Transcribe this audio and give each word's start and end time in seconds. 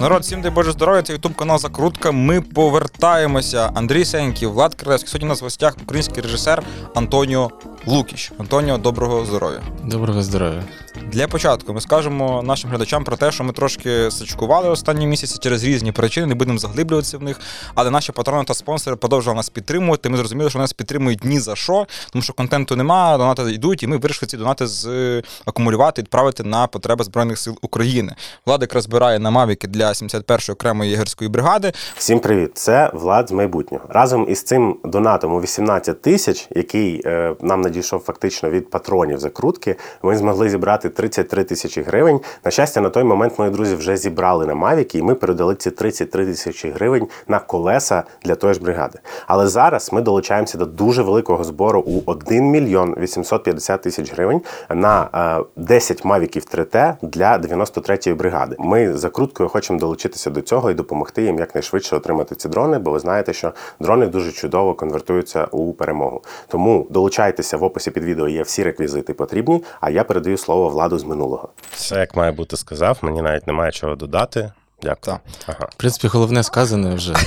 Народ, 0.00 0.22
всім 0.22 0.42
дай 0.42 0.50
Боже 0.50 0.72
здоров'я, 0.72 1.02
це 1.02 1.12
ютуб 1.12 1.34
канал 1.34 1.58
Закрутка. 1.58 2.12
Ми 2.12 2.40
повертаємося. 2.40 3.70
Андрій 3.74 4.04
Сеньків, 4.04 4.52
Влад 4.52 4.74
Крилевський. 4.74 5.08
Сьогодні 5.10 5.26
у 5.26 5.28
нас 5.28 5.40
в 5.40 5.44
гостях 5.44 5.76
український 5.82 6.22
режисер 6.22 6.62
Антоніо 6.94 7.50
Лукіч. 7.86 8.32
Антоніо, 8.38 8.78
доброго 8.78 9.24
здоров'я. 9.24 9.60
Доброго 9.84 10.22
здоров'я. 10.22 10.64
Для 11.12 11.28
початку 11.28 11.72
ми 11.72 11.80
скажемо 11.80 12.42
нашим 12.42 12.70
глядачам 12.70 13.04
про 13.04 13.16
те, 13.16 13.32
що 13.32 13.44
ми 13.44 13.52
трошки 13.52 14.10
сачкували 14.10 14.68
останні 14.68 15.06
місяці 15.06 15.38
через 15.40 15.64
різні 15.64 15.92
причини, 15.92 16.26
не 16.26 16.34
будемо 16.34 16.58
заглиблюватися 16.58 17.18
в 17.18 17.22
них. 17.22 17.40
Але 17.74 17.90
наші 17.90 18.12
патрони 18.12 18.44
та 18.44 18.54
спонсори 18.54 18.96
продовжували 18.96 19.36
нас 19.36 19.48
підтримувати. 19.48 20.08
Ми 20.08 20.16
зрозуміли, 20.16 20.50
що 20.50 20.58
нас 20.58 20.72
підтримують 20.72 21.24
ні 21.24 21.40
за 21.40 21.56
що, 21.56 21.86
тому 22.12 22.22
що 22.22 22.32
контенту 22.32 22.76
немає, 22.76 23.18
донати 23.18 23.42
йдуть, 23.52 23.82
і 23.82 23.86
ми 23.86 23.96
вирішили 23.96 24.28
ці 24.28 24.36
донати 24.36 24.66
з 24.66 25.22
акумулювати, 25.44 26.02
відправити 26.02 26.42
на 26.42 26.66
потреби 26.66 27.04
Збройних 27.04 27.38
сил 27.38 27.58
України. 27.62 28.14
Влада 28.46 28.62
якраз 28.64 28.84
збирає 28.84 29.18
на 29.18 29.30
мавіки 29.30 29.68
для 29.68 29.88
71-ї 29.88 30.52
окремої 30.52 30.90
єгерської 30.90 31.30
бригади. 31.30 31.72
Всім 31.96 32.20
привіт! 32.20 32.50
Це 32.54 32.90
Влад 32.94 33.28
з 33.28 33.32
майбутнього. 33.32 33.84
Разом 33.88 34.26
із 34.28 34.42
цим 34.42 34.76
донатом 34.84 35.32
у 35.32 35.40
18 35.40 36.02
тисяч, 36.02 36.48
який 36.50 37.02
е, 37.06 37.34
нам 37.40 37.62
надійшов 37.70 38.00
фактично 38.00 38.50
від 38.50 38.70
патронів 38.70 39.18
закрутки, 39.18 39.76
ми 40.02 40.16
змогли 40.16 40.48
зібрати 40.48 40.88
33 40.88 41.44
тисячі 41.44 41.82
гривень. 41.82 42.20
На 42.44 42.50
щастя, 42.50 42.80
на 42.80 42.90
той 42.90 43.04
момент 43.04 43.38
мої 43.38 43.50
друзі 43.50 43.74
вже 43.74 43.96
зібрали 43.96 44.46
на 44.46 44.54
Мавіки, 44.54 44.98
і 44.98 45.02
ми 45.02 45.14
передали 45.14 45.54
ці 45.54 45.70
33 45.70 46.26
тисячі 46.26 46.70
гривень 46.70 47.06
на 47.28 47.38
колеса 47.38 48.02
для 48.24 48.34
тої 48.34 48.54
ж 48.54 48.60
бригади. 48.60 48.98
Але 49.26 49.46
зараз 49.46 49.92
ми 49.92 50.02
долучаємося 50.02 50.58
до 50.58 50.66
дуже 50.66 51.02
великого 51.02 51.44
збору 51.44 51.80
у 51.80 52.02
1 52.06 52.44
мільйон 52.44 52.94
850 52.98 53.82
тисяч 53.82 54.12
гривень 54.12 54.40
на 54.70 55.08
е, 55.40 55.44
10 55.56 56.04
мавіків 56.04 56.42
3T 56.54 56.94
для 57.02 57.38
93-ї 57.38 58.14
бригади. 58.14 58.56
Ми 58.58 58.92
закруткою 58.92 59.48
хочемо 59.48 59.78
долучитися 59.78 60.30
до 60.30 60.40
цього 60.40 60.70
і 60.70 60.74
допомогти 60.74 61.22
їм 61.22 61.38
якнайшвидше 61.38 61.96
отримати 61.96 62.34
ці 62.34 62.48
дрони, 62.48 62.78
бо 62.78 62.90
ви 62.90 62.98
знаєте, 62.98 63.32
що 63.32 63.52
дрони 63.80 64.06
дуже 64.06 64.32
чудово 64.32 64.74
конвертуються 64.74 65.44
у 65.50 65.72
перемогу. 65.72 66.22
Тому 66.48 66.86
долучайтеся 66.90 67.56
в 67.60 67.64
описі 67.64 67.90
під 67.90 68.04
відео. 68.04 68.28
Є 68.28 68.42
всі 68.42 68.62
реквізити 68.62 69.14
потрібні. 69.14 69.62
А 69.80 69.90
я 69.90 70.04
передаю 70.04 70.36
слово 70.36 70.68
владу 70.68 70.98
з 70.98 71.04
минулого. 71.04 71.48
Все 71.72 71.96
як 71.96 72.16
має 72.16 72.32
бути 72.32 72.56
сказав, 72.56 72.98
мені 73.02 73.22
навіть 73.22 73.46
немає 73.46 73.72
чого 73.72 73.96
додати. 73.96 74.52
Дякую. 74.82 74.96
Так. 75.00 75.20
Ага. 75.46 75.68
В 75.72 75.74
принципі, 75.74 76.08
головне 76.08 76.42
сказане 76.42 76.94
вже. 76.94 77.14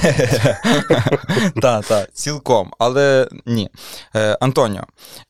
Так, 1.61 1.85
так, 1.85 2.13
цілком. 2.13 2.71
Але 2.79 3.27
ні. 3.45 3.69
Е, 4.15 4.37
Антоніо, 4.41 4.83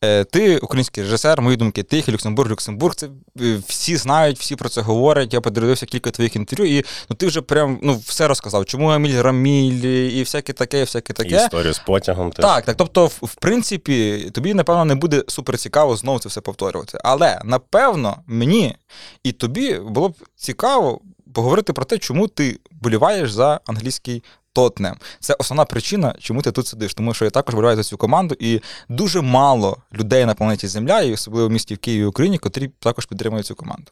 е, 0.04 0.24
ти 0.24 0.58
український 0.58 1.04
режисер, 1.04 1.42
мої 1.42 1.58
думки, 1.58 1.84
тихий, 1.84 2.14
Люксембург, 2.14 2.52
Люксембург. 2.52 2.96
Це 2.96 3.08
е, 3.42 3.62
всі 3.68 3.98
знають, 3.98 4.40
всі 4.40 4.56
про 4.56 4.70
це 4.70 4.82
говорять. 4.82 5.34
Я 5.34 5.42
подивився 5.42 5.86
кілька 5.86 6.12
твоїх 6.12 6.36
інтерв'ю, 6.36 6.78
і 6.78 6.86
ну 7.10 7.16
ти 7.16 7.28
вже 7.28 7.42
прям 7.42 7.80
ну, 7.84 8.02
все 8.06 8.28
розказав. 8.28 8.66
Чому 8.66 8.90
Аміль 8.90 9.22
Раміль, 9.22 9.86
і 9.86 10.20
всяке 10.24 10.54
таке, 10.54 10.80
і 10.80 10.84
всяке 10.84 11.14
І 11.14 11.16
таке. 11.16 11.36
історію 11.36 11.74
з 11.74 11.80
потягом 11.80 12.32
теж. 12.32 12.46
Так, 12.46 12.66
так. 12.66 12.78
Тобто, 12.78 13.06
в, 13.06 13.20
в 13.22 13.36
принципі, 13.36 14.30
тобі, 14.34 14.54
напевно, 14.54 14.86
не 14.86 14.96
буде 14.96 15.24
супер 15.28 15.58
цікаво 15.58 15.96
знову 15.96 16.20
це 16.20 16.30
все 16.30 16.42
повторювати. 16.42 16.98
Але 17.04 17.42
напевно, 17.44 18.18
мені 18.28 18.76
і 19.24 19.32
тобі 19.32 19.80
було 19.80 20.10
б 20.10 20.16
цікаво 20.36 21.02
поговорити 21.34 21.74
про 21.74 21.86
те, 21.86 21.98
чому 21.98 22.28
ти 22.28 22.60
боліваєш 22.72 23.32
за 23.32 23.60
англійський 23.66 24.24
Тотнем. 24.54 24.96
Це 25.20 25.34
основна 25.34 25.66
причина, 25.66 26.16
чому 26.20 26.42
ти 26.42 26.52
тут 26.52 26.68
сидиш. 26.68 26.94
Тому 26.94 27.14
що 27.14 27.26
я 27.26 27.32
також 27.32 27.56
боліваю 27.56 27.76
за 27.76 27.84
цю 27.84 27.98
команду, 27.98 28.36
і 28.40 28.62
дуже 28.90 29.22
мало 29.22 29.78
людей 29.94 30.26
на 30.26 30.34
планеті 30.34 30.68
Земля, 30.68 31.02
і 31.02 31.14
особливо 31.14 31.48
в 31.48 31.52
місті 31.52 31.76
в 31.76 31.78
Києві 31.78 32.02
і 32.02 32.06
Україні, 32.06 32.38
котрі 32.38 32.68
також 32.80 33.06
підтримують 33.06 33.46
цю 33.46 33.56
команду. 33.56 33.92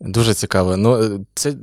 Дуже 0.00 0.34
цікаво. 0.34 0.76
Ну, 0.76 1.02
е, 1.02 1.10
це 1.34 1.50
е, 1.50 1.54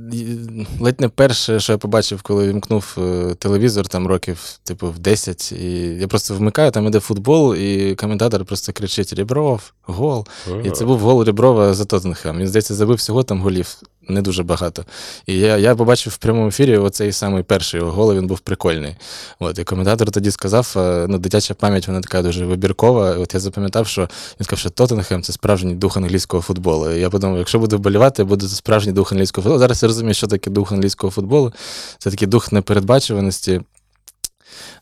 ледь 0.79 1.01
не 1.01 1.09
перше, 1.09 1.59
що 1.59 1.73
я 1.73 1.77
побачив, 1.77 2.21
коли 2.21 2.47
вімкнув 2.47 2.97
е, 2.97 3.35
телевізор 3.39 3.87
там 3.87 4.07
років, 4.07 4.59
типу, 4.63 4.87
в 4.87 4.99
10. 4.99 5.51
І 5.51 5.79
я 5.79 6.07
просто 6.07 6.33
вмикаю, 6.33 6.71
там 6.71 6.87
іде 6.87 6.99
футбол, 6.99 7.55
і 7.55 7.95
коментатор 7.95 8.45
просто 8.45 8.73
кричить: 8.73 9.13
Рібров, 9.13 9.73
гол. 9.83 10.27
І 10.63 10.69
це 10.69 10.85
був 10.85 10.99
гол 10.99 11.23
Ріброва 11.23 11.73
за 11.73 11.85
Тоттенхем. 11.85 12.37
Він, 12.37 12.47
здається, 12.47 12.75
забив 12.75 12.97
всього 12.97 13.23
там 13.23 13.41
голів. 13.41 13.77
Не 14.09 14.21
дуже 14.21 14.43
багато. 14.43 14.85
І 15.25 15.37
я 15.37 15.57
я 15.57 15.75
побачив 15.75 16.13
в 16.13 16.17
прямому 16.17 16.47
ефірі 16.47 16.77
оцей 16.77 17.11
самий 17.11 17.43
перший 17.43 17.79
його 17.79 17.91
гол, 17.91 18.13
він 18.13 18.27
був 18.27 18.39
прикольний. 18.39 18.95
От, 19.39 19.59
і 19.59 19.63
коментатор 19.63 20.11
тоді 20.11 20.31
сказав: 20.31 20.73
ну, 21.09 21.17
дитяча 21.17 21.53
пам'ять, 21.53 21.87
вона 21.87 22.01
така 22.01 22.21
дуже 22.21 22.45
вибіркова. 22.45 23.17
От 23.17 23.33
я 23.33 23.39
запам'ятав, 23.39 23.87
що 23.87 24.01
він 24.01 24.45
сказав, 24.45 24.59
що 24.59 24.69
Тоттенхем 24.69 25.23
це 25.23 25.33
справжній 25.33 25.75
дух 25.75 25.97
англійського 25.97 26.43
футболу. 26.43 26.91
І 26.91 26.99
я 26.99 27.09
подумав, 27.09 27.37
якщо 27.37 27.59
буду 27.59 27.77
вболівати, 27.77 28.23
буде 28.27 28.47
справжній 28.47 28.91
дух 28.91 29.11
англійського 29.11 29.43
футболу. 29.43 29.59
Зараз 29.59 29.83
я 29.83 29.87
розумію, 29.87 30.13
що 30.13 30.27
таке 30.27 30.49
дух 30.49 30.71
англійського 30.71 31.11
футболу. 31.11 31.53
Це 31.97 32.11
такий 32.11 32.27
дух 32.27 32.51
непередбачуваності. 32.51 33.61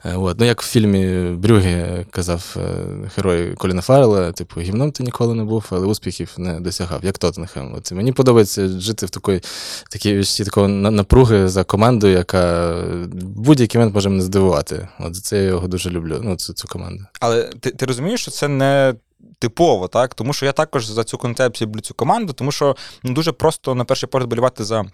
Е, 0.06 0.16
От. 0.16 0.40
Ну, 0.40 0.46
як 0.46 0.62
в 0.62 0.66
фільмі 0.66 1.32
Брюге 1.36 2.06
казав 2.12 2.56
е, 2.58 2.60
герой 3.16 3.56
Коліна 3.56 3.82
Фаррелла, 3.82 4.32
типу, 4.32 4.62
гімном 4.62 4.92
ти 4.92 5.04
ніколи 5.04 5.36
не 5.36 5.44
був, 5.44 5.66
але 5.70 5.88
успіхів 5.88 6.34
не 6.38 6.60
досягав, 6.60 7.06
як 7.06 7.18
Тоттенхем. 7.18 7.74
От. 7.78 7.92
Мені 7.92 8.12
подобається 8.12 8.68
жити 8.68 9.06
в 9.06 9.10
такої, 9.10 9.42
такій 9.90 10.18
відчутті 10.18 10.44
такого 10.44 10.68
напруги 10.68 11.48
за 11.48 11.64
команду, 11.64 12.08
яка 12.08 12.76
будь-який 13.22 13.80
момент 13.80 13.96
може 13.96 14.10
мене 14.10 14.22
здивувати. 14.22 14.88
От 15.00 15.16
це 15.16 15.38
я 15.38 15.44
його 15.44 15.68
дуже 15.68 15.90
люблю, 15.90 16.20
ну, 16.24 16.36
цю, 16.36 16.54
цю 16.54 16.68
команду. 16.68 17.04
Але 17.20 17.44
ти, 17.44 17.72
ти 17.72 17.86
розумієш, 17.86 18.22
що 18.22 18.32
це 18.32 18.48
не. 18.48 18.96
Типово, 19.40 19.88
так? 19.88 20.14
Тому 20.14 20.34
що 20.34 20.46
я 20.46 20.52
також 20.52 20.86
за 20.86 21.04
цю 21.04 21.18
концепцію 21.18 21.68
люблю 21.68 21.82
цю 21.82 21.94
команду, 21.94 22.34
тому 22.34 22.52
що 22.52 22.76
ну, 23.04 23.14
дуже 23.14 23.32
просто 23.32 23.76
на 23.76 23.86
перший 23.86 24.10
погляд 24.10 24.30
болівати 24.30 24.64
за 24.64 24.86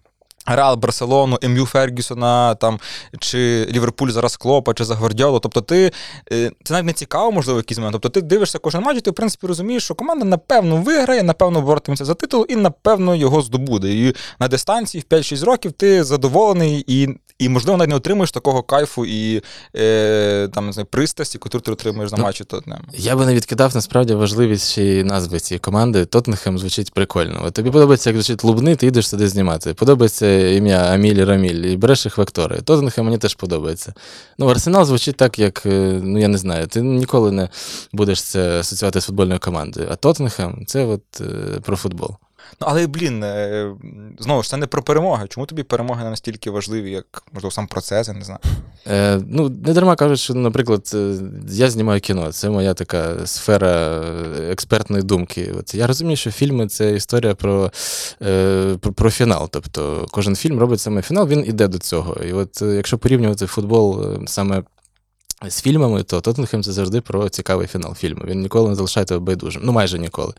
Реал, 0.45 0.75
Барселону, 0.75 1.37
МЮ 1.43 1.65
Фергюсона, 1.65 2.55
там, 2.55 2.79
чи 3.19 3.67
Ліверпуль 3.71 4.09
зараз 4.09 4.37
Клопа, 4.37 4.73
чи 4.73 4.85
за 4.85 4.95
Гвардіолу. 4.95 5.39
Тобто 5.39 5.61
ти 5.61 5.91
е, 6.31 6.51
це 6.63 6.73
навіть 6.73 6.85
не 6.85 6.93
цікаво, 6.93 7.31
можливо, 7.31 7.59
в 7.59 7.63
якийсь 7.63 7.77
момент. 7.77 7.93
Тобто 7.93 8.09
ти 8.09 8.21
дивишся 8.21 8.59
кожен 8.59 8.81
матч, 8.81 8.97
і 8.97 9.01
ти, 9.01 9.11
в 9.11 9.13
принципі, 9.13 9.47
розумієш, 9.47 9.83
що 9.83 9.95
команда 9.95 10.25
напевно 10.25 10.77
виграє, 10.77 11.23
напевно 11.23 11.61
боротиметься 11.61 12.05
за 12.05 12.13
титул 12.13 12.45
і 12.49 12.55
напевно 12.55 13.15
його 13.15 13.41
здобуде. 13.41 13.93
І 13.93 14.15
на 14.39 14.47
дистанції 14.47 15.03
в 15.09 15.13
5-6 15.13 15.45
років 15.45 15.71
ти 15.71 16.03
задоволений 16.03 16.83
і, 16.87 17.07
і 17.41 17.50
можливо, 17.50 17.78
навіть 17.78 17.90
не 17.90 17.96
отримуєш 17.96 18.31
такого 18.31 18.63
кайфу 18.63 19.06
і 19.06 19.41
е, 19.75 20.47
там, 20.53 20.66
не 20.66 20.74
знаю, 20.74 20.88
пристрасті, 20.91 21.38
яку 21.38 21.50
ти 21.50 21.72
отримуєш 21.72 22.12
на 22.12 22.18
Ну, 22.18 22.24
матчі 22.24 22.44
Тоттенхем. 22.44 22.85
Я 22.94 23.16
би 23.16 23.25
не 23.25 23.35
відкидав 23.35 23.75
насправді 23.75 24.13
важливість 24.13 24.72
ще 24.72 24.84
й 24.84 25.03
назви 25.03 25.40
цієї 25.40 25.59
команди. 25.59 26.06
Тоттенхем 26.06 26.57
звучить 26.59 26.94
прикольно. 26.94 27.41
От 27.46 27.53
тобі 27.53 27.72
подобається, 27.72 28.09
як 28.09 28.18
звучить 28.18 28.44
Лубни, 28.44 28.75
ти 28.75 28.88
йдеш 28.88 29.07
сюди 29.07 29.28
знімати. 29.28 29.74
Подобається 29.74 30.47
ім'я 30.50 30.78
Аміль 30.78 31.25
Раміль, 31.25 31.63
і 31.66 31.78
береш 31.78 32.06
їх 32.06 32.18
в 32.18 32.22
актори. 32.22 32.62
Тоттенхем 32.62 33.06
мені 33.06 33.18
теж 33.18 33.35
подобається. 33.35 33.94
Ну, 34.38 34.47
Арсенал 34.47 34.85
звучить 34.85 35.16
так, 35.18 35.40
як, 35.40 35.66
е, 35.66 36.00
ну 36.03 36.19
я 36.19 36.28
не 36.28 36.38
знаю, 36.38 36.68
ти 36.68 36.81
ніколи 36.81 37.31
не 37.31 37.50
будеш 37.94 38.23
це 38.23 38.59
асоціювати 38.59 39.02
з 39.02 39.06
футбольною 39.06 39.40
командою. 39.40 39.88
А 39.91 39.96
Тоттенхем 39.96 40.63
це 40.68 40.85
от 40.85 41.02
е, 41.22 41.59
про 41.62 41.78
футбол. 41.78 42.16
Ну, 42.62 42.67
але, 42.69 42.88
блін, 42.88 43.23
е, 43.23 43.72
знову 44.19 44.44
ж 44.44 44.50
це 44.50 44.57
не 44.57 44.67
про 44.67 44.84
перемоги. 44.84 45.28
Чому 45.29 45.45
тобі 45.45 45.63
перемоги 45.63 46.03
не 46.03 46.09
настільки 46.09 46.51
важливі, 46.51 46.91
як 46.91 47.23
можливо 47.34 47.51
сам 47.51 47.67
процес, 47.67 48.07
я 48.07 48.13
не 48.13 48.23
знаю. 48.23 48.39
Е, 48.88 49.22
ну, 49.28 49.50
не 49.50 49.73
дарма 49.73 49.95
кажуть, 49.95 50.19
що, 50.19 50.34
наприклад, 50.34 50.91
е, 50.94 51.16
я 51.50 51.69
знімаю 51.69 52.01
кіно, 52.01 52.31
це 52.31 52.50
моя 52.50 52.73
така 52.73 53.28
сфера 53.28 53.72
е, 53.72 54.51
експертної 54.51 55.03
думки. 55.03 55.53
От 55.59 55.75
я 55.75 55.88
розумію, 55.88 56.17
що 56.17 56.31
фільми 56.31 56.67
це 56.67 56.94
історія 56.94 57.35
про, 57.35 57.72
е, 58.22 58.78
про, 58.81 58.94
про 58.94 59.11
фінал. 59.11 59.50
Тобто 59.51 60.06
кожен 60.11 60.35
фільм 60.35 60.59
робить 60.59 60.79
саме 60.79 61.01
фінал, 61.01 61.28
він 61.28 61.45
іде 61.47 61.67
до 61.67 61.79
цього. 61.79 62.16
І 62.29 62.34
от 62.34 62.61
якщо 62.61 62.97
порівнювати 62.97 63.45
футбол 63.45 64.17
саме. 64.28 64.63
З 65.47 65.62
фільмами, 65.62 66.03
то 66.03 66.22
Тоттенхем 66.22 66.63
це 66.63 66.72
завжди 66.72 67.02
про 67.02 67.29
цікавий 67.29 67.68
фінал 67.68 67.96
фільму. 67.96 68.22
Він 68.25 68.41
ніколи 68.41 68.69
не 68.69 68.75
залишає 68.75 69.06
тебе 69.06 69.19
байдужим. 69.19 69.62
Ну, 69.66 69.72
майже 69.72 70.00
ніколи. 70.00 70.34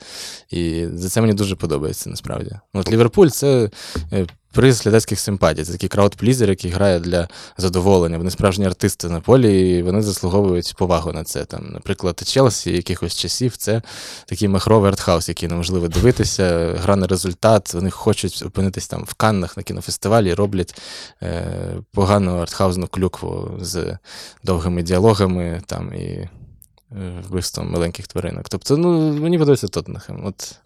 І 0.51 0.87
за 0.95 1.09
це 1.09 1.21
мені 1.21 1.35
дуже 1.35 1.57
подобається, 1.57 2.11
насправді. 2.11 2.51
Ну, 2.75 2.81
От 2.81 2.93
Ліверпуль 2.93 3.29
це 3.29 3.71
е, 4.13 4.27
приз 4.53 4.83
глядацьких 4.83 5.21
симпатій. 5.21 5.65
Це 5.65 5.73
такий 5.73 5.89
краудплізер, 5.89 6.49
який 6.49 6.71
грає 6.71 7.01
для 7.01 7.29
задоволення. 7.57 8.19
Вони 8.19 8.31
справжні 8.31 8.67
артисти 8.67 9.09
на 9.09 9.21
полі, 9.21 9.79
і 9.79 9.83
вони 9.83 10.03
заслуговують 10.03 10.75
повагу 10.77 11.13
на 11.13 11.25
це. 11.25 11.45
Там, 11.45 11.71
наприклад, 11.73 12.23
Челсі 12.27 12.73
якихось 12.73 13.17
часів 13.17 13.57
це 13.57 13.83
такий 14.27 14.49
махровий 14.49 14.89
артхаус, 14.89 15.29
який 15.29 15.49
неможливо 15.49 15.89
дивитися, 15.89 16.77
гра 16.83 16.97
на 16.97 17.07
результат. 17.07 17.75
Вони 17.75 17.91
хочуть 17.91 18.43
опинитись 18.47 18.89
там 18.89 19.05
в 19.05 19.15
Каннах 19.15 19.57
на 19.57 19.63
кінофестивалі, 19.63 20.35
роблять 20.35 20.81
е, 21.23 21.47
погану 21.93 22.39
артхаузну 22.39 22.87
клюкву 22.87 23.51
з 23.61 23.99
довгими 24.45 24.83
діалогами 24.83 25.63
там 25.67 25.95
і. 25.95 26.29
Е, 26.97 27.23
Вбивством 27.29 27.71
маленьких 27.71 28.07
тваринок. 28.07 28.49
Тобто, 28.49 28.77
ну, 28.77 29.13
мені 29.13 29.39
подобається 29.39 29.69
Тоттенхем, 29.69 30.27
от 30.27 30.59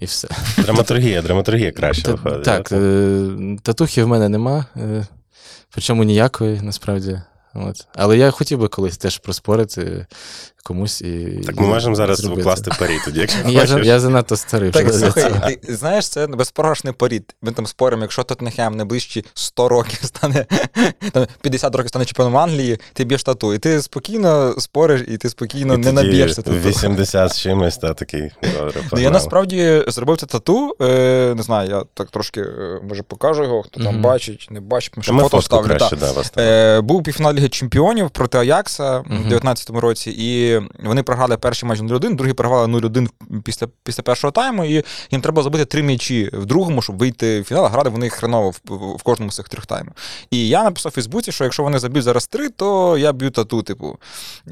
і 0.00 0.04
все. 0.04 0.28
Драматургія, 0.58 1.22
драматургія 1.22 1.72
краще 1.72 2.12
виходить. 2.12 2.44
Так, 2.44 2.72
е, 2.72 3.56
татухи 3.62 4.04
в 4.04 4.08
мене 4.08 4.28
нема, 4.28 4.66
е, 4.76 5.06
причому 5.70 6.04
ніякої, 6.04 6.60
насправді. 6.62 7.20
От. 7.54 7.86
Але 7.94 8.18
я 8.18 8.30
хотів 8.30 8.58
би 8.58 8.68
колись 8.68 8.98
теж 8.98 9.18
проспорити 9.18 10.06
комусь 10.62 11.00
і. 11.00 11.42
Так 11.46 11.56
ми 11.56 11.66
можемо 11.66 11.94
зараз 11.94 12.18
зробити. 12.18 12.40
укласти 12.40 12.70
парі 12.78 12.98
тоді, 13.04 13.20
якщо 13.20 13.38
Я, 13.48 13.60
хочеш. 13.60 13.86
я 13.86 14.00
занадто 14.00 14.36
старий. 14.36 14.70
Так, 14.70 14.92
слухай, 14.94 15.56
ти 15.56 15.74
знаєш, 15.74 16.08
це 16.08 16.26
безпрограшний 16.26 16.92
порід. 16.92 17.34
Ми 17.42 17.52
там 17.52 17.66
споримо, 17.66 18.02
якщо 18.02 18.22
Тоттенхем 18.22 18.76
найближчі 18.76 19.24
100 19.34 19.68
років 19.68 19.98
стане, 20.02 20.46
там, 21.12 21.26
50 21.40 21.74
років 21.74 21.88
стане 21.88 22.04
чемпіоном 22.04 22.36
Англії, 22.36 22.78
ти 22.92 23.04
б'єш 23.04 23.22
тату. 23.22 23.54
І 23.54 23.58
ти 23.58 23.82
спокійно 23.82 24.54
спориш, 24.58 25.04
і 25.08 25.16
ти 25.16 25.28
спокійно 25.30 25.74
І 25.74 25.76
не 25.76 25.92
наб'єшся 25.92 26.42
тату. 26.42 26.56
80 26.56 27.32
з 27.32 27.40
чимось, 27.40 27.78
та 27.78 27.94
такий. 27.94 28.30
Добре, 28.58 28.80
Ну, 28.92 29.00
я 29.00 29.10
насправді 29.10 29.84
зробив 29.86 30.16
це 30.16 30.26
тату. 30.26 30.76
Е, 30.80 31.34
не 31.36 31.42
знаю, 31.42 31.70
я 31.70 31.82
так 31.94 32.10
трошки 32.10 32.40
е, 32.40 32.80
може 32.88 33.02
покажу 33.02 33.42
його, 33.42 33.62
хто 33.62 33.84
там 33.84 34.02
бачить, 34.02 34.48
не 34.50 34.60
бачить, 34.60 34.94
Ми 35.12 35.22
фото 35.22 35.42
ставлю. 35.42 35.78
Е, 36.38 36.80
був 36.80 37.02
півфінал 37.02 37.38
Ліги 37.42 37.48
Чемпіонів 37.48 38.10
проти 38.10 38.38
Аякса 38.38 38.98
в 38.98 39.04
Мгм. 39.12 39.28
19-му 39.32 39.80
році, 39.80 40.10
і 40.18 40.60
вони 40.86 41.02
програли 41.02 41.36
перший 41.36 41.68
матч 41.68 41.80
0-1, 41.80 42.16
другий 42.16 42.34
програли 42.34 42.66
0-1 42.66 43.08
після, 43.44 43.66
після 43.84 44.02
першого 44.02 44.30
тайму, 44.30 44.64
і 44.64 44.84
їм 45.10 45.20
треба 45.20 45.42
забити 45.42 45.64
три 45.64 45.82
м'ячі 45.82 46.30
в 46.32 46.46
другому, 46.46 46.82
щоб 46.82 46.98
вийти 46.98 47.40
в 47.40 47.44
фінал. 47.44 47.64
а 47.66 47.68
Грали 47.68 47.90
вони 47.90 48.08
хреново 48.08 48.50
в, 48.50 48.60
в 48.96 49.02
кожному 49.02 49.32
з 49.32 49.36
цих 49.36 49.48
трьох 49.48 49.66
таймів. 49.66 49.92
І 50.30 50.48
я 50.48 50.64
написав 50.64 50.90
у 50.92 50.94
Фейсбуці, 50.94 51.32
що 51.32 51.44
якщо 51.44 51.62
вони 51.62 51.78
заб'ють 51.78 52.04
зараз 52.04 52.26
три, 52.26 52.48
то 52.48 52.98
я 52.98 53.12
б'ю 53.12 53.30
тату, 53.30 53.62
типу. 53.62 53.96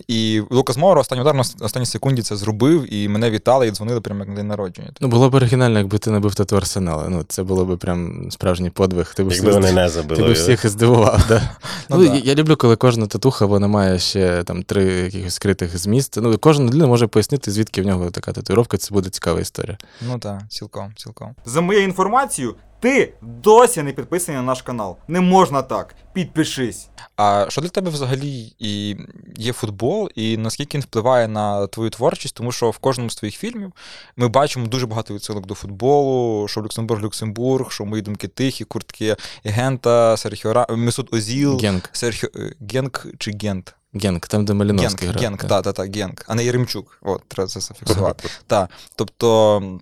І 0.09 0.43
Лукас 0.51 0.77
Моро 0.77 1.01
останній 1.01 1.23
удар 1.23 1.35
на 1.35 1.41
останній 1.61 1.87
секунді 1.87 2.23
це 2.23 2.37
зробив, 2.37 2.95
і 2.95 3.09
мене 3.09 3.31
вітали 3.31 3.69
і 3.69 3.71
дзвонили 3.71 4.01
прямо 4.01 4.21
як 4.21 4.29
на 4.29 4.35
день 4.35 4.47
народження. 4.47 4.91
Ну, 5.01 5.09
було 5.09 5.31
б 5.31 5.35
оригінально, 5.35 5.79
якби 5.79 5.99
ти 5.99 6.11
набив 6.11 6.35
тату 6.35 6.57
Арсенала. 6.57 7.07
Ну, 7.09 7.25
це 7.29 7.43
було 7.43 7.65
б 7.65 7.79
прям 7.79 8.31
справжній 8.31 8.71
подвиг. 8.71 9.15
Ти 9.15 9.25
б 9.25 9.33
Якби 9.33 9.51
всіх, 9.51 9.55
вони 9.63 9.73
не 9.73 9.83
ти 9.85 9.89
забили. 9.89 10.29
б 10.29 10.33
всіх 10.33 10.69
здивував. 10.69 11.25
Да. 11.29 11.43
Ну, 11.91 11.97
Ну, 11.99 12.07
да. 12.09 12.15
я, 12.15 12.21
я 12.25 12.35
люблю, 12.35 12.57
коли 12.57 12.77
кожна 12.81 13.07
татуха 13.07 13.47
вона 13.47 13.69
має 13.69 13.99
ще 13.99 14.45
там 14.45 14.63
три 14.63 14.85
якихось 14.85 15.35
скритих 15.35 15.79
зміст. 15.79 16.19
Ну, 16.23 16.39
кожна 16.39 16.65
людина 16.65 16.87
може 16.87 17.07
пояснити, 17.07 17.51
звідки 17.51 17.83
в 17.83 17.87
нього 17.87 18.11
така 18.11 18.33
татуїровка, 18.33 18.77
це 18.77 18.95
буде 18.95 19.11
цікава 19.11 19.41
історія. 19.41 19.79
Ну 20.09 20.19
так, 20.19 20.43
цілком, 20.49 20.93
цілком. 20.97 21.35
За 21.45 21.61
моєю 21.61 21.85
інформацією, 21.85 22.55
ти 22.81 23.15
досі 23.23 23.83
не 23.83 23.93
підписаний 23.93 24.41
на 24.41 24.47
наш 24.47 24.63
канал. 24.63 24.97
Не 25.09 25.21
можна 25.21 25.63
так. 25.63 25.95
Підпишись. 26.13 26.89
А 27.17 27.47
що 27.49 27.61
для 27.61 27.69
тебе 27.69 27.91
взагалі 27.91 28.55
і 28.59 28.97
є 29.37 29.53
футбол, 29.53 30.11
і 30.15 30.37
наскільки 30.37 30.79
він 30.79 30.83
впливає 30.83 31.29
на 31.29 31.67
твою 31.67 31.91
творчість? 31.91 32.35
Тому 32.35 32.53
що 32.53 32.71
в 32.71 32.79
кожному 32.79 33.11
з 33.11 33.17
твоїх 33.17 33.37
фільмів 33.37 33.73
ми 34.17 34.29
бачимо 34.29 34.67
дуже 34.67 34.87
багато 34.87 35.15
відсилок 35.15 35.47
до 35.47 35.55
футболу, 35.55 36.49
що 36.49 36.63
Люксембург, 36.63 37.03
Люксембург, 37.03 37.73
що 37.73 37.85
мої 37.85 38.03
думки 38.03 38.29
тихі, 38.29 38.65
куртки 38.65 39.17
Гента, 39.45 40.17
Серхіо 40.17 40.53
Ра... 40.53 40.67
Месут 40.71 41.15
Озіл, 41.15 41.59
Генк. 41.59 41.91
Серхіо 41.93 42.29
е, 42.37 42.55
Генк 42.73 43.07
чи 43.19 43.33
Гент? 43.43 43.75
Генк, 43.95 44.27
там, 44.27 44.45
де 44.45 44.55
Маліновський 44.55 45.09
Генк, 45.09 45.19
грав. 45.19 45.31
Генк, 45.31 45.45
так, 45.45 45.63
так, 45.63 45.75
так, 45.75 45.97
Генк, 45.97 46.25
а 46.29 46.35
не 46.35 46.45
Єремчук. 46.45 46.99
От, 47.03 47.29
треба 47.29 47.49
це 47.49 47.61
зафіксувати. 47.61 48.29
Так. 48.47 48.71
Тобто. 48.95 49.81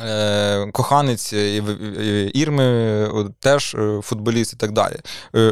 Е, 0.00 0.66
коханець 0.72 1.32
Ірми 2.34 2.64
е, 2.64 3.24
теж 3.40 3.74
е, 3.74 4.00
футболіст 4.02 4.52
і 4.52 4.56
так 4.56 4.72
далі. 4.72 4.96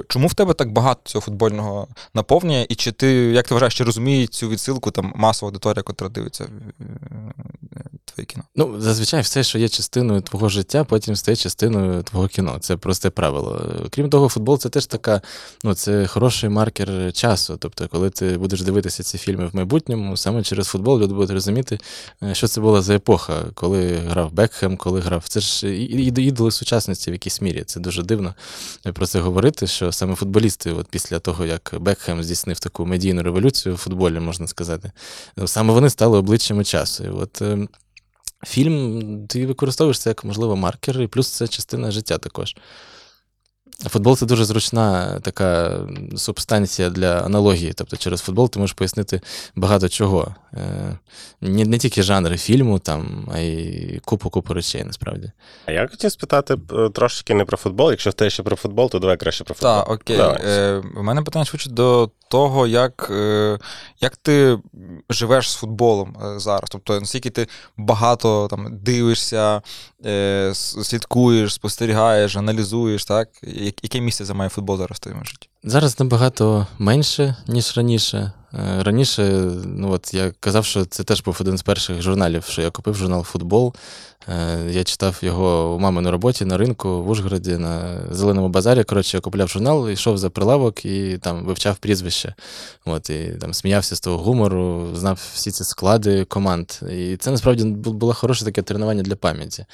Чому 0.08 0.26
в 0.26 0.34
тебе 0.34 0.54
так 0.54 0.72
багато 0.72 1.00
цього 1.04 1.22
футбольного 1.22 1.88
наповнення? 2.14 2.66
І 2.69 2.75
чи 2.75 2.92
ти, 2.92 3.06
як 3.12 3.48
ти 3.48 3.54
вважаєш, 3.54 3.75
чи 3.75 3.84
розуміє 3.84 4.26
цю 4.26 4.48
відсилку 4.48 4.90
там 4.90 5.12
масова 5.16 5.48
аудиторія, 5.48 5.84
яка 5.88 6.08
дивиться 6.08 6.46
твоє 8.04 8.26
кіно? 8.26 8.44
Ну, 8.56 8.81
зазвичай 8.81 9.20
все, 9.20 9.42
що 9.42 9.58
є 9.58 9.69
частиною 9.69 10.20
твого 10.20 10.48
життя, 10.48 10.84
потім 10.84 11.16
стає 11.16 11.36
частиною 11.36 12.02
твого 12.02 12.28
кіно. 12.28 12.56
Це 12.60 12.76
просте 12.76 13.10
правило. 13.10 13.66
Крім 13.90 14.10
того, 14.10 14.28
футбол 14.28 14.58
це 14.58 14.69
теж 14.69 14.86
така, 14.86 15.20
ну, 15.64 15.75
це 15.75 16.06
хороший 16.06 16.50
маркер 16.50 17.12
часу. 17.12 17.56
Тобто, 17.56 17.88
коли 17.88 18.10
ти 18.10 18.38
будеш 18.38 18.62
дивитися 18.62 19.02
ці 19.02 19.19
фільми 19.19 19.46
в 19.46 19.56
майбутньому, 19.56 20.16
саме 20.16 20.43
через 20.43 20.66
футбол 20.66 21.00
люди 21.00 21.14
будуть 21.14 21.31
розуміти, 21.31 21.78
що 22.32 22.48
це 22.48 22.60
була 22.60 22.82
за 22.82 22.94
епоха, 22.94 23.34
коли 23.54 23.96
грав 23.96 24.30
Бекхем, 24.32 24.77
коли 24.77 25.00
грав. 25.00 25.25
Це 25.29 25.41
ж 25.41 25.75
ідоли 25.77 26.50
сучасності 26.50 27.11
в 27.11 27.15
якійсь 27.15 27.41
мірі. 27.41 27.65
Це 27.67 27.81
дуже 27.81 28.03
дивно 28.03 28.35
про 28.94 29.06
це 29.06 29.21
говорити, 29.21 29.67
що 29.67 29.93
саме 29.93 30.15
футболісти, 30.15 30.73
от 30.73 30.87
після 30.88 31.19
того, 31.19 31.47
як 31.47 31.75
Бекхем 31.81 32.23
здійснив 32.23 32.59
таку 32.59 32.87
медійну 32.87 33.23
революцію 33.23 33.75
в 33.75 33.79
футболі, 33.79 34.21
можна 34.21 34.47
сказати, 34.47 34.93
саме 35.47 35.73
вони 35.73 35.91
стали 35.91 36.19
обличчями 36.19 36.65
часу. 36.65 37.05
І 37.05 37.09
от 37.09 37.43
е, 37.43 37.69
фільм 38.47 39.27
ти 39.27 39.47
використовуєш 39.47 39.99
це 39.99 40.11
як, 40.11 40.25
можливо, 40.25 40.56
маркер, 40.56 41.03
і 41.03 41.06
плюс 41.06 41.29
це 41.29 41.49
частина 41.49 41.91
життя 41.91 42.19
також. 42.19 42.56
Футбол 43.88 44.17
це 44.17 44.27
дуже 44.27 44.44
зручна 44.44 45.19
така 45.23 45.81
субстанція 46.17 46.91
для 46.91 47.21
аналогії. 47.21 47.73
Тобто 47.73 47.97
через 47.97 48.21
футбол 48.21 48.50
ти 48.50 48.59
можеш 48.59 48.75
пояснити 48.75 49.21
багато 49.56 49.88
чого. 49.88 50.35
Е, 50.55 50.99
Не, 51.41 51.65
не 51.65 51.79
тільки 51.79 52.03
жанри 52.03 52.37
фільму, 52.37 52.79
там, 52.79 53.29
а 53.35 53.38
й 53.38 54.00
купу-купу 54.05 54.55
речей, 54.55 54.85
насправді. 54.85 55.32
А 55.67 55.73
я 55.73 55.88
хотів 55.91 56.12
спитати 56.12 56.56
трошечки 56.94 57.11
трошки 57.11 57.35
не 57.35 57.44
про 57.44 57.56
футбол. 57.56 57.91
Якщо 57.91 58.11
в 58.11 58.12
тебе 58.12 58.31
ще 58.31 58.43
про 58.43 58.56
футбол, 58.56 58.91
то 58.91 58.99
давай 58.99 59.17
краще 59.17 59.44
про 59.44 59.55
футбол. 59.55 59.75
Так, 59.75 59.91
окей. 59.91 60.17
Давай. 60.17 60.41
Е, 60.44 60.82
у 60.97 61.03
мене 61.03 61.23
питання 61.23 61.44
швидше 61.44 61.71
до 61.71 62.11
того, 62.31 62.67
як, 62.67 63.09
е, 63.11 63.59
як 64.00 64.17
ти 64.17 64.59
живеш 65.11 65.50
з 65.50 65.55
футболом 65.55 66.17
е, 66.23 66.38
зараз. 66.38 66.71
Тобто, 66.71 67.00
наскільки 67.00 67.31
ти 67.31 67.49
багато 67.77 68.49
там 68.50 68.79
дивишся, 68.82 69.62
е, 70.06 70.53
слідкуєш, 70.55 71.55
спостерігаєш, 71.55 72.37
аналізуєш, 72.37 73.05
так? 73.05 73.29
Яке 73.82 74.00
місце 74.00 74.25
займає 74.25 74.50
футбол 74.50 74.79
зараз 74.79 74.97
в 74.97 75.00
твоєму 75.00 75.25
житті? 75.25 75.49
Зараз 75.65 76.00
набагато 76.00 76.67
менше, 76.79 77.37
ніж 77.47 77.77
раніше. 77.77 78.32
Раніше, 78.79 79.23
ну 79.65 79.93
от 79.93 80.15
я 80.15 80.32
казав, 80.41 80.65
що 80.65 80.85
це 80.85 81.05
теж 81.05 81.23
був 81.23 81.37
один 81.41 81.59
з 81.59 81.62
перших 81.62 82.03
журналів, 82.03 82.44
що 82.49 82.62
я 82.62 82.71
купив 82.71 82.94
журнал 82.94 83.25
Футбол. 83.25 83.75
Е, 84.28 84.70
Я 84.70 84.84
читав 84.84 85.19
його 85.22 85.75
у 85.75 85.78
мами 85.78 86.02
на 86.02 86.11
роботі 86.11 86.44
на 86.44 86.58
ринку 86.58 87.02
в 87.02 87.11
Ужгороді 87.11 87.56
на 87.56 88.00
зеленому 88.11 88.49
базарі. 88.49 88.84
Коротше, 88.84 89.17
я 89.17 89.20
купляв 89.20 89.49
журнал, 89.49 89.90
йшов 89.90 90.19
за 90.19 90.31
прилавок 90.31 90.84
і 90.84 91.19
там 91.19 91.44
вивчав 91.44 91.76
прізвище. 91.76 92.34
От, 92.84 93.11
і 93.11 93.37
там 93.40 93.55
сміявся 93.55 93.96
з 93.96 94.00
того 94.00 94.19
гумору, 94.19 94.88
знав 94.94 95.31
всі 95.34 95.50
ці 95.50 95.64
склади 95.64 96.25
команд. 96.25 96.70
І 96.90 97.17
це 97.17 97.31
насправді 97.31 97.64
було 97.64 98.14
хороше 98.14 98.44
таке 98.44 98.62
тренування 98.62 99.02
для 99.02 99.17
пам'яті. 99.17 99.64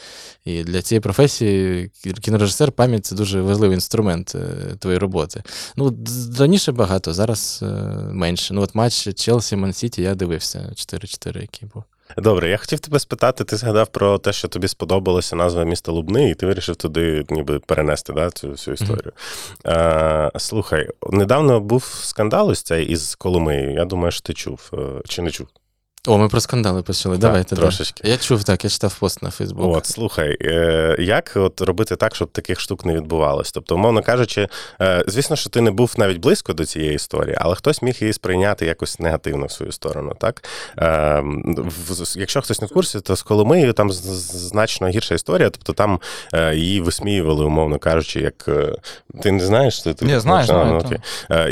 І 0.44 0.64
для 0.64 0.82
цієї 0.82 1.00
професії 1.00 1.90
кінорежисер 2.20 2.72
пам'ять 2.72 3.06
це 3.06 3.14
дуже 3.14 3.40
важливий 3.40 3.74
інструмент 3.74 4.34
е, 4.34 4.76
твоєї 4.78 4.98
роботи. 4.98 5.42
Ну, 5.76 5.98
раніше 6.38 6.72
багато, 6.72 7.14
зараз 7.14 7.60
е, 7.62 7.66
менше. 8.12 8.54
Ну, 8.54 8.62
от 8.62 8.74
матч 8.74 9.14
Челсі 9.14 9.56
Ман-Сіті 9.56 10.02
я 10.02 10.14
дивився 10.14 10.58
4-4, 10.74 11.40
який 11.40 11.68
був. 11.74 11.84
Добре, 12.16 12.48
я 12.48 12.56
хотів 12.56 12.80
тебе 12.80 12.98
спитати, 12.98 13.44
ти 13.44 13.56
згадав 13.56 13.88
про 13.88 14.18
те, 14.18 14.32
що 14.32 14.48
тобі 14.48 14.68
сподобалася 14.68 15.36
назва 15.36 15.64
міста 15.64 15.92
Лубни, 15.92 16.30
і 16.30 16.34
ти 16.34 16.46
вирішив 16.46 16.76
туди 16.76 17.24
ніби 17.30 17.58
перенести 17.58 18.12
да, 18.12 18.30
цю 18.30 18.50
всю 18.50 18.74
історію. 18.74 19.12
Е, 19.66 20.30
слухай, 20.36 20.88
недавно 21.10 21.60
був 21.60 21.84
скандал 21.84 22.50
ось 22.50 22.62
цей 22.62 22.86
із 22.86 23.14
Коломиєю. 23.14 23.74
Я 23.74 23.84
думаю, 23.84 24.10
що 24.10 24.20
ти 24.20 24.32
чув 24.32 24.70
е, 24.74 24.78
чи 25.08 25.22
не 25.22 25.30
чув. 25.30 25.46
О, 26.06 26.18
ми 26.18 26.28
про 26.28 26.40
скандали 26.40 26.82
почали. 26.82 27.14
Так, 27.14 27.20
Давайте. 27.20 27.54
да. 27.54 27.60
трошечки. 27.60 28.08
Я 28.08 28.16
чув 28.16 28.44
так, 28.44 28.64
я 28.64 28.70
читав 28.70 28.98
пост 28.98 29.22
на 29.22 29.30
Фейсбук. 29.30 29.76
От, 29.76 29.86
слухай, 29.86 30.36
е, 30.40 30.96
як 30.98 31.32
от 31.34 31.60
робити 31.60 31.96
так, 31.96 32.14
щоб 32.14 32.28
таких 32.28 32.60
штук 32.60 32.84
не 32.84 32.94
відбувалось? 32.94 33.52
Тобто, 33.52 33.74
умовно 33.74 34.02
кажучи, 34.02 34.48
е, 34.80 35.04
звісно, 35.06 35.36
що 35.36 35.50
ти 35.50 35.60
не 35.60 35.70
був 35.70 35.94
навіть 35.96 36.18
близько 36.18 36.52
до 36.52 36.66
цієї 36.66 36.94
історії, 36.94 37.36
але 37.40 37.54
хтось 37.54 37.82
міг 37.82 37.96
її 38.00 38.12
сприйняти 38.12 38.66
якось 38.66 39.00
негативно 39.00 39.46
в 39.46 39.50
свою 39.50 39.72
сторону. 39.72 40.12
Так? 40.20 40.44
Е, 40.78 41.22
якщо 42.16 42.42
хтось 42.42 42.60
не 42.60 42.66
в 42.66 42.70
курсі, 42.70 43.00
то 43.00 43.16
з 43.16 43.22
Коломиєю 43.22 43.72
там 43.72 43.92
значно 43.92 44.88
гірша 44.88 45.14
історія. 45.14 45.50
Тобто 45.50 45.72
там 45.72 46.00
її 46.54 46.80
висміювали, 46.80 47.44
умовно 47.44 47.78
кажучи, 47.78 48.20
як 48.20 48.48
ти 49.22 49.32
не 49.32 49.46
знаєш? 49.46 49.80
Ти, 49.80 49.94
знаю, 50.20 50.46
А, 50.50 50.64
ну, 50.64 50.78
окей. 50.78 50.98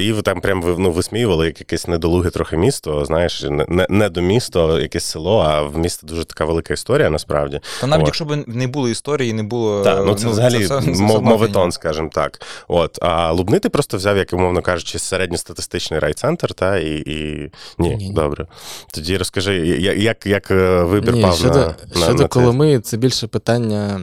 Її 0.02 0.22
там 0.22 0.40
прям 0.40 0.74
ну, 0.78 0.92
висміювали 0.92 1.46
як 1.46 1.60
якесь 1.60 1.88
недолуге 1.88 2.30
трохи 2.30 2.56
місто, 2.56 3.04
знаєш, 3.04 3.42
не, 3.42 3.66
не, 3.68 3.86
не 3.90 4.08
до 4.08 4.20
місто, 4.44 4.80
якесь 4.80 5.04
село, 5.04 5.38
а 5.38 5.62
в 5.62 5.78
місто 5.78 6.06
дуже 6.06 6.24
така 6.24 6.44
велика 6.44 6.74
історія 6.74 7.10
насправді. 7.10 7.60
Та 7.80 7.86
навіть 7.86 8.02
От. 8.02 8.08
якщо 8.08 8.24
б 8.24 8.44
не 8.46 8.66
було 8.66 8.88
історії, 8.88 9.32
не 9.32 9.42
було. 9.42 9.82
Так, 9.84 10.06
ну 10.06 10.14
це 10.14 10.28
взагалі 10.28 10.66
це- 10.66 10.80
це- 10.80 10.94
це 10.94 11.02
мов- 11.02 11.22
моветон, 11.22 11.72
скажімо 11.72 12.10
так. 12.12 12.42
От, 12.68 12.98
а 13.02 13.32
Лубни 13.32 13.58
ти 13.58 13.68
просто 13.68 13.96
взяв, 13.96 14.16
як 14.16 14.32
умовно 14.32 14.62
кажучи, 14.62 14.98
середньостатистичний 14.98 16.00
райцентр, 16.00 16.54
та 16.54 16.78
і. 16.78 17.02
і... 17.06 17.50
Ні, 17.78 17.88
Ні-ні. 17.88 18.12
добре. 18.12 18.46
Тоді 18.90 19.16
розкажи, 19.16 19.56
як, 19.98 20.26
як 20.26 20.50
е, 20.50 20.82
вибір 20.82 21.14
Ні, 21.14 21.22
пав 21.22 21.36
щодо, 21.36 21.58
на, 21.58 21.66
на, 21.66 21.74
щодо 21.96 22.12
на 22.12 22.18
це? 22.18 22.28
Коломи, 22.28 22.80
це 22.80 22.96
більше 22.96 23.26
питання 23.26 24.00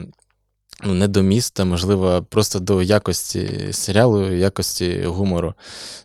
ну, 0.84 0.94
не 0.94 1.08
до 1.08 1.22
міста, 1.22 1.64
можливо, 1.64 2.26
просто 2.30 2.58
до 2.58 2.82
якості 2.82 3.68
серіалу, 3.72 4.32
якості 4.32 5.02
гумору. 5.06 5.54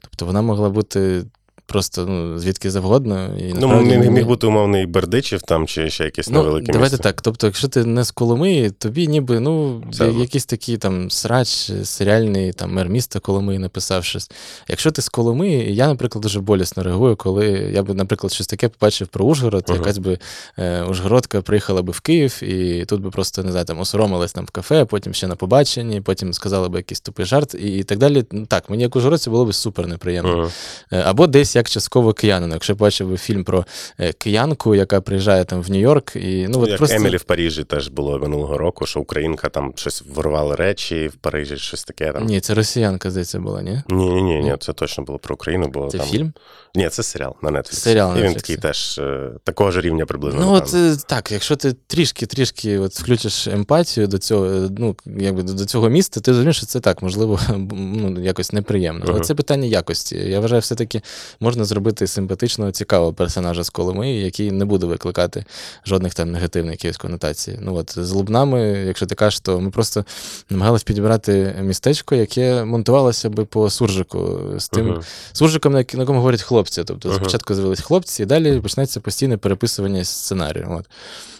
Тобто 0.02 0.26
вона 0.26 0.42
могла 0.42 0.70
бути 0.70 1.24
просто 1.68 2.06
ну, 2.06 2.40
звідки 2.40 2.72
завгодно. 2.72 3.30
І, 3.40 3.44
Ну, 3.44 3.54
насправді 3.54 3.98
міг, 3.98 4.12
міг 4.12 4.26
бути 4.26 4.48
умовний 4.48 4.86
Бердичів 4.86 5.42
там 5.42 5.68
чи 5.68 5.90
ще 5.90 6.04
якесь 6.04 6.30
Ну, 6.30 6.38
невелике 6.44 6.72
давайте 6.72 6.94
місце. 6.96 7.04
так. 7.04 7.22
Тобто, 7.22 7.48
якщо 7.48 7.68
ти 7.68 7.86
не 7.86 8.04
з 8.04 8.12
Коломиї, 8.12 8.70
тобі 8.70 9.08
ніби 9.08 9.40
ну, 9.40 9.84
одно. 10.02 10.22
якийсь 10.22 10.46
такий 10.46 10.78
там 10.78 11.12
срач, 11.12 11.72
серіальний 11.84 12.54
там 12.54 12.74
мер 12.74 12.90
міста 12.90 13.20
Коломиї 13.20 13.60
написав 13.60 14.04
щось. 14.06 14.32
Якщо 14.70 14.92
ти 14.92 15.02
з 15.02 15.10
Коломиї, 15.10 15.76
я, 15.76 15.88
наприклад, 15.88 16.22
дуже 16.22 16.40
болісно 16.40 16.84
реагую, 16.84 17.16
коли 17.16 17.48
я 17.74 17.84
би, 17.84 17.94
наприклад, 17.94 18.34
щось 18.34 18.48
таке 18.48 18.68
побачив 18.70 19.08
про 19.08 19.26
Ужгород, 19.26 19.64
Ага. 19.68 19.78
якась 19.80 19.98
би 19.98 20.20
е, 20.60 20.84
Ужгородка 20.84 21.42
приїхала 21.42 21.82
би 21.82 21.92
в 21.92 22.00
Київ, 22.00 22.44
і 22.44 22.86
тут 22.86 23.02
би 23.02 23.10
просто 23.10 23.44
не 23.44 23.52
знаю, 23.52 23.66
там 23.66 23.80
осоромилась 23.80 24.34
там 24.34 24.46
в 24.46 24.50
кафе, 24.50 24.86
потім 24.86 25.14
ще 25.14 25.28
на 25.28 25.36
побаченні, 25.36 26.02
потім 26.02 26.34
сказала 26.34 26.70
би 26.70 26.80
якийсь 26.80 27.00
тупий 27.02 27.26
жарт 27.26 27.54
і, 27.56 27.78
і 27.78 27.84
так 27.84 27.98
далі. 27.98 28.24
Ну, 28.32 28.46
так, 28.46 28.70
мені 28.70 28.84
як 28.84 28.96
ужгородцю 28.96 29.32
було 29.32 29.46
б 29.46 29.54
супер 29.54 29.88
неприємно. 29.88 30.50
Е, 30.92 31.02
Або 31.06 31.28
десь 31.28 31.56
як 31.58 31.70
частково 31.70 32.14
киянину. 32.14 32.54
Якщо 32.54 32.76
бачив 32.76 33.18
фільм 33.18 33.44
про 33.44 33.66
е, 34.00 34.14
киянку, 34.14 34.76
яка 34.76 35.02
приїжджає 35.02 35.46
там 35.46 35.62
в 35.62 35.70
Нью-Йорк, 35.70 36.18
і 36.18 36.48
ну 36.48 36.62
от 36.62 36.70
Як 36.70 36.78
просто 36.78 36.96
Емілі 36.96 37.18
в 37.18 37.24
Парижі 37.24 37.64
теж 37.64 37.88
було 37.88 38.20
минулого 38.20 38.58
року, 38.58 38.86
що 38.86 39.00
українка 39.00 39.50
там 39.50 39.74
щось 39.76 40.04
ворвала 40.16 40.56
речі 40.56 41.08
в 41.08 41.16
Парижі, 41.16 41.58
щось 41.58 41.84
таке 41.84 42.14
там. 42.14 42.26
ні, 42.26 42.40
це 42.40 42.54
росіянка, 42.54 43.12
здається, 43.12 43.40
була, 43.40 43.62
ні? 43.62 43.82
Ні, 43.90 44.10
ні, 44.10 44.22
ні, 44.22 44.40
ні, 44.40 44.56
це 44.60 44.74
точно 44.74 45.04
було 45.04 45.20
про 45.20 45.36
Україну, 45.36 45.68
бо 45.68 45.88
Це 45.88 45.98
там... 45.98 46.08
фільм? 46.08 46.34
Ні, 46.76 46.90
це 46.90 47.04
серіал 47.04 47.36
на 47.42 47.50
Netflix. 47.50 47.74
Серіал 47.74 48.14
на 48.14 48.20
І 48.20 48.24
він 48.24 48.34
такий 48.34 48.58
теж 48.58 48.98
е, 49.00 49.32
такого 49.44 49.72
ж 49.72 49.82
рівня 49.82 50.06
приблизно. 50.06 50.42
Ну, 50.42 50.54
от 50.54 50.74
е, 50.74 50.98
так, 51.08 51.32
якщо 51.32 51.56
ти 51.56 51.74
трішки, 51.88 52.26
трішки 52.26 52.80
от 52.80 52.94
включиш 52.94 53.48
емпатію 53.48 54.08
до 54.08 54.18
цього, 54.18 54.70
ну 54.78 54.96
якби 55.18 55.44
до, 55.44 55.66
цього 55.66 55.90
міста, 55.90 56.22
ти 56.22 56.32
розумієш, 56.32 56.58
що 56.58 56.66
це 56.66 56.80
так, 56.80 57.02
можливо, 57.02 57.40
ну, 57.72 58.22
якось 58.22 58.54
неприємно. 58.54 59.02
Але 59.04 59.14
Ага. 59.14 59.24
це 59.24 59.36
питання 59.36 59.66
якості. 59.66 60.16
Я 60.16 60.40
вважаю, 60.40 60.62
все-таки 60.62 61.02
можна 61.48 61.66
зробити 61.66 62.08
симпатичного, 62.08 62.72
цікавого 62.72 63.14
персонажа 63.14 63.64
з 63.64 63.70
Коломиї, 63.70 64.24
який 64.24 64.52
не 64.52 64.66
буде 64.66 64.86
викликати 64.86 65.46
жодних 65.86 66.14
там 66.14 66.32
негативних 66.32 66.72
якихось 66.72 66.98
конотацій. 66.98 67.60
Ну 67.62 67.76
от 67.76 68.00
з 68.00 68.12
Лубнами, 68.12 68.62
якщо 68.88 69.06
ти 69.06 69.16
кажеш, 69.16 69.40
то 69.40 69.60
ми 69.62 69.70
просто 69.70 70.06
намагалися 70.50 70.86
підібрати 70.86 71.56
містечко, 71.62 72.16
яке 72.16 72.64
монтувалося 72.64 73.30
би 73.30 73.46
по 73.46 73.70
суржику 73.70 74.40
з 74.58 74.70
тим 74.70 74.88
Мгм. 74.88 75.02
суржиком, 75.34 75.74
на, 75.74 75.80
на 75.94 76.00
якому 76.00 76.20
говорять 76.20 76.42
хлопці. 76.42 76.84
Тобто 76.84 77.10
Ага. 77.10 77.18
спочатку 77.18 77.54
з'явились 77.54 77.82
хлопці, 77.82 78.24
і 78.24 78.26
далі 78.26 78.60
почнеться 78.62 79.00
постійне 79.00 79.38
переписування 79.38 80.04
сценарію. 80.04 80.68
От. 80.80 80.86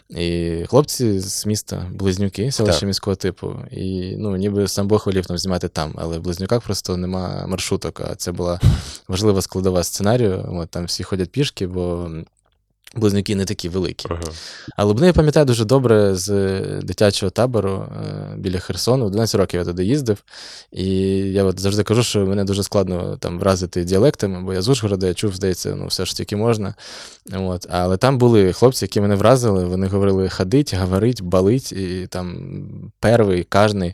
І 0.10 0.64
хлопці 0.68 1.20
з 1.20 1.46
міста, 1.46 1.86
близнюки, 1.92 2.52
селище 2.52 2.86
міського 2.86 3.16
типу. 3.16 3.56
І 3.72 4.16
ну, 4.18 4.36
ніби 4.36 4.68
сам 4.68 4.88
Бог 4.88 5.04
волів 5.06 5.26
там 5.26 5.38
знімати 5.38 5.68
там, 5.68 5.94
але 5.98 6.18
в 6.18 6.22
близнюках 6.22 6.62
просто 6.62 6.98
нема 6.98 7.48
маршруток. 7.48 8.02
А 8.02 8.16
це 8.16 8.32
була 8.32 8.60
важлива 9.08 9.42
складова 9.42 9.84
сценарію. 9.84 10.50
От, 10.52 10.70
там 10.70 10.86
всі 10.86 11.04
ходять 11.04 11.30
пішки, 11.30 11.68
бо. 11.68 12.10
Близнюки 12.96 13.36
не 13.36 13.46
такі 13.46 13.70
великі. 13.70 14.08
Ага. 14.10 14.22
А 14.76 14.84
Лубни 14.84 15.08
я 15.08 15.14
пам'ятаю 15.14 15.46
дуже 15.46 15.66
добре 15.66 16.16
з 16.16 16.50
дитячого 16.82 17.30
табору 17.30 17.72
е, 17.72 18.36
біля 18.38 18.60
Херсону. 18.60 19.06
В 19.06 19.12
12 19.12 19.36
років 19.36 19.60
я 19.60 19.66
туди 19.66 19.86
їздив. 19.86 20.24
І 20.72 20.88
я 21.18 21.44
от 21.44 21.60
завжди 21.60 21.84
кажу, 21.84 22.04
що 22.04 22.26
мене 22.26 22.44
дуже 22.44 22.64
складно 22.64 23.18
там 23.18 23.40
вразити 23.40 23.84
діалектами, 23.84 24.42
бо 24.44 24.54
я 24.54 24.62
з 24.62 24.70
Ужгорода, 24.70 25.08
я 25.08 25.14
чув, 25.14 25.36
здається, 25.36 25.76
ну 25.76 25.88
все 25.88 26.06
ж 26.06 26.16
тільки 26.16 26.36
можна. 26.36 26.76
От. 27.34 27.68
Але 27.70 27.98
там 27.98 28.18
були 28.18 28.54
хлопці, 28.54 28.86
які 28.86 29.02
мене 29.02 29.16
вразили. 29.16 29.66
Вони 29.66 29.88
говорили 29.88 30.30
ходить, 30.30 30.74
говорить, 30.74 31.22
балить, 31.22 31.72
і 31.72 32.08
там 32.08 32.38
первий, 33.00 33.44
кожний. 33.44 33.94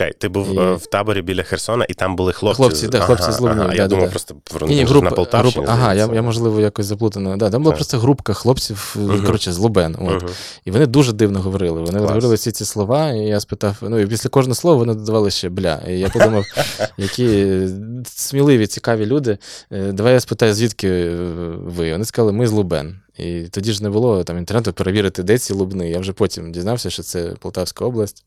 Чекай, 0.00 0.12
ти 0.18 0.28
був 0.28 0.54
І- 0.54 0.58
е, 0.58 0.74
в 0.74 0.86
таборі 0.86 1.22
біля 1.22 1.42
Херсона, 1.42 1.86
і 1.88 1.94
там 1.94 2.16
були 2.16 2.32
хлопці. 2.32 2.56
Хлопці, 2.62 2.88
да, 2.88 3.00
хлопці 3.00 3.32
з 3.32 3.40
Лубнів, 3.40 3.60
Ага, 3.62 3.68
да, 3.68 3.74
я 3.74 3.82
да, 3.82 3.88
думав, 3.88 4.04
да. 4.04 4.10
просто 4.10 4.34
Ні, 4.66 4.84
ні, 4.84 5.00
на 5.02 5.10
Полтавщині. 5.10 5.66
група, 5.66 5.72
ага, 5.72 5.94
я, 5.94 6.08
я, 6.14 6.22
можливо, 6.22 6.60
якось 6.60 6.86
заплутано. 6.86 7.36
Да, 7.36 7.50
там 7.50 7.62
була 7.62 7.72
Так. 7.72 7.78
просто 7.78 7.98
групка 7.98 8.32
хлопців, 8.32 8.96
Мгм. 8.98 9.24
коротше, 9.26 9.52
з 9.52 9.58
Лубен. 9.58 9.96
От. 10.00 10.22
Мгм. 10.22 10.32
І 10.64 10.70
вони 10.70 10.86
дуже 10.86 11.12
дивно 11.12 11.40
говорили. 11.40 11.80
Вони 11.80 11.98
Клас. 11.98 12.08
говорили 12.10 12.34
всі 12.34 12.52
ці 12.52 12.64
слова, 12.64 13.10
і 13.10 13.18
я 13.18 13.40
спитав: 13.40 13.76
ну 13.82 13.98
і 13.98 14.06
після 14.06 14.30
кожного 14.30 14.54
слова 14.54 14.76
вони 14.76 14.94
додавали 14.94 15.30
ще 15.30 15.48
бля. 15.48 15.80
І 15.88 15.98
я 15.98 16.08
подумав, 16.08 16.44
які 16.98 17.58
сміливі, 18.04 18.66
цікаві 18.66 19.06
люди. 19.06 19.38
Е, 19.72 19.92
Давай 19.92 20.12
я 20.12 20.20
спитаю, 20.20 20.54
звідки 20.54 20.88
е, 20.88 21.16
ви? 21.64 21.92
Вони 21.92 22.04
сказали, 22.04 22.32
ми 22.32 22.46
з 22.46 22.52
Лубен. 22.52 22.96
І 23.18 23.42
тоді 23.42 23.72
ж 23.72 23.82
не 23.82 23.90
було 23.90 24.24
там 24.24 24.38
інтернету 24.38 24.72
перевірити, 24.72 25.22
де 25.22 25.38
ці 25.38 25.52
лубни. 25.52 25.90
Я 25.90 25.98
вже 25.98 26.12
потім 26.12 26.52
дізнався, 26.52 26.90
що 26.90 27.02
це 27.02 27.34
Полтавська 27.40 27.84
область. 27.84 28.24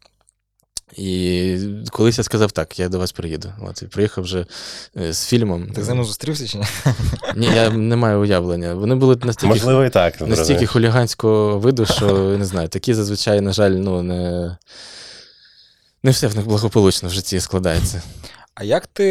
І 0.97 1.57
колись 1.91 2.17
я 2.17 2.23
сказав, 2.23 2.51
так, 2.51 2.79
я 2.79 2.89
до 2.89 2.99
вас 2.99 3.11
приїду. 3.11 3.53
От, 3.61 3.81
і 3.81 3.85
приїхав 3.85 4.23
вже 4.23 4.45
е, 4.97 5.13
з 5.13 5.25
фільмом. 5.25 5.67
Ти 5.67 5.83
з 5.83 5.87
ними 5.89 6.03
зустрівся 6.03 6.47
чи 6.47 6.57
ні? 6.57 6.65
Ні, 7.35 7.45
я 7.55 7.69
не 7.69 7.95
маю 7.95 8.19
уявлення. 8.21 8.73
Вони 8.73 8.95
були 8.95 9.15
настільки 9.23 9.47
Можливо, 9.53 9.85
і 9.85 9.89
так. 9.89 10.21
настільки 10.21 10.65
хуліганського 10.65 11.59
виду, 11.59 11.85
що 11.85 12.31
я 12.31 12.37
не 12.37 12.45
знаю, 12.45 12.67
такі 12.67 12.93
зазвичай, 12.93 13.41
на 13.41 13.53
жаль, 13.53 13.71
ну 13.71 14.01
не. 14.01 14.57
Не 16.03 16.11
все 16.11 16.27
в 16.27 16.35
них 16.35 16.45
благополучно 16.45 17.09
в 17.09 17.11
житті 17.11 17.39
складається. 17.39 18.01
А 18.55 18.63
як 18.63 18.87
ти. 18.87 19.05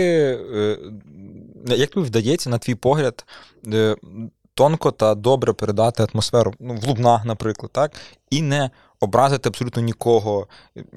е, 0.55 0.79
Як 1.77 1.91
тобі 1.91 2.07
вдається, 2.07 2.51
на 2.51 2.59
твій 2.59 2.75
погляд, 2.75 3.25
е, 3.73 3.97
тонко 4.55 4.91
та 4.91 5.15
добре 5.15 5.53
передати 5.53 6.07
атмосферу 6.13 6.55
ну, 6.61 6.75
в 6.75 6.85
Лубнах, 6.89 7.25
наприклад, 7.25 7.73
так? 7.73 7.93
І 8.31 8.43
не 8.43 8.71
образити 9.03 9.49
абсолютно 9.49 9.83
нікого 9.83 10.47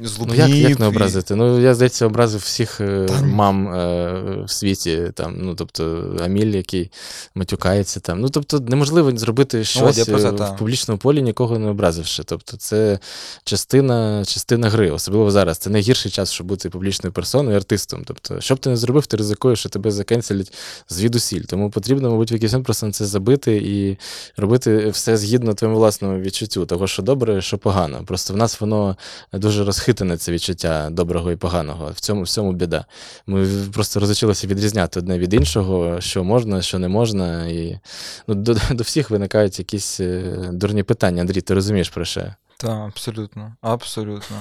з 0.02 0.20
Ну 0.20 0.36
як, 0.36 0.50
як 0.50 0.80
не 0.80 0.86
образити? 0.86 1.36
Ну, 1.36 1.60
я, 1.60 1.76
здається, 1.76 2.06
образив 2.06 2.42
всіх 2.42 2.82
е, 2.82 3.06
Та- 3.06 3.22
мам 3.22 3.68
е, 3.68 4.44
в 4.46 4.52
світі, 4.52 5.12
там, 5.14 5.36
ну, 5.42 5.56
тобто, 5.56 6.16
Аміль, 6.24 6.56
який 6.56 6.92
матюкається 7.36 8.00
там. 8.00 8.22
Ну, 8.22 8.30
тобто, 8.30 8.60
неможливо 8.60 9.18
зробити 9.18 9.64
щось 9.64 9.98
я 9.98 10.06
про 10.06 10.20
це, 10.20 10.30
е, 10.30 10.32
в 10.32 10.58
публічному 10.58 10.98
полі, 10.98 11.22
нікого 11.22 11.60
не 11.60 11.70
образивши. 11.70 12.24
Тобто, 12.24 12.58
це 12.58 13.00
частина, 13.44 14.26
частина 14.26 14.70
гри, 14.70 14.92
особливо 14.92 15.32
зараз. 15.32 15.58
Це 15.58 15.70
найгірший 15.70 16.12
час, 16.12 16.32
щоб 16.32 16.48
бути 16.48 16.70
публічною 16.70 17.14
персоною, 17.14 17.58
артистом. 17.58 18.04
Тобто, 18.06 18.42
що 18.42 18.56
б 18.56 18.58
ти 18.58 18.70
не 18.70 18.78
зробив, 18.78 19.06
ти 19.06 19.18
ризикуєш, 19.18 19.60
що 19.60 19.70
тебе 19.70 19.92
закенселять 19.92 20.54
звідусіль. 20.90 21.42
Тому 21.42 21.70
потрібно, 21.70 22.10
мабуть, 22.10 22.32
в 22.32 22.34
якийсь 22.34 22.56
просто 22.66 22.92
це 22.92 23.06
забити 23.06 23.56
і 23.56 23.98
робити 24.38 24.90
все 24.90 25.18
згідно 25.18 25.54
твоєму 25.54 25.80
власному 25.80 26.20
відчуттю, 26.20 26.66
того, 26.66 26.88
що 26.88 27.02
добре, 27.02 27.42
що 27.42 27.58
погано. 27.58 27.95
Просто 28.04 28.34
в 28.34 28.38
нас 28.38 28.62
воно 28.62 28.98
дуже 29.34 29.64
розхитане, 29.64 30.18
це 30.18 30.32
відчуття 30.32 30.90
доброго 30.92 31.32
і 31.32 31.36
поганого. 31.36 31.92
В 31.96 32.00
цьому 32.00 32.22
всьому 32.22 32.54
біда. 32.54 32.86
Ми 33.28 33.48
просто 33.74 34.00
розучилися 34.00 34.48
відрізняти 34.48 35.00
одне 35.00 35.20
від 35.20 35.34
іншого, 35.34 36.02
що 36.02 36.24
можна, 36.24 36.62
що 36.62 36.80
не 36.80 36.88
можна. 36.88 37.48
І 37.48 37.80
ну, 38.28 38.36
до, 38.36 38.56
до 38.72 38.84
всіх 38.84 39.10
виникають 39.10 39.60
якісь 39.60 40.00
е, 40.00 40.34
дурні 40.52 40.84
питання. 40.84 41.22
Андрій, 41.22 41.42
ти 41.42 41.54
розумієш 41.54 41.90
про 41.90 42.06
що? 42.06 42.36
Так, 42.58 42.72
абсолютно. 42.88 43.52
Абсолютно. 43.62 44.36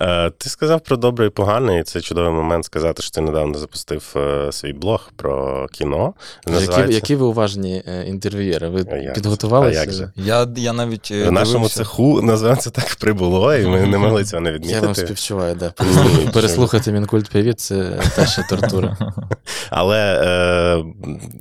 Е, 0.00 0.30
Ти 0.30 0.50
сказав 0.50 0.80
про 0.80 0.96
добре 0.96 1.26
і 1.26 1.30
погане, 1.30 1.78
і 1.78 1.82
це 1.82 2.00
чудовий 2.00 2.32
момент 2.32 2.64
сказати, 2.64 3.02
що 3.02 3.10
ти 3.10 3.20
недавно 3.20 3.58
запустив 3.58 4.12
е, 4.16 4.52
свій 4.52 4.72
блог 4.72 5.10
про 5.16 5.66
кіно. 5.72 6.14
Які, 6.60 6.94
які 6.94 7.16
ви 7.16 7.26
уважні 7.26 7.82
е, 7.86 8.04
інтерв'юєри? 8.06 8.68
Ви 8.68 8.84
А 8.92 8.96
як 8.96 9.14
підготувалися? 9.14 9.78
А 9.78 9.82
як 9.82 9.92
же? 9.92 10.12
Я, 10.16 10.48
я 10.56 10.72
навіть. 10.72 11.08
е, 11.12 11.28
В 11.28 11.32
нашому 11.32 11.68
цеху 11.68 12.22
називаємо 12.22 12.60
це 12.62 12.70
так 12.70 12.96
прибуло, 13.00 13.54
і 13.54 13.66
ми 13.66 13.86
не 13.86 13.98
могли 13.98 14.24
цього 14.24 14.40
не 14.42 14.58
Я 14.62 14.80
вам 14.80 14.94
співчуваю, 14.94 15.54
да. 15.54 15.70
Переслухати, 15.70 16.30
переслухати 16.32 16.92
Мінкульт 16.92 17.28
Привіт 17.30 17.60
це 17.60 18.00
та 18.16 18.26
ще 18.26 18.42
тортура. 18.50 18.96
Але 19.70 20.20
е, 20.24 20.84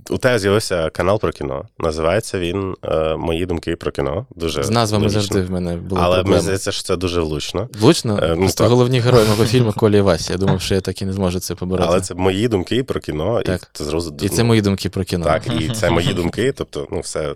у 0.10 0.18
тебе 0.18 0.40
з'явився 0.40 0.90
канал 0.90 1.20
про 1.20 1.32
кіно. 1.32 1.66
Називається 1.80 2.40
він 2.40 2.76
е, 2.84 3.16
Мої 3.16 3.46
думки 3.46 3.76
про 3.76 3.92
кіно. 3.92 4.26
Дуже 4.36 4.64
З 4.64 4.70
назвами 4.70 5.10
завжди 5.10 5.42
в 5.42 5.52
мене 5.52 5.78
були 5.86 6.02
Але 6.04 6.24
мені 6.24 6.42
здається, 6.42 6.72
що 6.72 6.84
це 6.84 6.96
дуже 6.96 7.22
влучно. 7.22 7.70
Влучно? 7.80 8.20
Е, 8.24 8.36
ну, 8.40 8.50
так. 8.50 8.70
головні 8.70 9.00
герої 9.00 9.28
мого 9.28 9.46
фільму 9.46 9.74
Колі 9.74 9.98
і 9.98 10.02
Вася. 10.02 10.34
Я 10.34 10.40
думав, 10.40 10.62
що 10.62 10.76
я 10.76 10.82
так 10.82 11.02
і 11.02 11.06
не 11.06 11.14
зможу 11.14 11.40
це 11.40 11.56
побороти. 11.56 11.90
Але 11.92 12.02
це 12.02 12.14
мої 12.16 12.48
думки 12.48 12.84
про 12.84 13.00
кіно, 13.00 13.42
Так. 13.46 13.62
і 13.62 13.66
це 13.74 13.84
зразу 13.84 14.16
І 14.22 14.30
це 14.30 14.44
мої 14.44 14.62
думки 14.62 14.90
про 14.90 15.04
кіно. 15.04 15.26
Так, 15.26 15.44
і 15.62 15.70
це 15.70 15.90
мої 15.90 16.14
думки, 16.14 16.54
тобто, 16.58 16.88
ну, 16.92 17.00
все. 17.00 17.36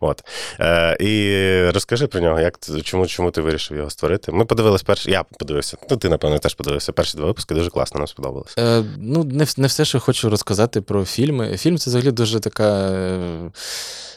От. 0.00 0.24
Е, 0.60 0.96
і 1.00 1.70
розкажи 1.70 2.06
про 2.06 2.20
нього, 2.20 2.40
як 2.40 2.58
чому, 2.82 3.06
чому 3.06 3.30
ти 3.30 3.40
вирішив 3.40 3.76
його 3.76 3.90
створити? 3.90 4.32
Ми 4.32 4.44
подивились 4.44 4.82
перший, 4.82 5.12
я 5.12 5.22
подивився. 5.22 5.76
Ну, 5.90 5.96
ти, 5.96 6.08
напевно, 6.08 6.38
теж 6.38 6.54
подивився 6.54 6.92
перші 6.92 7.16
два 7.16 7.26
випуски, 7.26 7.54
дуже 7.54 7.70
класно, 7.70 7.98
нам 7.98 8.06
сподобалось. 8.06 8.54
Е, 8.58 8.84
ну, 8.98 9.24
не, 9.24 9.46
не 9.56 9.66
все, 9.66 9.84
що 9.84 10.00
хочу 10.00 10.30
розказати 10.30 10.80
про 10.80 11.04
фільми. 11.04 11.56
Фільм 11.56 11.78
це 11.78 11.90
взагалі 11.90 12.10
дуже 12.10 12.40
така 12.40 12.90
е, 12.90 13.50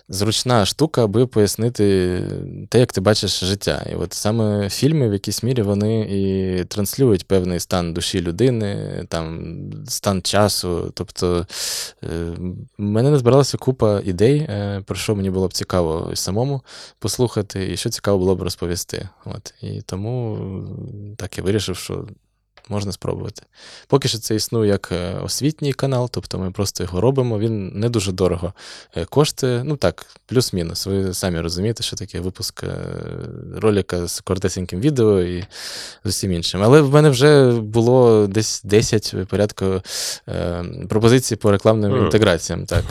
зручна 0.10 0.65
штука, 0.65 1.03
аби 1.03 1.27
пояснити 1.27 2.20
те, 2.70 2.79
як 2.79 2.93
ти 2.93 3.01
бачиш 3.01 3.39
життя. 3.39 3.86
І 3.91 3.96
от 3.96 4.13
саме 4.13 4.70
фільми 4.70 5.10
в 5.10 5.13
якійсь 5.13 5.43
мірі 5.43 5.62
вони 5.62 6.01
і 6.01 6.63
транслюють 6.63 7.27
певний 7.27 7.60
стан 7.60 7.93
душі 7.93 8.22
людини, 8.22 9.03
там, 9.10 9.55
стан 9.88 10.22
часу. 10.22 10.91
Тобто 10.93 11.48
е, 12.03 12.08
в 12.77 12.82
мене 12.82 13.10
не 13.10 13.17
збиралася 13.17 13.58
купа 13.58 14.01
ідей, 14.05 14.38
е, 14.38 14.82
про 14.86 14.96
що 14.96 15.15
мені 15.15 15.29
було 15.29 15.48
б 15.48 15.52
цікаво 15.53 16.10
і 16.13 16.15
самому 16.15 16.62
послухати, 17.00 17.72
і 17.74 17.77
що 17.77 17.89
цікаво 17.89 18.17
було 18.17 18.36
б 18.36 18.41
розповісти. 18.41 19.10
От. 19.25 19.53
І 19.62 19.81
тому 19.81 20.38
так 21.17 21.38
я 21.38 21.43
вирішив, 21.43 21.75
що 21.75 22.07
можна 22.70 22.91
спробувати. 22.91 23.41
Поки 23.88 24.08
що 24.08 24.17
це 24.17 24.36
існує 24.36 24.72
як 24.72 24.89
е, 24.91 25.13
освітній 25.24 25.74
канал, 25.74 26.10
тобто 26.12 26.39
ми 26.39 26.51
просто 26.51 26.84
його 26.84 27.01
робимо. 27.01 27.39
Він 27.39 27.67
не 27.67 27.89
дуже 27.89 28.12
дорого 28.12 28.53
е, 28.96 29.05
коштує. 29.05 29.63
Ну 29.63 29.75
так, 29.75 30.05
плюс-мінус. 30.25 30.86
Ви 30.86 31.13
самі 31.13 31.39
розумієте, 31.39 31.84
що 31.84 31.96
таке 31.96 32.20
випуск 32.20 32.63
е, 32.63 32.75
ролика 33.55 34.08
з 34.08 34.20
коротесеньким 34.20 34.79
відео 34.79 35.22
і 35.22 35.41
з 36.03 36.10
усім 36.10 36.32
іншим. 36.32 36.63
Але 36.63 36.82
в 36.82 36.93
мене 36.93 37.10
вже 37.10 37.51
було 37.51 38.27
десь 38.27 38.62
10 38.63 39.15
порядку 39.27 39.82
пропозицій 40.89 41.36
по 41.36 41.51
рекламним 41.51 41.91
Мгм. 41.91 42.05
інтеграціям. 42.05 42.65
Так. 42.65 42.84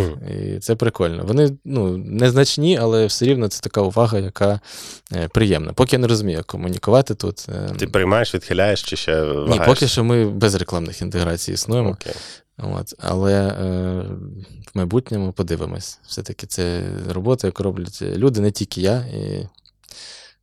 І 0.45 0.59
це 0.59 0.75
прикольно. 0.75 1.25
Вони 1.25 1.51
ну, 1.65 1.97
незначні, 1.97 2.79
але 2.79 3.07
все 3.07 3.27
рівно 3.27 3.49
це 3.49 3.61
така 3.61 3.81
увага, 3.81 4.19
яка 4.19 4.61
приємна. 5.35 5.73
Поки 5.73 5.97
я 5.97 5.99
не 5.99 6.07
розумію, 6.07 6.37
як 6.37 6.47
комунікувати 6.47 7.15
тут. 7.15 7.47
Ти 7.79 7.87
приймаєш, 7.87 8.35
відхиляєш 8.35 8.83
чи 8.83 8.97
ще 8.97 9.25
ні, 9.49 9.59
поки 9.67 9.89
що 9.89 10.05
ми 10.05 10.31
без 10.31 10.55
рекламних 10.55 11.03
інтеграцій 11.03 11.53
існуємо. 11.53 11.91
Окей. 11.91 12.15
От, 12.59 12.95
але 12.99 13.49
е, 13.49 14.03
в 14.75 14.79
майбутньому 14.79 15.33
подивимось. 15.33 15.99
Все-таки 16.07 16.47
це 16.47 16.83
робота, 17.09 17.47
яку 17.47 17.63
роблять 17.63 18.03
люди, 18.03 18.41
не 18.41 18.51
тільки 18.51 18.81
я, 18.81 18.99
і 18.99 19.49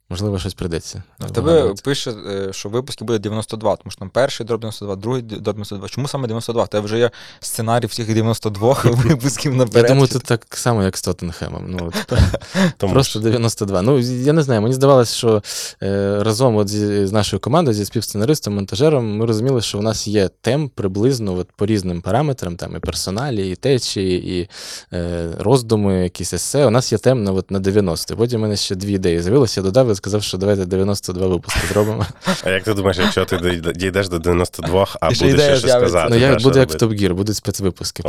можливо, 0.10 0.40
щось 0.40 0.54
придеться. 0.54 1.04
А 1.20 1.26
в 1.26 1.32
тебе 1.32 1.74
пише, 1.84 2.12
е, 2.12 2.54
що 2.54 2.70
випусків 2.70 3.08
буде 3.08 3.20
92, 3.20 3.76
тому 3.76 3.92
що 3.92 4.00
там 4.00 4.10
перший 4.10 4.46
дроб 4.46 4.60
92, 4.62 4.96
другий 4.96 5.22
дроб 5.22 5.44
92. 5.44 5.88
Чому 5.88 6.08
саме 6.08 6.28
92? 6.28 6.64
В 6.64 6.68
тебе 6.68 6.86
вже 6.86 7.00
є 7.00 7.12
сценарій 7.40 7.86
всіх 7.86 8.08
92 8.08 8.78
випусків 8.84 9.68
Я 9.74 9.84
думаю, 9.84 10.08
тут 10.08 10.24
так 10.24 10.46
само, 10.52 10.84
як 10.84 10.98
з 10.98 11.02
Тоттенхемом. 11.02 11.66
Ну, 11.68 11.92
Тому 12.78 12.94
Просто 12.94 13.20
92. 13.20 13.82
Ну, 13.82 14.00
я 14.00 14.34
не 14.34 14.42
знаю, 14.44 14.62
мені 14.62 14.76
здавалося, 14.76 15.16
що 15.16 15.44
е, 15.84 16.18
разом 16.24 16.56
от 16.56 16.68
зі, 16.68 17.06
з 17.06 17.12
нашою 17.12 17.40
командою, 17.40 17.76
зі 17.76 17.86
співсценаристом, 17.86 18.56
монтажером, 18.56 19.18
ми 19.18 19.26
розуміли, 19.26 19.62
що 19.62 19.80
у 19.80 19.82
нас 19.82 20.08
є 20.08 20.30
тем 20.42 20.70
приблизно 20.70 21.36
от, 21.36 21.48
по 21.56 21.66
різним 21.66 22.02
параметрам, 22.02 22.56
там 22.56 22.76
і 22.76 22.80
персоналі, 22.80 23.52
і 23.52 23.56
течії, 23.56 24.40
і 24.40 24.50
е, 24.94 25.30
роздуми, 25.40 26.04
якісь 26.04 26.34
есе. 26.34 26.66
У 26.66 26.70
нас 26.70 26.92
є 26.92 26.98
тем 26.98 27.24
на, 27.24 27.32
от, 27.32 27.52
на 27.52 27.60
90. 27.60 28.16
Потім 28.16 28.40
у 28.40 28.42
мене 28.42 28.56
ще 28.56 28.76
дві 28.76 28.94
ідеї 28.94 29.22
з'явилися. 29.22 29.60
Я 29.60 29.64
додав 29.64 29.88
сказав, 30.00 30.24
що 30.24 30.38
давайте 30.38 30.66
92 30.66 31.28
випуски 31.28 31.60
зробимо. 31.70 32.06
А 32.44 32.50
як 32.50 32.64
ти 32.64 32.74
думаєш, 32.74 32.98
якщо 32.98 33.26
ти 33.26 33.62
дійдеш 33.76 34.10
до 34.10 34.20
92, 34.20 34.88
а 35.02 35.14
ще 35.14 35.26
будеш 35.26 35.42
ще 35.42 35.58
щось 35.58 35.72
сказати? 35.72 36.08
ну, 36.10 36.16
я 36.16 36.36
буду 36.36 36.60
як 36.60 36.72
в? 36.72 36.76
Топ 36.76 36.94
Гір, 36.94 37.16
будуть 37.16 37.36
спецвипуски. 37.36 38.04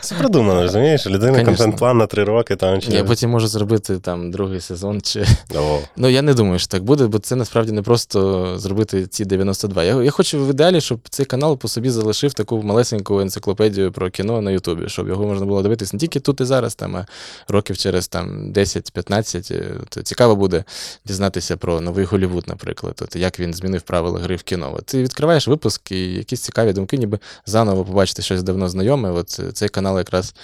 Все 0.00 0.14
продумано, 0.14 0.62
розумієш? 0.62 1.06
Людина 1.06 1.44
контент-план 1.44 1.98
на 1.98 2.06
три 2.06 2.24
роки 2.24 2.56
там 2.56 2.80
чи. 2.80 2.92
Я 2.92 3.04
потім 3.04 3.30
можу 3.30 3.48
зробити 3.48 3.98
там 3.98 4.30
другий 4.30 4.60
сезон 4.60 5.00
чи. 5.00 5.24
О, 5.54 5.78
Ну, 5.96 6.08
я 6.08 6.22
не 6.22 6.34
думаю, 6.34 6.58
що 6.58 6.68
так 6.68 6.84
буде, 6.84 7.06
бо 7.06 7.18
це 7.18 7.36
насправді 7.36 7.72
не 7.72 7.82
просто 7.82 8.54
зробити 8.58 9.06
ці 9.06 9.24
92. 9.24 9.84
Я, 9.84 10.02
я 10.02 10.10
хочу 10.10 10.46
в 10.46 10.50
ідеалі, 10.50 10.80
щоб 10.80 11.00
цей 11.10 11.26
канал 11.26 11.58
по 11.58 11.68
собі 11.68 11.90
залишив 11.90 12.34
таку 12.34 12.62
малесеньку 12.62 13.20
енциклопедію 13.20 13.92
про 13.92 14.10
кіно 14.10 14.40
на 14.40 14.50
Ютубі, 14.50 14.88
щоб 14.88 15.08
його 15.08 15.26
можна 15.26 15.46
було 15.46 15.62
дивитися 15.62 15.90
не 15.92 15.98
тільки 16.00 16.20
тут 16.20 16.40
і 16.40 16.44
зараз, 16.44 16.74
там, 16.74 16.96
а 16.96 17.06
років 17.48 17.78
через 17.78 18.08
там, 18.08 18.52
10-15. 18.52 19.62
Е, 19.98 20.02
цікаво 20.02 20.36
буде 20.36 20.64
дізнатися 21.04 21.56
про 21.56 21.80
новий 21.80 22.04
Голівуд, 22.04 22.44
наприклад, 22.48 23.00
от, 23.02 23.16
як 23.16 23.40
він 23.40 23.54
змінив 23.54 23.82
правила 23.82 24.20
гри 24.20 24.36
в 24.36 24.42
кіно. 24.42 24.74
От, 24.78 24.86
ти 24.86 25.02
відкриваєш 25.02 25.48
випуск 25.48 25.92
і 25.92 26.12
якісь 26.14 26.40
цікаві 26.40 26.72
думки, 26.72 26.96
ніби 26.96 27.18
заново 27.46 27.84
побачити 27.84 28.22
щось 28.22 28.42
давно 28.42 28.68
знайоме. 28.68 29.10
От 29.10 29.40
цей 29.52 29.68
канал 29.68 29.98
якраз 29.98 30.34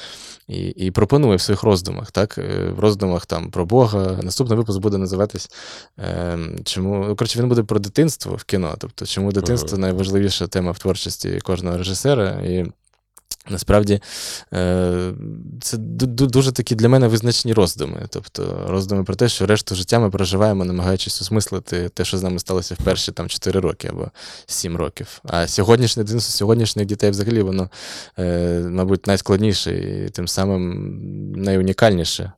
і, 0.48 0.66
і 0.66 0.90
пропонує 0.90 1.36
в 1.36 1.40
своїх 1.40 1.62
роздумах, 1.62 2.10
так? 2.10 2.38
е, 2.38 2.72
В 2.76 2.78
роздумах 2.80 3.26
там 3.26 3.50
про 3.50 3.66
Бога. 3.66 4.18
Наступний 4.22 4.58
випуск 4.58 4.80
буде 4.80 4.98
називатись 4.98 5.50
е, 5.98 6.38
чому. 6.64 7.04
ну, 7.08 7.16
Коротше, 7.16 7.38
він 7.38 7.48
буде 7.48 7.62
про 7.62 7.78
дитинство 7.78 8.36
в 8.36 8.44
кіно. 8.44 8.74
Тобто, 8.78 9.06
чому 9.06 9.32
дитинство 9.32 9.78
найважливіша 9.78 10.46
тема 10.46 10.70
в 10.70 10.78
творчості 10.78 11.38
кожного 11.42 11.78
режисера. 11.78 12.30
І 12.30 12.66
насправді 13.50 14.00
е, 14.52 15.12
це 15.60 15.76
ду- 15.76 16.06
ду- 16.06 16.26
дуже 16.26 16.52
такі 16.52 16.74
для 16.74 16.88
мене 16.88 17.08
визначні 17.08 17.52
роздуми. 17.52 18.06
Тобто 18.08 18.66
роздуми 18.68 19.04
про 19.04 19.14
те, 19.14 19.28
що 19.28 19.46
решту 19.46 19.74
життя 19.74 19.98
ми 19.98 20.10
проживаємо, 20.10 20.64
намагаючись 20.64 21.22
осмислити 21.22 21.88
те, 21.88 22.04
що 22.04 22.18
з 22.18 22.22
нами 22.22 22.38
сталося 22.38 22.74
в 22.74 22.84
перші 22.84 23.12
там 23.12 23.28
4 23.28 23.60
роки 23.60 23.88
або 23.88 24.10
7 24.46 24.76
років. 24.76 25.20
А 25.24 25.46
сьогоднішнє 25.48 26.02
дитинство 26.04 26.32
сьогоднішніх 26.32 26.86
дітей 26.86 27.10
взагалі 27.10 27.42
воно, 27.42 27.70
е, 28.18 28.58
мабуть, 28.70 29.06
найскладніше 29.06 29.74
і 29.78 30.08
тим 30.10 30.28
самим 30.28 31.32
найунікальніше. 31.36 32.32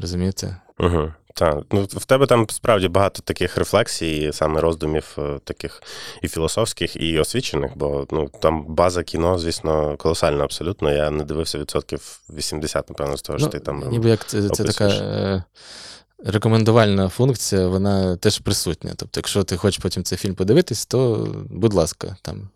Розумієте? 0.00 0.56
Угу. 0.80 1.12
Так, 1.34 1.64
ну 1.72 1.82
в 1.90 2.04
тебе 2.04 2.26
там 2.26 2.50
справді 2.50 2.88
багато 2.88 3.22
таких 3.22 3.56
рефлексій, 3.56 4.30
саме 4.32 4.60
роздумів, 4.60 5.16
е, 5.18 5.38
таких 5.44 5.82
і 6.22 6.28
філософських, 6.28 6.96
і 6.96 7.18
освічених, 7.18 7.72
бо 7.76 8.06
ну 8.10 8.30
там 8.40 8.64
база 8.68 9.02
кіно, 9.02 9.38
звісно, 9.38 9.96
колосальна 9.96 10.44
абсолютно. 10.44 10.92
Я 10.92 11.10
не 11.10 11.24
дивився 11.24 11.58
відсотків 11.58 12.20
80, 12.30 12.90
напевно, 12.90 13.16
з 13.16 13.22
того, 13.22 13.38
що 13.38 13.48
ти 13.48 13.58
там. 13.60 13.80
Ну, 13.84 13.90
ніби 13.90 14.10
як 14.10 14.26
це, 14.26 14.48
це 14.48 14.64
така 14.64 14.88
е, 14.88 15.44
рекомендувальна 16.24 17.08
функція, 17.08 17.66
вона 17.68 18.16
теж 18.16 18.38
присутня. 18.38 18.92
Тобто, 18.96 19.20
якщо 19.20 19.44
ти 19.44 19.56
хочеш 19.56 19.78
потім 19.82 20.04
цей 20.04 20.18
фільм 20.18 20.34
подивитись, 20.34 20.86
то 20.86 21.28
будь 21.50 21.74
ласка, 21.74 22.16
там 22.22 22.48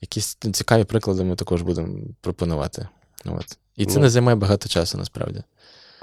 якісь 0.00 0.34
цікаві 0.52 0.84
приклади 0.84 1.24
ми 1.24 1.36
також 1.36 1.62
будемо 1.62 1.98
пропонувати. 2.20 2.88
От. 3.24 3.58
І 3.76 3.86
це 3.86 3.94
Ну. 3.94 4.00
не 4.00 4.10
займає 4.10 4.36
багато 4.36 4.68
часу, 4.68 4.98
насправді. 4.98 5.42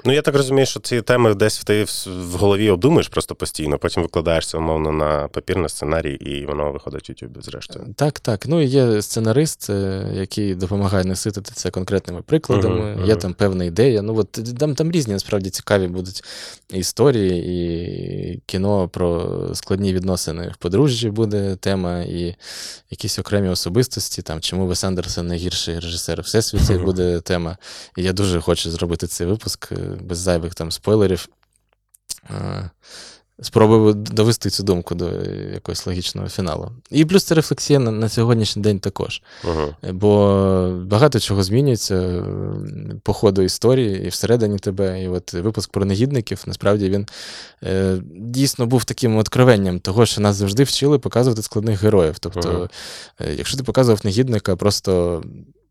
Ну, 0.04 0.12
я 0.12 0.22
так 0.22 0.36
розумію, 0.36 0.66
що 0.66 0.80
ці 0.80 1.02
теми 1.02 1.34
десь 1.34 1.64
ти 1.64 1.84
в, 1.84 2.36
голові 2.36 2.70
обдумуєш 2.70 3.08
просто 3.08 3.34
постійно, 3.34 3.78
потім 3.78 4.02
викладаєш 4.02 4.46
це 4.46 4.58
умовно 4.58 4.92
на 4.92 5.28
папір, 5.28 5.56
на 5.56 5.68
сценарій, 5.68 6.14
і 6.14 6.46
воно 6.46 6.72
виходить 6.72 7.08
в 7.08 7.12
YouTube, 7.12 7.42
зрештою. 7.42 7.86
Так, 7.96 8.20
так. 8.20 8.48
Ну, 8.48 8.62
є 8.62 9.02
сценарист, 9.02 9.70
е, 9.70 10.06
який 10.14 10.54
допомагає 10.54 11.04
наситити 11.04 11.52
це 11.54 11.70
конкретними 11.70 12.22
прикладами. 12.22 12.94
Мгм, 12.96 13.04
Є 13.06 13.16
там 13.16 13.34
певна 13.34 13.64
ідея. 13.64 14.02
Ну, 14.02 14.16
от 14.16 14.32
там, 14.58 14.74
там 14.74 14.92
різні 14.92 15.12
насправді 15.12 15.50
цікаві 15.50 15.86
будуть 15.86 16.24
історії, 16.70 17.44
і 17.46 18.42
кіно 18.46 18.88
про 18.88 19.30
складні 19.54 19.94
відносини 19.94 20.52
в 20.54 20.56
подружжі 20.56 21.10
буде 21.10 21.56
тема, 21.56 21.98
і 21.98 22.34
якісь 22.90 23.18
окремі 23.18 23.48
особистості, 23.48 24.22
там 24.22 24.40
чому 24.40 24.66
Вес 24.66 24.84
Андерсон 24.84 25.26
найгірший 25.26 25.78
режисер 25.78 26.20
Всесвіті 26.20 26.72
Мгм. 26.72 26.84
буде 26.90 27.20
тема. 27.20 27.56
І 27.96 28.02
я 28.02 28.12
дуже 28.12 28.40
хочу 28.40 28.70
зробити 28.70 29.06
цей 29.06 29.26
випуск 29.26 29.72
е, 29.72 29.89
без 30.00 30.18
зайвих 30.18 30.54
там 30.54 30.70
спойлерів. 30.70 31.28
Е, 32.30 32.70
Спробую 33.42 33.94
довести 33.94 34.50
цю 34.50 34.62
думку 34.62 34.94
до 34.94 35.10
якогось 35.52 35.86
логічного 35.86 36.28
фіналу. 36.28 36.72
І 36.90 37.04
плюс 37.04 37.24
це 37.24 37.34
рефлексія 37.34 37.78
на, 37.78 37.90
на 37.90 38.08
сьогоднішній 38.08 38.62
день 38.62 38.80
також. 38.80 39.22
Угу. 39.44 39.92
Бо 39.92 40.72
багато 40.86 41.20
чого 41.20 41.42
змінюється 41.42 42.24
по 43.02 43.12
ходу 43.12 43.42
історії 43.42 44.04
і 44.04 44.08
всередині 44.08 44.58
тебе. 44.58 45.02
І 45.02 45.08
от 45.08 45.32
випуск 45.32 45.70
про 45.70 45.84
негідників, 45.84 46.42
насправді 46.46 46.90
він 46.90 47.06
е, 47.64 47.98
дійсно 48.16 48.66
був 48.66 48.84
таким 48.84 49.16
откровенням 49.16 49.80
того, 49.80 50.06
що 50.06 50.20
нас 50.20 50.36
завжди 50.36 50.62
вчили 50.62 50.98
показувати 50.98 51.42
складних 51.42 51.82
героїв. 51.82 52.18
Тобто, 52.18 52.48
Ага. 52.48 52.68
е, 53.30 53.34
якщо 53.34 53.56
ти 53.56 53.62
показував 53.62 54.00
негідника, 54.04 54.56
просто. 54.56 55.22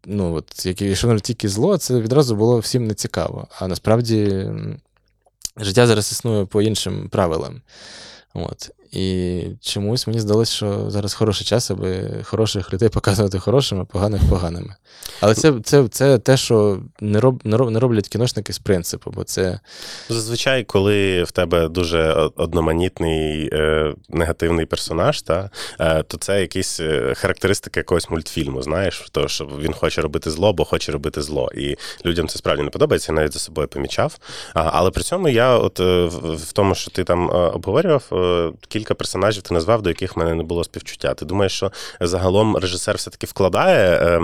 Ну, 0.06 0.34
от, 0.34 0.66
якщо 0.66 1.20
тільки 1.20 1.50
зло, 1.50 1.78
це 1.78 2.00
відразу 2.00 2.36
було 2.36 2.60
всім 2.60 2.88
нецікаво. 2.88 3.48
А 3.60 3.68
насправді 3.68 4.52
життя 5.58 5.88
зараз 5.88 6.12
існує 6.12 6.46
по 6.46 6.62
іншим 6.62 7.10
правилам. 7.10 7.62
От. 8.34 8.72
І 8.92 9.42
чомусь 9.62 10.08
мені 10.08 10.20
здалося, 10.20 10.52
що 10.52 10.86
зараз 10.88 11.14
хороший 11.14 11.48
час, 11.48 11.72
аби 11.72 12.10
хороших 12.24 12.74
людей 12.74 12.90
показувати 12.90 13.40
хорошими, 13.40 13.86
поганих 13.86 14.22
поганими. 14.30 14.76
Але 15.22 15.34
це, 15.34 15.54
це, 15.64 15.88
це 15.88 16.18
те, 16.18 16.38
що 16.38 16.80
не, 17.00 17.20
роб, 17.20 17.42
не, 17.44 17.58
роб, 17.58 17.72
не 17.72 17.80
роблять 17.80 18.08
кіношники 18.08 18.54
з 18.54 18.60
принципу, 18.60 19.12
бо 19.16 19.24
це 19.24 19.60
Зазвичай, 20.10 20.64
коли 20.64 21.24
в 21.24 21.32
тебе 21.32 21.68
дуже 21.68 22.12
одноманітний 22.36 23.50
е, 23.54 23.94
негативний 24.10 24.66
персонаж, 24.66 25.22
та, 25.22 25.50
е, 25.80 26.04
то 26.04 26.18
це 26.18 26.42
якісь 26.42 26.80
е, 26.80 27.14
характеристики 27.16 27.80
якогось 27.80 28.10
мультфільму, 28.10 28.62
знаєш, 28.62 29.08
то, 29.12 29.28
що 29.28 29.46
він 29.46 29.74
хоче 29.74 30.02
робити 30.02 30.32
зло, 30.32 30.54
бо 30.54 30.66
хоче 30.66 30.92
робити 30.92 31.22
зло. 31.22 31.50
І 31.56 31.78
людям 32.06 32.28
це 32.28 32.38
справді 32.38 32.64
не 32.64 32.70
подобається, 32.70 33.12
я 33.12 33.16
навіть 33.16 33.34
за 33.34 33.40
собою 33.40 33.68
помічав. 33.68 34.18
А, 34.54 34.70
але 34.74 34.92
при 34.92 35.04
цьому 35.04 35.30
я, 35.30 35.58
от 35.58 35.80
е, 35.80 36.06
в, 36.06 36.52
тому, 36.54 36.76
що 36.76 36.92
ти 36.92 37.04
там 37.04 37.32
е, 37.32 37.34
обговорював, 37.34 38.04
е, 38.12 38.52
кілька 38.80 38.94
персонажів 38.94 39.44
ти 39.44 39.54
назвав, 39.54 39.82
до 39.82 39.90
яких 39.90 40.16
в 40.16 40.20
мене 40.20 40.36
не 40.36 40.44
було 40.44 40.64
співчуття. 40.64 41.14
Ти 41.14 41.26
думаєш, 41.26 41.52
що 41.52 41.72
загалом 42.02 42.58
режисер 42.58 42.96
все-таки 42.96 43.28
вкладає 43.28 43.96
е, 43.96 44.22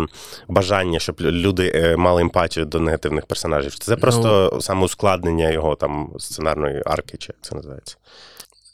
бажання, 0.47 0.99
щоб 0.99 1.21
люди 1.21 1.71
е, 1.75 1.97
мали 1.97 2.21
емпатію 2.21 2.65
до 2.65 2.79
негативних 2.79 3.25
персонажів? 3.25 3.73
Чи 3.73 3.79
Це 3.79 3.95
просто 3.95 4.57
саме 4.61 4.85
ускладнення 4.85 5.51
його 5.51 5.75
там 5.75 6.09
сценарної 6.19 6.81
арки, 6.85 7.17
чи 7.17 7.27
як 7.29 7.37
це 7.41 7.55
називається? 7.55 7.97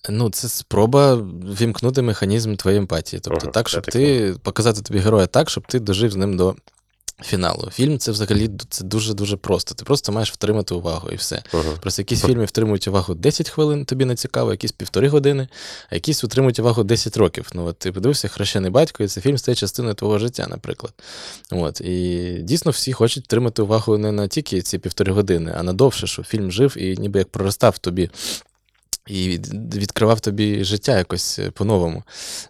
Ну, 0.10 0.30
це 0.30 0.48
спроба 0.50 1.16
вімкнути 1.62 2.02
механізм 2.02 2.56
твоєї 2.56 2.80
емпатії. 2.80 3.20
Тобто, 3.24 3.40
Ага, 3.44 3.52
так, 3.52 3.70
щоб 3.70 3.86
ти 3.86 4.36
показати 4.44 4.82
тобі 4.82 5.00
героя 5.00 5.28
так, 5.28 5.50
щоб 5.50 5.68
ти 5.68 5.80
дожив 5.80 6.12
з 6.12 6.16
ним 6.16 6.38
до 6.38 6.56
фіналу. 7.24 7.70
Фільм 7.72 8.00
це 8.00 8.12
взагалі 8.12 8.50
це 8.70 8.84
дуже-дуже 8.84 9.38
просто. 9.38 9.76
Ти 9.76 9.86
просто 9.86 10.12
маєш 10.12 10.32
втримати 10.32 10.74
увагу 10.74 11.10
і 11.12 11.16
все. 11.16 11.44
Мгм. 11.54 11.64
Просто 11.82 12.02
якісь 12.02 12.22
фільми 12.22 12.46
втримують 12.46 12.88
увагу 12.88 13.14
10 13.14 13.50
хвилин, 13.50 13.86
тобі 13.86 14.06
не 14.06 14.16
цікаво, 14.16 14.52
якісь 14.52 14.72
півтори 14.72 15.08
години, 15.08 15.48
а 15.90 15.96
якісь 15.96 16.24
утримують 16.24 16.60
увагу 16.60 16.84
10 16.84 17.18
років. 17.18 17.50
Ну, 17.54 17.66
от 17.66 17.78
ти 17.78 17.92
подивився 17.92 18.28
хрещений 18.28 18.72
батько, 18.72 19.04
і 19.04 19.08
цей 19.08 19.24
фільм 19.24 19.38
стає 19.38 19.56
частиною 19.56 19.96
твого 19.96 20.20
життя, 20.20 20.48
наприклад. 20.50 20.94
От. 21.52 21.82
І 21.82 22.38
дійсно 22.42 22.72
всі 22.72 22.94
хочуть 22.94 23.28
тримати 23.28 23.62
увагу 23.62 23.98
не 23.98 24.12
на 24.12 24.28
тільки 24.28 24.62
ці 24.62 24.78
півтори 24.78 25.12
години, 25.12 25.54
а 25.58 25.64
на 25.64 25.74
довше, 25.74 26.08
щоб 26.08 26.26
фільм 26.26 26.52
жив 26.52 26.78
і 26.78 26.98
ніби 26.98 27.20
як 27.20 27.30
проростав 27.30 27.78
тобі. 27.78 28.10
І 29.12 29.40
відкривав 29.76 30.20
тобі 30.20 30.64
життя 30.64 30.98
якось 30.98 31.40
е, 31.40 31.52
по-новому. 31.52 32.04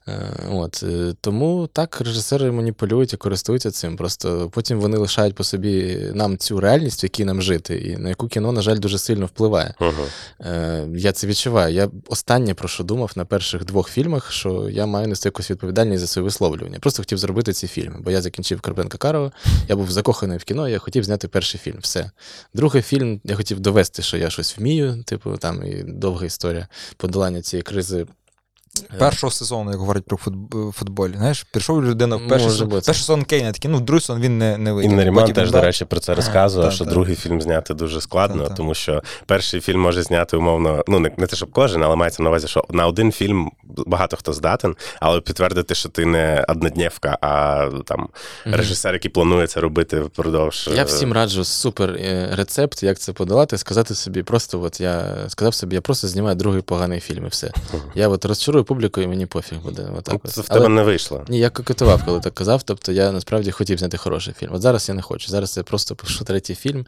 Е, 0.08 0.30
От. 0.52 0.84
е, 0.84 1.14
Тому 1.22 1.70
так 1.74 2.02
режисери 2.02 2.52
маніпулюють 2.52 3.14
і 3.14 3.18
користуються 3.18 3.72
цим. 3.72 3.98
Просто 3.98 4.50
потім 4.54 4.80
вони 4.80 4.98
лишають 4.98 5.36
по 5.36 5.44
собі 5.44 5.98
нам 6.14 6.38
цю 6.38 6.60
реальність, 6.60 7.04
в 7.04 7.06
якій 7.06 7.26
нам 7.26 7.42
жити, 7.42 7.76
і 7.80 7.98
на 7.98 8.10
яку 8.10 8.28
кіно, 8.28 8.52
на 8.52 8.62
жаль, 8.62 8.78
дуже 8.78 8.98
сильно 9.00 9.26
впливає. 9.26 9.74
Е, 10.42 10.88
Я 10.96 11.12
це 11.12 11.28
відчуваю. 11.28 11.74
Я 11.76 11.90
останнє 12.08 12.54
про 12.54 12.68
що 12.68 12.84
думав 12.84 13.12
на 13.16 13.26
перших 13.26 13.66
двох 13.66 13.90
фільмах, 13.90 14.32
що 14.32 14.70
я 14.70 14.86
маю 14.86 15.08
нести 15.08 15.28
якусь 15.28 15.52
відповідальність 15.52 16.02
за 16.02 16.08
своє 16.08 16.24
висловлювання. 16.24 16.80
Просто 16.80 17.02
хотів 17.02 17.18
зробити 17.18 17.54
ці 17.54 17.68
фільми, 17.68 17.96
бо 18.00 18.12
я 18.12 18.22
закінчив 18.22 18.62
Карпенка 18.62 18.98
Карова, 18.98 19.32
я 19.70 19.76
був 19.76 19.92
закоханий 19.92 20.38
в 20.38 20.44
кіно, 20.44 20.70
я 20.70 20.80
хотів 20.80 21.04
зняти 21.04 21.28
перший 21.28 21.60
фільм. 21.64 21.78
Все. 21.82 22.12
Другий 22.54 22.82
фільм 22.82 23.22
я 23.24 23.36
хотів 23.36 23.60
довести, 23.60 24.02
що 24.02 24.18
я 24.18 24.30
щось 24.30 24.58
вмію, 24.58 25.04
типу, 25.04 25.38
там 25.38 25.64
і 25.68 25.84
довга 25.84 26.26
історія 26.26 26.51
подолання 26.98 27.42
цієї 27.42 27.64
кризи. 27.64 28.06
Е, 28.94 28.98
Першого 28.98 29.32
сезону, 29.32 29.72
як 29.72 29.80
говорять 29.80 30.04
про 30.06 30.18
футболі. 30.72 31.14
Знаєш, 31.18 31.44
прийшов 31.44 31.84
людина 31.84 32.16
в 32.16 32.28
перший, 32.28 32.50
сезон, 32.50 32.68
бути. 32.70 32.86
перший 32.86 33.02
сезон 33.02 33.24
Кейна, 33.24 33.52
такий, 33.52 33.72
ну, 33.72 33.80
другий 33.80 34.02
сезон 34.02 34.22
він 34.22 34.38
не, 34.38 34.58
не 34.58 34.72
вийде. 34.72 34.94
І 34.94 34.96
Наріман 34.96 35.24
Потім, 35.24 35.36
теж, 35.36 35.52
да, 35.52 35.60
до 35.60 35.66
речі, 35.66 35.86
про 35.86 36.00
це 36.00 36.14
розказував, 36.16 36.70
та, 36.70 36.76
що 36.76 36.86
та. 36.86 36.92
другий 36.92 37.16
фільм 37.16 37.42
зняти 37.42 37.74
дуже 37.74 38.02
складно, 38.02 38.44
Та, 38.44 38.50
та. 38.50 38.56
тому 38.56 38.74
що 38.74 39.04
перший 39.26 39.62
фільм 39.62 39.80
може 39.82 40.04
зняти 40.04 40.38
умовно, 40.38 40.84
ну 40.88 41.00
не, 41.00 41.12
не 41.18 41.28
те, 41.28 41.36
щоб 41.36 41.52
кожен, 41.52 41.84
але 41.84 41.96
мається 41.96 42.24
на 42.24 42.30
увазі, 42.30 42.48
що 42.48 42.66
на 42.70 42.88
один 42.88 43.12
фільм 43.12 43.52
багато 43.64 44.18
хто 44.18 44.34
здатен, 44.34 44.76
але 45.00 45.22
підтвердити, 45.22 45.76
що 45.76 45.90
ти 45.90 46.06
не 46.06 46.46
однодневка, 46.48 47.18
а 47.22 47.70
там 47.86 48.10
режисер, 48.46 48.94
який 48.94 49.12
планує 49.12 49.48
це 49.48 49.60
робити 49.60 50.00
впродовж. 50.02 50.70
Я 50.76 50.82
е, 50.82 50.86
всім 50.86 51.14
раджу 51.14 51.44
супер 51.44 51.90
е, 51.90 52.30
рецепт, 52.36 52.84
як 52.84 53.00
це 53.00 53.14
подолати, 53.14 53.58
сказати 53.58 53.96
собі, 53.96 54.24
просто 54.24 54.62
от 54.62 54.82
я 54.82 55.16
сказав 55.28 55.54
собі, 55.54 55.76
я 55.76 55.82
просто 55.82 56.08
знімаю 56.08 56.36
другий 56.36 56.62
поганий 56.62 57.00
фільм 57.00 57.26
і 57.26 57.30
все. 57.30 57.52
Я 57.96 58.08
от 58.08 58.26
розчарую 58.26 58.61
публіку, 58.64 59.02
і 59.02 59.08
мені 59.08 59.26
пофіг 59.26 59.60
буде. 59.60 59.90
Отак 59.98 60.22
от. 60.24 60.32
Це 60.32 60.42
в 60.42 60.46
Але- 60.50 60.60
тебе 60.60 60.74
не 60.74 60.84
вийшло. 60.84 61.26
Ні, 61.28 61.40
я 61.40 61.50
кокетував, 61.50 62.06
коли 62.06 62.20
так 62.20 62.34
казав. 62.34 62.64
Тобто 62.64 62.92
я 62.92 63.12
насправді 63.12 63.52
хотів 63.52 63.78
зняти 63.78 63.98
хороший 63.98 64.34
фільм. 64.34 64.54
От 64.54 64.62
зараз 64.62 64.90
я 64.90 64.96
не 64.96 65.02
хочу. 65.02 65.30
Зараз 65.30 65.58
я 65.58 65.64
просто 65.64 65.96
пишу 65.96 66.26
третій 66.26 66.56
фільм. 66.56 66.86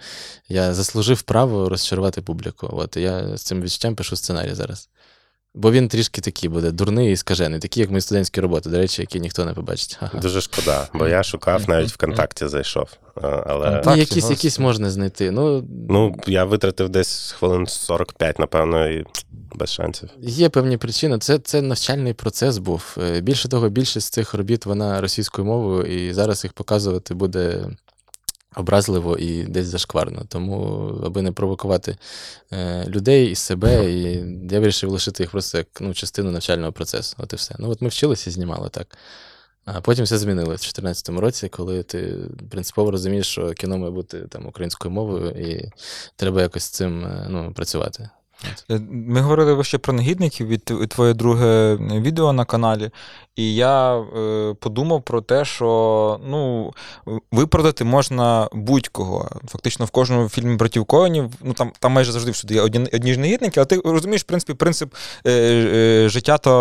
Я 0.49 0.73
заслужив 0.73 1.21
право 1.21 1.69
розчарувати 1.69 2.21
публіку. 2.21 2.69
От 2.71 2.97
я 2.97 3.37
з 3.37 3.41
цим 3.41 3.61
відчуттям 3.61 3.95
пишу 3.95 4.15
сценарій 4.15 4.53
зараз. 4.53 4.89
Бо 5.55 5.71
він 5.71 5.87
трішки 5.87 6.21
такий 6.21 6.49
буде 6.49 6.71
дурний 6.71 7.11
і 7.11 7.15
скажений, 7.15 7.59
такий, 7.59 7.81
як 7.81 7.89
мої 7.89 8.01
студентські 8.01 8.41
роботи, 8.41 8.69
до 8.69 8.77
речі, 8.77 9.01
які 9.01 9.19
ніхто 9.19 9.45
не 9.45 9.53
побачить. 9.53 9.95
Ха-ха. 9.99 10.17
Дуже 10.17 10.41
шкода, 10.41 10.87
бо 10.93 11.07
я 11.07 11.23
шукав 11.23 11.69
навіть 11.69 11.89
ВКонтакті 11.91 12.47
зайшов. 12.47 12.89
Але 13.21 13.69
Так, 13.71 13.85
Ну, 13.85 13.95
якісь, 13.95 14.29
якісь 14.29 14.59
можна 14.59 14.89
знайти. 14.89 15.31
Ну, 15.31 15.63
ну 15.89 16.15
я 16.27 16.43
витратив 16.45 16.89
десь 16.89 17.31
хвилин 17.31 17.67
45, 17.67 18.39
напевно, 18.39 18.89
і 18.89 19.05
без 19.55 19.71
шансів. 19.71 20.09
Є 20.21 20.49
певні 20.49 20.77
причини. 20.77 21.19
Це, 21.19 21.39
це 21.39 21.61
навчальний 21.61 22.13
процес 22.13 22.57
був. 22.57 22.97
Е, 23.01 23.21
Більше 23.21 23.47
того, 23.49 23.69
більшість 23.69 24.13
цих 24.13 24.33
робіт 24.33 24.65
вона 24.65 25.01
російською 25.01 25.45
мовою, 25.47 25.83
і 25.83 26.13
зараз 26.13 26.43
їх 26.43 26.53
показувати 26.53 27.13
буде 27.13 27.65
образливо 28.55 29.17
і 29.17 29.43
десь 29.43 29.67
зашкварно. 29.67 30.25
Тому, 30.27 30.55
аби 31.05 31.21
не 31.21 31.31
провокувати 31.31 31.97
е, 32.51 32.85
людей 32.87 33.31
і 33.31 33.35
себе, 33.35 33.91
і 33.91 34.25
я 34.51 34.59
вирішив 34.59 34.89
лишити 34.89 35.23
їх 35.23 35.31
просто 35.31 35.57
як 35.57 35.67
ну, 35.79 35.93
частину 35.93 36.31
навчального 36.31 36.71
процесу. 36.71 37.15
От 37.19 37.33
і 37.33 37.35
все. 37.35 37.55
Ну, 37.59 37.69
от 37.69 37.81
ми 37.81 37.87
вчилися 37.87 38.29
і 38.29 38.33
знімали 38.33 38.69
так. 38.69 38.97
А 39.65 39.81
потім 39.81 40.05
все 40.05 40.17
змінилося 40.17 40.69
в 40.69 40.73
2014 40.73 41.09
році, 41.09 41.49
коли 41.49 41.83
ти 41.83 42.15
принципово 42.49 42.91
розумієш, 42.91 43.27
що 43.27 43.53
кіно 43.53 43.77
має 43.77 43.91
бути 43.91 44.19
там 44.19 44.47
українською 44.47 44.93
мовою, 44.93 45.29
і 45.29 45.69
треба 46.15 46.41
якось 46.41 46.63
з 46.63 46.69
цим 46.69 47.05
е, 47.05 47.27
ну, 47.29 47.53
працювати. 47.53 48.09
Е, 48.71 48.81
Ми 48.91 49.21
говорили 49.21 49.63
ще 49.63 49.77
про 49.77 49.93
негідників 49.93 50.47
від 50.47 50.63
твоє 50.89 51.13
друге 51.13 51.75
відео 51.75 52.33
на 52.33 52.45
каналі, 52.45 52.89
і 53.35 53.55
я 53.55 53.97
е, 53.97 54.53
подумав 54.59 55.01
про 55.01 55.21
те, 55.21 55.45
що 55.45 56.19
ну, 56.27 56.73
виправдати 57.31 57.83
можна 57.83 58.49
будь-кого. 58.53 59.29
Фактично 59.47 59.85
в 59.85 59.89
кожному 59.89 60.29
фільмі 60.29 60.55
братів 60.55 60.85
Коенів, 60.85 61.29
ну 61.43 61.53
там, 61.53 61.71
там 61.79 61.91
майже 61.91 62.11
завжди 62.11 62.31
всюди 62.31 62.53
є 62.53 62.61
одні, 62.61 62.89
одні 62.93 63.13
ж 63.13 63.19
негідники, 63.19 63.59
але 63.59 63.65
ти 63.65 63.81
розумієш, 63.85 64.21
в 64.21 64.25
принципі, 64.25 64.53
принцип 64.53 64.93
е, 65.25 65.31
е, 65.31 66.09
життя 66.09 66.37
та 66.37 66.51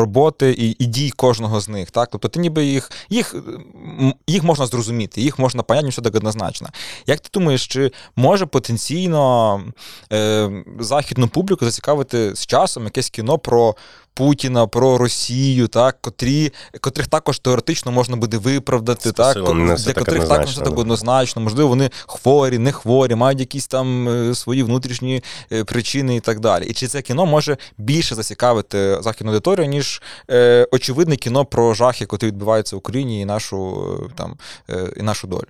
роботи 0.00 0.50
і, 0.50 0.76
і 0.78 0.86
дій 0.86 1.10
кожного 1.10 1.60
з 1.60 1.68
них. 1.68 1.90
Так? 1.90 2.08
Тобто 2.12 2.28
ти 2.28 2.40
ніби 2.40 2.64
їх, 2.64 2.90
їх, 3.08 3.34
їх 4.26 4.42
можна 4.42 4.66
зрозуміти, 4.66 5.20
їх 5.20 5.38
можна 5.38 5.62
поняти, 5.62 5.90
що 5.90 6.02
так 6.02 6.14
однозначно. 6.14 6.68
Як 7.06 7.20
ти 7.20 7.28
думаєш, 7.32 7.66
чи 7.66 7.90
може 8.16 8.46
потенційно 8.46 9.60
е, 10.12 10.50
західну 11.14 11.28
публіку 11.28 11.64
зацікавити 11.64 12.34
з 12.34 12.46
часом 12.46 12.84
якесь 12.84 13.10
кіно 13.10 13.38
про 13.38 13.74
Путіна, 14.16 14.66
про 14.66 14.98
Росію, 14.98 15.68
так, 15.68 15.98
котрі, 16.00 16.52
котрих 16.80 17.06
також 17.06 17.38
теоретично 17.38 17.92
можна 17.92 18.16
буде 18.16 18.38
виправдати, 18.38 19.12
так, 19.12 19.36
для 19.36 19.76
так 19.76 19.98
котрих 19.98 20.28
також 20.28 20.50
все 20.50 20.60
так 20.60 20.78
однозначно. 20.78 21.42
Можливо, 21.42 21.68
вони 21.68 21.90
хворі, 22.06 22.58
не 22.58 22.72
хворі, 22.72 23.14
мають 23.14 23.40
якісь 23.40 23.66
там 23.66 24.08
е, 24.08 24.34
свої 24.34 24.62
внутрішні 24.62 25.22
е, 25.52 25.64
причини 25.64 26.16
і 26.16 26.20
так 26.20 26.40
далі. 26.40 26.66
І 26.66 26.72
чи 26.72 26.86
це 26.86 27.02
кіно 27.02 27.26
може 27.26 27.56
більше 27.78 28.14
зацікавити 28.14 28.98
західну 29.02 29.32
аудиторію, 29.32 29.68
ніж 29.68 30.02
е, 30.30 30.68
очевидне 30.72 31.16
кіно 31.16 31.44
про 31.44 31.74
жахи, 31.74 32.06
котрі 32.06 32.26
відбуваються 32.26 32.76
в 32.76 32.78
Україні 32.78 33.20
і 33.20 33.24
нашу, 33.24 33.58
е, 34.10 34.12
там, 34.16 34.36
е, 34.70 34.92
і 34.96 35.02
нашу 35.02 35.26
долю? 35.26 35.48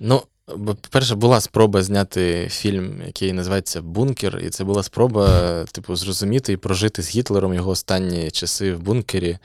Ну, 0.00 0.22
бо, 0.48 0.74
по-перше, 0.74 1.14
була 1.14 1.40
спроба 1.40 1.82
зняти 1.82 2.48
фільм, 2.50 3.02
який 3.06 3.32
називається 3.32 3.82
Бункер, 3.82 4.40
і 4.46 4.50
це 4.50 4.64
була 4.64 4.82
спроба, 4.82 5.64
типу, 5.72 5.96
зрозуміти 5.96 6.52
і 6.52 6.56
прожити 6.56 7.02
з 7.02 7.16
Гітлером 7.16 7.54
його 7.54 7.70
останні 7.70 8.30
часи 8.30 8.74
в 8.74 8.80
бункері. 8.80 9.38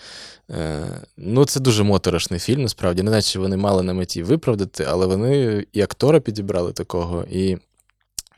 Е, 0.52 0.86
ну, 1.18 1.46
це 1.46 1.60
дуже 1.60 1.84
моторошний 1.84 2.40
фільм, 2.40 2.62
насправді. 2.62 3.04
Не 3.04 3.12
наче 3.12 3.40
вони 3.40 3.58
мали 3.58 3.84
на 3.84 3.94
меті 3.94 4.24
виправдати, 4.24 4.86
але 4.90 5.06
вони 5.06 5.66
і 5.74 5.82
актора 5.82 6.20
підібрали 6.20 6.72
такого, 6.72 7.26
і 7.32 7.58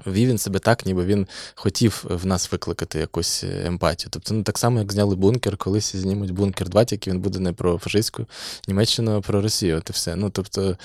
вів 0.07 0.29
він 0.29 0.37
себе 0.37 0.59
так, 0.59 0.85
ніби 0.85 1.05
він 1.05 1.27
хотів 1.55 2.05
в 2.09 2.25
нас 2.25 2.51
викликати 2.51 2.99
якусь 2.99 3.43
е, 3.43 3.63
емпатію. 3.65 4.09
Тобто, 4.11 4.33
ну 4.33 4.43
так 4.43 4.57
само, 4.57 4.79
як 4.79 4.91
зняли 4.91 5.15
бункер, 5.15 5.57
колись 5.57 5.95
знімуть 5.95 6.31
бункер 6.31 6.69
2, 6.69 6.85
тільки 6.85 7.11
він 7.11 7.19
буде 7.19 7.39
не 7.39 7.53
про 7.53 7.77
фашистську 7.77 8.25
Німеччину, 8.67 9.17
а 9.17 9.21
про 9.21 9.41
Росію. 9.41 9.77
От 9.77 9.89
і 9.89 9.93
все. 9.93 10.15
Ну, 10.15 10.29
тобто, 10.29 10.77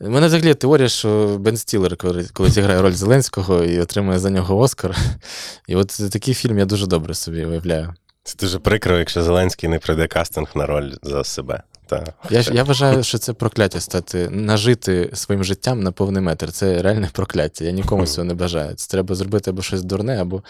у 0.00 0.10
мене 0.10 0.26
взагалі 0.26 0.54
теорія, 0.54 0.88
що 0.88 1.38
Бен 1.40 1.56
Стілер, 1.56 1.96
коли, 1.96 2.28
коли 2.32 2.50
зіграє 2.50 2.82
роль 2.82 2.92
Зеленського 2.92 3.64
і 3.64 3.80
отримує 3.80 4.18
за 4.18 4.30
нього 4.30 4.58
Оскар. 4.58 4.96
І 5.68 5.76
от 5.76 5.88
такий 6.12 6.34
фільм 6.34 6.58
я 6.58 6.64
дуже 6.64 6.86
добре 6.86 7.14
собі 7.14 7.44
уявляю. 7.44 7.94
Це 8.22 8.34
дуже 8.40 8.58
прикро, 8.58 8.98
якщо 8.98 9.22
Зеленський 9.22 9.68
не 9.68 9.78
пройде 9.78 10.06
кастинг 10.06 10.48
на 10.54 10.66
роль 10.66 10.92
за 11.02 11.24
себе. 11.24 11.62
Та. 11.88 12.04
Я, 12.30 12.40
я 12.40 12.64
вважаю, 12.64 13.02
що 13.02 13.18
це 13.18 13.32
прокляття 13.32 13.80
стати, 13.80 14.28
нажити 14.30 15.10
своїм 15.12 15.44
життям 15.44 15.82
на 15.82 15.92
повний 15.92 16.22
метр. 16.22 16.52
Це 16.52 16.82
реальне 16.82 17.08
прокляття. 17.12 17.64
Я 17.64 17.70
нікому 17.70 18.06
цього 18.06 18.24
не 18.24 18.34
бажаю. 18.34 18.74
Це 18.74 18.90
треба 18.90 19.14
зробити 19.14 19.50
або 19.50 19.62
щось 19.62 19.82
дурне, 19.82 20.20
або 20.20 20.42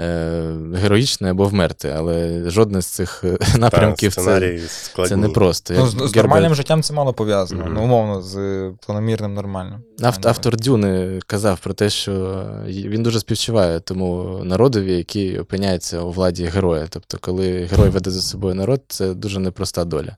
е, 0.00 0.54
героїчне, 0.74 1.30
або 1.30 1.44
вмерти. 1.44 1.94
Але 1.96 2.42
жодне 2.50 2.82
з 2.82 2.86
цих 2.86 3.24
е, 3.24 3.38
напрямків 3.58 4.14
Та, 4.14 4.22
це, 4.22 4.58
складні. 4.68 5.08
це 5.08 5.16
не 5.16 5.28
просто. 5.28 5.74
Ну, 5.76 5.86
з, 5.86 6.10
з 6.10 6.16
нормальним 6.16 6.54
життям 6.54 6.82
це 6.82 6.94
мало 6.94 7.12
пов'язано. 7.12 7.64
Мгм. 7.64 7.74
Ну, 7.74 7.84
умовно, 7.84 8.22
з 8.22 8.70
планомірним 8.86 9.34
нормальним. 9.34 9.80
Авт, 10.02 10.26
автор 10.26 10.56
Дюни 10.56 11.20
казав 11.26 11.58
про 11.58 11.74
те, 11.74 11.90
що 11.90 12.44
він 12.66 13.02
дуже 13.02 13.20
співчуває 13.20 13.80
тому 13.80 14.40
народові, 14.44 14.96
який 14.96 15.38
опиняється 15.38 16.00
у 16.00 16.10
владі 16.10 16.44
героя. 16.44 16.86
Тобто, 16.90 17.18
коли 17.20 17.64
герой 17.64 17.88
веде 17.88 18.10
за 18.10 18.20
собою 18.20 18.54
народ, 18.54 18.82
це 18.88 19.14
дуже 19.14 19.40
непроста 19.40 19.84
доля. 19.84 20.16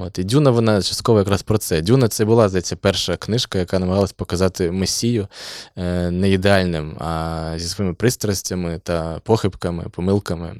От, 0.00 0.18
і 0.18 0.24
Дюна, 0.24 0.50
вона 0.50 0.82
частково 0.82 1.18
якраз 1.18 1.42
про 1.42 1.58
це. 1.58 1.82
Дюна 1.82 2.08
це 2.08 2.24
була, 2.24 2.48
здається, 2.48 2.76
перша 2.76 3.16
книжка, 3.16 3.58
яка 3.58 3.78
намагалась 3.78 4.12
показати 4.12 4.70
Месію 4.70 5.28
е, 5.76 6.10
не 6.10 6.30
ідеальним, 6.30 6.96
а 6.98 7.52
зі 7.56 7.68
своїми 7.68 7.94
пристрастями 7.94 8.80
та 8.82 9.20
похибками, 9.24 9.84
помилками. 9.90 10.56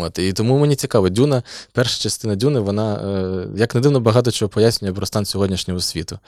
От, 0.00 0.18
і 0.18 0.32
тому 0.32 0.58
мені 0.58 0.76
цікаво, 0.76 1.08
Дюна, 1.08 1.42
перша 1.72 2.02
частина 2.02 2.36
Дюни, 2.36 2.60
вона, 2.60 2.94
е, 2.94 3.48
як 3.56 3.74
не 3.74 3.80
дивно, 3.80 4.00
багато 4.00 4.30
чого 4.30 4.48
пояснює 4.48 4.92
про 4.92 5.06
стан 5.06 5.24
сьогоднішнього 5.24 5.80
світу, 5.80 6.18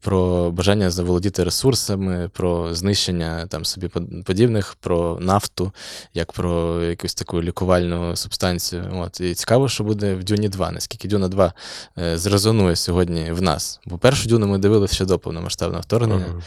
про 0.00 0.50
бажання 0.50 0.90
заволодіти 0.90 1.44
ресурсами, 1.44 2.30
про 2.32 2.74
знищення 2.74 3.46
там 3.46 3.64
собі 3.64 3.88
подібних, 4.24 4.76
про 4.80 5.18
нафту, 5.20 5.72
як 6.14 6.32
про 6.32 6.82
якусь 6.82 7.14
таку 7.14 7.42
лікувальну 7.42 8.16
субстанцію. 8.16 8.84
От. 8.94 9.20
І 9.20 9.34
цікаво, 9.34 9.68
що 9.68 9.84
буде 9.84 10.14
в 10.14 10.24
Дюні 10.24 10.48
2, 10.48 10.70
наскільки 10.70 11.08
Дюна 11.08 11.28
2 11.28 11.52
е, 11.98 12.18
зрезонує 12.18 12.76
сьогодні 12.76 13.32
в 13.32 13.42
нас. 13.42 13.80
Бо 13.86 13.98
першу 13.98 14.28
Дюну 14.28 14.46
ми 14.46 14.58
дивилися 14.58 14.94
ще 14.94 15.04
до 15.04 15.18
повномасштабного 15.18 15.82
вторгнення. 15.82 16.26
Мгм. 16.28 16.42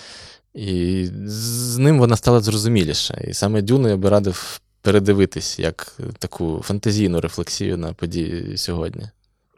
І 0.53 1.09
з 1.25 1.77
ним 1.77 1.99
вона 1.99 2.17
стала 2.17 2.39
зрозуміліша. 2.39 3.13
І 3.13 3.33
саме 3.33 3.61
Дюну 3.61 3.89
я 3.89 3.97
би 3.97 4.09
радив 4.09 4.61
передивитись 4.81 5.59
як 5.59 5.97
таку 6.19 6.61
фантазійну 6.63 7.21
рефлексію 7.21 7.77
на 7.77 7.93
події 7.93 8.57
сьогодні. 8.57 9.09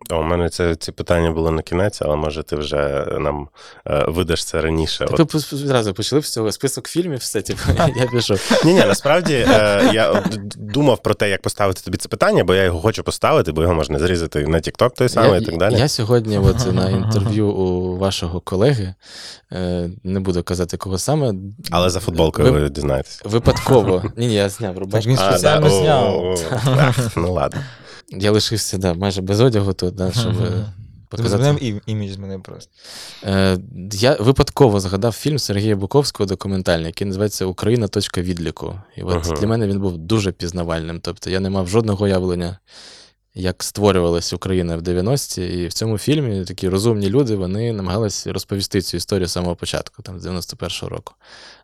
О, 0.09 0.15
у 0.19 0.23
мене 0.23 0.49
це, 0.49 0.75
ці 0.75 0.91
питання 0.91 1.31
були 1.31 1.51
на 1.51 1.61
кінець, 1.61 2.01
але 2.01 2.15
може 2.15 2.43
ти 2.43 2.55
вже 2.55 3.07
нам 3.19 3.47
е, 3.87 4.05
видаш 4.07 4.45
це 4.45 4.61
раніше. 4.61 5.05
Так 5.05 5.19
ви 5.19 5.23
пос- 5.25 5.93
почали 5.93 6.21
з 6.21 6.31
цього 6.31 6.51
список 6.51 6.87
фільмів, 6.87 7.19
все, 7.19 7.41
типу, 7.41 7.59
я 7.95 8.05
пішов. 8.07 8.61
Ні, 8.65 8.73
ні, 8.73 8.79
насправді 8.79 9.33
е, 9.33 9.89
я 9.93 10.23
думав 10.57 11.03
про 11.03 11.13
те, 11.13 11.29
як 11.29 11.41
поставити 11.41 11.81
тобі 11.81 11.97
це 11.97 12.09
питання, 12.09 12.43
бо 12.43 12.55
я 12.55 12.63
його 12.63 12.79
хочу 12.79 13.03
поставити, 13.03 13.51
бо 13.51 13.61
його 13.61 13.73
можна 13.73 13.99
зрізати 13.99 14.47
на 14.47 14.57
TikTok 14.57 14.89
той 14.95 15.09
самий 15.09 15.41
і 15.41 15.45
так 15.45 15.57
далі. 15.57 15.75
Я 15.75 15.87
сьогодні, 15.87 16.37
от 16.37 16.73
на 16.73 16.89
інтерв'ю 16.89 17.47
у 17.47 17.97
вашого 17.97 18.39
колеги, 18.39 18.93
е, 19.51 19.89
не 20.03 20.19
буду 20.19 20.43
казати 20.43 20.77
кого 20.77 20.97
саме. 20.97 21.33
Але 21.71 21.89
за 21.89 21.99
футболкою 21.99 22.53
Ви- 22.53 22.59
ви 22.61 22.69
дізнаєтесь. 22.69 23.21
Випадково. 23.25 24.03
Ні, 24.17 24.27
ні, 24.27 24.33
я 24.35 24.49
зняв 24.49 24.73
Так 24.73 24.79
рубашку. 24.79 25.09
він 25.09 25.17
спеціально 25.17 25.69
зняв. 25.69 26.39
Ну 27.17 27.33
ладно. 27.33 27.61
Я 28.09 28.31
лишився 28.31 28.77
да, 28.77 28.93
майже 28.93 29.21
без 29.21 29.41
одягу 29.41 29.73
тут, 29.73 29.95
да, 29.95 30.11
щоб 30.11 30.33
показати. 31.09 31.65
І- 31.65 31.91
імідж 31.91 32.11
змінив 32.11 32.43
просто. 32.43 32.71
Е, 33.23 33.57
я 33.91 34.13
випадково 34.19 34.79
згадав 34.79 35.11
фільм 35.11 35.39
Сергія 35.39 35.75
Буковського 35.75 36.27
документальний, 36.27 36.85
який 36.85 37.07
називається 37.07 37.45
Україна. 37.45 37.87
точка 37.87 38.21
відліку. 38.21 38.75
І 38.97 39.03
от 39.03 39.25
Ага. 39.25 39.35
для 39.39 39.47
мене 39.47 39.67
він 39.67 39.79
був 39.79 39.97
дуже 39.97 40.31
пізнавальним. 40.31 40.99
Тобто 40.99 41.29
я 41.29 41.39
не 41.39 41.49
мав 41.49 41.67
жодного 41.67 42.05
уявлення, 42.05 42.59
як 43.35 43.63
створювалася 43.63 44.35
Україна 44.35 44.77
в 44.77 44.81
90-ті. 44.81 45.41
І 45.41 45.67
в 45.67 45.73
цьому 45.73 45.97
фільмі 45.97 46.45
такі 46.45 46.69
розумні 46.69 47.09
люди 47.09 47.35
вони 47.35 47.73
намагалися 47.73 48.33
розповісти 48.33 48.81
цю 48.81 48.97
історію 48.97 49.27
з 49.27 49.31
самого 49.31 49.55
початку, 49.55 50.01
там, 50.01 50.19
з 50.19 50.25
91-го 50.25 50.89
року. 50.89 51.13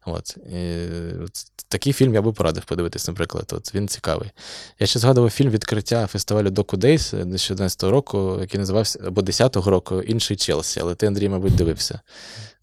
От. 0.06 0.38
І, 0.38 0.88
от 1.24 1.32
такий 1.68 1.94
фільм 1.94 2.14
я 2.14 2.22
би 2.22 2.34
порадив 2.34 2.66
подивитись, 2.66 3.08
наприклад. 3.08 3.52
От, 3.56 3.76
він 3.76 3.88
цікавий. 3.88 4.32
Я 4.80 4.88
ще 4.88 5.00
згадував 5.00 5.30
фільм 5.30 5.50
відкриття 5.50 6.08
фестивалю 6.08 6.50
Доку 6.50 6.78
Дейс 6.78 7.12
2011 7.12 7.84
року, 7.84 8.38
який 8.42 8.60
називався 8.60 9.00
або 9.08 9.22
10-го 9.22 9.72
року 9.72 10.02
Інший 10.02 10.38
Челсі, 10.38 10.80
але 10.80 10.96
ти, 10.96 11.08
Андрій, 11.08 11.30
мабуть, 11.30 11.56
дивився. 11.56 12.00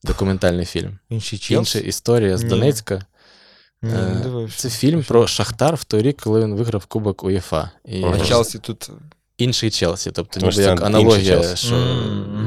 Документальний 0.03 0.65
фільм. 0.65 0.99
Інший 1.09 1.47
Інша 1.51 1.79
історія 1.79 2.39
з 2.39 2.43
Ні. 2.43 2.49
Донецька. 2.49 3.03
Е, 3.85 3.87
не. 3.87 4.49
Це 4.57 4.71
фільм 4.71 5.03
про 5.03 5.27
Шахтар 5.27 5.75
в 5.75 5.85
той 5.85 6.03
рік, 6.03 6.21
коли 6.23 6.41
він 6.41 6.55
виграв 6.55 6.87
Кубок 6.87 7.25
УЄФА. 7.25 7.71
І 7.85 8.05
А 8.05 8.21
Челсі 8.21 8.59
тут 8.59 8.91
інший 9.39 9.71
Челсі, 9.71 10.11
тобто 10.11 10.41
ніби 10.41 10.63
як 10.63 10.83
аналогія, 10.83 11.57
що 11.57 11.69
Челсі. 11.69 11.75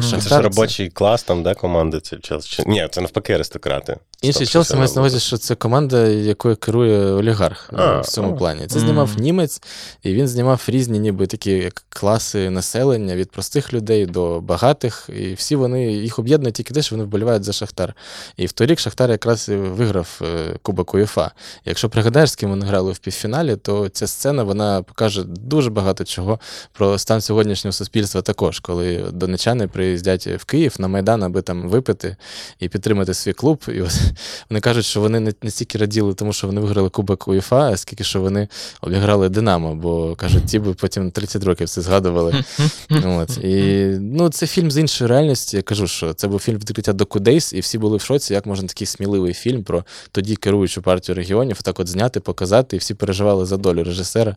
Що 0.02 0.18
Це 0.18 0.30
ж 0.30 0.42
робочий 0.42 0.90
клас 0.90 1.24
там, 1.24 1.44
де 1.44 1.54
команди 1.54 2.00
ці 2.00 2.18
Челсі. 2.18 2.64
Ні, 2.66 2.88
це 2.92 3.02
навпаки 3.02 3.34
аристократи. 3.34 3.98
Інший 4.22 4.48
Челсі 4.48 4.76
мається 4.76 4.96
на 4.96 5.02
увазі, 5.02 5.20
що 5.20 5.38
це 5.38 5.56
команда, 5.56 6.08
якою 6.08 6.56
керує 6.56 7.12
олігарх 7.12 7.70
А, 7.74 7.94
ну, 7.96 8.02
в 8.02 8.06
цьому 8.06 8.34
а. 8.34 8.34
плані. 8.34 8.68
Це 8.68 8.80
знімав 8.80 9.10
Мгм. 9.14 9.22
німець, 9.22 9.62
і 10.04 10.14
він 10.14 10.28
знімав 10.28 10.64
різні, 10.68 11.00
ніби 11.00 11.28
такі 11.28 11.52
як 11.52 11.84
класи 11.90 12.50
населення 12.50 13.16
від 13.16 13.32
простих 13.32 13.74
людей 13.74 14.06
до 14.06 14.42
багатих. 14.42 15.10
І 15.20 15.34
всі 15.34 15.56
вони 15.56 15.94
їх 15.94 16.20
об'єднують 16.20 16.56
тільки 16.56 16.74
те, 16.74 16.82
що 16.82 16.96
вони 16.96 17.06
вболівають 17.06 17.44
за 17.44 17.54
Шахтар. 17.54 17.96
І 18.38 18.46
в 18.46 18.52
той 18.52 18.68
рік 18.68 18.80
Шахтар 18.80 19.12
якраз 19.12 19.50
виграв 19.50 20.22
е, 20.22 20.56
Кубок 20.62 20.94
УЄФА. 20.94 21.32
Якщо 21.66 21.90
пригадаєш, 21.90 22.32
з 22.32 22.36
ким 22.36 22.50
вони 22.50 22.66
грали 22.66 22.92
в 22.92 22.98
півфіналі, 22.98 23.56
то 23.56 23.90
ця 23.90 24.08
сцена 24.08 24.44
вона 24.44 24.82
покаже 24.82 25.24
дуже 25.24 25.70
багато 25.70 26.04
чого 26.04 26.40
про 26.74 26.98
стан 26.98 27.22
сьогоднішнього 27.22 27.74
суспільства 27.74 28.22
також, 28.22 28.60
коли 28.60 29.06
донечани 29.12 29.68
приїздять 29.90 30.28
в 30.28 30.46
Київ 30.46 30.76
на 30.80 30.88
Майдан, 30.88 31.24
аби 31.24 31.42
там 31.42 31.70
випити 31.70 32.16
і 32.60 32.70
підтримати 32.70 33.14
свій 33.14 33.34
клуб. 33.34 33.64
І 33.68 33.82
от 33.82 34.02
вони 34.50 34.60
кажуть, 34.60 34.86
що 34.86 35.02
вони 35.02 35.20
не, 35.20 35.34
не 35.44 35.52
стільки 35.52 35.78
раділи, 35.78 36.14
тому 36.14 36.34
що 36.34 36.48
вони 36.48 36.62
виграли 36.62 36.90
Кубок 36.90 37.28
УЄФА, 37.28 37.72
а 37.72 37.78
скільки 37.78 38.04
що 38.04 38.22
вони 38.22 38.48
обіграли 38.82 39.30
Динамо, 39.30 39.76
бо 39.76 40.16
кажуть, 40.16 40.46
ті 40.46 40.60
би 40.60 40.74
потім 40.74 41.12
30 41.12 41.44
років 41.44 41.70
це 41.70 41.82
згадували. 41.82 42.44
От. 43.06 43.38
І, 43.38 43.86
ну, 44.02 44.30
це 44.30 44.48
фільм 44.48 44.72
з 44.72 44.78
іншої 44.78 45.10
реальності. 45.10 45.58
Я 45.58 45.64
кажу, 45.64 45.88
що 45.88 46.14
це 46.14 46.28
був 46.28 46.40
фільм 46.40 46.56
відкриття 46.58 46.94
Доку 46.94 47.20
Дейс, 47.20 47.54
і 47.54 47.60
всі 47.60 47.78
були 47.78 47.98
в 47.98 48.02
шоці, 48.02 48.34
як 48.34 48.46
можна 48.46 48.68
такий 48.68 48.88
сміливий 48.88 49.34
фільм 49.34 49.64
про 49.64 49.84
тоді 50.12 50.36
керуючу 50.36 50.82
партію 50.82 51.16
регіонів, 51.16 51.62
так 51.62 51.80
от 51.80 51.88
зняти, 51.88 52.20
показати, 52.20 52.76
і 52.76 52.80
всі 52.80 52.94
переживали 52.94 53.46
за 53.46 53.58
долю 53.58 53.84
режисера, 53.84 54.36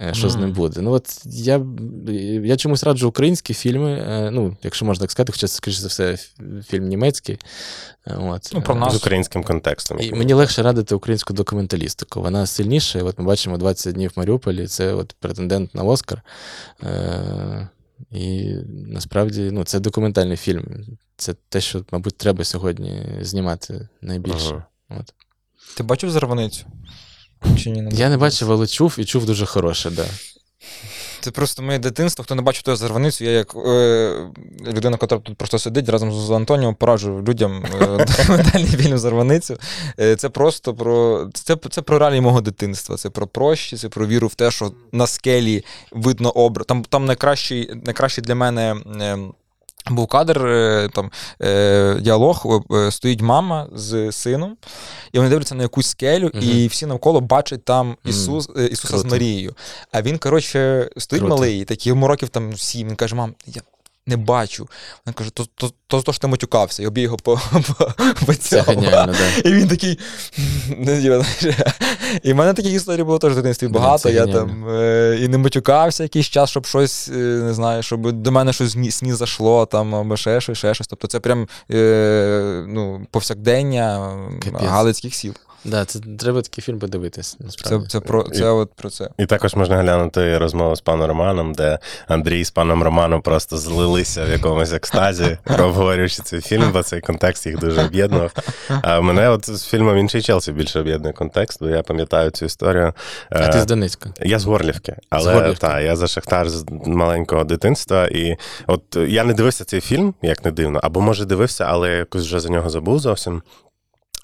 е, 0.00 0.14
що 0.14 0.28
з 0.28 0.36
ним 0.36 0.52
буде. 0.52 0.80
Ну, 0.80 0.92
от 0.92 1.22
я, 1.24 1.66
я 2.44 2.56
чомусь 2.56 2.84
раджу 2.84 3.08
українські 3.08 3.54
фільми, 3.54 3.90
е, 3.90 4.30
ну, 4.30 4.56
якщо 4.62 4.84
можна 4.86 5.02
так 5.02 5.10
сказати, 5.10 5.32
хоча 5.32 5.46
це, 5.46 5.54
скоріше 5.54 5.80
за 5.80 5.88
все, 5.88 6.18
фільм 6.68 6.88
німецький. 6.88 7.38
От. 8.06 8.50
Ну, 8.54 8.62
про 8.62 8.74
нас. 8.74 8.92
З 8.92 8.96
українським 8.96 9.44
контекстом. 9.44 10.00
і 10.00 10.12
мені 10.12 10.32
легше 10.32 10.62
радити 10.62 10.94
українську 10.94 11.32
документалістику. 11.32 12.20
Вона 12.20 12.46
сильніша. 12.46 12.98
і 12.98 13.02
От 13.02 13.18
ми 13.18 13.24
бачимо 13.24 13.58
20 13.58 13.94
днів 13.94 14.12
в 14.16 14.18
Маріуполі. 14.18 14.66
Це 14.66 14.92
от 14.92 15.16
претендент 15.20 15.74
на 15.74 15.82
Оскар. 15.82 16.22
Е- 16.82 17.68
і 18.10 18.54
насправді 18.68 19.50
ну, 19.52 19.64
це 19.64 19.80
документальний 19.80 20.36
фільм. 20.36 20.86
Це 21.16 21.34
те, 21.48 21.60
що, 21.60 21.84
мабуть, 21.92 22.16
треба 22.16 22.44
сьогодні 22.44 23.02
знімати 23.20 23.88
найбільше. 24.02 24.64
Ага. 24.88 25.00
От. 25.00 25.14
Ти 25.76 25.82
бачив 25.82 26.10
зарваницю? 26.10 26.66
Чи 27.58 27.70
ні? 27.70 27.88
Я 27.92 28.08
не 28.08 28.16
бачив, 28.16 28.52
але 28.52 28.66
чув 28.66 28.96
і 28.98 29.04
чув 29.04 29.26
дуже 29.26 29.46
хороше, 29.46 29.90
да. 29.90 30.06
Це 31.26 31.32
просто 31.32 31.62
моє 31.62 31.78
дитинство. 31.78 32.24
Хто 32.24 32.34
не 32.34 32.42
бачив 32.42 32.62
ту 32.62 32.76
зарваницю, 32.76 33.24
я 33.24 33.30
як 33.30 33.54
е, 33.54 34.28
людина, 34.66 34.98
яка 35.02 35.06
тут 35.06 35.36
просто 35.36 35.58
сидить 35.58 35.88
разом 35.88 36.12
з 36.12 36.30
Антоніо, 36.30 36.74
пораджу 36.74 37.24
людям 37.28 37.64
е, 37.80 38.06
вільну 38.54 38.98
Зарваницю. 38.98 39.58
Е, 40.00 40.16
це 40.16 40.28
просто 40.28 40.74
про 40.74 41.26
це, 41.34 41.56
це 41.70 41.82
про 41.82 41.98
реалії 41.98 42.20
мого 42.20 42.40
дитинства. 42.40 42.96
Це 42.96 43.10
про 43.10 43.26
прощі, 43.26 43.76
це 43.76 43.88
про 43.88 44.06
віру 44.06 44.28
в 44.28 44.34
те, 44.34 44.50
що 44.50 44.72
на 44.92 45.06
скелі 45.06 45.64
видно 45.92 46.30
образ. 46.30 46.66
Там, 46.66 46.84
там 46.84 47.04
найкращий, 47.04 47.70
найкращий 47.84 48.24
для 48.24 48.34
мене. 48.34 48.76
Е, 49.00 49.18
був 49.90 50.06
кадр, 50.06 50.46
е, 50.46 50.88
там 50.94 51.10
е, 51.42 51.96
діалог, 52.00 52.62
е, 52.70 52.90
стоїть 52.90 53.20
мама 53.20 53.66
з 53.74 54.12
сином, 54.12 54.56
і 55.12 55.18
вони 55.18 55.30
дивляться 55.30 55.54
на 55.54 55.62
якусь 55.62 55.86
скелю, 55.86 56.30
Мгм. 56.34 56.42
і 56.50 56.66
всі 56.66 56.86
навколо 56.86 57.20
бачать 57.20 57.64
там 57.64 57.96
Ісус, 58.04 58.48
Ісуса 58.70 58.88
Круто. 58.88 59.08
з 59.08 59.12
Марією. 59.12 59.54
А 59.92 60.02
він, 60.02 60.18
коротше, 60.18 60.90
стоїть 60.96 61.20
Круто. 61.22 61.36
малий, 61.36 61.64
такий 61.64 61.90
йому 61.90 62.08
років 62.08 62.28
там 62.28 62.56
сім. 62.56 62.88
Він 62.88 62.96
каже: 62.96 63.14
мам, 63.14 63.34
я 63.46 63.62
не 64.06 64.16
бачу. 64.16 64.68
Вона 65.06 65.14
каже, 65.14 65.30
то, 65.30 65.44
то, 65.54 65.70
то, 65.86 66.02
то 66.02 66.12
ж 66.12 66.20
ти 66.20 66.26
матюкався, 66.26 66.82
і 66.82 66.86
обій 66.86 67.00
його 67.00 67.16
по, 67.16 67.40
по, 67.78 67.92
по 68.26 68.34
Це 68.34 68.60
геніально, 68.60 69.12
да. 69.12 69.48
І 69.50 69.52
він 69.52 69.68
такий. 69.68 69.98
І 72.22 72.32
в 72.32 72.36
мене 72.36 72.54
таких 72.54 72.72
історій 72.72 73.02
було 73.02 73.18
теж 73.18 73.32
в 73.32 73.36
дитинстві 73.36 73.68
багато. 73.68 74.10
я 74.10 74.26
там 74.26 74.68
е, 74.68 75.18
і 75.20 75.28
не 75.28 75.38
матюкався 75.38 76.02
якийсь 76.02 76.26
час, 76.26 76.50
щоб 76.50 76.66
щось, 76.66 77.08
е, 77.08 77.12
не 77.16 77.54
знаю, 77.54 77.82
щоб 77.82 78.12
до 78.12 78.32
мене 78.32 78.52
щось 78.52 78.76
ні- 78.76 78.90
сні 78.90 79.12
зашло, 79.14 79.66
там, 79.66 79.94
або 79.94 80.16
ще 80.16 80.40
щось, 80.40 80.58
ще 80.58 80.74
щось. 80.74 80.86
Тобто 80.86 81.06
це 81.08 81.20
прям 81.20 81.48
е, 81.70 82.64
ну, 82.68 83.06
повсякдення 83.10 84.10
Капець. 84.44 84.62
галицьких 84.68 85.14
сіл. 85.14 85.34
Да, 85.66 85.84
це 85.84 85.98
треба 86.18 86.42
такий 86.42 86.62
фільм 86.64 86.78
подивитись. 86.78 87.36
Насправді. 87.40 87.86
це, 87.88 88.00
про, 88.00 88.22
це 88.22 88.48
от 88.50 88.70
про 88.74 88.90
це. 88.90 89.08
І 89.18 89.26
також 89.26 89.54
можна 89.54 89.76
глянути 89.76 90.38
розмову 90.38 90.76
з 90.76 90.80
паном 90.80 91.08
Романом, 91.08 91.52
де 91.54 91.78
Андрій 92.08 92.44
з 92.44 92.50
паном 92.50 92.82
Романом 92.82 93.22
просто 93.22 93.56
злилися 93.56 94.24
в 94.24 94.30
якомусь 94.30 94.72
екстазі, 94.72 95.38
обговорюючи 95.58 96.22
цей 96.22 96.40
фільм, 96.40 96.72
бо 96.72 96.82
цей 96.82 97.00
контекст 97.00 97.46
їх 97.46 97.58
дуже 97.58 97.84
об'єднував. 97.84 98.32
А 98.82 99.00
мене 99.00 99.28
от 99.28 99.50
з 99.56 99.64
фільмом 99.64 99.98
Інший 99.98 100.22
Челсі 100.22 100.52
більше 100.52 100.80
об'єднує 100.80 101.12
контекст, 101.12 101.58
бо 101.60 101.68
я 101.68 101.82
пам'ятаю 101.82 102.30
цю 102.30 102.44
історію. 102.44 102.92
А 103.30 103.48
ти 103.48 103.58
Е, 103.58 103.60
з 103.60 103.66
Донецька. 103.66 104.10
Я 104.20 104.38
з 104.38 104.44
Горлівки, 104.44 104.96
але 105.10 105.32
З 105.32 105.34
Горлівки. 105.34 105.60
та, 105.60 105.80
я 105.80 105.96
за 105.96 106.06
Шахтар 106.06 106.48
з 106.48 106.64
маленького 106.86 107.44
дитинства. 107.44 108.06
І 108.06 108.36
от 108.66 108.82
я 109.08 109.24
не 109.24 109.34
дивився 109.34 109.64
цей 109.64 109.80
фільм, 109.80 110.14
як 110.22 110.44
не 110.44 110.50
дивно, 110.50 110.80
або 110.82 111.00
може 111.00 111.24
дивився, 111.24 111.64
але 111.64 111.90
якось 111.90 112.22
вже 112.22 112.40
за 112.40 112.48
нього 112.48 112.70
забув 112.70 112.98
зовсім. 112.98 113.42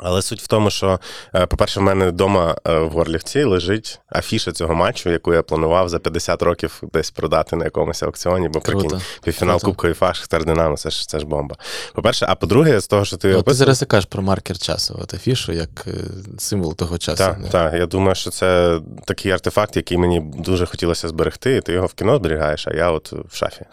Але 0.04 0.22
суть 0.22 0.42
в 0.42 0.46
тому, 0.46 0.70
що, 0.70 1.00
е, 1.34 1.46
по-перше, 1.46 1.80
в 1.80 1.82
мене 1.82 2.08
вдома 2.08 2.56
е, 2.66 2.78
в 2.78 2.90
Горлівці 2.90 3.44
лежить 3.44 4.00
афіша 4.16 4.52
цього 4.52 4.74
матчу, 4.74 5.10
яку 5.10 5.34
я 5.34 5.42
планував 5.42 5.88
за 5.88 5.98
50 5.98 6.42
років 6.42 6.82
десь 6.92 7.10
продати 7.10 7.56
на 7.56 7.64
якомусь 7.64 8.02
аукціоні, 8.02 8.48
бо 8.48 8.60
Круто. 8.60 8.88
прикинь, 8.88 9.06
півфінал 9.22 9.56
Круто. 9.56 9.66
Кубку 9.66 9.86
УЄФА, 9.86 10.14
Шахтар 10.14 10.44
Динамо, 10.44 10.76
це 10.76 10.90
ж 10.90 11.08
це 11.08 11.18
ж 11.18 11.26
бомба. 11.26 11.56
По-перше, 11.94 12.26
а 12.28 12.34
по-друге, 12.34 12.80
з 12.80 12.86
того, 12.86 13.04
що 13.04 13.16
ти 13.16 13.34
От 13.34 13.44
ти 13.44 13.54
зараз 13.54 13.82
і 13.82 13.86
кажеш 13.86 14.06
про 14.06 14.22
маркер 14.22 14.58
часу, 14.58 14.98
от 15.02 15.14
афішу, 15.14 15.52
як 15.52 15.84
е, 15.86 15.92
символ 16.38 16.76
того 16.76 16.98
часу. 16.98 17.16
Так, 17.16 17.38
так. 17.50 17.74
Я 17.74 17.86
думаю, 17.86 18.14
що 18.14 18.30
це 18.30 18.80
такий 19.04 19.32
артефакт, 19.32 19.76
який 19.76 19.98
мені 19.98 20.20
дуже 20.20 20.66
хотілося 20.66 21.08
зберегти. 21.08 21.60
Ти 21.60 21.72
його 21.72 21.86
в 21.86 21.94
кіно 21.94 22.16
зберігаєш, 22.16 22.68
а 22.68 22.74
я 22.74 22.90
от 22.90 23.12
в 23.12 23.36
шафі. 23.36 23.64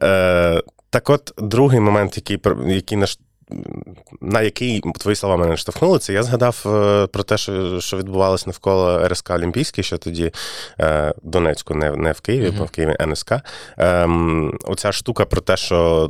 Так 0.90 1.10
от, 1.10 1.32
другий 1.38 1.80
момент, 1.80 2.16
який, 2.16 2.40
який. 2.66 2.98
На 4.20 4.42
який 4.42 4.80
твої 4.80 5.16
слова 5.16 5.36
мене 5.36 5.56
штовхнули, 5.56 5.98
це 5.98 6.12
я 6.12 6.22
згадав 6.22 6.62
е, 6.66 7.06
про 7.06 7.22
те, 7.22 7.36
що, 7.38 7.80
що 7.80 7.96
відбувалось 7.96 8.46
навколо 8.46 9.08
РСК 9.08 9.30
Олімпійський, 9.30 9.84
що 9.84 9.98
тоді 9.98 10.32
е, 10.80 11.14
Донецьку, 11.22 11.74
не, 11.74 11.90
не 11.90 12.12
в 12.12 12.20
Києві, 12.20 12.48
Мгм. 12.48 12.58
бо 12.58 12.64
в 12.64 12.70
Києві 12.70 12.96
НСК. 13.06 13.32
Ем, 13.78 14.58
оця 14.64 14.92
штука 14.92 15.24
про 15.24 15.40
те, 15.40 15.56
що 15.56 16.08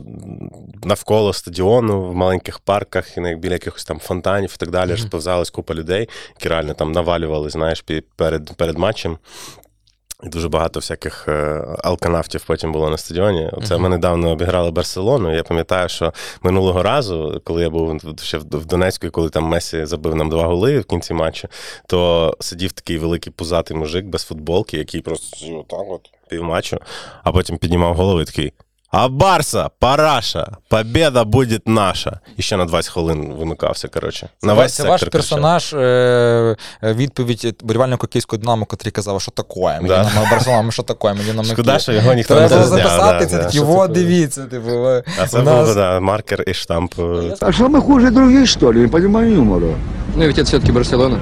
навколо 0.85 1.33
стадіону, 1.33 2.03
в 2.03 2.15
маленьких 2.15 2.59
парках 2.59 3.17
і 3.17 3.21
біля 3.21 3.53
якихось 3.53 3.85
там 3.85 3.99
фонтанів 3.99 4.53
і 4.55 4.59
так 4.59 4.71
далі, 4.71 4.97
ж 4.97 5.03
сповзалась 5.03 5.51
купа 5.51 5.75
людей, 5.75 6.09
які 6.37 6.49
реально 6.49 6.75
там 6.75 6.93
навалювали, 6.93 7.51
знаєш, 7.51 7.85
перед, 8.17 8.57
перед 8.57 8.79
матчем. 8.79 9.19
І 10.23 10.29
дуже 10.29 10.49
багато 10.49 10.81
всяких 10.81 11.29
е, 11.29 11.65
алканавтів 11.85 12.45
потім 12.47 12.73
було 12.73 12.91
на 12.91 12.97
стадіоні. 12.97 13.51
Оце 13.53 13.75
Мгм. 13.75 13.83
ми 13.83 13.89
недавно 13.89 14.31
обіграли 14.31 14.71
Барселону. 14.71 15.35
Я 15.35 15.43
пам'ятаю, 15.43 15.89
що 15.89 16.13
минулого 16.43 16.83
разу, 16.83 17.41
коли 17.45 17.63
я 17.63 17.71
був 17.71 18.01
ще 18.23 18.39
в 18.39 18.67
Донецьку, 18.67 19.11
коли 19.11 19.29
там 19.31 19.45
Месі 19.45 19.85
забив 19.87 20.15
нам 20.15 20.31
два 20.31 20.47
голи 20.47 20.79
в 20.81 20.85
кінці 20.85 21.15
матчу, 21.15 21.49
то 21.87 22.33
сидів 22.41 22.73
такий 22.73 22.99
великий 22.99 23.33
пузатий 23.33 23.77
мужик 23.77 24.07
без 24.07 24.25
футболки, 24.25 24.79
який 24.79 25.01
просто 25.01 25.47
так 25.69 25.81
от 25.91 26.11
півматчу, 26.29 26.79
а 27.23 27.33
потім 27.33 27.59
піднімав 27.59 27.95
голову 27.95 28.21
і 28.21 28.25
такий. 28.25 28.53
А 28.95 29.09
Барса, 29.09 29.71
параша, 29.79 30.47
победа 30.69 31.25
буде 31.25 31.59
наша. 31.67 32.21
І 32.37 32.43
ще 32.43 32.57
на 32.57 32.65
20 32.65 32.93
хвилин 32.93 33.33
вимикався, 33.39 33.89
коротше. 33.89 34.29
На 34.43 34.55
весь 34.55 34.75
це 34.75 34.83
ваш 34.83 35.01
кричав. 35.01 35.13
персонаж, 35.13 35.75
е, 35.75 35.77
е, 36.85 36.93
відповідь 36.95 37.57
болівальнику 37.63 38.07
київського 38.07 38.41
Динамо, 38.41 38.65
котрий 38.67 38.93
казав, 38.93 39.21
що 39.23 39.31
таке, 39.31 39.61
мені 39.61 39.89
Да. 39.89 40.03
на 40.15 40.31
Барселона, 40.31 40.71
що 40.71 40.83
таке, 40.83 41.15
мені 41.15 41.33
на 41.33 41.45
Шкода, 41.45 41.79
що 41.79 41.93
його 41.93 42.15
ніхто 42.15 42.35
Треба 42.35 42.57
не 42.57 42.63
зазняв. 42.63 42.79
записати, 42.89 43.25
да, 43.25 43.31
це 43.31 43.37
да. 43.37 43.45
такі, 43.45 43.61
во, 43.61 43.89
дивіться, 43.89 44.45
типу, 44.45 44.87
А 45.23 45.27
це 45.27 45.39
у 45.41 45.43
був 45.43 45.75
да, 45.75 46.01
маркер 46.01 46.45
і 46.47 46.55
штамп. 46.55 46.95
е, 46.99 47.35
А 47.41 47.53
что 47.53 47.69
мы 47.69 47.81
хуже 47.81 48.11
других, 48.11 48.47
что 48.49 48.73
ли? 48.73 48.81
Не 48.81 48.89
понимаю 48.89 49.33
юмора. 49.35 49.67
Ну 50.17 50.27
ведь 50.27 50.39
это 50.39 50.45
все-таки 50.45 50.73
Барселона. 50.73 51.19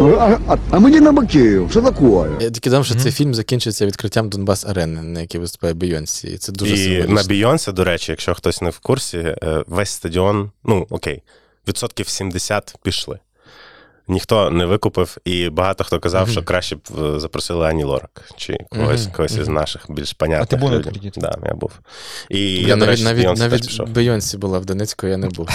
А, 0.00 0.38
а, 0.48 0.56
а 0.70 0.78
мені 0.78 1.00
на 1.00 1.26
Киев. 1.26 1.70
що 1.70 1.82
такое? 1.82 2.30
Я 2.40 2.50
тільки 2.50 2.70
дам, 2.70 2.84
що 2.84 2.94
цей 2.94 3.12
фільм 3.12 3.34
закінчується 3.34 3.86
відкриттям 3.86 4.28
Донбас 4.28 4.66
арени, 4.66 5.02
на 5.02 5.20
якій 5.20 5.38
виступає 5.38 5.74
Бійонсі. 5.74 6.28
І 6.28 6.36
це 6.36 6.52
дуже 6.52 6.74
і 6.74 6.76
символічно. 6.76 7.14
на 7.14 7.22
Бійонсі, 7.22 7.72
до 7.72 7.84
речі, 7.84 8.12
якщо 8.12 8.34
хтось 8.34 8.62
не 8.62 8.70
в 8.70 8.78
курсі, 8.78 9.18
е, 9.18 9.64
весь 9.66 9.90
стадіон, 9.90 10.50
ну 10.64 10.86
окей, 10.90 11.22
відсотків 11.68 12.08
70 12.08 12.74
пішли. 12.82 13.18
Ніхто 14.08 14.50
не 14.50 14.66
викупив, 14.66 15.16
і 15.24 15.48
багато 15.50 15.84
хто 15.84 16.00
казав, 16.00 16.28
що 16.28 16.42
краще 16.42 16.76
б 16.76 16.80
е, 17.02 17.20
запросили 17.20 17.66
Ані 17.66 17.84
Лорак 17.84 18.24
чи 18.36 18.56
когось, 18.70 19.06
когось 19.06 19.36
із 19.36 19.48
наших 19.48 19.86
більш 19.88 20.12
понятних. 20.12 20.42
А 20.48 20.50
ти 20.50 20.56
був 20.56 20.70
на 20.70 20.80
тоді? 20.80 21.12
Да, 21.16 21.34
я 21.46 21.54
був. 21.54 21.70
І 22.30 22.52
Я 22.54 22.68
я, 22.68 22.74
до 22.74 22.76
навіть, 22.76 22.90
речі, 22.90 23.04
навіть, 23.04 23.18
Бейонсе 23.22 23.42
теж 23.42 23.50
навіть 23.52 23.66
пішов. 23.66 23.88
Бейонсі 23.88 24.36
була 24.38 24.58
в 24.58 24.64
Донецьку, 24.64 25.06
я 25.06 25.16
не 25.16 25.28
був. 25.36 25.48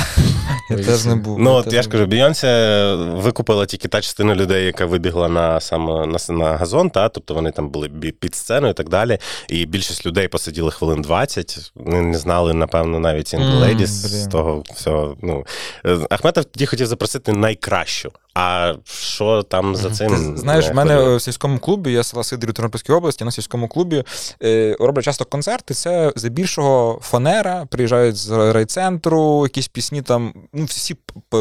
Я 0.70 0.78
теж 0.78 1.06
не 1.06 1.16
був. 1.16 1.40
Ну, 1.40 1.52
от 1.52 1.74
я 1.74 1.82
ж 1.82 1.90
кажу, 1.90 2.06
Бійонсе 2.06 2.96
викупила 2.96 3.66
тільки 3.66 3.88
та 3.88 4.02
частина 4.02 4.36
людей, 4.36 4.66
яка 4.66 4.86
вибігла 4.86 5.28
на 5.30 5.60
саме 5.60 6.06
на, 6.06 6.18
на 6.30 6.58
газон, 6.58 6.90
та 6.90 7.10
тобто 7.10 7.34
вони 7.34 7.52
там 7.52 7.70
були 7.70 7.88
бі- 7.88 8.12
під 8.12 8.36
сценою 8.36 8.72
і 8.72 8.76
так 8.76 8.90
далі. 8.90 9.18
І 9.50 9.66
більшість 9.66 10.06
людей 10.06 10.28
посиділи 10.28 10.72
хвилин 10.72 11.02
20, 11.02 11.72
Вони 11.76 12.02
не 12.02 12.18
знали, 12.18 12.54
напевно, 12.54 13.00
навіть 13.00 13.34
Single 13.34 13.86
з 13.86 14.28
того 14.28 14.64
всього. 14.76 15.18
Ну 15.22 15.46
Е, 15.86 15.98
Ахметов 16.10 16.46
тоді 16.46 16.66
хотів 16.66 16.88
запросити 16.88 17.34
найкращу. 17.34 18.12
А 18.34 18.74
що 18.86 19.44
там 19.44 19.76
за 19.76 19.90
цим? 19.90 20.10
Ти 20.10 20.38
знаєш, 20.40 20.70
в 20.70 20.74
мене 20.74 21.16
в 21.16 21.22
сільському 21.22 21.60
клубі, 21.60 21.92
я 21.92 22.04
села 22.04 22.24
Сидорів 22.24 22.54
Тернопільській 22.54 22.92
області, 22.94 23.26
на 23.26 23.32
сільському 23.32 23.68
клубі 23.68 24.04
е, 24.44 24.76
роблять 24.80 25.06
часто 25.06 25.26
концерти. 25.26 25.74
Це 25.74 26.14
здебільшого 26.16 27.00
фанера, 27.02 27.66
приїжджають 27.70 28.16
з 28.16 28.32
райцентру, 28.54 29.44
якісь 29.44 29.68
пісні 29.68 30.02
там, 30.02 30.34
ну, 30.54 30.66
всі 30.66 30.96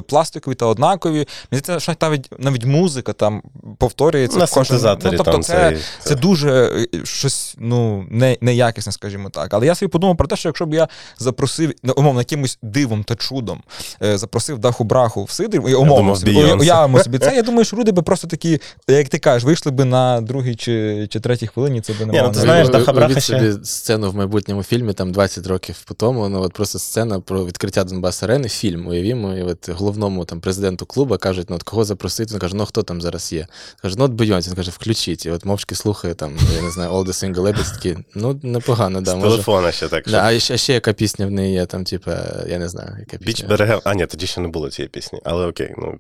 пластикові 0.09 0.55
та 0.55 0.66
однакові. 0.66 1.12
Мені 1.14 1.26
здається, 1.62 1.81
що 1.81 1.94
навіть 2.00 2.28
навіть 2.38 2.64
музика 2.64 3.12
там 3.12 3.42
повторюється. 3.78 4.38
на 4.38 4.44
в 4.44 4.48
кожному- 4.50 4.81
ну, 5.05 5.11
тобто 5.16 5.33
там 5.33 5.42
це, 5.42 5.70
цей- 5.70 5.78
це 6.00 6.14
дуже 6.14 6.50
е, 6.94 7.05
щось 7.05 7.55
ну, 7.59 8.07
не, 8.11 8.38
неякісне, 8.40 8.92
скажімо 8.92 9.31
так. 9.31 9.55
Але 9.55 9.66
я 9.66 9.74
собі 9.74 9.90
подумав 9.90 10.16
про 10.16 10.26
те, 10.26 10.37
що 10.37 10.48
якщо 10.48 10.66
б 10.66 10.74
я 10.74 10.88
запросив, 11.18 11.72
ну, 11.83 11.94
умовно, 11.96 12.20
якимось 12.20 12.59
дивом 12.62 13.05
та 13.05 13.16
чудом 13.16 13.62
е, 14.02 14.18
запросив 14.18 14.59
даху 14.59 14.85
браху 14.85 15.24
в 15.24 15.31
Сидорів, 15.31 15.68
і 15.68 15.74
умовно 15.74 15.96
думав, 15.96 16.18
собі, 16.18 16.35
Бейонсе. 16.35 16.66
Уявимо 16.83 17.05
собі 17.05 17.18
це, 17.18 17.37
я 17.37 17.42
думаю, 17.42 17.64
що 17.64 17.77
люди 17.77 17.92
би 17.92 18.03
просто 18.03 18.29
такі, 18.29 18.61
як 18.88 19.09
ти 19.09 19.18
кажеш, 19.18 19.45
вийшли 19.45 19.73
би 19.73 19.85
на 19.85 20.21
другій 20.21 20.55
чи, 20.55 21.07
чи 21.11 21.21
третій 21.21 21.47
хвилині, 21.47 21.81
це 21.81 21.92
би 21.92 22.07
не 22.07 22.12
Ні, 22.12 22.18
мало 22.18 22.29
ну, 22.29 22.35
ти 22.35 22.40
знаєш, 22.40 22.68
Ви- 22.68 22.73
Даха 22.73 23.09
ще- 23.09 23.21
собі 23.21 23.64
сцену 23.64 24.11
в 24.11 24.16
майбутньому 24.16 24.62
фільмі, 24.62 24.92
там 24.92 25.12
20 25.12 25.47
років 25.47 25.83
по 25.87 25.95
тому, 25.95 26.29
ну 26.29 26.42
от 26.42 26.53
просто 26.53 26.79
сцена 26.79 27.21
про 27.21 27.47
відкриття 27.47 27.85
Донбас 27.85 28.23
арени, 28.23 28.49
фільм, 28.49 28.87
уявімо, 28.87 29.35
і 29.35 29.42
от 29.42 29.68
головному 29.68 30.25
там 30.25 30.40
президенту 30.40 30.87
клубу 30.87 31.18
кажуть, 31.18 31.51
ну 31.51 31.57
от 31.57 31.62
кого 31.62 31.85
запросити, 31.85 32.33
він 32.33 32.40
каже, 32.40 32.57
ну 32.57 32.66
хто 32.66 32.83
там 32.83 33.03
зараз 33.03 33.33
є? 33.33 33.47
Каже, 33.83 33.95
ну 33.99 34.05
от 34.05 34.12
Бейонсі, 34.12 34.49
він 34.51 34.57
каже, 34.57 34.71
включіть. 34.71 35.27
І 35.27 35.31
от 35.31 35.45
мовчки 35.45 35.75
слухає 35.75 36.14
там, 36.14 36.37
я 36.57 36.62
не 36.62 36.71
знаю, 36.71 36.90
All 36.90 37.05
the 37.05 37.09
Single 37.35 37.40
Ladies, 37.42 37.75
такі, 37.75 37.97
ну 38.14 38.40
непогано, 38.42 39.01
да, 39.01 39.11
з 39.11 39.14
може. 39.14 39.29
телефона 39.31 39.73
ще 39.73 39.88
так. 39.88 40.05
Да, 40.09 40.25
а 40.25 40.38
ще, 40.38 40.57
ще 40.57 40.73
яка 40.73 40.92
пісня 40.92 41.27
в 41.27 41.31
неї 41.31 41.55
є, 41.55 41.66
там, 41.66 41.85
типа, 41.85 42.18
я 42.49 42.59
не 42.59 42.68
знаю, 42.68 42.97
яка 42.99 43.16
Біч 43.16 43.27
пісня. 43.27 43.49
береге. 43.49 43.81
А, 43.85 43.95
ні, 43.95 44.07
тоді 44.07 44.27
ще 44.27 44.40
не 44.40 44.49
було 44.49 44.71
цієї 44.71 44.88
пісні, 44.88 45.21
але 45.25 45.47
окей. 45.47 45.75
Ну. 45.79 45.95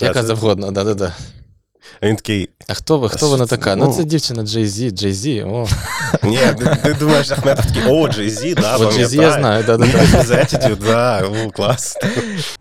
Яка 0.00 0.22
завгодно, 0.22 0.70
да-да-да. 0.70 1.14
А 2.00 2.06
Він 2.06 2.16
такий. 2.16 2.48
А 2.68 2.74
хто, 2.74 2.98
ви- 2.98 3.08
хто 3.08 3.28
вона 3.28 3.46
така? 3.46 3.76
Ну. 3.76 3.84
Ну, 3.84 3.92
це 3.92 4.04
дівчина 4.04 4.42
Z, 4.42 4.58
Jay 4.92 5.12
Z, 5.12 5.48
о. 5.54 5.68
Ні, 6.22 6.38
ти, 6.82 6.96
думаєш, 6.98 7.30
Ахметов 7.30 7.66
такий, 7.66 7.82
о, 7.86 8.06
Jay-Z, 8.06 8.60
да, 8.60 8.76
От 8.76 8.92
Jay 8.92 9.04
Z 9.04 9.22
я 9.22 9.32
знаю, 9.32 9.64
да-да-да. 9.64 10.22
З 10.22 10.76
да, 10.76 11.26
у, 11.26 11.50
клас. 11.50 11.96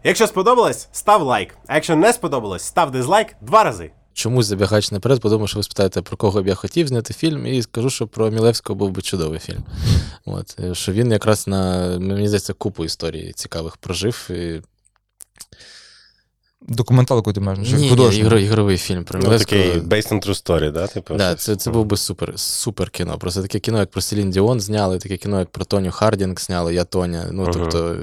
Якщо 0.03 0.27
сподобалось, 0.27 0.87
став 0.91 1.21
лайк. 1.21 1.55
А 1.67 1.75
якщо 1.75 1.95
не 1.95 2.13
сподобалось, 2.13 2.63
став 2.63 2.91
дизлайк 2.91 3.27
два 3.41 3.63
рази. 3.63 3.91
Чомусь 4.13 4.45
забігач 4.45 4.91
наперед, 4.91 5.21
подумав, 5.21 5.49
що 5.49 5.59
ви 5.59 5.63
спитаєте, 5.63 6.01
про 6.01 6.17
кого 6.17 6.43
б 6.43 6.47
я 6.47 6.55
хотів 6.55 6.87
зняти 6.87 7.13
фільм, 7.13 7.47
і 7.47 7.61
скажу, 7.61 7.89
що 7.89 8.07
про 8.07 8.31
Мілевського 8.31 8.77
був 8.77 8.91
би 8.91 9.01
чудовий 9.01 9.39
фільм. 9.39 9.63
От, 10.25 10.75
що 10.77 10.91
він 10.91 11.11
якраз 11.11 11.47
на, 11.47 11.87
мені 11.99 12.27
здається, 12.27 12.53
купу 12.53 12.85
історій 12.85 13.33
цікавих 13.35 13.77
прожив. 13.77 14.29
І... 14.29 14.61
Документалку 16.67 17.33
ти 17.33 17.39
маєш, 17.41 17.59
Ні, 17.71 17.73
ні, 17.73 17.89
художню? 17.89 18.23
ігро- 18.25 18.37
ігровий 18.39 18.77
фільм 18.77 19.03
про 19.03 19.19
Ну, 19.19 19.25
Мілевського. 19.25 19.61
такий 19.61 19.81
based 19.81 20.11
on 20.13 20.27
true 20.27 20.43
story, 20.45 20.71
да? 20.71 20.87
Типу, 20.87 21.15
Да, 21.15 21.29
щось? 21.29 21.41
це, 21.43 21.55
це 21.55 21.71
був 21.71 21.85
би 21.85 21.97
супер, 21.97 22.33
супер 22.35 22.89
кіно. 22.89 23.17
Просто 23.17 23.41
таке 23.41 23.59
кіно, 23.59 23.79
як 23.79 23.91
про 23.91 24.01
Селін 24.01 24.31
Діон 24.31 24.59
зняли, 24.59 24.97
таке 24.97 25.17
кіно, 25.17 25.39
як 25.39 25.49
про 25.49 25.65
Тоню 25.65 25.91
Хардінг 25.91 26.39
зняли, 26.39 26.73
я 26.73 26.83
Тоня. 26.83 27.25
Ну, 27.31 27.41
Мгм. 27.43 27.51
тобто, 27.53 27.87
е, 27.87 27.95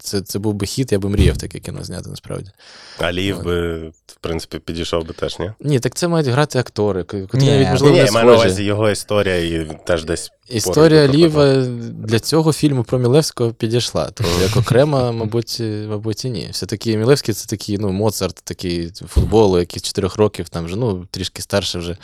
це, 0.00 0.20
це 0.20 0.38
був 0.38 0.54
би 0.54 0.66
хіт, 0.66 0.92
я 0.92 0.98
би 0.98 1.08
мріяв 1.08 1.36
таке 1.36 1.58
кіно 1.58 1.84
зняти, 1.84 2.10
насправді. 2.10 2.50
Аліїв 2.98 3.42
би, 3.42 3.78
в 3.88 4.16
принципі, 4.20 4.58
підійшов 4.58 5.06
би 5.06 5.12
теж, 5.14 5.38
ні? 5.38 5.50
Ні, 5.60 5.80
так 5.80 5.94
це 5.94 6.08
мають 6.08 6.26
грати 6.28 6.58
актори, 6.58 7.02
котрі 7.04 7.38
Ні. 7.38 7.46
навіть, 7.50 7.64
Ні, 7.66 7.70
можливо, 7.70 7.94
ні, 7.94 8.00
не 8.00 8.06
я 8.06 8.12
маю 8.12 8.26
на 8.26 8.32
схожі. 8.32 8.46
увазі 8.48 8.64
його 8.64 8.90
історія 8.90 9.36
і 9.36 9.70
теж 9.86 10.04
десь. 10.04 10.30
Історія 10.48 11.06
поруч 11.06 11.16
Ліва 11.20 11.54
для 11.92 12.18
цього 12.20 12.52
фільму 12.52 12.84
про 12.84 12.98
Мілевського 12.98 13.50
підійшла. 13.52 14.10
То 14.10 14.24
як 14.42 14.56
окремо, 14.56 15.12
мабуть, 15.12 15.62
мабуть, 15.88 16.24
і 16.24 16.30
ні. 16.30 16.48
Все-таки 16.52 16.96
Мілевський 16.96 17.34
це 17.34 17.46
такий, 17.46 17.78
ну, 17.78 17.92
Моцарт, 18.08 18.40
такий 18.44 18.90
футболу, 19.08 19.58
який 19.58 19.80
з 19.80 19.82
4 19.82 20.08
років, 20.16 20.48
там 20.48 20.64
вже, 20.64 20.76
ну, 20.76 21.06
трішки 21.10 21.42
старше 21.42 21.78
вже. 21.78 21.96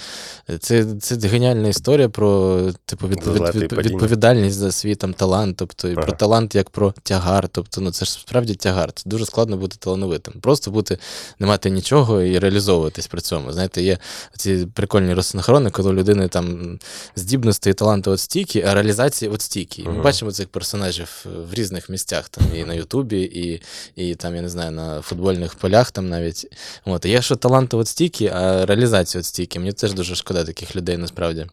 Це, 0.60 0.86
це 1.00 1.28
геніальна 1.28 1.68
історія 1.68 2.08
про 2.08 2.60
типу, 2.84 3.06
і 3.06 3.10
відп- 3.10 3.68
падіння. 3.76 3.94
відповідальність 3.94 4.56
за 4.56 4.72
свій 4.72 4.94
там 4.94 5.14
талант, 5.14 5.56
тобто 5.56 5.88
і 5.88 5.94
про 5.94 6.12
талант 6.12 6.54
як 6.54 6.70
про 6.70 6.94
тягар. 7.02 7.48
Тобто, 7.48 7.80
ну 7.80 7.90
це 7.90 8.04
ж 8.04 8.12
справді 8.12 8.54
тягар. 8.54 8.92
Це 8.92 9.10
дуже 9.10 9.26
складно 9.26 9.56
бути 9.56 9.76
талановитим. 9.78 10.34
Просто 10.40 10.70
бути, 10.70 10.98
не 11.38 11.46
мати 11.46 11.70
нічого 11.70 12.22
і 12.22 12.38
реалізовуватись 12.38 13.06
при 13.06 13.20
цьому. 13.20 13.52
Знаєте, 13.52 13.82
є 13.82 13.98
ці 14.36 14.66
прикольні 14.74 15.14
розсинхрони, 15.14 15.70
коли 15.70 15.90
у 15.90 15.94
людини 15.94 16.28
там 16.28 16.78
здібності 17.16 17.70
і 17.70 17.72
таланти 17.72 18.10
от 18.10 18.20
стільки, 18.20 18.62
а 18.62 18.74
реалізації 18.74 19.30
от 19.30 19.42
стільки. 19.42 19.82
І 19.82 19.88
Ми 19.88 20.02
бачимо 20.02 20.32
цих 20.32 20.48
персонажів 20.48 21.26
в 21.50 21.54
різних 21.54 21.88
місцях, 21.88 22.28
там 22.28 22.44
і 22.54 22.64
на 22.64 22.74
Ютубі, 22.74 23.20
і, 23.20 23.62
і 23.96 24.14
там, 24.14 24.36
я 24.36 24.42
не 24.42 24.48
знаю, 24.48 24.70
на 24.70 25.02
футбольних 25.02 25.54
полях 25.54 25.90
там 25.94 26.08
навіть. 26.08 26.46
От. 26.84 27.04
Є 27.04 27.22
що 27.22 27.36
таланти 27.36 27.76
от 27.76 27.88
стільки, 27.88 28.26
а 28.26 28.66
реалізації 28.66 29.20
от 29.20 29.24
стільки. 29.24 29.58
Мені 29.58 29.72
теж 29.72 29.92
дуже 29.92 30.14
шкода 30.14 30.44
таких 30.44 30.76
людей 30.76 30.96
насправді. 30.96 31.46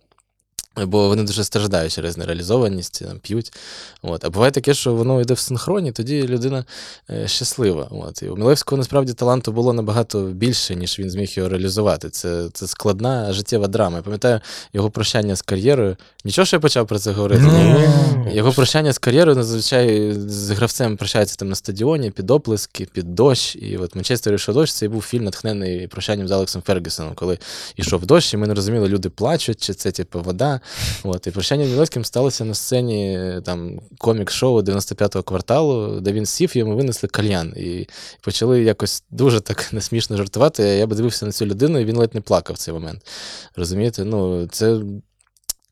Бо 0.77 1.07
вони 1.07 1.23
дуже 1.23 1.43
страждають 1.43 1.93
через 1.93 2.17
нереалізованість, 2.17 3.05
там, 3.05 3.19
п'ють. 3.19 3.53
От. 4.01 4.25
А 4.25 4.29
буває 4.29 4.51
таке, 4.51 4.73
що 4.73 4.93
воно 4.93 5.21
йде 5.21 5.33
в 5.33 5.39
синхроні, 5.39 5.91
тоді 5.91 6.27
людина 6.27 6.65
е, 7.09 7.27
щаслива. 7.27 7.87
От. 7.91 8.23
І 8.23 8.29
у 8.29 8.35
Мілевського 8.35 8.77
насправді 8.77 9.13
таланту 9.13 9.51
було 9.51 9.73
набагато 9.73 10.21
більше, 10.21 10.75
ніж 10.75 10.99
він 10.99 11.09
зміг 11.09 11.31
його 11.33 11.49
реалізувати. 11.49 12.09
Це, 12.09 12.49
це 12.53 12.67
складна 12.67 13.33
життєва 13.33 13.67
драма. 13.67 13.97
Я 13.97 14.01
пам'ятаю 14.01 14.39
його 14.73 14.89
прощання 14.89 15.35
з 15.35 15.41
кар'єрою. 15.41 15.97
Нічого, 16.25 16.45
що 16.45 16.55
я 16.55 16.59
почав 16.59 16.87
про 16.87 16.99
це 16.99 17.11
говорити. 17.11 17.41
Ні. 17.41 17.87
Його 18.33 18.51
прощання 18.51 18.93
з 18.93 18.97
кар'єрою 18.97 19.43
зазвичай 19.43 20.13
з 20.13 20.49
гравцем 20.49 20.97
прощається 20.97 21.35
там 21.35 21.49
на 21.49 21.55
стадіоні, 21.55 22.11
під 22.11 22.31
оплески, 22.31 22.87
під 22.93 23.15
дощ. 23.15 23.55
І 23.55 23.77
от 23.77 23.95
Манчестер 23.95 24.33
ішов 24.33 24.55
дощ, 24.55 24.73
це 24.73 24.85
і 24.85 24.89
був 24.89 25.01
фільм, 25.01 25.23
натхнений 25.23 25.87
прощанням 25.87 26.27
з 26.27 26.31
Алексом 26.31 26.61
Фергюсоном, 26.61 27.13
коли 27.15 27.37
йшов 27.75 28.05
дощ, 28.05 28.33
і 28.33 28.37
ми 28.37 28.47
не 28.47 28.53
розуміли, 28.53 28.87
люди 28.87 29.09
плачуть, 29.09 29.61
чи 29.61 29.73
це 29.73 29.91
типу 29.91 30.21
вода. 30.21 30.60
От, 31.03 31.27
і 31.27 31.31
прощання 31.31 31.65
з 31.65 31.69
Мілевським 31.69 32.05
сталося 32.05 32.45
на 32.45 32.53
сцені 32.53 33.19
там 33.45 33.79
комік-шоу 33.97 34.61
95-го 34.61 35.23
кварталу, 35.23 35.99
де 35.99 36.11
він 36.11 36.25
сів, 36.25 36.57
йому 36.57 36.75
винесли 36.75 37.09
кальян. 37.09 37.53
І 37.57 37.87
почали 38.21 38.63
якось 38.63 39.03
дуже 39.09 39.39
так 39.39 39.73
несмішно 39.73 40.17
жартувати. 40.17 40.63
Я 40.63 40.87
подивився 40.87 41.25
на 41.25 41.31
цю 41.31 41.45
людину, 41.45 41.79
і 41.79 41.85
він 41.85 41.97
ледь 41.97 42.15
не 42.15 42.21
плакав 42.21 42.55
в 42.55 42.59
цей 42.59 42.73
момент. 42.73 43.07
Розумієте? 43.55 44.05
Ну, 44.05 44.47
це. 44.47 44.79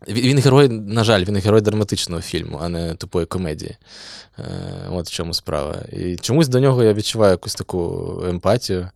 Він 0.07 0.39
герой, 0.39 0.69
на 0.69 1.03
жаль, 1.03 1.23
він 1.23 1.35
герой 1.35 1.61
драматичного 1.61 2.21
фільму, 2.21 2.59
а 2.61 2.69
не 2.69 2.95
тупої 2.95 3.25
комедії. 3.25 3.77
Е, 4.39 4.43
от 4.91 5.07
в 5.07 5.11
чому 5.11 5.33
справа. 5.33 5.75
І 5.91 6.15
чомусь 6.15 6.47
до 6.47 6.59
нього 6.59 6.83
я 6.83 6.93
відчуваю 6.93 7.31
якусь 7.31 7.55
таку 7.55 8.23
емпатію. 8.29 8.89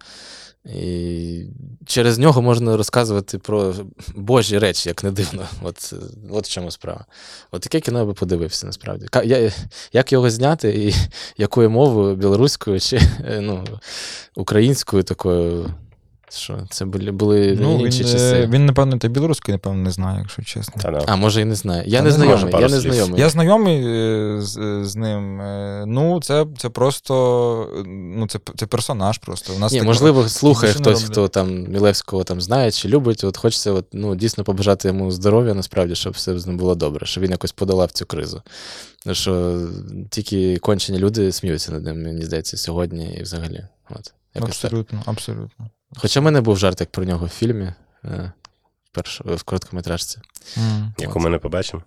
І 0.65 1.45
через 1.85 2.19
нього 2.19 2.41
можна 2.41 2.77
розказувати 2.77 3.37
про 3.37 3.75
божі 4.15 4.59
речі, 4.59 4.89
як 4.89 5.03
не 5.03 5.11
дивно. 5.11 5.47
От, 5.61 5.93
от 6.31 6.45
в 6.45 6.49
чому 6.49 6.71
справа. 6.71 7.05
От 7.51 7.61
таке 7.61 7.79
кіно 7.79 7.99
я 7.99 8.05
би 8.05 8.13
подивився, 8.13 8.65
насправді. 8.65 9.07
Я, 9.23 9.51
як 9.93 10.11
його 10.11 10.29
зняти 10.29 10.69
і 10.69 10.95
якою 11.37 11.69
мовою, 11.69 12.15
білоруською 12.15 12.79
чи 12.79 12.95
е, 12.97 13.39
ну, 13.41 13.63
українською 14.35 15.03
такою. 15.03 15.73
Що 16.35 16.67
це 16.69 16.85
були, 16.85 17.11
були 17.11 17.57
Ну, 17.61 17.85
інші 17.85 18.03
він, 18.03 18.11
часи. 18.11 18.35
е, 18.35 18.47
він, 18.47 18.65
напевно, 18.65 18.97
та 18.97 19.07
білоруською, 19.07 19.55
напевно, 19.55 19.83
не 19.83 19.91
знає, 19.91 20.19
якщо 20.19 20.41
чесно. 20.41 20.81
Та. 20.81 21.03
А, 21.07 21.15
може, 21.15 21.41
і 21.41 21.45
не 21.45 21.55
знаю. 21.55 21.83
Я 21.85 21.97
Та 21.97 22.03
не 22.03 22.09
не 22.09 22.15
знайомий. 22.15 22.53
Я 22.61 22.67
не 22.69 22.79
знайомий. 22.79 23.21
Я 23.21 23.29
знайомий 23.29 23.83
е, 23.85 24.41
з, 24.41 24.81
з 24.83 24.95
ним. 24.95 25.41
е, 25.41 25.83
Ну, 25.87 26.19
це, 26.21 26.45
це 26.57 26.69
просто 26.69 27.13
е, 27.77 27.83
ну, 27.87 28.27
це, 28.27 28.39
це 28.55 28.65
персонаж 28.65 29.17
просто. 29.17 29.53
У 29.53 29.59
нас 29.59 29.71
Ні, 29.71 29.79
так- 29.79 29.87
можливо, 29.87 30.29
слухає 30.29 30.73
хтось, 30.73 31.03
хто 31.03 31.27
там 31.27 31.63
Мілевського 31.63 32.23
там 32.23 32.41
знає 32.41 32.71
чи 32.71 32.87
любить. 32.89 33.23
От 33.23 33.37
хочеться 33.37 33.71
от, 33.71 33.85
ну, 33.93 34.15
дійсно 34.15 34.43
побажати 34.43 34.87
йому 34.87 35.11
здоров'я, 35.11 35.53
насправді, 35.53 35.95
щоб 35.95 36.13
все 36.13 36.39
з 36.39 36.47
ним 36.47 36.57
було 36.57 36.75
добре, 36.75 37.05
щоб 37.05 37.23
він 37.23 37.31
якось 37.31 37.51
подолав 37.51 37.91
цю 37.91 38.05
кризу. 38.05 38.41
Що 39.11 39.61
тільки 40.09 40.57
кончені 40.57 40.97
люди 40.99 41.31
сміються 41.31 41.71
над 41.71 41.83
ним, 41.85 42.03
мені 42.03 42.25
здається, 42.25 42.57
сьогодні 42.57 43.15
і 43.19 43.23
взагалі. 43.23 43.63
От, 43.89 44.13
якось 44.35 44.59
так. 44.59 44.65
Абсолютно, 44.71 45.01
абсолютно. 45.05 45.65
Хоча 45.95 46.19
в 46.19 46.23
мене 46.23 46.41
був 46.41 46.57
жарт 46.57 46.79
як 46.79 46.91
про 46.91 47.05
нього 47.05 47.25
в 47.25 47.29
фільмі, 47.29 47.73
е, 48.05 48.31
в, 48.83 48.89
перш, 48.91 49.21
в 49.25 49.43
короткометражці. 49.43 50.19
М. 50.57 50.93
Яку 50.97 51.19
ми 51.19 51.29
не 51.29 51.37
побачимо. 51.37 51.83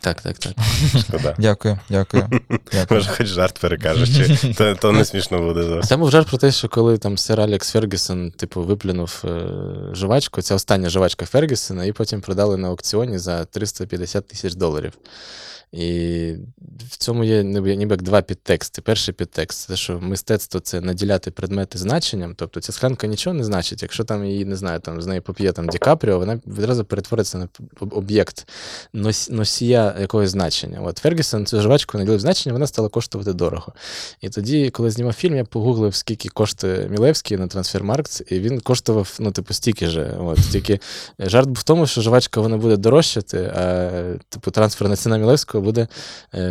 Так, 0.00 0.20
так, 0.20 0.38
так. 0.38 0.52
Шкода. 1.00 1.34
Дякую, 1.38 1.78
дякую. 1.90 2.28
дякую. 2.72 3.00
Може, 3.00 3.10
хоч 3.10 3.26
жарт 3.26 3.58
перекажеш, 3.58 4.38
чи 4.40 4.54
то, 4.58 4.74
то 4.74 4.92
не 4.92 5.04
смішно 5.04 5.38
буде 5.38 5.62
зовсім. 5.62 5.88
Там 5.88 6.00
був 6.00 6.10
жарт 6.10 6.28
про 6.28 6.38
те, 6.38 6.52
що 6.52 6.68
коли 6.68 6.98
там 6.98 7.18
сер 7.18 7.40
Алекс 7.40 7.70
Фергюсон, 7.70 8.30
типу, 8.30 8.62
виплюнув 8.62 9.22
е, 9.24 9.48
жвачку, 9.92 10.42
це 10.42 10.54
остання 10.54 10.88
жвачка 10.88 11.26
Фергюсона, 11.26 11.84
і 11.84 11.92
потім 11.92 12.20
продали 12.20 12.56
на 12.56 12.68
аукціоні 12.68 13.18
за 13.18 13.44
350 13.44 14.26
тисяч 14.26 14.54
доларів. 14.54 14.92
І 15.72 16.34
в 16.90 16.96
цьому 16.96 17.24
є 17.24 17.44
ніби, 17.44 17.70
як 17.70 18.02
два 18.02 18.22
підтексти. 18.22 18.82
Перший 18.82 19.14
підтекст 19.14 19.68
це 19.68 19.76
що 19.76 20.00
мистецтво 20.00 20.60
це 20.60 20.80
наділяти 20.80 21.30
предмети 21.30 21.78
значенням. 21.78 22.34
Тобто 22.36 22.60
ця 22.60 22.72
склянка 22.72 23.06
нічого 23.06 23.34
не 23.34 23.44
значить. 23.44 23.82
Якщо 23.82 24.04
там 24.04 24.24
її 24.24 24.44
не 24.44 24.56
знаю, 24.56 24.80
там 24.80 25.02
з 25.02 25.06
неї 25.06 25.20
поп'є 25.20 25.52
там 25.52 25.68
Ді 25.68 25.78
Капріо, 25.78 26.18
вона 26.18 26.40
відразу 26.46 26.84
перетвориться 26.84 27.38
на 27.38 27.48
об'єкт 27.90 28.48
нос- 28.94 29.32
носія 29.32 29.96
якогось 30.00 30.30
значення. 30.30 30.80
От 30.82 30.98
Фергюсон 30.98 31.46
цю 31.46 31.60
жвачку 31.60 31.98
наділив 31.98 32.20
значення, 32.20 32.52
вона 32.52 32.66
стала 32.66 32.88
коштувати 32.88 33.32
дорого. 33.32 33.72
І 34.20 34.28
тоді, 34.28 34.70
коли 34.70 34.90
знімав 34.90 35.12
фільм, 35.12 35.36
я 35.36 35.44
погуглив, 35.44 35.94
скільки 35.94 36.28
коштує 36.28 36.88
Мілевський 36.88 37.36
на 37.36 37.46
трансфермаркт, 37.46 38.22
і 38.28 38.40
він 38.40 38.60
коштував, 38.60 39.16
ну, 39.20 39.30
типу, 39.30 39.54
стільки 39.54 39.86
же. 39.86 40.16
От, 40.20 40.38
тільки 40.52 40.80
жарт 41.18 41.48
був 41.48 41.56
в 41.56 41.62
тому, 41.62 41.86
що 41.86 42.00
жвачка 42.00 42.40
вона 42.40 42.56
буде 42.56 42.76
дорожчати, 42.76 43.38
а 43.38 43.90
типу, 44.28 44.50
трансферна 44.50 44.96
ціна 44.96 45.16
Мілевського 45.16 45.61
буде 45.62 45.88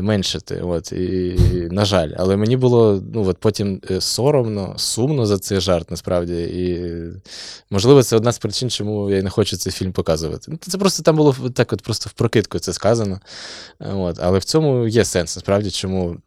меншити. 0.02 0.62
От, 0.62 0.92
і, 0.92 1.40
на 1.72 1.86
жаль, 1.86 2.12
але 2.18 2.38
мені 2.38 2.58
було 2.58 3.04
ну, 3.14 3.28
от 3.28 3.38
потім 3.38 3.82
е, 3.92 4.02
соромно, 4.02 4.74
сумно 4.78 5.26
за 5.26 5.40
цей 5.40 5.60
жарт, 5.60 5.92
насправді. 5.92 6.34
І 6.34 6.94
можливо, 7.70 8.04
це 8.04 8.16
одна 8.16 8.32
з 8.32 8.40
причин, 8.40 8.70
чому 8.70 9.12
я 9.12 9.24
не 9.24 9.30
хочу 9.30 9.58
цей 9.58 9.74
фільм 9.74 9.92
показувати. 9.92 10.46
Ну, 10.48 10.58
Це 10.62 10.78
просто 10.78 11.04
там 11.04 11.16
було 11.16 11.36
так, 11.54 11.74
от 11.74 11.82
просто 11.82 12.10
в 12.10 12.14
прокидку 12.14 12.60
це 12.60 12.74
сказано. 12.74 13.20
Е, 13.82 13.94
От, 13.94 14.18
але 14.22 14.40
в 14.40 14.44
цьому 14.44 14.88
є 14.88 15.06
сенс, 15.06 15.36
насправді, 15.36 15.72
чому. 15.72 16.18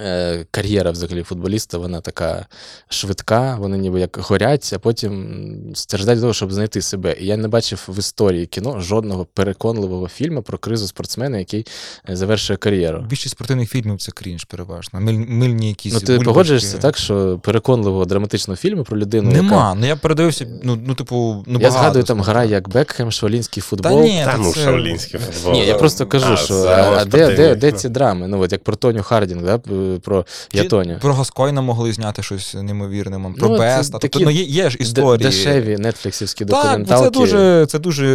Е, 0.00 0.46
Кар'єра 0.50 0.90
взагалі 0.90 1.22
футболіста, 1.22 1.78
вона 1.78 2.00
така 2.00 2.46
швидка, 2.88 3.56
вони 3.60 3.78
ніби 3.78 4.00
як 4.00 4.16
горять, 4.16 4.70
а 4.74 4.78
потім 4.78 5.26
страждають 5.74 6.20
до 6.20 6.22
того, 6.22 6.34
щоб 6.34 6.52
знайти 6.52 6.82
себе. 6.82 7.16
І 7.20 7.26
я 7.26 7.36
не 7.36 7.48
бачив 7.48 7.84
в 7.88 7.98
історії 7.98 8.46
кіно 8.46 8.80
жодного 8.80 9.24
переконливого 9.24 10.08
фільму 10.08 10.42
про 10.42 10.58
кризу 10.58 10.86
спортсмена, 10.86 11.38
який 11.38 11.66
е, 12.10 12.16
завершує 12.16 12.56
кар'єру. 12.56 13.04
Більшість 13.08 13.34
спортивних 13.34 13.70
фільмів 13.70 13.98
це 13.98 14.12
крінж, 14.12 14.44
переважно. 14.44 15.00
Миль, 15.00 15.26
мильні 15.28 15.68
якісь. 15.68 15.94
Ну, 15.94 16.00
ти 16.00 16.06
бульбашки. 16.06 16.24
погоджуєшся 16.24 16.78
так, 16.78 16.96
що 16.96 17.38
переконливого 17.42 18.04
драматичного 18.04 18.56
фільму 18.56 18.84
про 18.84 18.98
людину. 18.98 19.30
Яка... 19.30 19.74
Ну 19.74 19.86
я 19.86 19.96
передивився, 19.96 20.46
ну, 20.62 20.78
ну 20.86 20.94
типу, 20.94 21.44
ну 21.46 21.60
я 21.60 21.70
згадую 21.70 22.04
там 22.04 22.20
гра 22.20 22.44
як 22.44 22.68
Бекхем, 22.68 23.10
шаолінський 23.10 23.62
Та 23.62 23.68
футбол. 23.68 24.02
ні, 24.02 24.22
Та 24.24 24.32
та 24.32 24.38
ну, 24.38 24.52
це- 24.52 24.60
шаолінський 24.60 25.20
футбол. 25.20 25.52
Ні, 25.52 25.66
я 25.66 25.74
просто 25.74 26.06
кажу, 26.06 26.32
А, 26.32 26.36
що 26.36 26.62
це 26.62 26.68
а, 26.68 26.96
а 27.00 27.04
де, 27.04 27.36
де, 27.36 27.54
де 27.54 27.70
ну. 27.72 27.78
ці 27.78 27.88
драми? 27.88 28.28
Ну, 28.28 28.40
от 28.40 28.52
як 28.52 28.64
про 28.64 28.76
Тоню 28.76 29.02
Хардінг, 29.02 29.42
да? 29.42 29.60
Про 30.02 30.26
Я 30.52 30.63
Тоня. 30.63 30.98
Про 31.00 31.14
Гаскойна 31.14 31.60
могли 31.60 31.92
зняти 31.92 32.22
щось 32.22 32.54
неймовірне, 32.54 33.18
мам, 33.18 33.34
про 33.34 33.48
Ну, 33.48 33.58
Беста. 33.58 33.98
Тобто, 33.98 34.20
ну, 34.20 34.30
є, 34.30 34.42
є 34.42 34.70
ж 34.70 34.76
Д- 34.78 34.82
історії. 34.82 35.24
Дешеві 35.28 35.76
нетфліксівські 35.78 36.44
Так, 36.44 36.78
ну, 36.78 36.84
це 36.86 37.10
дуже, 37.10 37.66
це 37.66 37.78
дуже, 37.78 38.06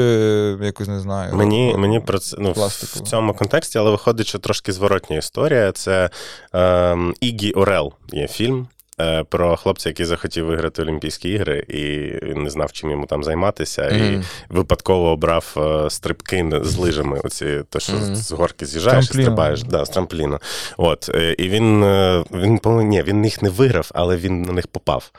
якось 0.62 0.88
не 0.88 1.00
знаю. 1.00 1.36
Мені, 1.36 1.76
мені 1.78 2.00
про 2.00 2.20
це 2.20 2.38
ну, 2.40 2.52
в 2.52 2.54
Пластиково. 2.54 3.06
цьому 3.06 3.34
контексті, 3.34 3.78
але 3.78 3.92
виходить, 3.92 4.28
що 4.28 4.40
трошки 4.40 4.72
зворотня 4.72 5.18
історія. 5.18 5.72
Це 5.72 6.10
ем, 6.54 7.14
Едді 7.22 7.52
Орел 7.52 7.94
є 8.12 8.28
фільм. 8.28 8.68
Е, 9.02 9.24
Про 9.24 9.56
хлопця, 9.58 9.90
який 9.90 10.06
захотів 10.06 10.46
виграти 10.46 10.82
Олімпійські 10.82 11.30
ігри, 11.30 11.66
і 11.68 11.78
він 12.26 12.44
не 12.44 12.50
знав, 12.50 12.72
чим 12.72 12.92
йому 12.92 13.06
там 13.06 13.24
займатися, 13.24 13.88
і 13.90 14.22
випадково 14.50 15.10
обрав 15.12 15.56
е, 15.58 15.90
стрибки 15.90 16.50
з 16.64 16.78
лижами. 16.78 17.20
Оці 17.24 17.62
то, 17.70 17.80
що 17.80 17.94
Мгм. 17.94 18.16
з 18.16 18.32
горки 18.32 18.66
з'їжджаєш 18.66 19.06
і 19.06 19.08
стрибаєш. 19.08 19.64
Да, 19.64 19.86
з 19.86 19.90
трампліну. 19.90 20.40
От 20.78 21.10
е, 21.16 21.36
і 21.38 21.50
він 21.50 21.86
він 22.34 22.60
ні, 22.66 23.04
він 23.04 23.26
їх 23.26 23.42
не 23.42 23.50
виграв, 23.50 23.92
але 23.94 24.18
він 24.18 24.42
на 24.42 24.54
них 24.54 24.68
попав. 24.68 25.12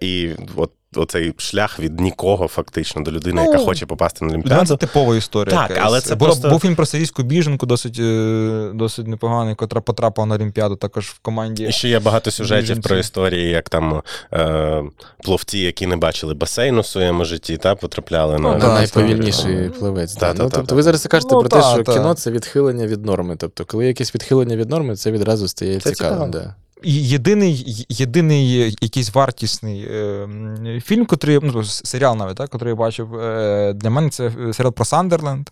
І 0.00 0.30
от 0.56 0.70
оцей 0.96 1.34
шлях 1.36 1.80
від 1.80 2.00
нікого, 2.00 2.48
фактично, 2.48 3.02
до 3.02 3.10
людини, 3.12 3.42
Ну, 3.44 3.52
яка 3.52 3.64
хоче 3.64 3.86
попасти 3.86 4.24
на 4.24 4.30
Олімпіаду. 4.30 4.66
це 4.66 4.76
типова 4.76 5.16
історія. 5.16 5.56
Так, 5.56 5.70
якась. 5.70 5.84
але 5.86 6.00
це 6.00 6.14
Була- 6.14 6.28
просто- 6.30 6.48
Був 6.50 6.60
фільм 6.60 6.76
про 6.76 6.86
сирійську 6.86 7.22
біженку, 7.22 7.66
досить, 7.66 7.96
е, 8.00 8.70
досить 8.74 9.06
непоганий, 9.06 9.54
котра 9.54 9.80
потрапила 9.80 10.26
на 10.26 10.34
Олімпіаду 10.34 10.76
також 10.76 11.06
в 11.06 11.18
команді. 11.18 11.64
І 11.64 11.72
ще 11.72 11.88
є 11.88 11.98
багато 12.00 12.30
сюжетів 12.30 12.60
Біженці. 12.68 12.88
про 12.88 12.96
історії, 12.98 13.50
як 13.50 13.68
там 13.68 14.02
е, 14.32 14.82
пловці, 15.24 15.58
які 15.58 15.86
не 15.86 15.96
бачили 15.96 16.34
басейну 16.34 16.80
в 16.80 16.86
своєму 16.86 17.24
житті, 17.24 17.56
та 17.56 17.74
потрапляли 17.74 18.32
на 18.32 18.38
Ну, 18.38 18.52
На 18.52 18.58
да, 18.58 18.74
найповільніший 18.74 19.68
пливець. 19.68 20.14
Та, 20.14 20.34
та, 20.34 20.42
ну, 20.42 20.50
тобто 20.50 20.66
та. 20.66 20.74
ви 20.74 20.82
зараз 20.82 21.06
кажете 21.06 21.34
Ну, 21.34 21.40
про 21.40 21.48
та, 21.48 21.60
те, 21.62 21.74
що 21.74 21.82
та. 21.82 21.92
кіно 21.92 22.14
це 22.14 22.30
відхилення 22.30 22.86
від 22.86 23.04
норми. 23.06 23.36
Тобто, 23.38 23.64
коли 23.64 23.86
якесь 23.86 24.14
відхилення 24.14 24.56
від 24.56 24.70
норми, 24.70 24.96
це 24.96 25.10
відразу 25.12 25.48
стає 25.48 25.80
Це 25.80 25.90
цікавим. 25.90 26.14
цікаво. 26.32 26.32
Да. 26.44 26.54
Єдиний, 26.84 27.86
єдиний 27.88 28.76
якийсь 28.80 29.14
вартісний 29.14 29.80
е, 29.82 30.80
фільм, 30.84 31.06
котрий, 31.06 31.38
ну, 31.42 31.64
серіал 31.64 32.16
навіть, 32.16 32.36
так, 32.36 32.50
котрий 32.50 32.70
я 32.70 32.76
бачив, 32.76 33.14
е, 33.14 33.72
для 33.72 33.90
мене 33.90 34.10
це 34.10 34.30
серіал 34.52 34.72
про 34.72 34.84
Сандерленд. 34.84 35.50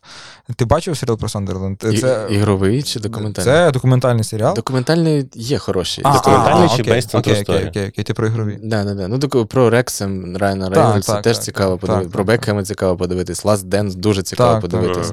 Ти 0.56 0.64
бачив 0.64 0.96
серіал 0.96 1.18
про 1.18 1.28
Сандерленд? 1.28 1.84
І- 1.84 2.34
Ігровий 2.34 2.82
чи 2.82 3.00
документальний? 3.00 3.54
це 3.54 3.70
документальний 3.70 4.24
серіал. 4.24 4.54
Документальний 4.54 5.26
є 5.34 5.58
хороші. 5.58 6.02
А, 6.04 6.12
документальний 6.12 6.68
а, 6.72 6.76
чи 6.76 6.82
окей, 6.82 6.94
based 6.94 7.18
окей, 7.18 7.42
окей, 7.42 7.68
окей, 7.68 7.88
окей, 7.88 8.04
ти 8.04 8.14
про 8.14 8.26
ігрові. 8.26 8.58
Да, 8.62 8.84
да, 8.84 8.94
да. 8.94 9.08
Ну, 9.08 9.18
про 9.46 9.70
Рексем 9.70 10.36
Райана 10.36 10.68
Рейнольдса 10.68 11.20
теж 11.20 11.36
так, 11.36 11.44
цікаво 11.44 11.72
так, 11.72 11.80
подивитися. 11.80 12.12
Про 12.12 12.24
Бекхема 12.24 12.62
цікаво 12.62 12.96
подивитись. 12.96 13.44
Last 13.44 13.68
Dance 13.68 13.94
дуже 13.94 14.22
цікаво 14.22 14.52
Так, 14.52 14.60
подивитись. 14.60 15.12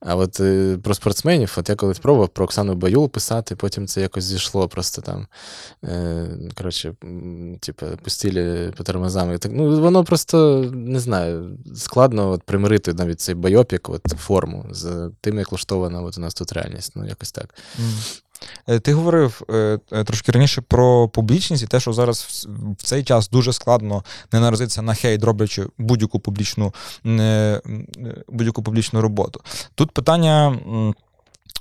А 0.00 0.16
от 0.16 0.40
е, 0.40 0.78
про 0.82 0.94
спортсменів, 0.94 1.54
от 1.58 1.68
я 1.68 1.74
колись 1.74 1.98
пробував 1.98 2.28
про 2.28 2.44
Оксану 2.44 2.74
Баюл 2.74 3.10
писати, 3.10 3.56
потім 3.56 3.86
це 3.86 4.00
якось 4.00 4.24
зійшло 4.24 4.68
просто 4.68 5.02
там. 5.02 5.26
Е, 5.84 6.28
коротше, 6.54 6.94
типу, 7.60 7.86
пустілі 8.04 8.72
по 8.76 8.84
тормозам. 8.84 9.38
Так, 9.38 9.52
ну, 9.54 9.80
воно 9.80 10.04
просто 10.04 10.64
не 10.74 11.00
знаю, 11.00 11.58
складно 11.74 12.30
от, 12.30 12.42
примирити 12.42 12.94
навіть 12.94 13.20
цей 13.20 13.34
байопік, 13.34 13.88
от, 13.88 14.02
форму 14.18 14.66
з 14.70 15.10
тим, 15.20 15.38
як 15.38 15.50
влаштована 15.52 16.02
от, 16.02 16.18
у 16.18 16.20
нас 16.20 16.34
тут 16.34 16.52
реальність. 16.52 16.92
Ну, 16.94 17.06
якось 17.06 17.32
так. 17.32 17.54
Е, 17.78 17.82
Ти 18.82 18.94
говорив 18.94 19.42
е, 19.50 19.78
е, 19.92 20.04
трошки 20.04 20.32
раніше 20.32 20.60
про 20.60 21.08
публічність 21.08 21.62
і 21.62 21.66
те, 21.66 21.80
що 21.80 21.92
зараз 21.92 22.46
в- 22.78 22.82
цей 22.84 23.04
час 23.04 23.30
дуже 23.30 23.52
складно 23.52 24.04
не 24.32 24.40
наразитися 24.40 24.82
на 24.82 24.94
хейт, 24.94 25.24
роблячи 25.24 25.66
будь-яку 25.78 26.18
публічну, 26.20 26.74
е, 27.06 27.10
е, 27.12 27.60
будь-яку 28.28 28.62
публічну 28.62 29.00
роботу. 29.00 29.40
Тут 29.74 29.90
питання 29.90 30.58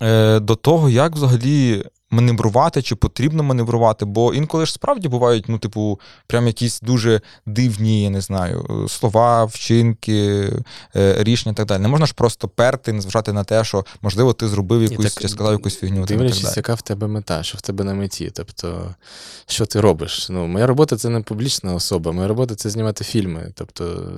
е, 0.01 0.39
до 0.39 0.55
того, 0.55 0.89
як 0.89 1.15
взагалі 1.15 1.83
маневрувати, 2.11 2.81
чи 2.81 2.95
потрібно 2.95 3.43
маневрувати, 3.43 4.05
бо 4.05 4.33
інколи 4.33 4.65
ж 4.65 4.73
справді 4.73 5.07
бувають, 5.07 5.45
ну, 5.47 5.57
типу, 5.57 5.99
прям 6.27 6.47
якісь 6.47 6.81
дуже 6.81 7.21
дивні, 7.45 8.03
я 8.03 8.09
не 8.09 8.21
знаю, 8.21 8.87
слова, 8.89 9.45
вчинки, 9.45 10.49
е, 10.95 11.23
рішення 11.23 11.53
і 11.53 11.55
так 11.55 11.65
далі. 11.65 11.81
Не 11.81 11.87
можна 11.87 12.05
ж 12.05 12.13
просто 12.13 12.47
перти, 12.47 12.93
незважати 12.93 13.33
на 13.33 13.43
те, 13.43 13.63
що, 13.63 13.85
можливо, 14.01 14.33
ти 14.33 14.47
зробив 14.47 14.81
якусь 14.81 15.13
так, 15.13 15.23
чи 15.23 15.29
сказав 15.29 15.51
якусь 15.51 15.79
фігню. 15.79 16.05
Дивлячись, 16.05 16.57
яка 16.57 16.73
в 16.73 16.81
тебе 16.81 17.07
мета, 17.07 17.43
що 17.43 17.57
в 17.57 17.61
тебе 17.61 17.83
на 17.83 17.93
меті. 17.93 18.31
Тобто, 18.33 18.95
що 19.47 19.65
ти 19.65 19.81
робиш? 19.81 20.27
Ну, 20.29 20.47
моя 20.47 20.67
робота 20.67 20.97
це 20.97 21.09
не 21.09 21.21
публічна 21.21 21.73
особа, 21.73 22.11
моя 22.11 22.27
робота 22.27 22.55
це 22.55 22.69
знімати 22.69 23.03
фільми. 23.03 23.51
Тобто, 23.55 24.13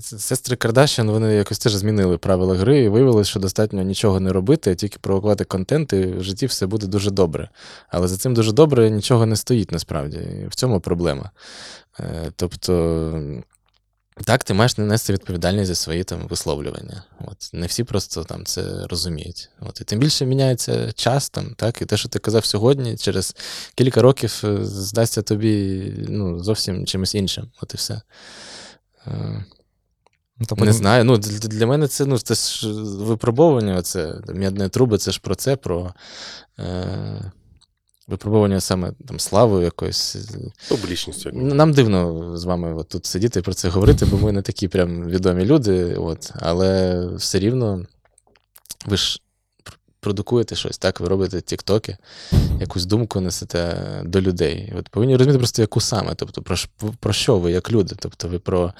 сестри 0.00 0.56
Кардашян, 0.56 1.10
вони 1.10 1.34
якось 1.34 1.58
теж 1.58 1.74
змінили 1.74 2.18
правила 2.18 2.54
гри 2.54 2.78
і 2.78 2.88
виявилось, 2.88 3.28
що 3.28 3.40
достатньо 3.40 3.82
нічого 3.82 4.20
не 4.20 4.32
робити, 4.32 4.70
а 4.70 4.74
тільки 4.74 4.98
провокувати 5.00 5.44
контент, 5.44 5.92
і 5.92 6.06
в 6.06 6.22
житті 6.22 6.46
все 6.46 6.66
буде 6.66 6.86
дуже 6.86 7.10
добре. 7.10 7.48
Але 7.88 8.08
за 8.08 8.16
цим 8.16 8.34
дуже 8.34 8.52
добре 8.52 8.90
нічого 8.90 9.26
не 9.26 9.36
стоїть 9.36 9.72
насправді. 9.72 10.16
І 10.16 10.46
в 10.46 10.54
цьому 10.54 10.80
проблема. 10.80 11.30
Е, 12.00 12.32
Тобто. 12.36 13.42
Так, 14.24 14.44
ти 14.44 14.54
маєш 14.54 14.78
не 14.78 14.84
нести 14.84 15.12
відповідальність 15.12 15.68
за 15.68 15.74
свої 15.74 16.04
там 16.04 16.26
висловлювання. 16.28 17.04
От 17.20 17.50
не 17.52 17.66
всі 17.66 17.84
просто 17.84 18.24
там 18.24 18.44
це 18.44 18.86
розуміють. 18.90 19.50
От 19.60 19.80
і 19.80 19.84
тим 19.84 19.98
більше 19.98 20.26
міняється 20.26 20.92
час 20.92 21.30
там, 21.30 21.54
так, 21.56 21.82
і 21.82 21.84
те, 21.84 21.96
що 21.96 22.08
ти 22.08 22.18
казав 22.18 22.44
сьогодні, 22.44 22.96
через 22.96 23.36
кілька 23.74 24.02
років 24.02 24.42
е, 24.44 24.58
здасться 24.64 25.22
тобі 25.22 25.82
ну, 26.08 26.38
зовсім 26.38 26.86
чимось 26.86 27.14
іншим. 27.14 27.50
От 27.60 27.74
і 27.74 27.76
все. 27.76 28.02
Ну, 30.38 30.46
Не 30.50 30.56
потім- 30.56 30.72
знаю. 30.72 31.04
Ну, 31.04 31.16
для, 31.18 31.38
для 31.38 31.66
мене 31.66 31.88
це, 31.88 32.04
ну, 32.06 32.18
це 32.18 32.34
ж 32.34 32.72
випробовування, 32.82 33.82
це 33.82 34.14
м'ядне 34.34 34.68
труби, 34.68 34.98
це 34.98 35.10
ж 35.10 35.20
про 35.20 35.34
це, 35.34 35.56
про 35.56 35.94
е, 36.58 37.32
випробовування 38.08 38.60
саме 38.60 38.92
там 39.08 39.20
славою 39.20 39.64
якоюсь. 39.64 40.16
Публічністю. 40.68 41.30
Нам 41.32 41.72
дивно 41.72 42.36
з 42.36 42.44
вами 42.44 42.74
от 42.74 42.88
тут 42.88 43.06
сидіти 43.06 43.40
і 43.40 43.42
про 43.42 43.54
це 43.54 43.68
говорити, 43.68 44.06
бо 44.06 44.16
ми 44.18 44.32
не 44.32 44.42
такі 44.42 44.68
прям 44.68 45.04
відомі 45.08 45.44
люди, 45.44 45.94
от, 45.94 46.32
але 46.34 47.00
все 47.16 47.38
рівно 47.38 47.86
ви 48.86 48.96
ж 48.96 49.20
продукуєте 50.06 50.54
щось, 50.54 50.78
так? 50.78 51.00
Ви 51.00 51.08
робите 51.08 51.40
тіктоки, 51.40 51.96
якусь 52.60 52.84
думку 52.84 53.20
несете 53.20 53.76
до 54.04 54.20
людей. 54.20 54.72
От 54.78 54.88
повинні 54.88 55.16
розуміти 55.16 55.38
просто, 55.38 55.62
яку 55.62 55.80
саме, 55.80 56.14
тобто 56.14 56.42
про, 56.42 56.56
про 57.00 57.12
що 57.12 57.38
ви 57.38 57.52
як 57.52 57.72
люди, 57.72 57.94
тобто 57.98 58.28
ви 58.28 58.38
про 58.38 58.72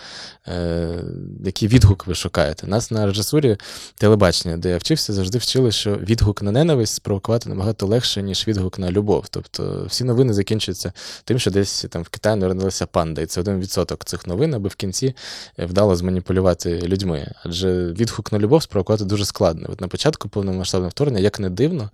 е, 0.48 1.04
який 1.44 1.68
відгук 1.68 2.06
ви 2.06 2.14
шукаєте. 2.14 2.66
Нас 2.66 2.90
на 2.90 3.06
режисурі 3.06 3.56
телебачення, 3.94 4.56
де 4.56 4.70
я 4.70 4.78
вчився, 4.78 5.12
завжди 5.12 5.38
вчили, 5.38 5.72
що 5.72 5.96
відгук 5.96 6.42
на 6.42 6.50
ненависть 6.50 6.94
спровокувати 6.94 7.48
набагато 7.48 7.86
легше, 7.86 8.22
ніж 8.22 8.48
відгук 8.48 8.78
на 8.78 8.90
любов. 8.90 9.24
Тобто 9.30 9.84
всі 9.88 10.04
новини 10.04 10.34
закінчуються 10.34 10.92
тим, 11.24 11.38
що 11.38 11.50
десь 11.50 11.86
там 11.90 12.02
в 12.02 12.08
Китаї 12.08 12.36
народилася 12.36 12.86
панда, 12.86 13.22
і 13.22 13.26
це 13.26 13.40
один 13.40 13.60
відсоток 13.60 14.04
цих 14.04 14.26
новин, 14.26 14.54
аби 14.54 14.68
в 14.68 14.74
кінці 14.74 15.14
е, 15.58 15.66
вдало 15.66 15.96
зманіпулювати 15.96 16.80
людьми. 16.80 17.34
Адже 17.44 17.92
відгук 17.92 18.32
на 18.32 18.38
любов 18.38 18.62
спровокувати 18.62 19.04
дуже 19.04 19.24
складно. 19.24 19.68
От 19.72 19.80
на 19.80 19.88
початку 19.88 20.28
повномасштабного 20.28 20.90
вторгнення, 20.90 21.15
як 21.20 21.40
не 21.40 21.50
дивно, 21.50 21.90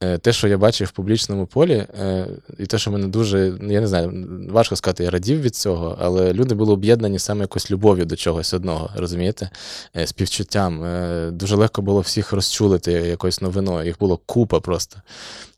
е, 0.00 0.18
те, 0.18 0.32
що 0.32 0.48
я 0.48 0.58
бачив 0.58 0.88
в 0.88 0.90
публічному 0.90 1.46
полі, 1.46 1.86
е, 2.00 2.26
і 2.58 2.66
те, 2.66 2.78
що 2.78 2.90
мене 2.90 3.06
дуже, 3.06 3.56
ну, 3.60 3.72
я 3.72 3.80
не 3.80 3.86
знаю, 3.86 4.26
важко 4.50 4.76
сказати, 4.76 5.04
я 5.04 5.10
радів 5.10 5.40
від 5.40 5.56
цього, 5.56 5.96
але 6.00 6.32
люди 6.32 6.54
були 6.54 6.72
об'єднані 6.72 7.18
саме 7.18 7.40
якось 7.40 7.70
любов'ю 7.70 8.04
до 8.04 8.16
чогось 8.16 8.54
одного, 8.54 8.90
розумієте? 8.96 9.50
Е, 9.96 10.06
Співчуттям. 10.06 10.84
Дуже 11.32 11.56
легко 11.56 11.82
було 11.82 12.00
всіх 12.00 12.32
розчулити 12.32 12.92
якоюсь 12.92 13.40
новиною. 13.40 13.86
Їх 13.86 13.98
було 13.98 14.16
купа 14.26 14.60
просто. 14.60 15.02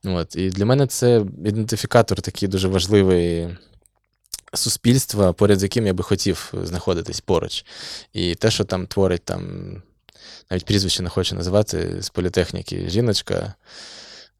От. 0.05 0.36
І 0.36 0.51
для 0.51 0.66
мене 0.66 0.86
це 0.86 1.24
ідентифікатор 1.45 2.22
такий 2.22 2.49
дуже 2.49 2.68
важливий. 2.68 3.49
Суспільства, 4.55 5.32
поряд 5.32 5.59
з 5.59 5.62
яким 5.62 5.86
я 5.86 5.93
би 5.93 6.05
хотів 6.05 6.53
знаходитись 6.62 7.20
поруч. 7.20 7.64
І 8.12 8.34
те, 8.34 8.51
що 8.51 8.64
там 8.64 8.86
творить 8.86 9.22
там, 9.24 9.43
навіть 10.51 10.64
прізвище 10.64 11.03
не 11.03 11.09
хочу 11.09 11.35
називати 11.35 12.03
з 12.03 12.09
політехніки, 12.09 12.89
жіночка. 12.89 13.55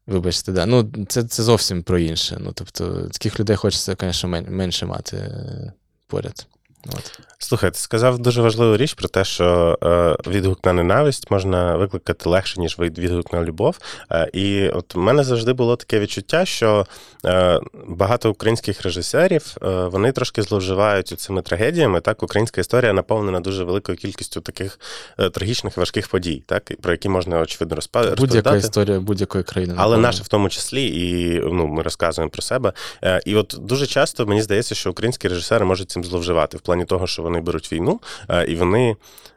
Вибачте, 0.07 0.51
да. 0.51 0.65
Ну, 0.65 0.91
це, 1.07 1.23
це 1.23 1.43
зовсім 1.43 1.83
про 1.83 1.99
інше. 1.99 2.37
Ну, 2.39 2.51
тобто, 2.53 3.09
таких 3.11 3.39
людей 3.39 3.55
хочеться, 3.55 3.95
звісно, 4.01 4.29
менше 4.29 4.85
мати 4.85 5.17
е, 5.17 5.73
поряд. 6.07 6.47
От. 6.87 7.19
Слухай, 7.37 7.71
ти 7.71 7.79
сказав 7.79 8.19
дуже 8.19 8.41
важливу 8.41 8.77
річ 8.77 8.93
про 8.93 9.07
те, 9.07 9.23
що 9.23 9.77
е, 9.83 10.29
відгук 10.29 10.65
на 10.65 10.73
ненависть 10.73 11.31
можна 11.31 11.75
викликати 11.77 12.29
легше, 12.29 12.59
ніж 12.59 12.79
відгук 12.79 13.33
на 13.33 13.43
любов. 13.43 13.77
Е, 14.11 14.29
і 14.33 14.69
от 14.69 14.95
у 14.95 14.99
мене 14.99 15.23
завжди 15.23 15.53
було 15.53 15.75
таке 15.75 15.99
відчуття, 15.99 16.45
що 16.45 16.85
е, 17.25 17.59
багато 17.87 18.31
українських 18.31 18.81
режисерів 18.81 19.55
е, 19.63 19.67
вони 19.67 20.11
трошки 20.11 20.41
зловживають 20.41 21.07
цими 21.07 21.41
трагедіями. 21.41 22.01
Так, 22.01 22.23
українська 22.23 22.61
історія 22.61 22.93
наповнена 22.93 23.39
дуже 23.39 23.63
великою 23.63 23.97
кількістю 23.97 24.41
таких 24.41 24.79
е, 25.19 25.29
трагічних 25.29 25.77
важких 25.77 26.07
подій, 26.07 26.43
так, 26.45 26.71
про 26.81 26.91
які 26.91 27.09
можна 27.09 27.39
очевидно 27.39 27.75
розпа- 27.77 28.15
Будь-яка 28.17 28.55
історія 28.55 28.99
будь-якої 28.99 29.43
країни. 29.43 29.73
Але 29.77 29.85
напевно. 29.89 30.07
наша 30.07 30.23
в 30.23 30.27
тому 30.27 30.49
числі, 30.49 30.85
і 30.85 31.39
ну, 31.39 31.67
ми 31.67 31.83
розказуємо 31.83 32.29
про 32.29 32.41
себе. 32.41 32.73
Е, 33.03 33.21
І 33.25 33.35
от 33.35 33.55
дуже 33.59 33.85
часто 33.85 34.25
мені 34.25 34.41
здається, 34.41 34.75
що 34.75 34.89
українські 34.91 35.27
режисери 35.27 35.65
можуть 35.65 35.91
цим 35.91 36.03
зловживати 36.03 36.57
в 36.57 36.61
плані 36.71 36.85
того, 36.85 37.07
що 37.07 37.23
вони 37.23 37.41
беруть 37.41 37.71
війну 37.73 37.99
е, 38.29 38.45
і 38.45 38.55
вони 38.55 38.95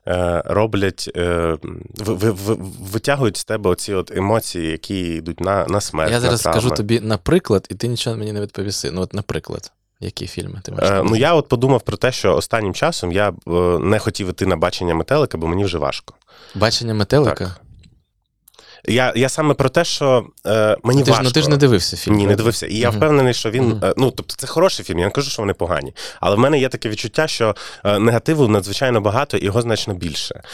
е, 0.08 0.42
роблять, 0.46 1.10
е, 1.16 1.56
ви- 1.98 2.14
ви- 2.14 2.30
ви- 2.30 2.56
витягують 2.92 3.36
з 3.36 3.44
тебе 3.44 3.70
оці 3.70 3.94
от 3.94 4.16
емоції, 4.16 4.70
які 4.70 5.00
йдуть 5.00 5.40
на, 5.40 5.66
на 5.66 5.80
смерть. 5.80 6.10
Я 6.12 6.20
зараз 6.20 6.44
на 6.46 6.52
скажу 6.52 6.70
тобі 6.70 7.00
наприклад, 7.00 7.66
і 7.70 7.74
ти 7.74 7.88
нічого 7.88 8.16
мені 8.16 8.32
не 8.32 8.40
відповіси. 8.40 8.90
Ну, 8.90 9.00
от, 9.00 9.14
наприклад, 9.14 9.72
які 10.00 10.26
фільми 10.26 10.60
ти 10.64 10.72
маєш? 10.72 10.90
Е, 10.90 11.02
Ну 11.02 11.16
я 11.16 11.34
от 11.34 11.48
подумав 11.48 11.80
про 11.82 11.96
те, 11.96 12.12
що 12.12 12.36
останнім 12.36 12.74
часом 12.74 13.12
я 13.12 13.28
е, 13.28 13.50
не 13.78 13.98
хотів 13.98 14.28
іти 14.28 14.46
на 14.46 14.56
бачення 14.56 14.94
метелика, 14.94 15.38
бо 15.38 15.46
мені 15.46 15.64
вже 15.64 15.78
важко. 15.78 16.14
Бачення 16.54 16.94
метелика? 16.94 17.44
Так. 17.44 17.60
Я, 18.88 19.12
я 19.16 19.28
саме 19.28 19.54
про 19.54 19.68
те, 19.68 19.84
що 19.84 20.26
е, 20.46 20.76
мені 20.82 21.02
ти, 21.02 21.12
ж, 21.12 21.20
ну, 21.22 21.30
ти 21.30 21.42
ж 21.42 21.50
не 21.50 21.56
дивився 21.56 21.96
фільм. 21.96 22.14
Ні, 22.14 22.26
не 22.26 22.36
дивився. 22.36 22.66
І 22.66 22.74
я 22.76 22.90
впевнений, 22.90 23.34
що 23.34 23.50
він. 23.50 23.80
Е, 23.84 23.94
Ну, 23.96 24.10
тобто, 24.10 24.34
це 24.36 24.46
хороший 24.46 24.84
фільм, 24.84 24.98
я 24.98 25.04
не 25.04 25.10
кажу, 25.10 25.30
що 25.30 25.42
вони 25.42 25.52
погані. 25.54 25.92
Але 26.20 26.36
в 26.36 26.38
мене 26.38 26.58
є 26.58 26.68
таке 26.68 26.88
відчуття, 26.88 27.26
що 27.26 27.54
е, 27.84 27.98
негативу 27.98 28.48
надзвичайно 28.48 29.00
багато 29.00 29.36
і 29.36 29.44
його 29.44 29.62
значно 29.62 29.94
більше. 29.94 30.34
Е, 30.34 30.44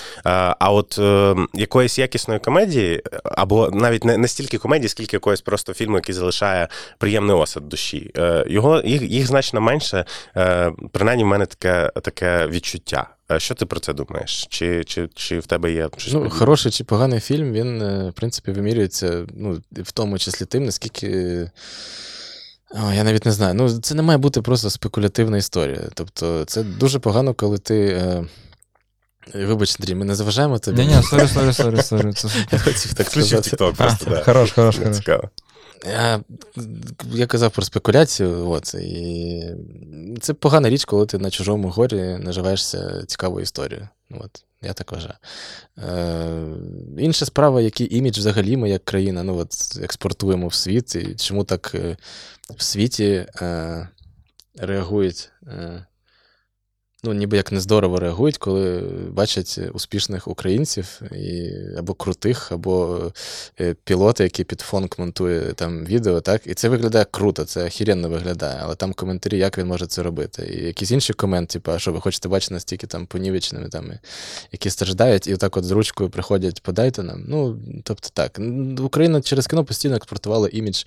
А 0.59 0.70
от 0.72 0.99
е, 0.99 1.35
якоїсь 1.55 1.99
якісної 1.99 2.41
комедії, 2.41 3.03
або 3.24 3.70
навіть 3.72 4.05
не, 4.05 4.16
не 4.16 4.28
стільки 4.28 4.59
комедії, 4.59 4.89
скільки 4.89 5.16
якогось 5.16 5.41
просто 5.41 5.74
фільму, 5.74 5.97
який 5.97 6.14
залишає 6.14 6.68
приємний 6.99 7.37
осад 7.37 7.68
душі. 7.68 8.11
е, 8.16 8.45
Його, 8.49 8.81
їх, 8.85 9.03
їх 9.03 9.26
значно 9.26 9.61
менше, 9.61 10.05
е, 10.37 10.72
принаймні 10.93 11.24
в 11.24 11.26
мене 11.26 11.47
таке, 11.47 11.91
таке 12.03 12.47
відчуття. 12.47 13.07
Е, 13.31 13.41
Що 13.41 13.55
ти 13.55 13.66
про 13.66 13.81
це 13.81 13.93
думаєш? 13.93 14.47
Чи, 14.51 14.85
чи, 14.85 15.09
чи 15.14 15.39
в 15.39 15.47
тебе 15.47 15.72
є 15.72 15.89
щось? 15.97 16.12
Ну, 16.12 16.18
подібне? 16.18 16.39
хороший 16.39 16.72
чи 16.72 16.85
поганий 16.85 17.20
фільм, 17.20 17.53
він, 17.53 17.83
е, 17.83 18.11
в 18.11 18.12
принципі, 18.12 18.53
вимірюється, 18.53 19.26
ну, 19.35 19.61
в 19.72 19.93
тому 19.93 20.18
числі 20.18 20.47
тим, 20.47 20.64
наскільки. 20.64 21.51
О, 22.70 22.93
я 22.93 23.05
навіть 23.05 23.26
не 23.26 23.33
знаю. 23.33 23.55
Ну, 23.55 23.81
це 23.81 23.95
не 23.95 24.03
має 24.03 24.18
бути 24.18 24.43
просто 24.43 24.70
спекулятивна 24.70 25.37
історія. 25.37 25.81
Тобто, 25.95 26.45
це 26.45 26.62
дуже 26.62 26.99
погано, 26.99 27.35
коли 27.35 27.59
ти. 27.59 27.87
Е... 27.87 28.24
Вибач, 29.35 29.76
Андрій, 29.81 29.95
ми 29.95 30.05
не 30.05 30.14
заважаємо 30.14 30.59
тобі. 30.59 30.87
Ні, 30.87 30.97
ні, 30.97 31.03
сорі, 31.03 31.28
сорі, 31.28 31.53
сорі, 31.53 31.83
сорі. 31.83 32.45
Я 32.53 32.59
хотів 32.59 32.95
так 32.95 33.11
сказати. 33.11 33.57
А, 33.78 34.22
хорош, 34.24 34.53
хорош, 34.53 34.76
хорош. 34.78 34.99
Я, 35.85 37.26
казав 37.26 37.51
про 37.51 37.64
спекуляцію, 37.64 38.51
от, 38.51 38.74
і 38.74 39.45
це 40.20 40.35
погана 40.35 40.70
річ, 40.70 40.85
коли 40.85 41.07
ти 41.07 41.18
на 41.18 41.31
чужому 41.31 41.68
горі 41.68 42.18
наживаєшся 42.20 43.05
цікавою 43.07 43.43
історією. 43.43 43.89
От, 44.11 44.45
я 44.62 44.72
так 44.72 44.93
вважаю. 44.93 45.14
Е, 45.78 47.03
інша 47.03 47.26
справа, 47.26 47.61
який 47.61 47.97
імідж 47.97 48.18
взагалі 48.18 48.57
ми 48.57 48.70
як 48.70 48.85
країна 48.85 49.22
ну, 49.22 49.37
от, 49.37 49.78
експортуємо 49.83 50.49
в 50.49 50.55
світ, 50.55 50.95
і 50.95 51.14
чому 51.14 51.45
так 51.45 51.72
е, 51.74 51.97
в 52.57 52.62
світі 52.62 53.26
е, 53.43 53.89
реагують. 54.59 55.31
Ну, 57.05 57.13
ніби 57.13 57.37
як 57.37 57.53
нездорово 57.53 58.01
реагують, 58.01 58.39
коли 58.39 58.83
бачать 59.11 59.61
успішних 59.73 60.29
українців 60.29 61.01
і, 61.13 61.51
або 61.79 61.95
крутих, 61.95 62.53
або 62.53 63.01
е, 63.61 63.75
пілота, 63.85 64.25
який 64.25 64.45
під 64.45 64.61
фон 64.61 64.89
монтує 64.99 65.53
там 65.53 65.85
відео, 65.85 66.21
так? 66.21 66.47
І 66.47 66.55
це 66.55 66.69
виглядає 66.69 67.07
круто, 67.11 67.45
це 67.45 67.67
охеренно 67.67 68.09
виглядає, 68.09 68.61
але 68.63 68.75
там 68.75 68.93
коментарі, 68.93 69.39
як 69.39 69.59
він 69.59 69.67
може 69.67 69.87
це 69.87 70.03
робити. 70.03 70.59
І 70.61 70.67
якийсь 70.67 70.91
інший 70.91 71.15
комент, 71.15 71.49
типу, 71.49 71.73
а 71.73 71.79
що 71.79 71.93
ви 71.93 72.01
хочете 72.01 72.29
бачити 72.29 72.55
настільки 72.55 72.87
там 72.87 73.07
понівеченими, 73.07 73.69
там, 73.69 73.93
які 74.53 74.71
страждають, 74.71 75.27
і 75.27 75.35
отак 75.35 75.57
от 75.57 75.65
з 75.65 75.71
ручкою 75.71 76.11
приходять, 76.11 76.63
подайте 76.63 77.03
нам. 77.03 77.25
Ну, 77.29 77.59
тобто 77.85 78.09
так. 78.13 78.41
Україна 78.81 79.23
через 79.23 79.47
кіно 79.47 79.65
постійно 79.65 79.97
експортувала 79.97 80.49
імідж 80.49 80.85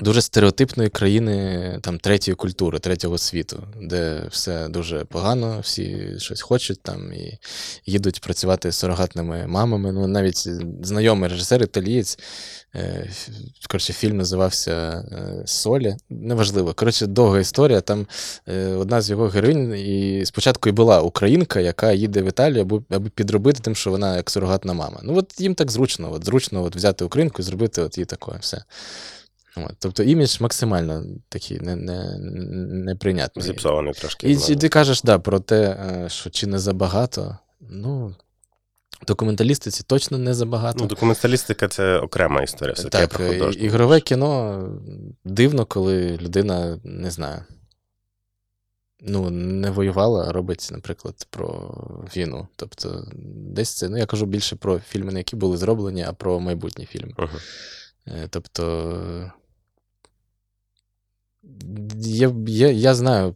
дуже 0.00 0.22
стереотипної 0.22 0.90
країни 0.90 1.78
там 1.82 1.98
третьої 1.98 2.34
культури, 2.34 2.78
третього 2.78 3.18
світу, 3.18 3.62
де 3.80 4.22
все 4.30 4.68
дуже 4.68 5.04
погано, 5.04 5.60
всі 5.60 6.14
щось 6.18 6.40
хочуть 6.42 6.82
там 6.82 7.12
і 7.12 7.38
їдуть 7.86 8.20
працювати 8.20 8.72
з 8.72 8.76
сурогатними 8.76 9.46
мамами. 9.46 9.92
Ну, 9.92 10.06
навіть 10.06 10.48
знайомий 10.82 11.30
режисер 11.30 11.62
італієць. 11.62 12.18
е, 12.74 13.10
Коротше, 13.68 13.92
фільм 13.92 14.16
називався 14.16 14.72
е, 14.72 15.42
Солі. 15.46 15.96
Неважливо. 16.10 16.74
Коротше, 16.74 17.06
довга 17.06 17.40
історія. 17.40 17.80
Там 17.80 18.06
е, 18.48 18.66
одна 18.66 19.00
з 19.02 19.10
його 19.10 19.28
героїнь, 19.28 19.74
і 19.74 20.22
спочатку 20.26 20.68
і 20.68 20.72
була 20.72 21.00
українка, 21.00 21.60
яка 21.60 21.92
їде 21.92 22.22
в 22.22 22.28
Італію, 22.28 22.62
аби, 22.62 22.82
аби 22.90 23.10
підробити 23.10 23.60
тим, 23.60 23.74
що 23.74 23.90
вона 23.90 24.16
як 24.16 24.30
сурогатна 24.30 24.72
мама. 24.72 25.00
Ну, 25.02 25.16
от 25.16 25.40
їм 25.40 25.54
так 25.54 25.70
зручно, 25.70 26.12
от 26.12 26.24
зручно 26.24 26.62
от 26.62 26.76
взяти 26.76 27.04
українку 27.04 27.42
і 27.42 27.44
зробити 27.44 27.82
от 27.82 27.98
їй 27.98 28.04
таке 28.04 28.32
все. 28.40 28.64
От, 29.56 29.76
тобто 29.78 30.02
імідж 30.02 30.40
максимально 30.40 31.04
такий 31.28 31.60
не, 31.60 31.76
не, 31.76 32.18
неприйнятний. 32.84 33.44
Зіпсований 33.44 33.92
трошки. 33.92 34.30
І, 34.30 34.38
і 34.48 34.56
ти 34.56 34.68
кажеш, 34.68 35.02
да, 35.02 35.18
про 35.18 35.40
те, 35.40 35.62
е, 35.62 36.08
що 36.08 36.30
чи 36.30 36.46
не 36.46 36.58
забагато. 36.58 37.38
Ну, 37.60 38.14
документалістиці 39.06 39.84
точно 39.86 40.18
не 40.18 40.34
забагато. 40.34 40.78
Ну, 40.80 40.86
документалістика 40.86 41.68
це 41.68 41.98
окрема 41.98 42.42
історія, 42.42 42.74
все 42.74 42.88
так, 42.88 43.10
про 43.10 43.26
ігрове 43.50 44.00
кіно 44.00 44.62
дивно, 45.24 45.66
коли 45.66 46.16
людина 46.16 46.80
не 46.84 47.10
знаю. 47.10 47.44
Ну, 49.04 49.30
не 49.30 49.70
воювала, 49.70 50.24
а 50.28 50.32
робить, 50.32 50.68
наприклад, 50.72 51.26
про 51.30 51.74
війну. 52.16 52.48
Тобто, 52.56 53.06
десь 53.34 53.70
це, 53.70 53.88
ну 53.88 53.98
я 53.98 54.06
кажу 54.06 54.26
більше 54.26 54.56
про 54.56 54.78
фільми, 54.78 55.12
не 55.12 55.20
які 55.20 55.36
були 55.36 55.56
зроблені, 55.56 56.04
а 56.08 56.12
про 56.12 56.40
майбутні 56.40 56.86
фільми. 56.86 57.12
Мгм. 57.18 57.36
Е, 58.06 58.28
Тобто. 58.30 59.32
Я, 61.96 62.34
я, 62.46 62.70
я 62.70 62.94
знаю. 62.94 63.34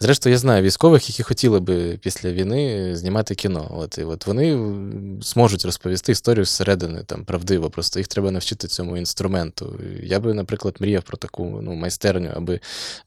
Зрештою, 0.00 0.32
я 0.32 0.38
знаю 0.38 0.62
військових, 0.62 1.08
які 1.08 1.22
хотіли 1.22 1.60
би 1.60 1.98
після 2.02 2.32
війни 2.32 2.90
знімати 2.96 3.34
кіно. 3.34 3.70
От, 3.74 3.98
і 3.98 4.04
от 4.04 4.26
вони 4.26 4.74
зможуть 5.22 5.64
розповісти 5.64 6.12
історію 6.12 6.44
зсередини 6.44 7.02
там, 7.06 7.24
правдиво. 7.24 7.70
Просто 7.70 8.00
їх 8.00 8.08
треба 8.08 8.30
навчити 8.30 8.68
цьому 8.68 8.96
інструменту. 8.96 9.80
Я 10.02 10.20
би, 10.20 10.34
наприклад, 10.34 10.76
мріяв 10.80 11.02
про 11.02 11.16
таку 11.16 11.60
ну, 11.62 11.74
майстерню, 11.74 12.30
аби 12.36 12.60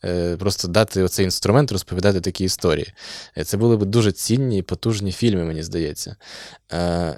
е, 0.06 0.38
просто 0.38 0.68
дати 0.68 1.04
оцей 1.04 1.26
інструмент 1.26 1.72
розповідати 1.72 2.22
такі 2.22 2.44
історії. 2.44 2.94
Е, 3.38 3.44
Це 3.44 3.58
були 3.58 3.78
б 3.78 3.86
дуже 3.86 4.12
цінні 4.12 4.58
і 4.58 4.62
потужні 4.62 5.12
фільми, 5.12 5.44
мені 5.44 5.64
здається. 5.64 6.16
Е, 6.74 7.18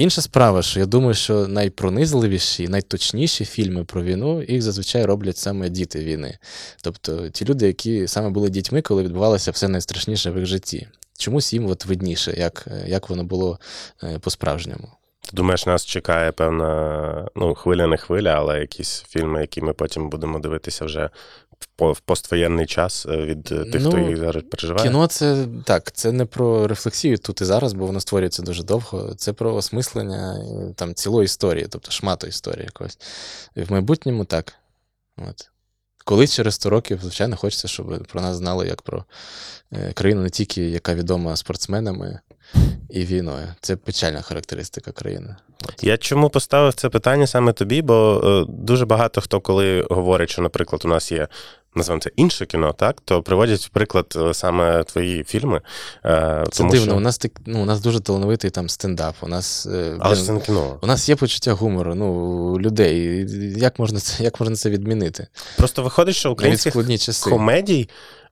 Інша 0.00 0.22
справа, 0.22 0.62
що 0.62 0.80
я 0.80 0.86
думаю, 0.86 1.14
що 1.14 1.48
найпронизливіші, 1.48 2.68
найточніші 2.68 3.44
фільми 3.44 3.84
про 3.84 4.02
війну 4.02 4.42
їх 4.42 4.62
зазвичай 4.62 5.04
роблять 5.04 5.36
саме 5.36 5.68
діти 5.68 6.04
війни. 6.04 6.38
Тобто 6.82 7.28
ті 7.28 7.44
люди, 7.44 7.66
які 7.66 8.08
саме 8.08 8.30
були 8.30 8.50
дітьми, 8.50 8.82
коли 8.82 9.02
відбувалося 9.02 9.50
все 9.50 9.68
найстрашніше 9.68 10.30
в 10.30 10.36
їх 10.36 10.46
житті. 10.46 10.88
Чомусь 11.18 11.52
їм 11.52 11.66
от 11.66 11.84
видніше, 11.84 12.34
як, 12.36 12.68
як 12.86 13.10
воно 13.10 13.24
було 13.24 13.58
е, 14.02 14.18
по-справжньому. 14.18 14.88
Ти 15.20 15.30
думаєш, 15.32 15.66
нас 15.66 15.86
чекає 15.86 16.32
певна 16.32 17.28
ну, 17.36 17.54
хвиля 17.54 17.86
не 17.86 17.96
хвиля, 17.96 18.30
але 18.30 18.60
якісь 18.60 19.04
фільми, 19.08 19.40
які 19.40 19.60
ми 19.60 19.72
потім 19.72 20.10
будемо 20.10 20.38
дивитися 20.38 20.84
вже 20.84 21.10
в 21.78 22.00
поствоєнний 22.00 22.66
час 22.66 23.06
е, 23.06 23.16
від 23.16 23.44
тих, 23.44 23.70
тих, 23.70 23.82
хто 23.82 23.96
Ну, 23.96 24.08
їх 24.08 24.18
зараз 24.18 24.44
переживає. 24.50 24.88
Кіно 24.88 25.06
це 25.06 25.46
так, 25.64 25.92
це 25.92 26.12
не 26.12 26.24
про 26.24 26.66
рефлексію 26.66 27.18
тут 27.18 27.40
і 27.40 27.44
зараз, 27.44 27.72
бо 27.72 27.86
воно 27.86 28.00
створюється 28.00 28.42
дуже 28.42 28.62
довго. 28.62 29.14
Це 29.14 29.32
про 29.32 29.54
осмислення 29.54 30.34
е, 30.34 30.74
там 30.74 30.94
цілої 30.94 31.24
історії, 31.24 31.66
тобто 31.70 31.90
шмату 31.90 32.26
історії 32.26 32.64
якогось. 32.64 32.98
І 33.56 33.62
в 33.62 33.72
майбутньому 33.72 34.24
так. 34.24 34.54
От. 35.28 35.50
Колись 36.04 36.34
через 36.34 36.54
100 36.54 36.70
років, 36.70 36.98
звичайно, 37.02 37.36
хочеться, 37.36 37.68
щоб 37.68 38.06
про 38.06 38.20
нас 38.20 38.36
знали 38.36 38.66
як 38.66 38.82
про 38.82 39.04
е, 39.72 39.92
країну 39.92 40.22
не 40.22 40.30
тільки, 40.30 40.62
яка 40.62 40.94
відома 40.94 41.36
спортсменами 41.36 42.20
і 42.90 43.04
війною. 43.04 43.46
Це 43.60 43.76
печальна 43.76 44.22
характеристика 44.22 44.92
країни. 44.92 45.36
Я 45.82 45.96
чому 45.96 46.30
поставив 46.30 46.74
це 46.74 46.88
питання 46.88 47.26
саме 47.26 47.52
тобі? 47.52 47.82
Бо 47.82 48.20
е, 48.24 48.52
дуже 48.52 48.86
багато 48.86 49.20
хто, 49.20 49.40
коли 49.40 49.86
говорить, 49.90 50.30
що, 50.30 50.42
наприклад, 50.42 50.82
у 50.84 50.88
нас 50.88 51.12
є. 51.12 51.28
Називаємо 51.74 52.00
це 52.00 52.10
інше 52.16 52.46
кіно, 52.46 52.72
так? 52.72 53.00
То 53.04 53.22
приводять 53.22 53.60
в 53.60 53.68
приклад 53.68 54.06
е, 54.16 54.34
саме 54.34 54.84
твої 54.84 55.24
фільми. 55.24 55.60
Е, 56.04 56.44
Це 56.50 56.58
тому 56.58 56.70
дивно. 56.70 56.86
Що... 56.86 56.96
У 56.96 57.00
нас 57.00 57.18
так, 57.18 57.32
ну, 57.46 57.62
у 57.62 57.64
нас 57.64 57.80
дуже 57.80 58.00
талановитий 58.00 58.50
там 58.50 58.68
стендап. 58.68 59.14
У 59.20 59.28
нас, 59.28 59.66
е, 59.66 59.96
Але 60.00 60.16
це 60.16 60.32
не 60.32 60.40
кіно. 60.40 60.78
у 60.82 60.86
нас 60.86 61.08
є 61.08 61.16
почуття 61.16 61.52
гумору, 61.52 61.94
ну, 61.94 62.06
у 62.54 62.60
людей. 62.60 63.26
Як 63.58 63.78
можна 63.78 64.00
це, 64.00 64.24
як 64.24 64.40
можна 64.40 64.56
це 64.56 64.70
відмінити? 64.70 65.26
Просто 65.56 65.82
виходить, 65.82 66.16
що 66.16 66.32
українських 66.32 66.74
комедій, 67.20 67.88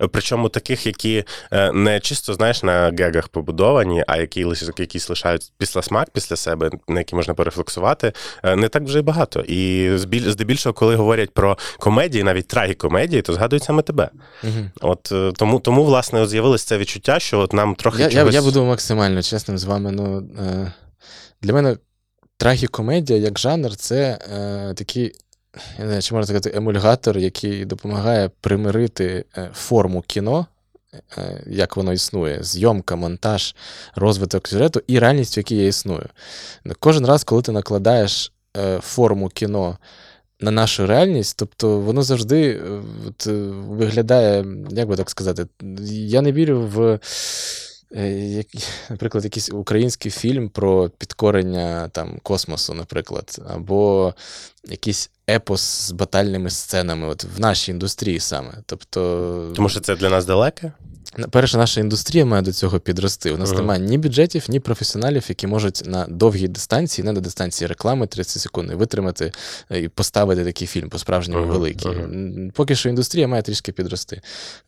причому 0.07 0.49
таких, 0.49 0.87
які 0.87 1.25
е, 1.53 1.73
не 1.73 2.01
чисто, 2.01 2.35
знаєш, 2.35 2.63
на 2.63 2.93
гегах 2.99 3.29
побудовані, 3.29 4.05
а 4.07 4.17
які 4.17 4.47
якісь 4.79 5.09
лишають 5.11 5.53
після 5.59 5.83
смак 5.83 6.11
після 6.11 6.37
себе, 6.37 6.71
на 6.89 7.01
які 7.01 7.17
можна 7.17 7.35
порефлексувати, 7.35 8.13
е, 8.45 8.57
не 8.57 8.69
так 8.69 8.83
вже 8.83 8.99
й 8.99 9.03
багато. 9.03 9.41
І 9.41 9.91
здебільшого, 10.27 10.73
коли 10.73 10.97
говорять 10.97 11.31
про 11.31 11.59
комедії, 11.79 12.25
навіть 12.25 12.49
трагікомедії, 12.49 13.23
то 13.23 13.33
згадують 13.33 13.65
саме 13.65 13.83
тебе. 13.83 14.11
Мгм. 14.43 14.71
От 14.81 15.13
е, 15.13 15.33
тому, 15.37 15.61
тому 15.61 15.85
власне, 15.85 16.27
з'явилось 16.27 16.65
це 16.65 16.79
відчуття, 16.79 17.19
що 17.19 17.39
от 17.39 17.53
нам 17.53 17.75
трохи 17.75 18.03
Я, 18.03 18.11
чогось... 18.11 18.35
я, 18.35 18.41
я 18.41 18.45
буду 18.45 18.65
максимально 18.65 19.23
чесним 19.23 19.59
з 19.59 19.65
вами. 19.65 19.93
Ну, 19.93 20.29
е, 20.41 20.73
для 21.43 21.53
мене 21.53 21.77
трагікомедія 22.37 23.19
як 23.19 23.39
жанр 23.39 23.77
це 23.77 24.19
е, 24.33 24.75
такий, 24.75 25.13
я 25.55 25.85
не 25.85 25.87
знаю, 25.87 26.03
чи 26.03 26.15
можна 26.15 26.27
сказати, 26.27 26.53
емульгатор, 26.57 27.19
який 27.19 27.65
допомагає 27.65 28.31
примирити 28.41 29.25
е, 29.37 29.51
форму 29.55 30.03
кіно, 30.03 30.47
е, 31.19 31.43
як 31.47 31.77
воно 31.77 31.93
існує, 31.93 32.43
зйомка, 32.43 32.97
монтаж, 32.97 33.55
розвиток 33.95 34.49
сюжету 34.49 34.83
і 34.87 34.99
реальність, 34.99 35.37
в 35.37 35.39
якій 35.39 35.57
я 35.57 35.67
існую. 35.67 36.09
Кожен 36.81 37.07
раз, 37.07 37.25
коли 37.25 37.43
ти 37.43 37.53
накладаєш 37.53 38.33
е, 38.57 38.81
форму 38.81 39.29
кіно. 39.29 39.79
На 40.41 40.51
нашу 40.51 40.87
реальність, 40.87 41.37
тобто 41.39 41.81
воно 41.81 42.03
завжди 42.03 42.63
от, 43.09 43.27
виглядає, 43.53 44.45
як 44.71 44.89
би 44.89 44.97
так 44.97 45.11
сказати, 45.11 45.47
я 45.91 46.23
не 46.23 46.33
вірю 46.33 46.61
в 46.61 46.99
як, 47.91 48.47
наприклад, 48.91 49.25
якийсь 49.25 49.51
український 49.51 50.11
фільм 50.11 50.49
про 50.49 50.89
підкорення 50.89 51.89
там, 51.89 52.19
космосу, 52.23 52.75
наприклад, 52.75 53.43
або 53.49 54.15
якийсь 54.69 55.11
епос 55.29 55.61
з 55.61 55.93
батальними 55.93 56.51
сценами 56.51 57.07
от, 57.07 57.25
в 57.37 57.41
нашій 57.41 57.71
індустрії 57.73 58.21
саме. 58.21 58.55
Тобто, 58.67 59.53
Тому 59.57 59.69
що 59.69 59.81
це 59.81 59.97
для 59.97 60.09
нас 60.11 60.25
далеке. 60.27 60.73
перше, 61.31 61.57
наша 61.59 61.81
індустрія 61.81 62.25
має 62.25 62.43
до 62.43 62.53
цього 62.53 62.81
підрости. 62.81 63.33
У 63.33 63.37
нас 63.39 63.51
Ага. 63.51 63.61
немає 63.61 63.81
ні 63.81 63.99
бюджетів, 63.99 64.45
ні 64.49 64.61
професіоналів, 64.61 65.25
які 65.29 65.47
можуть 65.47 65.83
на 65.87 66.07
довгій 66.07 66.49
дистанції, 66.49 67.05
не 67.05 67.13
на 67.13 67.21
дистанції 67.21 67.69
реклами 67.69 68.07
30 68.07 68.43
секунд, 68.43 68.71
витримати 68.73 69.33
е, 69.71 69.81
і 69.81 69.89
поставити 69.89 70.45
такий 70.45 70.67
фільм 70.69 70.89
по-справжньому 70.89 71.43
Ага, 71.45 71.53
великий. 71.53 71.91
ага. 71.93 72.01
М, 72.01 72.51
Поки 72.55 72.77
що 72.77 72.89
індустрія 72.89 73.29
має 73.29 73.43
трішки 73.43 73.73
підрости. 73.73 74.21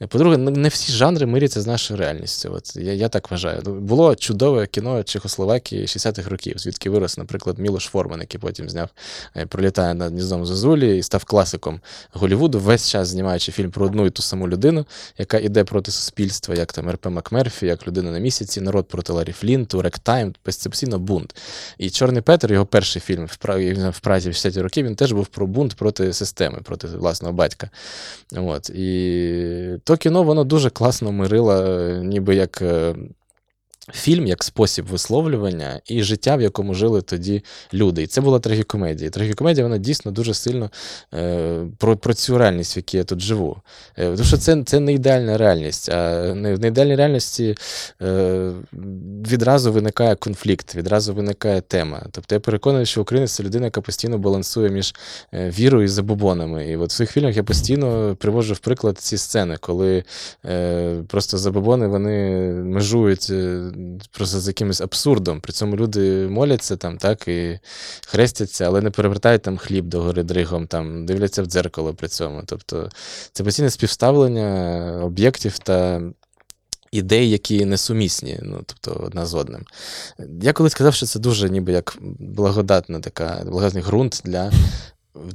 Е, 0.02 0.06
По-друге, 0.06 0.36
не 0.36 0.50
не 0.50 0.68
всі 0.68 0.92
жанри 0.92 1.26
миряться 1.26 1.60
з 1.60 1.66
нашою 1.66 2.00
реальністю. 2.00 2.52
От 2.54 2.76
я, 2.76 2.92
я 2.92 3.08
так 3.08 3.30
вважаю. 3.30 3.62
Ну, 3.66 3.74
Було 3.74 4.14
чудове 4.16 4.66
кіно 4.66 5.02
Чехословакії 5.02 5.86
60-х 5.86 6.30
років, 6.30 6.54
звідки 6.58 6.90
вирос, 6.90 7.18
наприклад, 7.18 7.58
Мілош 7.58 7.84
Форман, 7.84 8.20
який 8.20 8.40
потім 8.40 8.70
зняв 8.70 8.88
е, 9.36 9.46
Пролітає 9.46 9.94
над 9.94 10.12
гніздом 10.12 10.46
Зозулі 10.50 10.98
і 10.98 11.02
став 11.02 11.24
класиком 11.24 11.80
Голлівуду, 12.12 12.58
весь 12.58 12.88
час 12.90 13.08
знімаючи 13.08 13.52
фільм 13.52 13.70
про 13.70 13.86
одну 13.86 14.06
і 14.06 14.10
ту 14.10 14.22
саму 14.22 14.48
людину, 14.48 14.86
яка 15.18 15.38
іде 15.38 15.64
проти 15.64 15.90
суспільства, 15.90 16.54
як 16.54 16.72
там 16.72 16.90
РП 16.90 17.06
Макмерфі, 17.06 17.66
як 17.66 17.86
людина 17.86 18.10
на 18.10 18.18
місяці, 18.18 18.60
народ 18.60 18.88
проти 18.88 19.12
Ларі 19.12 19.32
Флінта, 19.32 19.82
Регтайм, 19.82 20.34
постійно 20.42 20.98
бунт. 20.98 21.36
І 21.78 21.90
Чорний 21.90 22.22
Петр, 22.22 22.52
його 22.52 22.66
перший 22.66 23.02
фільм 23.02 23.26
в 23.26 23.38
Пра- 23.42 23.90
в 23.90 24.00
Празі 24.00 24.30
в 24.30 24.32
60-ті 24.32 24.60
роки, 24.60 24.82
він 24.82 24.94
теж 24.96 25.12
був 25.12 25.26
про 25.26 25.46
бунт 25.46 25.74
проти 25.74 26.12
системи, 26.12 26.58
проти 26.64 26.86
власного 26.86 27.32
батька. 27.34 27.70
От. 28.36 28.70
І 28.70 29.78
то 29.84 29.96
кіно 29.96 30.22
воно 30.22 30.44
дуже 30.44 30.70
класно 30.70 31.12
міряло, 31.12 31.52
е, 31.52 32.00
ніби 32.04 32.34
як. 32.34 32.62
Фільм 33.94 34.26
як 34.26 34.44
спосіб 34.44 34.86
висловлювання 34.86 35.80
і 35.86 36.02
життя, 36.02 36.36
в 36.36 36.40
якому 36.40 36.74
жили 36.74 37.02
тоді 37.02 37.42
люди. 37.74 38.02
І 38.02 38.06
це 38.06 38.20
була 38.20 38.38
трагікомедія. 38.38 39.10
Трагікомедія, 39.10 39.66
вона 39.66 39.78
дійсно 39.78 40.12
дуже 40.12 40.34
сильно 40.34 40.70
е, 41.14 41.66
про, 41.78 41.96
про 41.96 42.14
цю 42.14 42.38
реальність, 42.38 42.76
в 42.76 42.78
якій 42.78 42.96
я 42.96 43.04
тут 43.04 43.20
живу. 43.20 43.56
Е, 43.98 44.04
тому 44.04 44.24
що 44.24 44.36
це, 44.36 44.62
це 44.62 44.80
не 44.80 44.92
ідеальна 44.92 45.38
реальність. 45.38 45.88
А 45.88 46.32
в 46.32 46.36
неідеальній 46.36 46.96
реальності 46.96 47.54
е, 48.02 48.52
відразу 49.30 49.72
виникає 49.72 50.14
конфлікт, 50.14 50.74
відразу 50.74 51.14
виникає 51.14 51.60
тема. 51.60 52.06
Тобто 52.10 52.34
я 52.34 52.40
переконаний, 52.40 52.86
що 52.86 53.02
українець 53.02 53.32
це 53.32 53.42
людина, 53.42 53.64
яка 53.64 53.80
постійно 53.80 54.18
балансує 54.18 54.70
між 54.70 54.94
е, 55.34 55.50
вірою 55.50 55.84
і 55.84 55.88
забобонами. 55.88 56.66
І 56.66 56.76
от 56.76 56.90
в 56.90 56.92
своїх 56.92 57.10
фільмах 57.10 57.36
я 57.36 57.42
постійно 57.42 58.16
привожу 58.16 58.54
в 58.54 58.58
приклад 58.58 58.98
ці 58.98 59.16
сцени, 59.18 59.56
коли 59.60 60.04
е, 60.44 61.02
просто 61.08 61.38
забобони 61.38 61.86
вони 61.86 62.40
межують 62.52 63.26
е, 63.30 63.60
просто 64.10 64.40
з 64.40 64.48
якимось 64.48 64.80
абсурдом. 64.80 65.40
При 65.40 65.52
цьому 65.52 65.76
люди 65.76 66.28
моляться 66.28 66.76
там, 66.76 66.98
так, 66.98 67.28
і 67.28 67.58
хрестяться, 68.06 68.64
але 68.64 68.80
не 68.80 68.90
перевертають 68.90 69.42
там 69.42 69.58
хліб 69.58 69.86
до 69.86 70.02
гори 70.02 70.22
дригом, 70.22 70.66
там, 70.66 71.06
дивляться 71.06 71.42
в 71.42 71.46
дзеркало 71.46 71.94
при 71.94 72.08
цьому. 72.08 72.42
Тобто 72.46 72.88
це 73.32 73.44
постійне 73.44 73.70
співставлення 73.70 75.00
об'єктів 75.02 75.58
та. 75.58 76.02
Ідей, 76.92 77.30
які 77.30 77.64
несумісні, 77.64 78.38
ну 78.42 78.62
тобто 78.66 79.04
одна 79.04 79.26
з 79.26 79.34
одним. 79.34 79.64
Я 80.42 80.52
колись 80.52 80.72
сказав, 80.72 80.94
що 80.94 81.06
це 81.06 81.18
дуже 81.18 81.50
ніби 81.50 81.72
як 81.72 81.96
благодатна 82.18 83.00
така, 83.00 83.42
благодатний 83.44 83.82
ґрунт 83.82 84.22
для 84.24 84.50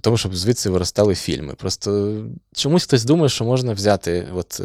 того, 0.01 0.17
щоб 0.17 0.35
звідси 0.35 0.69
виростали 0.69 1.15
фільми. 1.15 1.53
Просто 1.53 2.17
чомусь 2.53 2.83
хтось 2.83 3.05
думає, 3.05 3.29
що 3.29 3.45
можна 3.45 3.73
взяти 3.73 4.27
от 4.35 4.61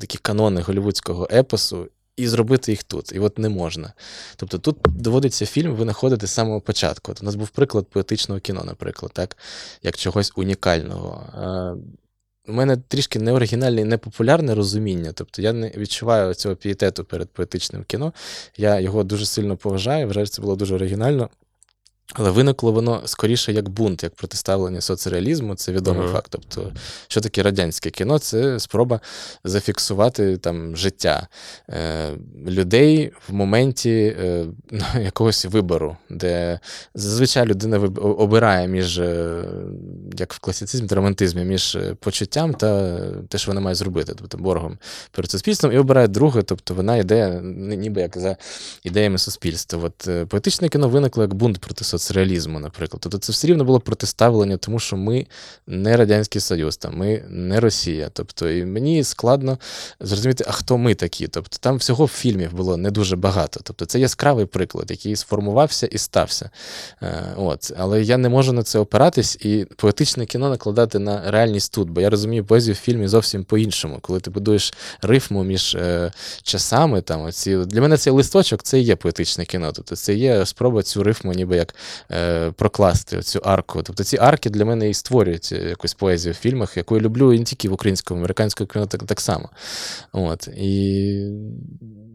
такі 0.00 0.18
канони 0.18 0.60
голівудського 0.60 1.28
епосу 1.32 1.88
і 2.16 2.28
зробити 2.28 2.72
їх 2.72 2.82
тут. 2.82 3.12
І 3.12 3.18
от 3.18 3.38
не 3.38 3.48
можна. 3.48 3.92
Тобто 4.36 4.58
тут 4.58 4.76
доводиться 4.84 5.46
фільм 5.46 5.74
винаходити 5.74 6.26
з 6.26 6.30
самого 6.30 6.60
початку. 6.60 7.12
От 7.12 7.22
у 7.22 7.24
нас 7.24 7.34
був 7.34 7.48
приклад 7.48 7.86
поетичного 7.86 8.40
кіно, 8.40 8.64
наприклад, 8.64 9.12
так, 9.14 9.36
як 9.82 9.96
чогось 9.96 10.32
унікального. 10.36 11.26
У 12.48 12.52
мене 12.52 12.76
трішки 12.76 13.18
неоригінальне 13.18 13.80
і 13.80 13.84
непопулярне 13.84 14.54
розуміння. 14.54 15.12
Тобто 15.14 15.42
я 15.42 15.52
не 15.52 15.68
відчуваю 15.76 16.34
цього 16.34 16.56
пієтету 16.56 17.04
перед 17.04 17.28
поетичним 17.28 17.84
кіно. 17.84 18.12
Я 18.56 18.80
його 18.80 19.04
дуже 19.04 19.26
сильно 19.26 19.56
поважаю, 19.56 20.06
вважаю, 20.06 20.26
це 20.26 20.42
було 20.42 20.56
дуже 20.56 20.74
оригінально. 20.74 21.30
Але 22.14 22.30
виникло 22.30 22.72
воно 22.72 23.02
скоріше 23.04 23.52
як 23.52 23.68
бунт, 23.68 24.02
як 24.02 24.14
протиставлення 24.14 24.80
соцреалізму, 24.80 25.54
це 25.54 25.72
відомий 25.72 26.02
Мгм. 26.02 26.12
факт. 26.12 26.26
Тобто, 26.30 26.72
що 27.08 27.20
таке 27.20 27.42
радянське 27.42 27.90
кіно? 27.90 28.18
Це 28.18 28.60
спроба 28.60 29.00
зафіксувати 29.44 30.36
там 30.36 30.76
життя 30.76 31.26
е, 31.70 32.10
людей 32.46 33.12
в 33.28 33.32
моменті 33.34 34.16
е, 34.20 34.46
ну, 34.70 34.84
якогось 35.02 35.44
вибору, 35.44 35.96
де 36.10 36.60
зазвичай 36.94 37.46
людина 37.46 37.78
обирає 38.02 38.68
між, 38.68 38.98
е, 38.98 39.44
як 40.18 40.32
в 40.32 40.38
класицизмі 40.38 40.88
та 40.88 40.94
романтизмі, 40.94 41.44
між 41.44 41.76
е, 41.76 41.94
почуттям 42.00 42.54
та 42.54 42.98
те, 43.28 43.38
що 43.38 43.50
вона 43.50 43.60
має 43.60 43.74
зробити, 43.74 44.12
тобто 44.18 44.38
боргом 44.38 44.78
перед 45.10 45.30
суспільством, 45.30 45.72
і 45.72 45.78
обирає 45.78 46.08
друге, 46.08 46.42
тобто 46.42 46.74
вона 46.74 46.96
йде 46.96 47.40
ніби 47.42 48.00
як 48.00 48.18
за 48.18 48.36
ідеями 48.84 49.18
суспільства. 49.18 49.80
От 49.84 50.08
е, 50.08 50.26
поетичне 50.26 50.68
кіно 50.68 50.88
виникло 50.88 51.22
як 51.22 51.34
бунт 51.34 51.58
проти 51.58 51.84
соцреалізму, 51.84 52.01
наприклад. 52.46 53.00
Тобто 53.00 53.18
це 53.18 53.32
все 53.32 53.48
рівно 53.48 53.64
було 53.64 53.80
протиставлення, 53.80 54.56
тому 54.56 54.78
що 54.78 54.96
ми 54.96 55.26
не 55.66 55.96
Радянський 55.96 56.40
Союз, 56.40 56.76
там, 56.76 56.96
ми 56.96 57.24
не 57.28 57.60
Росія. 57.60 58.10
Тобто, 58.12 58.50
і 58.50 58.64
мені 58.64 59.04
складно 59.04 59.58
зрозуміти, 60.00 60.44
а 60.48 60.52
хто 60.52 60.78
ми 60.78 60.94
такі. 60.94 61.28
Тобто 61.28 61.56
там 61.60 61.76
всього 61.76 62.08
фільмів 62.08 62.52
було 62.52 62.76
не 62.76 62.90
дуже 62.90 63.16
багато. 63.16 63.60
Тобто 63.62 63.84
це 63.84 64.00
яскравий 64.00 64.46
приклад, 64.46 64.90
який 64.90 65.16
сформувався 65.16 65.86
і 65.86 65.98
стався. 65.98 66.50
Е, 67.02 67.34
От. 67.36 67.72
Але 67.78 68.02
я 68.02 68.18
не 68.18 68.28
можу 68.28 68.52
на 68.52 68.62
це 68.62 68.78
опиратись 68.78 69.36
і 69.40 69.66
поетичне 69.76 70.26
кіно 70.26 70.48
накладати 70.48 70.98
на 70.98 71.30
реальність 71.30 71.74
тут, 71.74 71.90
бо 71.90 72.00
я 72.00 72.10
розумію 72.10 72.44
поезію 72.44 72.74
в 72.74 72.76
фільмі 72.76 73.08
зовсім 73.08 73.44
по-іншому. 73.44 73.98
Коли 74.00 74.20
ти 74.20 74.30
будуєш 74.30 74.74
рифму 75.02 75.44
між 75.44 75.74
е, 75.74 76.12
часами, 76.42 77.00
там, 77.00 77.22
оці, 77.22 77.56
для 77.56 77.80
мене 77.80 77.96
цей 77.96 78.12
листочок 78.12 78.62
це 78.62 78.80
і 78.80 78.82
є 78.82 78.96
поетичне 78.96 79.44
кіно. 79.44 79.72
Тобто 79.74 79.96
це 79.96 80.14
є 80.14 80.46
спроба 80.46 80.82
цю 80.82 81.02
рифму 81.02 81.32
ніби 81.32 81.56
як 81.56 81.74
прокласти, 82.56 83.22
цю 83.22 83.38
арку. 83.38 83.82
Тобто 83.82 84.04
ці 84.04 84.16
арки 84.16 84.50
для 84.50 84.64
мене 84.64 84.90
і 84.90 84.94
створюють 84.94 85.48
е, 85.52 85.68
якусь 85.68 85.94
поезію 85.94 86.32
в 86.32 86.36
фільмах, 86.36 86.76
яку 86.76 86.96
я 86.96 87.02
люблю 87.02 87.32
і 87.32 87.38
не 87.38 87.44
тільки 87.44 87.68
в 87.68 87.72
українському, 87.72 88.20
американському 88.20 88.68
кіно 88.68 88.86
так, 88.86 89.02
так 89.02 89.20
само. 89.20 89.50
От. 90.12 90.48
І 90.48 91.26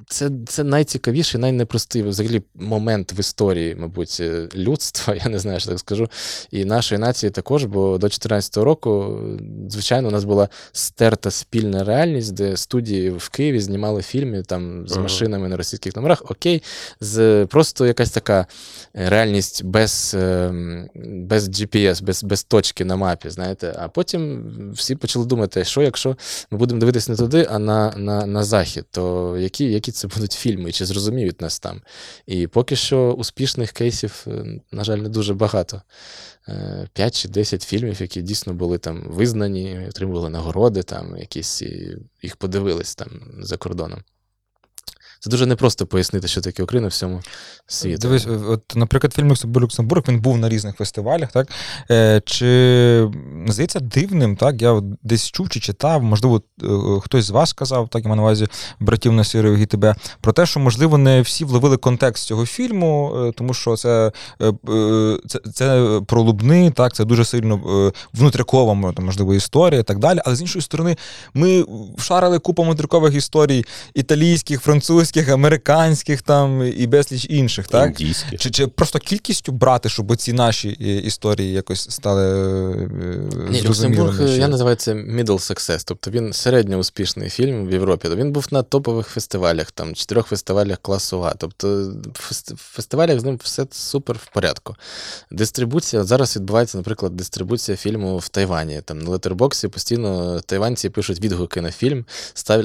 це, 0.09 0.31
це 0.47 0.63
найцікавіший, 0.63 1.41
найнепростий 1.41 2.03
взагалі 2.03 2.41
момент 2.55 3.13
в 3.17 3.19
історії, 3.19 3.75
мабуть, 3.75 4.17
е, 4.19 4.49
людства, 4.55 5.15
я 5.23 5.29
не 5.29 5.39
знаю, 5.39 5.59
що 5.59 5.69
так 5.69 5.79
скажу, 5.79 6.09
і 6.51 6.65
нашої 6.65 6.99
нації 6.99 7.29
також, 7.29 7.65
бо 7.65 7.81
до 7.91 7.97
2014 7.97 8.57
року, 8.57 9.19
звичайно, 9.69 10.07
у 10.07 10.11
нас 10.11 10.23
була 10.23 10.49
стерта 10.71 11.31
спільна 11.31 11.83
реальність, 11.83 12.33
де 12.33 12.57
студії 12.57 13.09
в 13.09 13.29
Києві 13.29 13.59
знімали 13.59 14.01
фільми 14.01 14.43
там 14.43 14.87
з 14.87 14.91
Ага. 14.91 15.01
машинами 15.01 15.47
на 15.47 15.57
російських 15.57 15.95
номерах. 15.95 16.23
Окей, 16.31 16.63
з 16.99 17.45
просто 17.45 17.85
якась 17.85 18.11
така 18.11 18.45
е, 18.95 19.09
реальність 19.09 19.63
без, 19.63 20.15
ем, 20.19 20.89
без 21.05 21.49
GPS, 21.49 22.03
без, 22.03 22.23
без 22.23 22.43
точки 22.43 22.85
на 22.85 22.95
мапі, 22.95 23.29
знаєте. 23.29 23.75
А 23.79 23.87
потім 23.87 24.43
всі 24.73 24.95
почали 24.95 25.25
думати, 25.25 25.63
що 25.63 25.81
якщо 25.81 26.17
ми 26.51 26.57
будемо 26.57 26.79
дивитися 26.79 27.11
не 27.11 27.17
туди, 27.17 27.47
а 27.49 27.59
на, 27.59 27.93
на, 27.97 28.25
на 28.25 28.43
захід, 28.43 28.85
то 28.91 29.37
які, 29.37 29.65
які 29.65 29.91
це 29.97 30.07
будуть 30.07 30.31
фільми, 30.31 30.71
чи 30.71 30.85
зрозуміють 30.85 31.41
нас 31.41 31.59
там? 31.59 31.81
І 32.25 32.47
поки 32.47 32.75
що 32.75 33.11
успішних 33.11 33.71
кейсів, 33.71 34.25
е, 34.27 34.61
на 34.71 34.83
жаль, 34.83 34.97
не 34.97 35.09
дуже 35.09 35.33
багато. 35.33 35.81
5 36.93 37.15
чи 37.15 37.27
10 37.29 37.63
фільмів, 37.63 38.01
які 38.01 38.21
дійсно 38.21 38.53
були 38.53 38.77
там 38.77 39.03
визнані, 39.09 39.85
отримували 39.89 40.29
нагороди, 40.29 40.83
там 40.83 41.17
якісь 41.17 41.61
їх 42.21 42.35
подивились 42.35 42.95
там 42.95 43.09
за 43.39 43.57
кордоном. 43.57 44.03
Це 45.19 45.29
дуже 45.29 45.45
непросто 45.45 45.85
пояснити, 45.85 46.27
що 46.27 46.41
таке 46.41 46.63
Україна 46.63 46.87
всьому 46.87 47.21
світу. 47.67 48.01
Дивись, 48.01 48.27
от, 48.27 48.75
наприклад, 48.75 49.13
фільм 49.13 49.33
Люксембург 49.57 50.03
він 50.07 50.19
був 50.19 50.37
на 50.37 50.49
різних 50.49 50.75
фестивалях, 50.75 51.31
так? 51.31 51.47
Е, 51.91 52.21
чи 52.25 53.09
здається 53.47 53.79
дивним, 53.79 54.35
так? 54.35 54.61
Я 54.61 54.81
десь 55.03 55.31
чув 55.31 55.49
чи 55.49 55.59
читав, 55.59 56.03
можливо, 56.03 56.41
е, 56.63 56.67
хтось 57.01 57.25
з 57.25 57.29
вас 57.29 57.49
сказав, 57.49 57.89
так, 57.89 58.03
я 58.03 58.09
маю 58.09 58.15
на 58.15 58.21
увазі 58.21 58.47
братів 58.79 59.13
Насірових 59.13 59.61
і 59.61 59.65
тебе, 59.65 59.95
про 60.21 60.33
те, 60.33 60.45
що, 60.45 60.59
можливо, 60.59 60.97
не 60.97 61.21
всі 61.21 61.45
вловили 61.45 61.77
контекст 61.77 62.25
цього 62.25 62.45
фільму, 62.45 63.13
е, 63.15 63.31
тому 63.31 63.53
що 63.53 63.75
це, 63.77 64.11
е, 64.41 64.53
е, 64.69 65.17
це, 65.27 65.39
це 65.53 65.99
про 66.07 66.21
Лубни, 66.21 66.71
так, 66.71 66.93
це 66.93 67.05
дуже 67.05 67.25
сильно 67.25 67.55
е, 67.55 67.91
внутрякова, 68.13 68.73
можливо, 68.73 69.33
історія 69.33 69.79
і 69.79 69.83
так 69.83 69.99
далі. 69.99 70.19
Але 70.25 70.35
з 70.35 70.41
іншої 70.41 70.63
сторони, 70.63 70.97
ми 71.33 71.65
вшарили 71.97 72.39
купу 72.39 72.63
внутрякових 72.63 73.15
історій 73.15 73.65
італійських, 73.93 74.61
французьких, 74.61 75.06
американських 75.15 76.21
там 76.21 76.73
і 76.77 76.87
безліч 76.87 77.27
інших, 77.29 77.67
так? 77.67 78.01
Індійські. 78.01 78.37
Чи, 78.37 78.51
чи 78.51 78.67
просто 78.67 78.99
кількістю 78.99 79.51
брати, 79.51 79.89
щоб 79.89 80.15
ці 80.15 80.33
наші 80.33 80.77
е, 80.81 80.95
історії 80.95 81.53
якось 81.53 81.89
стали 81.89 82.23
е, 82.23 82.89
Ні. 83.49 83.63
Люксембург, 83.63 84.21
е, 84.21 84.37
я 84.37 84.47
називаю 84.47 84.75
це 84.75 84.93
middle 84.93 85.25
success, 85.25 85.83
тобто 85.85 86.11
він 86.11 86.33
середньо 86.33 86.77
успішний 86.77 87.29
фільм 87.29 87.67
в 87.67 87.71
Європі. 87.71 88.07
Він 88.15 88.31
був 88.31 88.47
на 88.51 88.63
топових 88.63 89.07
фестивалях, 89.07 89.71
там 89.71 89.95
чотирьох 89.95 90.27
фестивалях 90.27 90.77
класу 90.81 91.25
А. 91.25 91.33
Тобто 91.33 91.93
в 92.13 92.55
фестивалях 92.55 93.19
з 93.19 93.23
ним 93.23 93.39
все 93.43 93.65
супер 93.71 94.15
в 94.15 94.33
порядку. 94.33 94.75
Дистрибуція 95.31 96.03
зараз 96.03 96.35
відбувається, 96.35 96.77
наприклад, 96.77 97.15
дистрибуція 97.15 97.77
фільму 97.77 98.17
в 98.17 98.29
Тайвані. 98.29 98.81
Там 98.85 98.99
на 98.99 99.09
летербоксі 99.09 99.67
постійно 99.67 100.41
тайванці 100.45 100.89
пишуть 100.89 101.21
відгуки 101.21 101.61
на 101.61 101.71
фільм, 101.71 102.05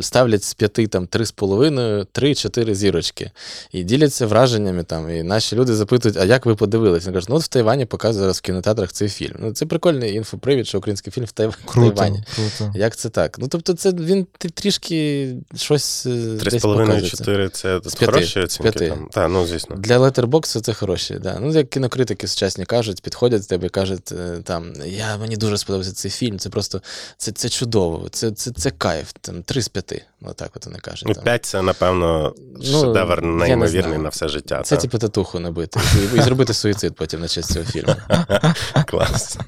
ставлять 0.01 0.45
з 0.45 0.55
п'яти 0.55 0.87
там 0.87 1.07
три 1.07 1.27
з 1.27 1.33
половиною, 1.33 2.05
три-чотири 2.33 2.75
зірочки. 2.75 3.31
І 3.73 3.85
діляться 3.85 4.27
враженнями 4.27 4.85
там. 4.85 5.11
І 5.11 5.23
наші 5.23 5.57
люди 5.57 5.75
запитують, 5.75 6.17
а 6.17 6.25
як 6.25 6.47
ви 6.47 6.55
подивилися? 6.55 7.07
Вони 7.07 7.15
кажуть, 7.15 7.29
ну 7.31 7.37
от 7.37 7.43
в 7.43 7.49
Тайвані 7.49 7.87
показує 7.87 8.21
зараз 8.23 8.39
в 8.39 8.41
кінотеатрах 8.41 8.93
цей 8.93 9.09
фільм. 9.09 9.37
Ну 9.39 9.53
це 9.53 9.67
прикольний 9.67 10.15
інфопривід, 10.15 10.67
що 10.69 10.79
український 10.79 11.13
фільм 11.13 11.25
в, 11.25 11.33
Тайв... 11.33 11.59
Круто, 11.65 11.91
Тайвані. 11.97 12.25
круто. 12.37 12.73
Як 12.79 12.97
це 12.97 13.09
так? 13.09 13.39
Ну 13.39 13.49
тобто, 13.49 13.73
це 13.75 13.91
він 13.93 14.27
ти- 14.39 14.49
трішки 14.49 15.29
щось. 15.57 16.07
е, 16.07 16.11
Три 16.41 16.51
з 16.51 16.53
десь 16.53 16.63
половиною, 16.63 16.89
показується. 16.89 17.17
чотири 17.17 17.49
це 17.49 17.81
З 17.85 17.95
п'яти. 17.95 18.07
хороші 18.13 18.41
оцінки 18.41 18.71
п'яти. 18.73 18.89
там. 18.89 19.09
Так, 19.13 19.31
ну 19.31 19.47
звісно. 19.47 19.77
Для 19.77 19.99
летербоксу 19.99 20.61
це 20.61 20.73
хороші, 20.75 21.15
да. 21.23 21.39
Ну, 21.41 21.53
як 21.53 21.71
кінокритики 21.71 22.27
сучасні 22.29 22.65
кажуть, 22.65 23.03
підходять 23.03 23.41
до 23.41 23.47
тебе 23.47 23.67
і 23.67 23.71
кажуть, 23.71 24.13
е, 24.13 24.39
там, 24.45 24.73
я, 24.87 25.17
мені 25.17 25.37
дуже 25.37 25.59
сподобався 25.59 25.93
цей 25.93 26.11
фільм, 26.11 26.39
це 26.39 26.51
просто 26.51 26.83
це, 27.17 27.33
це 27.33 27.49
чудово, 27.49 28.09
це, 28.09 28.31
це, 28.31 28.51
це 28.51 28.71
кайф, 28.71 29.13
там, 29.21 29.43
три 29.43 29.63
з 29.63 29.69
п'яти. 29.69 30.03
Отак 30.25 30.51
от 30.57 30.67
вони 30.67 30.79
кажуть. 30.79 31.05
Ну, 31.09 31.15
там. 31.15 31.25
п'ять 31.25 31.45
це, 31.45 31.63
напевно, 31.63 32.22
дійсно 32.61 32.79
Ну, 32.79 32.81
шедевр 32.95 33.23
не 33.23 33.45
неймовірний 33.47 33.83
знаю. 33.83 34.03
на 34.03 34.09
все 34.09 34.29
життя. 34.29 34.63
Це 34.65 34.77
та? 34.77 34.83
типу 34.83 34.99
татуху 34.99 35.39
набити 35.41 35.81
і, 36.15 36.19
і 36.19 36.23
зробити 36.23 36.55
суїцид 36.55 36.95
потім 36.97 37.21
на 37.21 37.29
честь 37.29 37.53
цього 37.53 37.65
фільму. 37.65 37.95
Клас. 38.87 39.39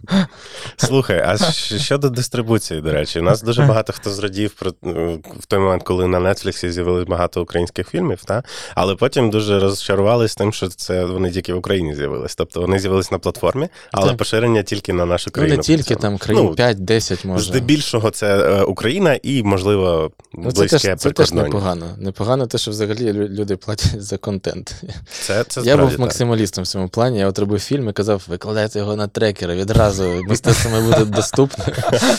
Слухай, 0.77 1.25
а 1.27 1.53
щодо 1.79 2.09
дистрибуції, 2.11 2.81
до 2.81 2.93
речі, 2.93 3.21
у 3.21 3.23
нас 3.23 3.43
дуже 3.43 3.63
багато 3.63 3.93
хто 3.93 4.11
зрадів 4.11 4.51
про 4.55 4.71
е, 4.71 5.19
в 5.41 5.47
той 5.47 5.59
момент, 5.59 5.83
коли 5.83 6.07
на 6.07 6.21
Нетфліксі 6.35 6.71
з'явилось 6.71 7.05
багато 7.09 7.43
українських 7.43 7.89
фільмів, 7.89 8.25
та? 8.25 8.43
але 8.75 8.95
потім 8.95 9.31
дуже 9.31 9.59
розчарувались 9.61 10.35
тим, 10.35 10.53
що 10.53 10.69
це 10.69 11.05
вони 11.05 11.31
тільки 11.31 11.55
в 11.55 11.57
Україні 11.59 11.95
з'явились. 11.95 12.35
Тобто 12.37 12.61
вони 12.61 12.79
з'явились 12.79 13.11
на 13.13 13.19
платформі, 13.19 13.69
але 13.93 14.09
Так. 14.09 14.17
поширення 14.17 14.63
тільки 14.63 14.93
на 14.93 15.07
нашу 15.07 15.25
Ну 15.29 15.33
країну. 15.33 15.57
не 15.57 15.63
тільки 15.63 15.95
там 15.95 16.19
країн 16.19 16.45
Ну, 16.45 16.51
5-10 16.65 17.27
може. 17.27 17.45
Здебільшого 17.45 18.11
це 18.11 18.39
е, 18.39 18.63
Україна 18.63 19.19
і, 19.23 19.43
можливо, 19.43 20.11
Ну, 20.33 20.53
це 20.53 20.67
теж, 20.67 20.83
це 21.01 21.11
теж 21.11 21.33
непогано. 21.33 21.87
Непогано 21.99 22.47
те, 22.47 22.59
що 22.65 22.71
взагалі 22.71 23.13
люди 23.13 23.57
платять 23.57 24.03
за 24.03 24.17
контент. 24.19 24.75
Це, 25.11 25.45
це 25.45 25.61
я 25.61 25.77
був 25.77 25.91
так. 25.91 25.99
максималістом 25.99 26.65
в 26.65 26.67
цьому 26.67 26.89
плані. 26.89 27.19
Я 27.19 27.29
от 27.29 27.39
робив 27.39 27.61
фільм 27.61 27.89
і 27.89 27.93
казав, 27.93 28.23
викладайте 28.29 28.79
його 28.79 28.97
на 28.97 29.09
трекери 29.09 29.55
відразу, 29.55 30.23
мистецтво 30.29 30.71
має 30.71 30.83
бути 30.83 31.05
доступне. 31.05 31.65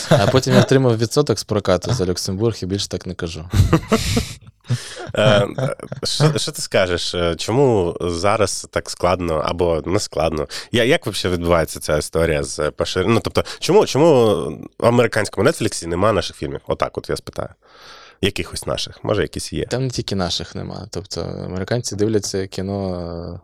А 0.08 0.26
потім 0.26 0.54
я 0.54 0.60
отримав 0.60 0.98
відсоток 0.98 1.38
з 1.38 1.44
прокату 1.44 1.92
за 1.92 2.06
Люксембург 2.06 2.56
і 2.62 2.66
більше 2.66 2.88
так 2.88 3.06
не 3.06 3.14
кажу. 3.14 3.44
Е, 5.16 5.46
Що, 6.04 6.32
що 6.38 6.52
ти 6.52 6.62
скажеш? 6.62 7.14
е, 7.14 7.34
Чому 7.38 7.96
зараз 8.00 8.66
так 8.70 8.90
складно 8.90 9.34
або 9.34 9.82
не 9.86 10.00
складно? 10.00 10.46
Я, 10.72 10.84
як 10.84 11.06
взагалі 11.06 11.36
відбувається 11.38 11.80
ця 11.80 11.98
історія 11.98 12.42
з 12.42 12.70
поширенням? 12.70 13.14
Ну, 13.14 13.20
тобто, 13.24 13.44
чому, 13.58 13.86
чому 13.86 14.34
в 14.78 14.86
американському 14.86 15.44
Нетфліксі 15.50 15.86
нема 15.86 16.12
наших 16.12 16.36
фільмів? 16.36 16.60
Отак, 16.66 16.98
от 16.98 17.08
я 17.10 17.16
спитаю. 17.16 17.48
Якихось 18.20 18.66
наших, 18.66 19.04
може, 19.04 19.22
якісь 19.22 19.52
є. 19.52 19.64
Там 19.66 19.82
не 19.84 19.90
тільки 19.90 20.16
наших 20.16 20.54
нема. 20.54 20.86
Тобто 20.90 21.20
американці 21.20 21.96
дивляться 21.96 22.46
кіно 22.46 23.40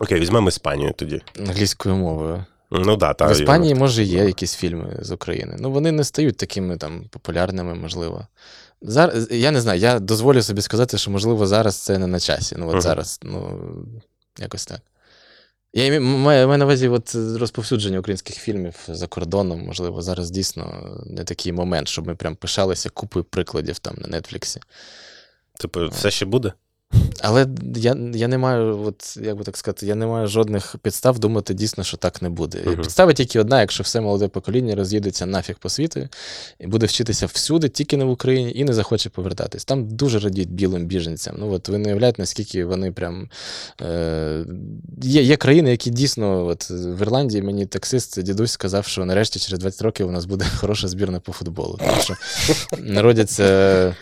Окей, 0.00 0.20
візьмемо 0.20 0.48
Іспанію 0.48 0.92
тоді. 0.96 1.22
англійською 1.38 1.94
мовою. 1.96 2.44
Ну 2.70 2.96
да, 2.96 3.14
та 3.14 3.26
в 3.26 3.32
Іспанії, 3.32 3.72
і- 3.72 3.74
може, 3.74 4.02
є 4.02 4.24
якісь 4.24 4.54
фільми 4.54 4.96
з 5.02 5.10
України. 5.10 5.56
Ну, 5.58 5.70
вони 5.70 5.92
не 5.92 6.04
стають 6.04 6.36
такими 6.36 6.76
там 6.76 7.04
популярними, 7.10 7.74
можливо. 7.74 8.26
Зараз, 8.82 9.28
я 9.30 9.50
не 9.50 9.60
знаю, 9.60 9.80
я 9.80 9.98
дозволю 9.98 10.42
собі 10.42 10.62
сказати, 10.62 10.98
що, 10.98 11.10
можливо, 11.10 11.46
зараз 11.46 11.76
це 11.76 11.98
не 11.98 12.06
на 12.06 12.20
часі. 12.20 12.56
Ну, 12.58 12.66
от 12.66 12.72
Мгм. 12.72 12.80
зараз, 12.80 13.20
ну, 13.22 13.60
якось 14.38 14.66
так. 14.66 14.80
Я 15.72 16.00
маю, 16.00 16.48
маю 16.48 16.58
на 16.58 16.64
увазі 16.64 16.88
от 16.88 17.14
розповсюдження 17.14 17.98
українських 17.98 18.36
фільмів 18.36 18.74
за 18.88 19.06
кордоном, 19.06 19.64
можливо, 19.64 20.02
зараз 20.02 20.30
дійсно 20.30 20.96
не 21.06 21.24
такий 21.24 21.52
момент, 21.52 21.88
щоб 21.88 22.06
ми 22.06 22.14
прям 22.14 22.36
пишалися 22.36 22.90
купою 22.90 23.24
прикладів 23.24 23.78
там 23.78 23.94
на 23.98 24.20
Нетфліксі. 24.20 24.60
Типу, 25.60 25.88
все 25.88 26.10
ще 26.10 26.26
буде? 26.26 26.52
Але 27.22 27.46
я, 27.76 27.96
я 28.14 28.28
не 28.28 28.38
маю, 28.38 28.82
от, 28.86 29.16
як 29.22 29.36
би 29.36 29.44
так 29.44 29.56
сказати, 29.56 29.86
я 29.86 29.94
не 29.94 30.06
маю 30.06 30.26
жодних 30.26 30.76
підстав 30.82 31.18
думати 31.18 31.54
дійсно, 31.54 31.84
що 31.84 31.96
так 31.96 32.22
не 32.22 32.28
буде. 32.28 32.58
Мгм. 32.66 32.76
Підстава 32.76 33.12
тільки 33.12 33.40
одна, 33.40 33.60
якщо 33.60 33.82
все 33.82 34.00
молоде 34.00 34.28
покоління 34.28 34.74
роз'їдеться 34.74 35.26
нафіг 35.26 35.56
по 35.58 35.68
світу 35.68 36.08
і 36.58 36.66
буде 36.66 36.86
вчитися 36.86 37.26
всюди, 37.26 37.68
тільки 37.68 37.96
не 37.96 38.04
в 38.04 38.10
Україні, 38.10 38.52
і 38.54 38.64
не 38.64 38.72
захоче 38.72 39.10
повертатись. 39.10 39.64
Там 39.64 39.88
дуже 39.88 40.18
радіють 40.18 40.50
білим 40.50 40.86
біженцям. 40.86 41.36
Ну 41.38 41.52
от 41.52 41.68
ви 41.68 41.78
не 41.78 41.88
уявляєте, 41.88 42.22
наскільки 42.22 42.64
вони 42.64 42.92
прям. 42.92 43.28
Е, 43.82 44.44
є, 45.02 45.22
є 45.22 45.36
країни, 45.36 45.70
які 45.70 45.90
дійсно, 45.90 46.46
от 46.46 46.70
в 46.70 47.02
Ірландії 47.02 47.42
мені 47.42 47.66
таксист, 47.66 48.22
дідусь 48.22 48.52
сказав, 48.52 48.86
що 48.86 49.04
нарешті 49.04 49.38
через 49.38 49.58
20 49.58 49.82
років 49.82 50.08
у 50.08 50.10
нас 50.10 50.24
буде 50.24 50.44
хороша 50.56 50.88
збірна 50.88 51.20
по 51.20 51.32
футболу. 51.32 51.78
Тому 51.78 52.02
що 52.02 52.16
народяться. 52.78 53.96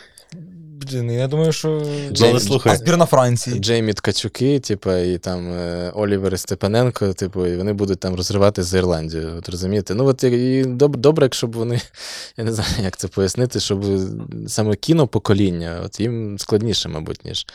Блін, 0.90 1.10
я 1.10 1.28
думаю, 1.28 1.52
що. 1.52 1.82
Ну, 2.20 2.26
але 2.30 2.40
слухай. 2.40 2.72
А 2.72 2.76
збірна 2.76 3.06
Франції. 3.06 3.58
Джеймі 3.58 3.92
Ткачуки, 3.92 4.60
типу, 4.60 4.92
і 4.92 5.18
там 5.18 5.52
е, 5.52 5.92
Олівер 5.94 6.38
Степаненко, 6.38 7.12
типу, 7.12 7.46
і 7.46 7.56
вони 7.56 7.72
будуть 7.72 8.00
там 8.00 8.14
розривати 8.14 8.62
з 8.62 8.74
Ірландію. 8.74 9.34
От 9.38 9.48
розумієте? 9.48 9.94
Ну, 9.94 10.06
от 10.06 10.24
і 10.24 10.64
добре, 10.66 11.00
добре, 11.00 11.24
якщо 11.24 11.46
б 11.46 11.56
вони, 11.56 11.80
я 12.36 12.44
не 12.44 12.52
знаю, 12.52 12.70
як 12.82 12.96
це 12.96 13.08
пояснити, 13.08 13.60
щоб 13.60 13.84
саме 14.48 14.76
кінопокоління, 14.76 15.80
от 15.84 16.00
їм 16.00 16.38
складніше, 16.38 16.88
мабуть, 16.88 17.24
ніж 17.24 17.46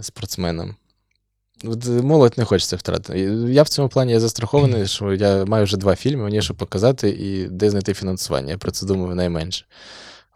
спортсменам. 0.00 0.74
От 1.64 1.86
молодь 1.86 2.38
не 2.38 2.44
хочеться 2.44 2.76
втратити. 2.76 3.20
І 3.20 3.54
Я 3.54 3.62
в 3.62 3.68
цьому 3.68 3.88
плані 3.88 4.12
я 4.12 4.20
застрахований, 4.20 4.86
що 4.86 5.14
я 5.14 5.44
маю 5.44 5.64
вже 5.64 5.76
два 5.76 5.96
фільми, 5.96 6.22
мені 6.22 6.42
що 6.42 6.54
показати 6.54 7.08
і 7.08 7.48
де 7.48 7.70
знайти 7.70 7.94
фінансування. 7.94 8.50
Я 8.50 8.58
про 8.58 8.70
це 8.70 8.86
думаю 8.86 9.14
найменше. 9.14 9.64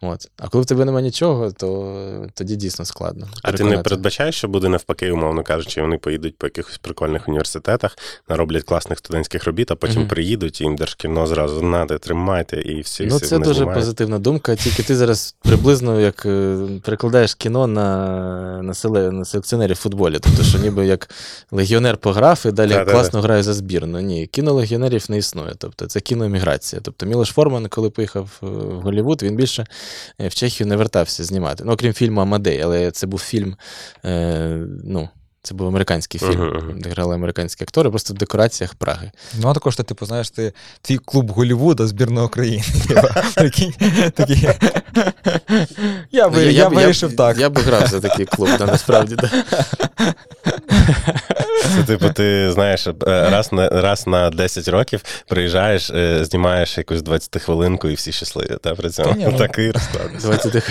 От. 0.02 0.30
А 0.38 0.48
коли 0.48 0.62
в 0.62 0.66
тебе 0.66 0.84
немає 0.84 1.04
нічого, 1.06 1.50
то 1.52 2.26
тоді 2.34 2.56
дійсно 2.56 2.84
складно. 2.84 3.28
А 3.42 3.52
ти 3.52 3.64
не 3.64 3.78
передбачаєш, 3.78 4.34
що 4.34 4.48
буде 4.48 4.68
навпаки, 4.68 5.10
умовно 5.12 5.42
кажучи, 5.42 5.82
вони 5.82 5.98
поїдуть 5.98 6.36
по 6.38 6.46
якихось 6.46 6.78
прикольних 6.78 7.28
університетах, 7.28 7.98
нароблять 8.28 8.62
класних 8.64 8.98
студентських 8.98 9.44
робіт, 9.44 9.70
а 9.70 9.74
потім 9.74 9.98
Мгм. 10.00 10.08
приїдуть 10.08 10.60
і 10.60 10.64
їм 10.64 10.76
держкіно 10.76 11.26
зразу 11.26 11.62
нате, 11.62 11.98
тримайте, 11.98 12.60
і 12.60 12.80
всі 12.80 13.06
Ну, 13.06 13.16
всі 13.16 13.26
це 13.26 13.38
дуже 13.38 13.54
знімають. 13.54 13.80
позитивна 13.80 14.18
думка. 14.18 14.56
Тільки 14.56 14.82
ти 14.82 14.96
зараз 14.96 15.34
приблизно 15.42 16.00
як 16.00 16.26
е, 16.26 16.58
перекладаєш 16.84 17.34
кіно 17.34 17.66
на, 17.66 18.62
на, 18.62 18.74
селе, 18.74 19.10
на 19.12 19.24
селекціонері 19.24 19.72
в 19.72 19.76
футболі. 19.76 20.18
Тобто, 20.20 20.42
що 20.42 20.58
ніби 20.58 20.86
як 20.86 21.10
легіонер 21.50 21.96
пограв 21.96 22.42
і 22.46 22.50
далі 22.50 22.70
Да-да-да. 22.70 22.92
класно 22.92 23.20
грає 23.20 23.42
за 23.42 23.54
збірну. 23.54 24.00
Ні, 24.00 24.26
кіно 24.26 24.52
легіонерів 24.52 25.06
не 25.08 25.18
існує. 25.18 25.52
Тобто 25.58 25.86
це 25.86 26.00
кіноеміграція. 26.00 26.82
Тобто 26.84 27.06
Мілош 27.06 27.28
Форман, 27.30 27.68
коли 27.68 27.90
поїхав 27.90 28.30
е, 28.42 28.46
в 28.46 28.80
Голлівуд, 28.80 29.22
він 29.22 29.36
більше 29.36 29.66
в 30.18 30.34
Чехію 30.34 30.66
не 30.66 30.76
вертався 30.76 31.24
знімати. 31.24 31.62
Ну, 31.66 31.72
окрім 31.72 31.92
фільму 31.92 32.20
Амадей, 32.20 32.60
але 32.62 32.90
це 32.90 33.06
був 33.06 33.20
фільм. 33.20 33.56
Е, 34.04 34.58
ну, 34.84 35.08
це 35.42 35.54
був 35.54 35.66
американський 35.66 36.20
фільм, 36.20 36.40
Мгм, 36.40 36.56
мгм. 36.56 36.80
де 36.80 36.90
грали 36.90 37.14
американські 37.14 37.64
актори, 37.64 37.90
просто 37.90 38.14
в 38.14 38.16
декораціях 38.16 38.74
Праги. 38.74 39.10
Ну, 39.40 39.48
а 39.48 39.54
також 39.54 39.76
ти, 39.76 39.82
типу, 39.82 40.06
знаєш, 40.06 40.30
ти 40.30 40.52
твій 40.82 40.98
клуб 40.98 41.30
Голлівуда, 41.30 41.86
збірна 41.86 42.24
України. 42.24 42.64
Такий. 43.34 43.74
Я 46.10 46.28
Ну, 46.28 46.30
б- 46.70 46.74
вирішив 46.74 47.16
так. 47.16 47.38
Я 47.38 47.50
би 47.50 47.62
грав 47.62 47.86
за 47.86 48.00
такий 48.00 48.26
клуб, 48.26 48.48
насправді. 48.60 49.16
Це 51.62 51.82
типу, 51.86 52.10
ти 52.12 52.52
знаєш, 52.52 52.86
е, 52.86 52.94
раз 53.06 53.52
на 53.52 53.68
раз 53.68 54.06
на 54.06 54.30
10 54.30 54.68
років 54.68 55.02
приїжджаєш, 55.28 55.90
е, 55.90 56.24
знімаєш 56.24 56.78
якусь 56.78 57.02
20 57.02 57.38
хвилинку 57.42 57.88
і 57.88 57.94
всі 57.94 58.12
щасливі. 58.12 58.56
Та 58.62 58.74
при 58.74 58.90
цьому 58.90 59.14
ні, 59.16 59.28
ну. 59.32 59.38
такий 59.38 59.70
розклад. 59.70 60.64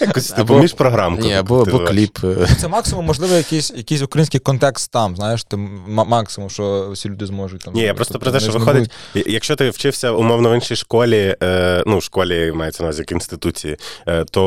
Якось 0.00 0.26
типу 0.30 0.52
Або- 0.54 0.62
між 0.62 0.72
програмку. 0.72 1.22
Ні, 1.22 1.34
або, 1.34 1.62
або 1.62 1.78
кліп. 1.78 2.18
е, 2.24 2.48
Це 2.60 2.68
максимум, 2.68 3.04
можливо, 3.06 3.34
якийсь, 3.34 3.72
якийсь 3.76 4.02
український 4.02 4.40
контекст 4.40 4.90
там, 4.92 5.16
знаєш, 5.16 5.44
ти 5.44 5.56
м- 5.56 5.82
максимум, 5.86 6.50
що 6.50 6.90
всі 6.92 7.08
люди 7.08 7.26
зможуть 7.26 7.60
там. 7.60 7.74
Ні, 7.74 7.82
я 7.82 7.94
просто 7.94 8.18
про 8.18 8.30
Тобто 8.30 8.38
те, 8.38 8.50
що 8.50 8.58
не 8.58 8.64
виходить, 8.64 8.90
якщо 9.14 9.56
ти 9.56 9.70
вчився 9.70 10.10
умовно 10.10 10.50
в 10.50 10.54
іншій 10.54 10.76
школі, 10.76 11.36
е, 11.42 11.82
ну, 11.86 12.00
школі 12.00 12.52
мається 12.52 12.82
на 12.82 12.86
увазі 12.86 13.00
як 13.00 13.12
інституції, 13.12 13.76
е, 14.08 14.24
то 14.30 14.42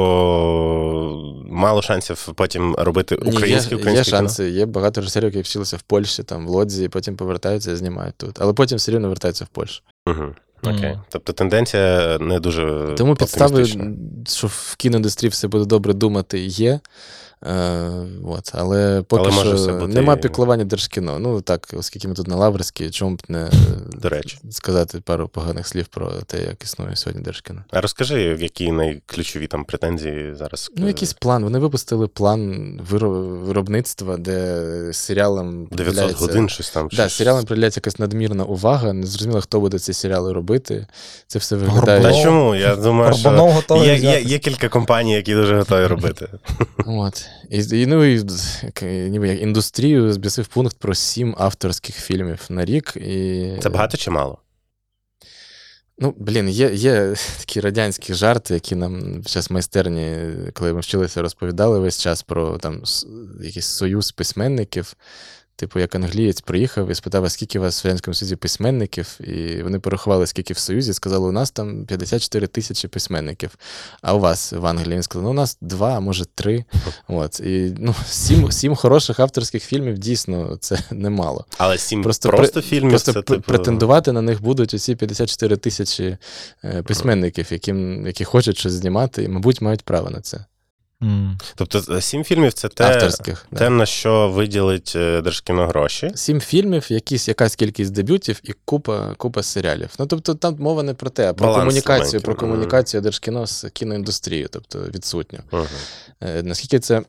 мало 1.50 1.82
шансів 1.82 2.28
потім 2.36 2.76
робити 2.76 3.18
Ні, 3.22 3.32
українське 3.32 3.76
є, 3.76 3.92
є 3.92 4.04
шанси, 4.04 4.50
є 4.50 4.66
багато 4.66 4.99
режисерів, 5.00 5.26
які 5.26 5.42
вчилися 5.42 5.78
в 5.78 5.82
Польщі, 5.82 6.24
там, 6.24 6.48
в 6.48 6.50
Лодзі, 6.50 6.84
і 6.84 6.88
потім 6.88 7.16
повертаються 7.16 7.72
і 7.72 7.76
знімають 7.76 8.16
тут. 8.18 8.42
Але 8.42 8.54
потім 8.54 8.78
все 8.78 8.92
рівно 8.92 9.08
вертаються 9.10 9.46
в 9.46 9.48
Польщу. 9.48 9.84
Угу. 10.08 10.24
Окей. 10.64 10.90
Mm. 10.90 11.00
Тобто 11.10 11.34
тенденція 11.34 12.18
не 12.22 12.40
дуже 12.40 12.94
Тому 12.98 13.16
підстави, 13.16 13.66
що 14.28 14.48
в 14.48 14.76
кіноіндустрії 14.78 15.30
все 15.30 15.48
буде 15.48 15.66
добре 15.66 15.94
думати, 15.94 16.40
є. 16.40 16.80
Е, 17.46 17.90
от, 18.26 18.52
але 18.54 19.02
поки 19.02 19.30
Але 19.34 19.54
все 19.54 19.64
що 19.64 19.74
бути 19.74 19.94
нема 19.94 20.16
піклування 20.16 20.64
держкіно. 20.64 21.20
Ну 21.20 21.42
так, 21.42 21.68
оскільки 21.78 22.08
ми 22.08 22.14
тут 22.14 22.28
на 22.28 22.36
Лаврській, 22.36 22.90
чому 22.90 23.16
б 23.16 23.22
не 23.28 23.50
До 23.94 24.10
речі. 24.10 24.38
сказати 24.50 25.02
пару 25.06 25.28
поганих 25.28 25.68
слів 25.68 25.88
про 25.88 26.12
те, 26.12 26.44
як 26.44 26.64
існує 26.64 26.96
сьогодні 26.96 27.22
держкіно. 27.24 27.64
А 27.72 27.82
розкажи, 27.82 28.22
які 28.40 28.72
найключові 28.72 29.48
там 29.48 29.64
претензії 29.66 30.36
зараз? 30.36 30.72
Ну, 30.76 30.88
якийсь 30.88 31.14
план. 31.14 31.44
Вони 31.44 31.60
випустили 31.60 32.08
план 32.08 32.42
виро- 32.92 33.40
виробництва, 33.46 34.18
де 34.18 34.64
серіалам 34.94 35.66
900 35.66 35.78
приділяється- 35.78 36.26
годин 36.26 36.50
щось 36.50 36.70
там. 36.70 36.88
Да, 36.92 36.96
щось- 36.96 37.14
серіалам 37.14 37.46
приділяється 37.46 37.78
якась 37.78 38.00
надмірна 38.00 38.44
увага. 38.44 38.94
Не 38.94 39.06
зрозуміло, 39.06 39.42
хто 39.42 39.60
буде 39.60 39.80
ці 39.80 39.94
серіали 39.94 40.34
робити. 40.34 40.88
Це 41.28 41.40
все 41.40 41.56
виглядає. 41.56 42.02
Та 42.02 42.24
чому? 42.24 42.56
Я 42.56 42.76
думаю, 42.76 43.14
що 43.14 43.76
є, 43.84 43.96
є, 43.96 44.22
є 44.22 44.40
кілька 44.40 44.70
компаній, 44.70 45.14
які 45.14 45.34
дуже 45.34 45.58
готові 45.58 45.86
робити. 45.88 46.28
От. 46.86 47.29
І, 47.50 47.82
і, 47.82 47.86
ну, 47.86 48.06
і, 48.06 48.26
ніби 48.84 49.28
як 49.28 49.42
індустрію 49.42 50.14
збісив 50.14 50.48
пункт 50.48 50.78
про 50.78 50.96
сім 50.96 51.36
авторських 51.38 51.96
фільмів 51.96 52.46
на 52.50 52.66
рік. 52.66 52.94
І... 52.96 53.48
Це 53.62 53.70
багато 53.70 53.98
чи 53.98 54.12
мало? 54.12 54.38
Ну, 56.02 56.16
блін, 56.18 56.50
є, 56.50 56.74
є 56.74 57.14
такі 57.40 57.60
радянські 57.60 58.14
жарти, 58.14 58.54
які 58.54 58.76
нам 58.76 59.14
під 59.16 59.28
час 59.28 59.50
майстерні, 59.50 60.18
коли 60.54 60.74
ми 60.74 60.80
вчилися, 60.80 61.22
розповідали 61.22 61.80
весь 61.80 62.02
час 62.02 62.24
про 62.24 62.58
там 62.58 62.84
якийсь 63.42 63.68
союз 63.68 64.12
письменників. 64.12 64.96
Типу, 65.60 65.80
як 65.80 65.96
англієць 65.96 66.42
приїхав 66.42 66.92
і 66.92 66.96
спитав, 66.96 67.26
а 67.26 67.30
скільки 67.30 67.60
у 67.60 67.62
вас 67.62 67.84
в 67.84 67.88
Радянському 67.88 68.16
Союзі 68.16 68.36
письменників, 68.36 69.20
і 69.20 69.64
вони 69.64 69.80
порахували, 69.80 70.28
скільки 70.28 70.54
в 70.54 70.58
Союзі, 70.58 70.94
сказали, 70.94 71.28
у 71.28 71.32
нас 71.32 71.52
там 71.52 71.86
54 71.86 72.48
тисячі 72.48 72.88
письменників. 72.88 73.58
А 74.02 74.14
у 74.14 74.20
вас 74.20 74.54
в 74.54 74.66
Англії 74.66 74.96
він 74.96 75.04
сказав, 75.04 75.24
ну 75.24 75.30
у 75.30 75.34
нас 75.34 75.58
два, 75.62 75.98
а 75.98 76.00
може 76.00 76.26
три. 76.36 76.66
От. 77.08 77.40
І 77.40 77.76
ну, 77.80 77.96
сім, 78.10 78.52
сім 78.52 78.76
хороших 78.76 79.20
авторських 79.20 79.64
фільмів 79.64 79.98
дійсно 79.98 80.58
це 80.62 80.80
немало. 80.92 81.46
Але 81.58 81.78
сім 81.78 82.04
Просто, 82.04 82.30
просто, 82.30 82.54
при- 82.54 82.62
фільмів 82.62 82.92
просто 82.92 83.14
це 83.14 83.22
типу... 83.22 83.42
претендувати 83.42 84.12
на 84.12 84.22
них 84.22 84.42
будуть 84.42 84.74
усі 84.74 84.96
54 84.96 85.58
тисячі 85.58 86.18
е, 86.64 86.84
письменників, 86.84 87.48
яким, 87.52 88.08
які 88.08 88.24
хочуть 88.24 88.58
щось 88.58 88.74
знімати, 88.74 89.24
і, 89.24 89.28
мабуть, 89.28 89.62
мають 89.62 89.84
право 89.84 90.10
на 90.10 90.22
це. 90.22 90.46
Тобто 91.56 91.84
е, 91.94 92.02
сім 92.02 92.24
фільмів 92.24 92.54
це 92.54 92.70
те, 92.70 92.84
Авторських. 92.84 93.46
да. 93.52 93.70
на 93.70 93.86
що 93.86 94.30
виділить 94.30 94.94
е, 94.96 95.22
Держкіно 95.22 95.68
гроші. 95.68 96.12
Сім 96.16 96.42
фільмів, 96.42 96.92
якісь, 96.92 97.28
якась 97.28 97.56
кількість 97.56 97.92
дебютів 97.92 98.40
і 98.44 98.54
купа, 98.66 99.16
купа 99.18 99.44
серіалів. 99.44 99.90
Ну, 100.00 100.06
тобто, 100.06 100.36
там 100.36 100.56
мова 100.60 100.84
не 100.84 100.94
про 100.94 101.10
те, 101.10 101.30
а 101.30 101.34
про 101.34 101.48
Баланс 101.48 101.62
комунікацію, 101.62 102.00
маленький. 102.00 102.20
про 102.20 102.36
комунікацію 102.36 103.02
Держкіно 103.02 103.48
з 103.48 103.70
кіноіндустрією, 103.74 104.48
тобто 104.52 104.80
відсутню. 104.80 105.40
Uh-huh. 105.52 106.44
Наскільки 106.44 106.80
це, 106.80 107.02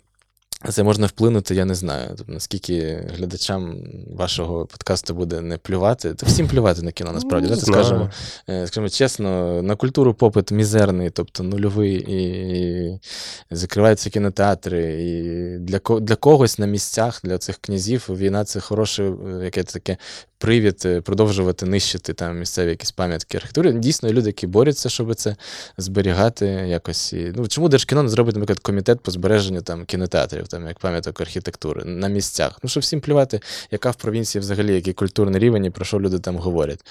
це 0.68 0.82
можна 0.82 1.06
вплинути, 1.06 1.54
я 1.54 1.64
не 1.64 1.74
знаю. 1.74 2.08
Тобто, 2.16 2.32
наскільки 2.32 3.04
глядачам 3.16 3.76
вашого 4.16 4.66
подкасту 4.66 5.14
буде 5.14 5.40
не 5.40 5.58
плювати, 5.58 6.14
то 6.14 6.26
всім 6.26 6.48
плювати 6.48 6.82
на 6.82 6.92
кіно, 6.92 7.12
насправді. 7.12 7.48
Не 7.48 7.56
Давайте 7.56 7.72
скажемо, 7.72 8.10
е, 8.48 8.66
скажімо 8.66 8.88
чесно, 8.88 9.62
на 9.62 9.76
культуру 9.76 10.14
попит 10.14 10.50
мізерний, 10.50 11.10
тобто 11.10 11.42
нульовий, 11.42 11.94
і, 11.94 12.22
і 12.90 13.00
закриваються 13.50 14.10
кінотеатри. 14.10 15.02
І 15.02 15.58
для, 15.58 15.78
для 16.00 16.16
когось 16.16 16.58
на 16.58 16.66
місцях, 16.66 17.20
для 17.24 17.38
цих 17.38 17.56
князів, 17.56 18.06
війна 18.10 18.44
це 18.44 18.60
хороше 18.60 19.04
е, 19.04 19.44
яке 19.44 19.62
таке 19.62 19.96
привід 20.40 20.82
е, 20.84 21.00
продовжувати 21.00 21.66
нищити 21.66 22.14
там 22.14 22.38
місцеві 22.38 22.70
якісь 22.70 22.90
пам'ятки 22.90 23.36
архітектури. 23.36 23.72
Дійсно, 23.72 24.08
є 24.08 24.14
люди, 24.14 24.26
які 24.26 24.46
борються, 24.46 24.88
щоб 24.88 25.14
це 25.14 25.36
зберігати 25.78 26.46
якось. 26.46 27.12
І, 27.12 27.32
ну, 27.36 27.48
чому 27.48 27.68
Держкіно 27.68 28.02
не 28.02 28.08
зробить, 28.08 28.34
наприклад, 28.34 28.58
комітет 28.58 29.00
по 29.00 29.10
збереженню 29.10 29.62
там 29.62 29.84
кінотеатрів, 29.84 30.48
там 30.50 30.66
як 30.66 30.78
пам'яток 30.78 31.20
архітектури 31.20 31.84
на 31.84 32.08
місцях? 32.08 32.58
Ну, 32.62 32.68
що 32.70 32.80
всім 32.80 33.00
плювати, 33.00 33.40
яка 33.70 33.90
в 33.90 33.96
провінції 33.96 34.40
взагалі, 34.40 34.74
який 34.74 34.92
культурний 34.92 35.40
рівень 35.40 35.64
і 35.64 35.70
про 35.70 35.84
що 35.84 36.00
люди 36.00 36.18
там 36.18 36.36
говорять. 36.36 36.86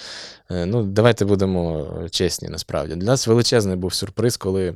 Е, 0.52 0.66
Ну, 0.66 0.84
давайте 0.84 1.26
будемо 1.26 1.88
чесні, 2.12 2.50
насправді. 2.50 2.96
Для 2.96 3.08
нас 3.08 3.28
величезний 3.28 3.76
був 3.76 3.94
сюрприз, 3.94 4.38
коли. 4.38 4.76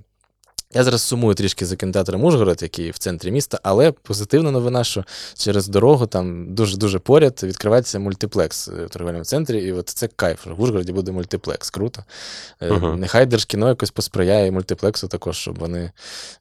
Я 0.75 0.83
зараз 0.83 1.01
сумую 1.01 1.35
трішки 1.35 1.65
за 1.65 1.75
кінотеатром 1.75 2.23
Ужгород, 2.23 2.61
який 2.61 2.91
в 2.91 2.97
центрі 2.97 3.31
міста, 3.31 3.59
але 3.63 3.91
позитивна 3.91 4.51
новина, 4.51 4.83
що 4.83 5.03
через 5.37 5.67
дорогу 5.67 6.07
там 6.07 6.53
дуже-дуже 6.55 6.99
поряд 6.99 7.39
відкривається 7.43 7.99
мультиплекс 7.99 8.67
е, 8.67 8.85
в 8.85 8.89
торговельному 8.89 9.25
центрі, 9.25 9.63
і 9.63 9.71
от 9.71 9.89
це 9.89 10.07
кайф. 10.07 10.45
В 10.45 10.61
Ужгороді 10.61 10.93
буде 10.93 11.11
мультиплекс. 11.11 11.69
Круто. 11.69 12.03
Е, 12.61 12.71
Мгм. 12.71 12.99
Нехай 12.99 13.25
Держкіно 13.25 13.67
якось 13.67 13.91
посприяє 13.91 14.47
і 14.47 14.51
мультиплексу 14.51 15.07
також, 15.07 15.37
щоб 15.37 15.59
вони, 15.59 15.91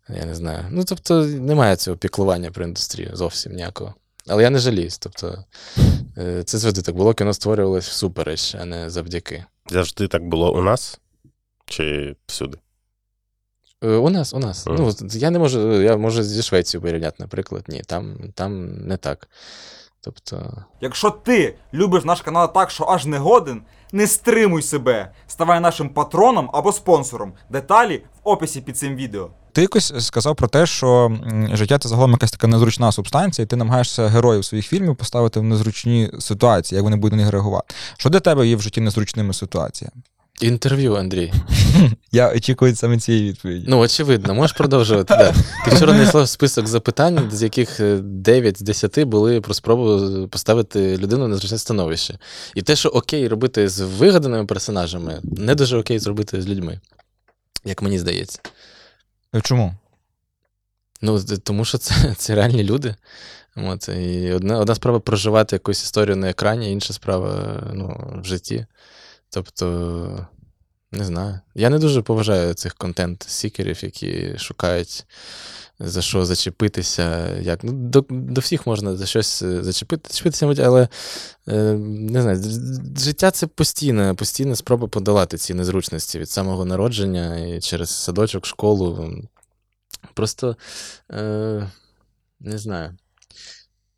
я 0.09 0.25
не 0.25 0.35
знаю. 0.35 0.65
Ну, 0.71 0.85
тобто, 0.85 1.25
немає 1.25 1.77
цього 1.77 1.97
піклування 1.97 2.51
про 2.51 2.65
індустрію 2.65 3.11
зовсім 3.15 3.53
ніякого. 3.53 3.95
Але 4.27 4.43
я 4.43 4.51
не 4.51 4.59
жаліюсь. 4.59 4.99
Тобто, 4.99 5.45
е, 6.19 6.43
це 6.45 6.59
зведи 6.59 6.83
так 6.83 6.95
було, 6.97 7.15
кіно 7.15 7.35
створювалось 7.35 7.89
всупереч, 7.89 8.55
а 8.55 8.65
не 8.65 8.91
завдяки. 8.91 9.45
Завжди 9.71 10.09
так 10.09 10.25
було 10.25 10.55
у 10.55 10.63
нас 10.63 11.01
чи 11.67 12.17
всюди? 12.27 12.59
Е, 13.83 13.89
У 13.89 14.11
нас, 14.11 14.35
у 14.35 14.39
нас. 14.39 14.67
Ага. 14.67 14.77
Ну, 14.79 14.93
я 15.11 15.31
не 15.31 15.39
можу, 15.39 15.83
я 15.83 15.97
можу 15.97 16.23
зі 16.23 16.43
Швецією 16.43 16.83
порівняти, 16.83 17.17
наприклад. 17.19 17.65
Ні, 17.69 17.83
там, 17.87 18.17
там 18.35 18.75
не 18.87 18.97
так. 18.97 19.29
Тобто, 20.05 20.53
Якщо 20.81 21.11
ти 21.11 21.55
любиш 21.75 22.05
наш 22.05 22.21
канал 22.23 22.53
так, 22.55 22.71
що 22.71 22.85
аж 22.85 23.07
не 23.07 23.19
годен, 23.19 23.63
не 23.93 24.07
стримуй 24.07 24.63
себе. 24.63 25.13
Ставай 25.27 25.61
нашим 25.61 25.89
патроном 25.89 26.51
або 26.53 26.73
спонсором. 26.73 27.33
Деталі 27.51 28.03
в 28.25 28.29
описі 28.29 28.61
під 28.61 28.77
цим 28.79 28.97
відео. 28.97 29.31
Ти 29.53 29.61
якось 29.63 29.93
сказав 30.07 30.37
про 30.37 30.49
те, 30.49 30.67
що 30.67 31.05
м, 31.07 31.49
життя 31.57 31.79
це 31.79 31.89
загалом 31.89 32.11
якась 32.13 32.31
така 32.31 32.47
незручна 32.47 32.93
субстанція, 32.93 33.45
і 33.45 33.47
ти 33.47 33.57
намагаєшся 33.57 34.09
героїв 34.09 34.45
своїх 34.45 34.67
фільмів 34.67 34.97
поставити 34.97 35.41
в 35.41 35.43
незручні 35.43 36.11
ситуації, 36.19 36.77
як 36.77 36.85
вони 36.85 36.97
будуть 36.97 37.17
на 37.17 37.23
них 37.23 37.33
реагувати. 37.33 37.75
Що 37.99 38.11
для 38.11 38.21
тебе 38.21 38.47
є 38.47 38.57
в 38.57 38.61
житті 38.61 38.81
незручними 38.81 39.35
ситуаціями? 39.35 40.03
Інтерв'ю, 40.43 40.95
Андрій. 40.95 41.33
Я 42.13 42.33
очікую 42.33 42.77
саме 42.77 42.99
цієї 42.99 43.29
відповіді. 43.29 43.67
Ну, 43.69 43.79
очевидно, 43.79 44.35
можеш 44.35 44.57
продовжувати. 44.57 45.15
Да. 45.17 45.35
Ти 45.65 45.77
вчора 45.77 45.93
знайшла 45.93 46.27
список 46.27 46.67
запитань, 46.67 47.31
з 47.33 47.43
яких 47.43 47.81
е, 47.81 47.99
9 48.03 48.59
з 48.59 48.61
10 48.61 49.05
були 49.05 49.41
про 49.41 49.55
спробу 49.55 50.29
поставити 50.29 50.97
людину 50.97 51.29
на 51.29 51.37
зручне 51.37 51.59
становище. 51.59 52.19
І 52.55 52.63
те, 52.63 52.77
що 52.77 52.89
окей 52.89 53.29
робити 53.29 53.69
з 53.69 53.81
вигаданими 53.81 54.47
персонажами, 54.47 55.21
не 55.23 55.55
дуже 55.55 55.77
окей 55.77 55.99
зробити 55.99 56.43
з 56.43 56.49
людьми, 56.49 56.81
як 57.65 57.83
мені 57.83 57.99
здається. 57.99 58.39
Чому? 59.43 59.75
Ну, 61.03 61.21
тому 61.43 61.65
що 61.65 61.79
це, 61.79 62.15
це 62.17 62.35
реальні 62.35 62.65
люди. 62.65 62.95
От, 63.57 63.89
і 63.89 64.33
одна, 64.33 64.59
одна 64.59 64.75
справа 64.75 65.01
проживати 65.01 65.57
якусь 65.57 65.83
історію 65.83 66.17
на 66.17 66.31
екрані, 66.31 66.73
інша 66.73 66.93
справа 66.93 67.61
ну, 67.73 68.19
в 68.23 68.25
житті. 68.25 68.67
Тобто, 69.31 70.27
не 70.93 71.05
знаю. 71.05 71.41
Я 71.55 71.71
не 71.71 71.79
дуже 71.79 72.03
поважаю 72.03 72.55
цих 72.55 72.75
контент-сікерів, 72.75 73.85
які 73.85 74.39
шукають 74.39 75.07
за 75.79 76.03
що 76.03 76.25
зачепитися. 76.25 77.37
Як. 77.41 77.65
Ну, 77.65 77.73
до, 77.73 78.05
до 78.11 78.41
всіх 78.41 78.67
можна 78.67 78.97
за 78.97 79.07
щось 79.07 79.43
е, 79.43 79.63
зачепити, 79.63 80.09
зачепитися, 80.11 80.65
але 80.65 80.89
е, 81.49 81.55
не 81.89 82.23
знаю, 82.23 82.43
життя 82.99 83.31
це 83.31 83.47
постійна, 83.47 84.15
постійна 84.15 84.57
спроба 84.57 84.89
подолати 84.89 85.37
ці 85.37 85.55
незручності 85.55 86.19
від 86.19 86.31
самого 86.31 86.65
народження 86.65 87.39
і 87.39 87.61
через 87.61 87.91
садочок, 87.91 88.47
школу. 88.47 89.15
Просто 90.15 90.57
е, 91.11 91.71
не 92.41 92.59
знаю. 92.59 92.97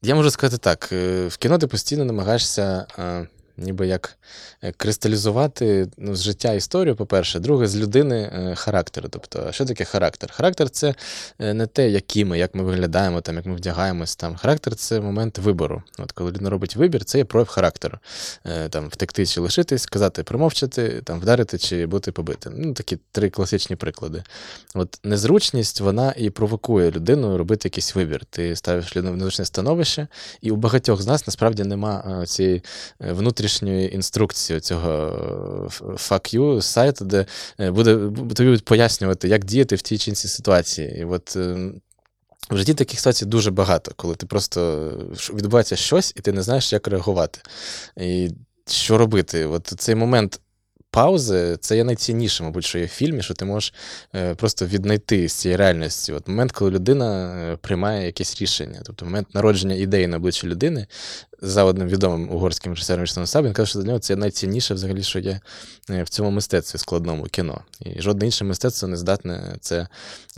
Я 0.02 0.14
можу 0.14 0.30
сказати 0.30 0.58
так: 0.58 0.88
е, 0.92 1.26
в 1.26 1.36
кіно 1.36 1.58
ти 1.58 1.66
постійно 1.66 2.04
намагаєшся. 2.04 2.86
Е, 2.98 3.28
Ніби 3.56 3.86
як 3.86 4.16
е, 4.62 4.72
кристалізувати 4.72 5.88
ну, 5.98 6.14
з 6.14 6.22
життя 6.22 6.52
історію, 6.52 6.96
по-перше, 6.96 7.40
друге, 7.40 7.66
з 7.66 7.76
людини 7.76 8.30
е, 8.34 8.54
характер. 8.54 9.04
Тобто, 9.10 9.52
що 9.52 9.64
таке 9.64 9.84
характер? 9.84 10.32
Характер 10.32 10.70
це 10.70 10.94
е, 11.38 11.54
не 11.54 11.66
те, 11.66 11.90
які 11.90 12.24
ми, 12.24 12.38
як 12.38 12.54
ми 12.54 12.62
виглядаємо, 12.62 13.20
там, 13.20 13.36
як 13.36 13.46
ми 13.46 13.54
вдягаємось. 13.54 14.16
Там. 14.16 14.36
Характер 14.36 14.74
це 14.74 15.00
момент 15.00 15.38
вибору. 15.38 15.82
От 15.98 16.12
коли 16.12 16.30
людина 16.30 16.50
робить 16.50 16.76
вибір, 16.76 17.04
це 17.04 17.18
є 17.18 17.24
прояв 17.24 17.48
характеру. 17.48 17.98
Там, 18.70 18.88
втекти 18.88 19.26
чи 19.26 19.40
лишитись, 19.40 19.82
сказати 19.82 20.22
промовчати, 20.22 21.02
там, 21.04 21.20
вдарити 21.20 21.58
чи 21.58 21.86
бути 21.86 22.12
побитим. 22.12 22.52
Ну, 22.56 22.74
такі 22.74 22.98
три 23.12 23.30
класичні 23.30 23.76
приклади. 23.76 24.22
От 24.74 24.98
незручність 25.04 25.80
вона 25.80 26.14
і 26.16 26.30
провокує 26.30 26.90
людину 26.90 27.38
робити 27.38 27.68
якийсь 27.68 27.94
вибір. 27.94 28.24
Ти 28.24 28.56
ставиш 28.56 28.96
людину 28.96 29.12
в 29.12 29.16
незручне 29.16 29.44
становище, 29.44 30.06
і 30.40 30.50
у 30.50 30.56
багатьох 30.56 31.02
з 31.02 31.06
нас 31.06 31.26
насправді 31.26 31.64
нема 31.64 32.24
цієї 32.26 32.62
е, 33.00 33.12
внутрішньої 33.44 33.94
інструкції 33.94 34.60
цього 34.60 34.90
е, 34.90 35.92
fuck 35.92 36.38
you 36.38 36.62
сайту, 36.62 37.04
де 37.04 37.26
е, 37.60 37.70
буде 37.70 37.94
тобі 38.34 38.58
пояснювати, 38.58 39.28
як 39.28 39.44
діяти 39.44 39.76
в 39.76 39.82
тій 39.82 39.98
чи 39.98 40.10
іншій 40.10 40.28
ситуації. 40.28 40.98
І 41.00 41.04
от 41.04 41.36
е, 41.36 41.72
в 42.50 42.56
житті 42.56 42.74
таких 42.74 43.00
ситуацій 43.00 43.26
дуже 43.26 43.50
багато, 43.50 43.92
коли 43.96 44.14
ти 44.14 44.26
просто 44.26 44.90
відбувається 45.34 45.76
щось, 45.76 46.12
і 46.16 46.20
ти 46.20 46.32
не 46.32 46.42
знаєш, 46.42 46.72
як 46.72 46.88
реагувати. 46.88 47.40
І 47.96 48.30
що 48.66 48.98
робити? 48.98 49.46
От 49.46 49.66
цей 49.66 49.94
момент. 49.94 50.40
Паузи 50.90 51.56
це 51.60 51.76
є 51.76 51.84
найцінніше, 51.84 52.42
мабуть, 52.42 52.64
що 52.64 52.78
є 52.78 52.84
в 52.84 52.88
фільмі, 52.88 53.22
що 53.22 53.34
ти 53.34 53.44
можеш 53.44 53.74
просто 54.36 54.66
віднайти 54.66 55.28
з 55.28 55.32
цієї 55.32 55.56
реальності. 55.56 56.12
От 56.12 56.28
момент, 56.28 56.52
коли 56.52 56.70
людина 56.70 57.58
приймає 57.60 58.06
якесь 58.06 58.40
рішення, 58.40 58.80
тобто 58.84 59.04
момент 59.04 59.34
народження 59.34 59.74
ідеї 59.74 60.06
на 60.06 60.16
обличчі 60.16 60.46
людини 60.46 60.86
за 61.42 61.64
одним 61.64 61.88
відомим 61.88 62.30
угорським 62.30 62.72
режисером 62.72 63.00
Вячеславом 63.00 63.26
Сабін, 63.26 63.52
каже, 63.52 63.70
що 63.70 63.78
для 63.78 63.86
нього 63.86 63.98
це 63.98 64.16
найцінніше 64.16 64.74
взагалі, 64.74 65.02
що 65.02 65.18
є 65.18 65.40
е, 65.90 66.02
в 66.02 66.08
цьому 66.08 66.30
мистецтві 66.30 66.78
складному 66.78 67.24
кіно. 67.24 67.60
І 67.80 68.02
жодне 68.02 68.26
інше 68.26 68.44
мистецтво 68.44 68.88
не 68.88 68.96
здатне 68.96 69.56
це 69.60 69.88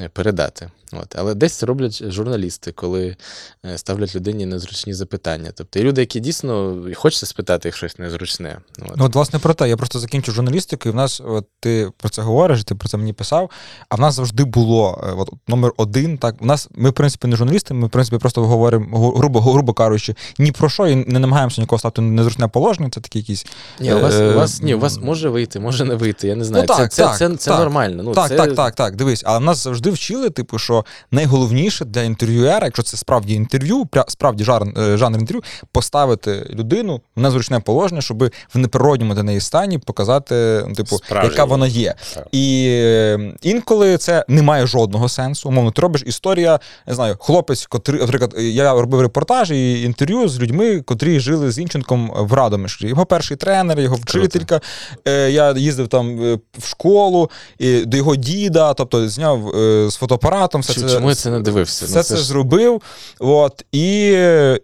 е, 0.01 0.09
передати. 0.09 0.71
От. 0.93 1.17
Але 1.19 1.35
десь 1.35 1.53
це 1.53 1.67
роблять 1.67 2.13
журналісти, 2.13 2.73
коли 2.73 3.17
е, 3.65 3.79
ставлять 3.79 4.17
людині 4.17 4.47
незручні 4.47 4.95
запитання. 4.95 5.51
Тобто 5.55 5.79
є 5.79 5.85
люди, 5.85 6.01
які 6.01 6.21
дійсно 6.21 6.83
хочеться 6.95 7.27
спитати 7.27 7.69
їх 7.69 7.77
щось 7.77 7.99
незручне. 7.99 8.59
От. 8.79 8.97
Ну, 8.97 9.05
от, 9.05 9.15
власне, 9.15 9.39
про 9.39 9.55
те, 9.55 9.69
я 9.69 9.77
просто 9.77 9.99
закінчу 9.99 10.33
журналістикою, 10.33 10.93
в 10.93 10.97
нас, 10.97 11.23
от 11.25 11.47
ти 11.61 11.91
про 11.97 12.09
це 12.09 12.23
говориш, 12.23 12.65
ти 12.65 12.75
про 12.75 12.89
це 12.89 12.97
мені 12.97 13.13
писав. 13.13 13.51
А 13.89 13.97
в 13.97 14.01
нас 14.01 14.15
завжди 14.15 14.45
було 14.45 15.15
от, 15.19 15.31
номер 15.49 15.73
один. 15.77 16.19
Так, 16.19 16.35
у 16.41 16.47
нас 16.47 16.69
ми, 16.75 16.91
в 16.91 16.93
принципі, 16.93 17.27
не 17.27 17.37
журналісти, 17.37 17.75
ми, 17.75 17.87
в 17.87 17.91
принципі, 17.91 18.19
просто 18.19 18.47
говоримо 18.47 19.11
грубо, 19.11 19.41
грубо 19.41 19.73
кажучи, 19.73 20.15
ні 20.39 20.53
про 20.53 20.69
що 20.69 20.86
і 20.87 20.97
не 20.97 21.18
намагаємося 21.18 21.61
нікого 21.61 21.78
ставити 21.78 22.03
незручне 22.03 22.49
положення. 22.49 22.91
Це 22.91 23.01
такі 23.01 23.18
якісь. 23.18 23.47
Ні, 23.80 23.95
у 23.95 24.01
вас, 24.01 24.14
Е, 24.14 24.32
у 24.32 24.37
вас, 24.37 24.62
ні, 24.62 24.74
у 24.74 24.78
вас 24.78 24.99
може 24.99 25.28
вийти, 25.28 25.61
може 25.61 25.84
не 25.84 25.95
вийти. 25.95 26.28
Я 26.28 26.37
не 26.37 26.45
знаю. 26.45 26.64
Ну, 26.68 26.74
це, 26.74 26.82
так, 26.82 26.93
це, 26.93 27.03
так, 27.03 27.18
це, 27.18 27.37
це, 27.37 27.51
так. 27.51 27.61
нормально. 27.61 28.03
Ну, 28.03 28.12
так, 28.12 28.28
це... 28.28 28.37
так, 28.37 28.55
так, 28.55 28.74
так. 28.74 28.97
Дивись, 28.97 29.22
але 29.26 29.41
нас 29.41 29.64
завжди 29.64 29.91
вчили, 29.91 30.30
типу, 30.30 30.59
що 30.59 30.84
найголовніше 31.11 31.84
для 31.84 32.03
інтерв'юера, 32.03 32.64
якщо 32.64 32.82
це 32.82 32.97
справді 32.97 33.34
інтерв'ю, 33.34 33.89
справді 34.09 34.45
жанр, 34.45 34.78
е, 34.78 34.97
жанр 34.97 35.18
інтерв'ю, 35.18 35.43
поставити 35.72 36.47
людину 36.51 37.01
в 37.16 37.20
незручне 37.20 37.61
положення, 37.61 38.01
щоб 38.01 38.24
в 38.55 38.59
неприродньому 38.59 39.14
для 39.14 39.22
неї 39.22 39.41
стані 39.41 39.78
показати, 39.78 40.64
ну, 40.68 40.74
типу, 40.74 40.97
Справжнє. 40.97 41.30
яка 41.30 41.45
вона 41.45 41.66
є. 41.66 41.95
Так. 42.14 42.26
І 42.32 42.66
е, 42.70 43.34
інколи 43.43 43.97
це 43.97 44.24
не 44.28 44.43
має 44.43 44.66
жодного 44.66 45.09
сенсу. 45.09 45.49
Умовно, 45.49 45.70
ти 45.70 45.82
робиш 45.82 46.03
історія, 46.07 46.61
не 46.87 46.95
знаю, 46.95 47.16
хлопець, 47.20 47.66
котрий, 47.66 48.01
наприклад, 48.01 48.34
я 48.39 48.72
робив 48.72 49.01
репортаж 49.01 49.51
і 49.51 49.82
інтерв'ю 49.82 50.28
з 50.28 50.41
людьми, 50.41 50.76
котрі 50.83 51.20
жили 51.20 51.51
з 51.51 51.59
Інченком 51.59 52.12
в 52.16 52.33
Радомишлі. 52.33 52.89
Його 52.89 53.07
перший 53.07 53.37
тренер, 53.37 53.81
його 53.81 53.97
вчителька. 53.97 54.61
Е, 55.09 55.31
я 55.31 55.53
їздив 55.53 55.89
там 55.89 56.22
е, 56.22 56.39
в 56.59 56.68
школу 56.68 57.31
і 57.59 57.85
до 57.85 57.97
його 57.97 58.16
діда, 58.16 58.74
тобто 58.74 59.09
зняв 59.09 59.49
е, 59.57 59.91
з 59.91 59.95
фотоапаратом. 59.95 60.61
Все 60.61 60.72
Чу- 60.72 60.81
це, 60.81 60.95
Чому 60.95 61.09
я 61.09 61.14
це 61.14 61.31
не 61.31 61.41
дивився? 61.41 61.85
все 61.87 61.97
Ну, 61.97 62.03
це 62.03 62.16
ж- 62.16 62.24
зробив. 62.24 62.83
От, 63.18 63.64
і 63.72 64.12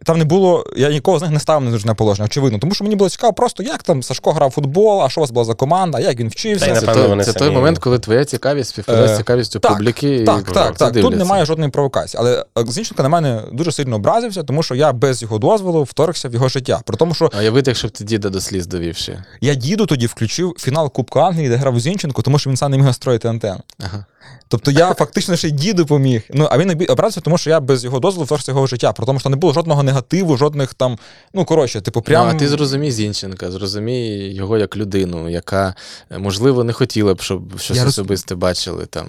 там 0.05 0.19
не 0.19 0.25
було, 0.25 0.67
я 0.77 0.91
нікого 0.91 1.19
з 1.19 1.23
них 1.23 1.31
не 1.31 1.41
ставив 1.41 1.65
на 1.65 1.71
незручне 1.71 1.95
положення, 1.95 2.27
очевидно. 2.27 2.59
Тому 2.59 2.75
що 2.75 2.85
мені 2.85 2.97
було 2.97 3.11
цікаво, 3.11 3.33
просто 3.33 3.63
як 3.63 3.83
там 3.83 4.03
Сашко 4.03 4.33
грав 4.33 4.49
в 4.49 4.53
футбол, 4.53 5.03
а 5.03 5.09
що 5.09 5.21
у 5.21 5.23
вас 5.23 5.31
була 5.31 5.45
за 5.45 5.55
команда, 5.55 6.01
як 6.01 6.21
він 6.21 6.29
вчився. 6.29 6.67
Та 6.67 6.81
Це, 6.81 6.87
напевно, 6.87 7.17
той, 7.17 7.25
це 7.25 7.33
той 7.33 7.51
момент, 7.51 7.79
коли 7.79 7.99
твоя 7.99 8.25
цікавість 8.25 8.71
співпадає 8.71 9.09
з 9.09 9.11
Е, 9.11 9.17
цікавістю 9.17 9.59
так, 9.59 9.73
публіки. 9.73 10.17
і 10.17 10.25
Так, 10.25 10.47
це 10.47 10.53
так, 10.53 10.77
так. 10.77 10.93
Тут 10.93 11.17
немає 11.17 11.45
жодної 11.45 11.71
провокації. 11.71 12.21
Але 12.21 12.45
Зінченко 12.69 13.03
на 13.03 13.09
мене 13.09 13.43
дуже 13.53 13.73
сильно 13.73 13.97
образився, 13.97 14.43
тому 14.43 14.63
що 14.63 14.75
я 14.75 14.93
без 14.93 15.23
його 15.23 15.39
дозволу 15.39 15.83
вторгся 16.03 16.29
в 16.29 16.33
його 16.35 16.49
життя. 16.49 16.81
При 16.87 16.97
тому, 16.97 17.15
що 17.15 17.31
А 17.35 17.39
уявити, 17.39 17.71
якщо 17.71 17.89
б 17.89 17.91
ти 17.91 18.05
діда 18.05 18.29
до 18.31 18.41
сліз 18.41 18.67
довів 18.67 18.97
ще. 18.97 19.25
я 19.41 19.55
діду 19.55 19.87
тоді 19.87 20.07
включив 20.07 20.55
фінал 20.59 20.93
Кубка 20.93 21.21
Англії, 21.29 21.49
де 21.49 21.57
грав 21.57 21.81
Зінченко, 21.81 22.23
тому 22.23 22.39
що 22.39 22.51
він 22.51 22.57
сам 22.57 22.71
не 22.71 22.77
міг 22.77 22.87
настроїти 22.87 23.29
антенну. 23.29 23.61
Ага. 23.79 24.05
Тобто 24.49 24.71
я 24.71 24.95
фактично 24.95 25.37
ще 25.37 25.49
й 25.49 25.51
діду 25.51 25.87
поміг. 25.87 26.23
Ну, 26.31 26.49
а 26.51 26.59
він 26.59 26.87
образився, 26.91 27.21
тому 27.21 27.39
що 27.39 27.51
я 27.51 27.61
без 27.61 27.85
його 27.85 28.01
дозволу 28.01 28.25
вторгся 28.25 28.53
в 28.53 28.55
його 28.55 28.67
життя. 28.67 28.93
При 28.93 29.07
тому, 29.07 29.21
що 29.21 29.29
не 29.29 29.37
було 29.37 29.53
жодного 29.53 29.83
негативу, 29.83 30.37
жодних 30.37 30.75
там. 30.75 30.99
Ну, 31.35 31.45
коротше, 31.45 31.81
типу, 31.81 32.03
прям. 32.03 32.29
Ну, 32.29 32.33
а 32.35 32.39
ти 32.39 32.49
зрозумій 32.49 32.93
Зінченка, 32.93 33.51
зрозумій 33.51 34.19
його 34.35 34.59
як 34.59 34.77
людину, 34.77 35.29
яка, 35.29 35.75
е, 36.11 36.19
можливо, 36.19 36.65
не 36.65 36.73
хотіла 36.73 37.15
б, 37.15 37.21
щоб 37.23 37.59
щось 37.61 37.77
Я 37.77 37.85
роз- 37.85 37.89
особисте 37.89 38.35
бачили 38.35 38.87
там. 38.87 39.07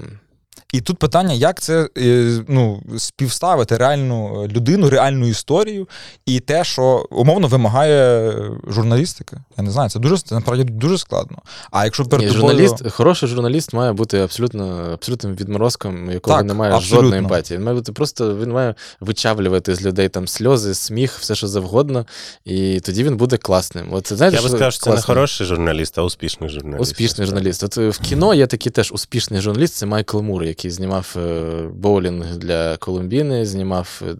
І 0.73 0.81
тут 0.81 0.97
питання, 0.97 1.33
як 1.33 1.61
це 1.61 1.89
е, 1.97 2.39
ну, 2.47 2.81
співставити 2.97 3.77
реальну 3.77 4.47
людину, 4.47 4.89
реальну 4.89 5.27
історію 5.27 5.87
і 6.25 6.39
те, 6.39 6.63
що 6.63 7.05
умовно 7.11 7.47
вимагає 7.47 8.33
журналістика. 8.67 9.43
Я 9.57 9.63
не 9.63 9.71
знаю, 9.71 9.89
це 9.89 9.99
дуже 9.99 10.17
це 10.17 10.35
насправді 10.35 10.63
дуже 10.63 10.97
складно. 10.97 11.37
А 11.71 11.85
якщо 11.85 12.05
перед 12.05 12.27
Ні, 12.27 12.33
тобою... 12.33 12.57
журналіст, 12.57 12.91
хороший 12.91 13.29
журналіст 13.29 13.73
має 13.73 13.93
бути 13.93 14.19
абсолютно 14.19 14.89
абсолютним 14.93 15.35
відморозком, 15.35 16.11
якого 16.11 16.37
Так, 16.37 16.45
немає 16.45 16.73
абсолютно. 16.73 16.97
жодної 16.97 17.19
емпатії. 17.19 17.57
Він 17.57 17.65
має 17.65 17.77
бути 17.77 17.91
просто 17.91 18.37
він 18.37 18.51
має 18.51 18.75
вичавлювати 18.99 19.75
з 19.75 19.81
людей 19.85 20.09
там 20.09 20.27
сльози, 20.27 20.73
сміх, 20.73 21.17
все 21.19 21.35
що 21.35 21.47
завгодно, 21.47 22.05
і 22.45 22.79
тоді 22.79 23.03
він 23.03 23.17
буде 23.17 23.37
класним. 23.37 23.87
От 23.91 24.07
це 24.07 24.15
знаєш, 24.15 24.35
Я 24.35 24.41
би 24.41 24.49
сказав, 24.49 24.73
що 24.73 24.83
це 24.83 24.89
не 24.93 25.01
хороший 25.01 25.47
журналіст, 25.47 25.97
а 25.97 26.01
успішний 26.01 26.49
журналіст. 26.49 26.81
Успішний 26.81 27.27
журналіст. 27.27 27.63
От 27.63 27.77
е, 27.77 27.89
в 27.89 27.99
кіно 27.99 28.33
є 28.33 28.47
такий 28.47 28.71
теж 28.71 28.91
успішний 28.91 29.41
журналіст, 29.41 29.73
це 29.75 29.85
Майкл 29.85 30.19
Мур, 30.21 30.43
який 30.43 30.62
знімав 30.69 31.15
е, 31.17 31.41
боулінг 31.73 32.37
для 32.37 32.77
Колумбіни, 32.77 33.45
знімав 33.45 34.01
е, 34.07 34.15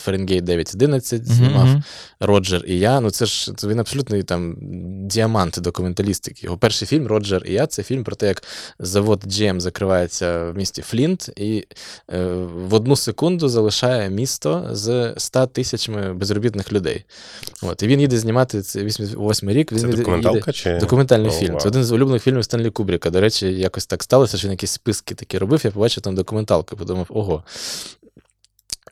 Фаренгейт 0.00 0.44
911, 0.44 1.22
Мгм, 1.26 1.34
знімав 1.34 1.66
мгм. 1.66 1.82
Роджер 2.20 2.64
і 2.66 2.78
я. 2.78 3.00
Ну 3.00 3.10
це 3.10 3.26
ж 3.26 3.52
це 3.56 3.68
він 3.68 3.80
абсолютний 3.80 4.22
там 4.22 4.56
діамант 5.08 5.58
документалістики. 5.60 6.40
Його 6.44 6.56
перший 6.58 6.88
фільм 6.88 7.06
Роджер 7.06 7.42
і 7.46 7.52
я 7.52 7.66
це 7.66 7.82
фільм 7.82 8.04
про 8.04 8.16
те, 8.16 8.26
як 8.26 8.42
завод 8.78 9.24
GM 9.26 9.60
закривається 9.60 10.44
в 10.50 10.56
місті 10.56 10.82
Флінт, 10.82 11.30
і 11.36 11.66
е, 12.12 12.24
в 12.68 12.74
одну 12.74 12.96
секунду 12.96 13.48
залишає 13.48 14.10
місто 14.10 14.68
з 14.72 15.14
100 15.16 15.46
тисячами 15.46 16.14
безробітних 16.14 16.72
людей. 16.72 17.04
От, 17.62 17.82
і 17.82 17.86
він 17.86 18.00
їде 18.00 18.18
знімати 18.18 18.62
це 18.62 18.84
88 18.84 19.50
рік. 19.50 19.72
Він 19.72 19.78
Це 19.80 19.86
їде- 19.86 19.96
документалка 19.98 20.52
чи 20.52 20.78
Документальний 20.78 21.28
О, 21.30 21.32
фільм. 21.32 21.50
вау. 21.50 21.60
Це 21.60 21.68
один 21.68 21.84
з 21.84 21.92
улюблених 21.92 22.22
фільмів 22.22 22.44
Стенлі 22.44 22.70
Кубріка. 22.70 23.10
До 23.10 23.20
речі, 23.20 23.46
якось 23.52 23.86
так 23.86 24.02
сталося, 24.02 24.36
що 24.36 24.48
він 24.48 24.52
якісь 24.52 24.70
списки 24.70 25.14
такі 25.14 25.38
робив. 25.38 25.60
Я 25.64 25.70
побачив 25.70 25.87
там 26.00 26.14
документалку, 26.14 26.76
подумав, 26.76 27.06
ого. 27.08 27.44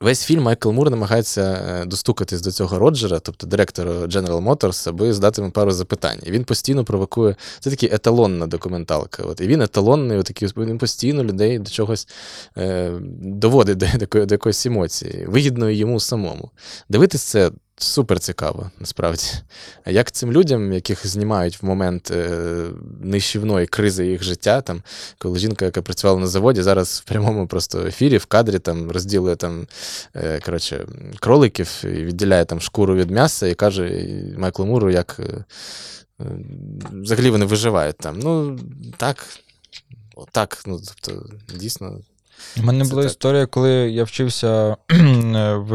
Весь 0.00 0.24
фільм 0.24 0.42
Майкл 0.42 0.70
Мур 0.70 0.90
намагається 0.90 1.42
е, 1.42 1.84
достукатись 1.84 2.40
до 2.40 2.50
цього 2.50 2.78
Роджера, 2.78 3.18
тобто 3.18 3.46
директора 3.46 3.92
General 3.92 4.44
Motors, 4.44 4.88
аби 4.88 5.12
задати 5.12 5.40
йому 5.40 5.52
пару 5.52 5.70
запитань. 5.70 6.18
І 6.22 6.30
він 6.30 6.44
постійно 6.44 6.84
провокує. 6.84 7.36
Це 7.60 7.70
такий 7.70 7.94
еталонна 7.94 8.46
документалка. 8.46 9.22
От, 9.22 9.40
і 9.40 9.46
він 9.46 9.62
еталонний, 9.62 10.18
отакий, 10.18 10.48
він 10.56 10.78
постійно 10.78 11.24
людей 11.24 11.58
до 11.58 11.70
чогось 11.70 12.08
е, 12.56 12.92
доводить 13.20 13.78
до, 13.78 13.86
до, 13.98 14.26
до 14.26 14.34
якоїсь 14.34 14.66
емоції, 14.66 15.26
вигідної 15.28 15.76
йому 15.76 16.00
самому. 16.00 16.50
Дивитись 16.88 17.22
це 17.22 17.50
супер 17.78 18.20
цікаво, 18.20 18.70
насправді. 18.80 19.24
А 19.84 19.90
як 19.90 20.10
цим 20.10 20.32
людям, 20.32 20.72
яких 20.72 21.06
знімають 21.06 21.62
в 21.62 21.66
момент 21.66 22.10
е, 22.10 22.30
нищівної 23.00 23.66
кризи 23.66 24.06
їх 24.06 24.22
життя, 24.22 24.60
там, 24.60 24.82
коли 25.18 25.38
жінка, 25.38 25.64
яка 25.64 25.82
працювала 25.82 26.20
на 26.20 26.26
заводі, 26.26 26.62
зараз 26.62 27.02
в 27.04 27.08
прямому 27.08 27.46
просто 27.46 27.86
ефірі, 27.86 28.18
в 28.18 28.26
кадрі 28.26 28.58
там 28.58 28.90
розділує 28.90 29.36
там, 29.36 29.66
е, 30.14 30.40
коротше, 30.40 30.86
кроликів 31.20 31.82
і 31.84 31.88
відділяє 31.88 32.44
там 32.44 32.60
шкуру 32.60 32.94
від 32.94 33.10
м'яса 33.10 33.46
і 33.46 33.54
каже 33.54 34.06
Майклу 34.38 34.66
Муру, 34.66 34.90
як 34.90 35.20
е, 35.20 35.44
взагалі 36.92 37.30
вони 37.30 37.44
виживають 37.44 37.96
там. 37.96 38.18
Ну, 38.18 38.58
так. 38.96 39.26
Так, 40.32 40.62
ну, 40.66 40.80
тобто, 40.86 41.26
дійсно. 41.54 42.00
У 42.60 42.62
мене 42.62 42.84
Це 42.84 42.90
була 42.90 43.02
так. 43.02 43.10
історія, 43.10 43.46
коли 43.46 43.70
я 43.72 44.04
вчився 44.04 44.76
в, 45.56 45.74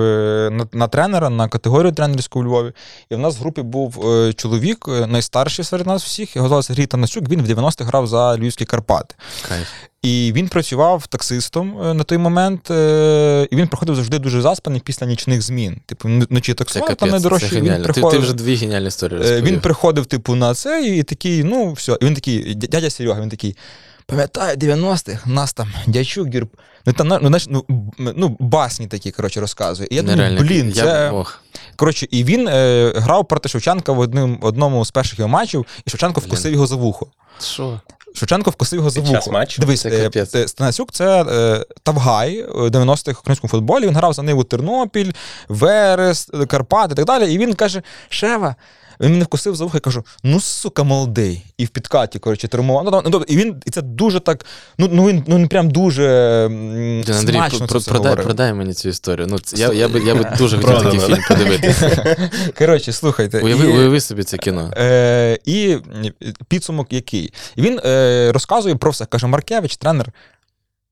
на, 0.49 0.68
на 0.74 0.88
тренера, 0.88 1.30
на 1.30 1.47
категорію 1.47 1.91
тренерську 1.91 2.39
у 2.39 2.43
Львові. 2.43 2.72
І 3.09 3.16
в 3.16 3.20
нас 3.20 3.38
в 3.38 3.39
групі 3.39 3.62
був 3.62 4.07
е, 4.07 4.34
чоловік, 4.34 4.86
е, 4.88 5.07
найстарший 5.07 5.66
серед 5.66 5.88
нас 5.88 6.03
всіх, 6.03 6.36
його 6.36 6.47
звався 6.47 6.68
Сергій 6.68 6.86
Танасюк, 6.88 7.30
він 7.30 7.41
в 7.41 7.45
90-х 7.45 7.86
грав 7.86 8.07
за 8.07 8.38
Львівські 8.38 8.66
Карпати. 8.66 9.16
Кайф. 9.47 9.68
І 10.01 10.32
він 10.36 10.47
працював 10.47 11.07
таксистом 11.07 11.82
е, 11.82 11.93
на 11.93 12.03
той 12.03 12.18
момент, 12.18 12.70
і 13.51 13.55
він 13.55 13.68
приходив 13.68 13.95
завжди 13.95 14.20
дуже 14.20 14.41
заспаний 14.41 14.82
після 14.86 15.07
нічних 15.07 15.41
змін. 15.41 15.82
Типу, 15.86 16.09
вночі 16.30 16.53
таксував, 16.53 16.95
там 16.95 17.09
найдорожчий. 17.09 17.49
Він 17.49 17.57
геніально. 17.57 17.86
Ти, 17.86 17.88
ти 17.88 17.93
приходив, 17.93 18.22
вже 18.22 18.34
дві 18.34 18.55
геніальні 18.55 18.88
історії 18.88 19.20
розповів. 19.20 19.43
він 19.43 19.59
приходив, 19.59 20.05
типу, 20.05 20.36
на 20.36 20.53
це, 20.53 20.86
і 20.86 21.03
такий, 21.03 21.43
ну, 21.43 21.74
все. 21.74 21.97
І 22.01 22.05
він 22.05 22.14
такий, 22.14 22.55
дядя 22.55 22.89
Серега, 22.89 23.22
він 23.22 23.30
такий. 23.30 23.55
Пам'ятаю, 24.06 24.58
90-х, 24.58 25.26
нас 25.30 25.54
там 25.54 25.68
дячук 25.88 26.28
гірб. 26.28 26.49
Ну, 26.86 26.93
там, 26.93 27.08
ну, 27.08 27.20
знаєш, 27.28 27.47
ну, 27.49 27.66
ну, 27.97 28.38
басні 28.39 28.88
такі, 28.88 29.12
коротше, 29.12 29.39
розказує. 29.41 29.88
І 29.91 29.95
я 29.95 30.02
думаю, 30.02 30.39
блін, 30.41 30.70
Я, 30.76 30.84
це. 30.84 31.10
ох, 31.10 31.41
Коротше, 31.76 32.08
і 32.12 32.24
він 32.24 32.47
е, 32.47 32.93
грав 32.95 33.28
проти 33.28 33.49
Шевченка 33.49 33.91
в 33.91 33.99
одним, 33.99 34.38
одному 34.41 34.86
з 34.86 34.91
перших 34.91 35.20
його 35.20 35.30
матчів, 35.30 35.66
і 35.86 35.89
Шевченко 35.89 36.20
Блін. 36.22 36.28
вкусив 36.30 36.54
його 36.54 36.68
за 36.68 36.76
вухо. 36.76 37.08
що? 37.41 37.80
Шевченко 38.16 38.49
вкусив 38.49 38.78
його 38.80 38.89
за 38.89 39.02
вухо. 39.02 39.32
матчу? 39.32 39.62
Дивись, 39.62 39.82
Це 39.82 39.89
е, 40.16 40.28
е, 40.36 40.47
Станасюк 40.47 40.91
це 40.91 41.24
е, 41.24 41.66
Тавгай 41.84 42.38
е, 42.39 42.45
90-х 42.54 43.12
в 43.18 43.20
українському 43.20 43.49
футболі. 43.52 43.88
Він 43.88 43.95
грав 43.95 44.14
за 44.14 44.22
Ниву 44.22 44.43
Тернопіль, 44.43 45.12
Верес, 45.49 46.30
е, 46.34 46.45
Карпати 46.45 46.93
і 46.93 46.95
так 46.95 47.06
далі. 47.06 47.34
І 47.34 47.38
він 47.38 47.54
каже: 47.54 47.82
Шева. 48.10 48.56
Він 49.02 49.12
мене 49.12 49.24
вкусив 49.24 49.56
за 49.56 49.64
вухо 49.64 49.78
і 49.78 49.80
кажу: 49.80 50.04
ну 50.24 50.39
сука, 50.39 50.84
молодий. 50.84 51.43
І 51.58 51.66
в 51.66 51.70
підкаті, 51.70 52.20
коротше, 52.20 52.47
тримував. 52.47 52.86
Ну, 52.86 53.02
тобто, 53.12 53.24
і 53.34 53.38
він, 53.38 53.56
і 53.66 53.70
це 53.72 53.82
дуже 53.82 54.20
так. 54.20 54.45
Ну, 54.78 54.89
ну 54.91 55.08
він 55.08 55.24
ну 55.28 55.38
він 55.38 55.47
прям 55.47 55.72
дуже 55.72 56.06
м, 56.45 57.04
Андрій, 57.18 57.34
смачно 57.34 57.60
про, 57.60 57.68
це 57.68 57.78
все 57.78 57.91
продай, 57.91 58.10
говорив. 58.10 58.26
продай 58.26 58.54
мені 58.54 58.74
цю 58.74 58.89
історію. 58.89 59.28
Ну, 59.30 59.39
це- 59.39 59.58
я, 59.58 59.74
я, 59.74 59.88
би, 59.88 59.99
я 59.99 60.16
би 60.16 60.32
дуже 60.38 60.58
хотів 60.58 60.74
такий 60.84 60.99
Продано. 60.99 61.16
фільм 61.16 61.24
подивитися. 61.28 62.18
Коротше, 62.58 62.93
слухайте. 62.93 63.39
Уяви, 63.39 63.66
і- 63.66 63.78
уяви 63.78 64.02
собі 64.02 64.24
це 64.24 64.38
кіно. 64.38 64.72
Е, 64.78 65.39
і 65.45 65.78
підсумок 66.47 66.93
який? 66.93 67.34
І 67.56 67.62
він 67.62 67.80
е, 67.86 68.32
розказує 68.32 68.76
про 68.76 68.91
все. 68.91 69.06
Каже, 69.06 69.28
Маркевич, 69.28 69.78
тренер. 69.78 70.12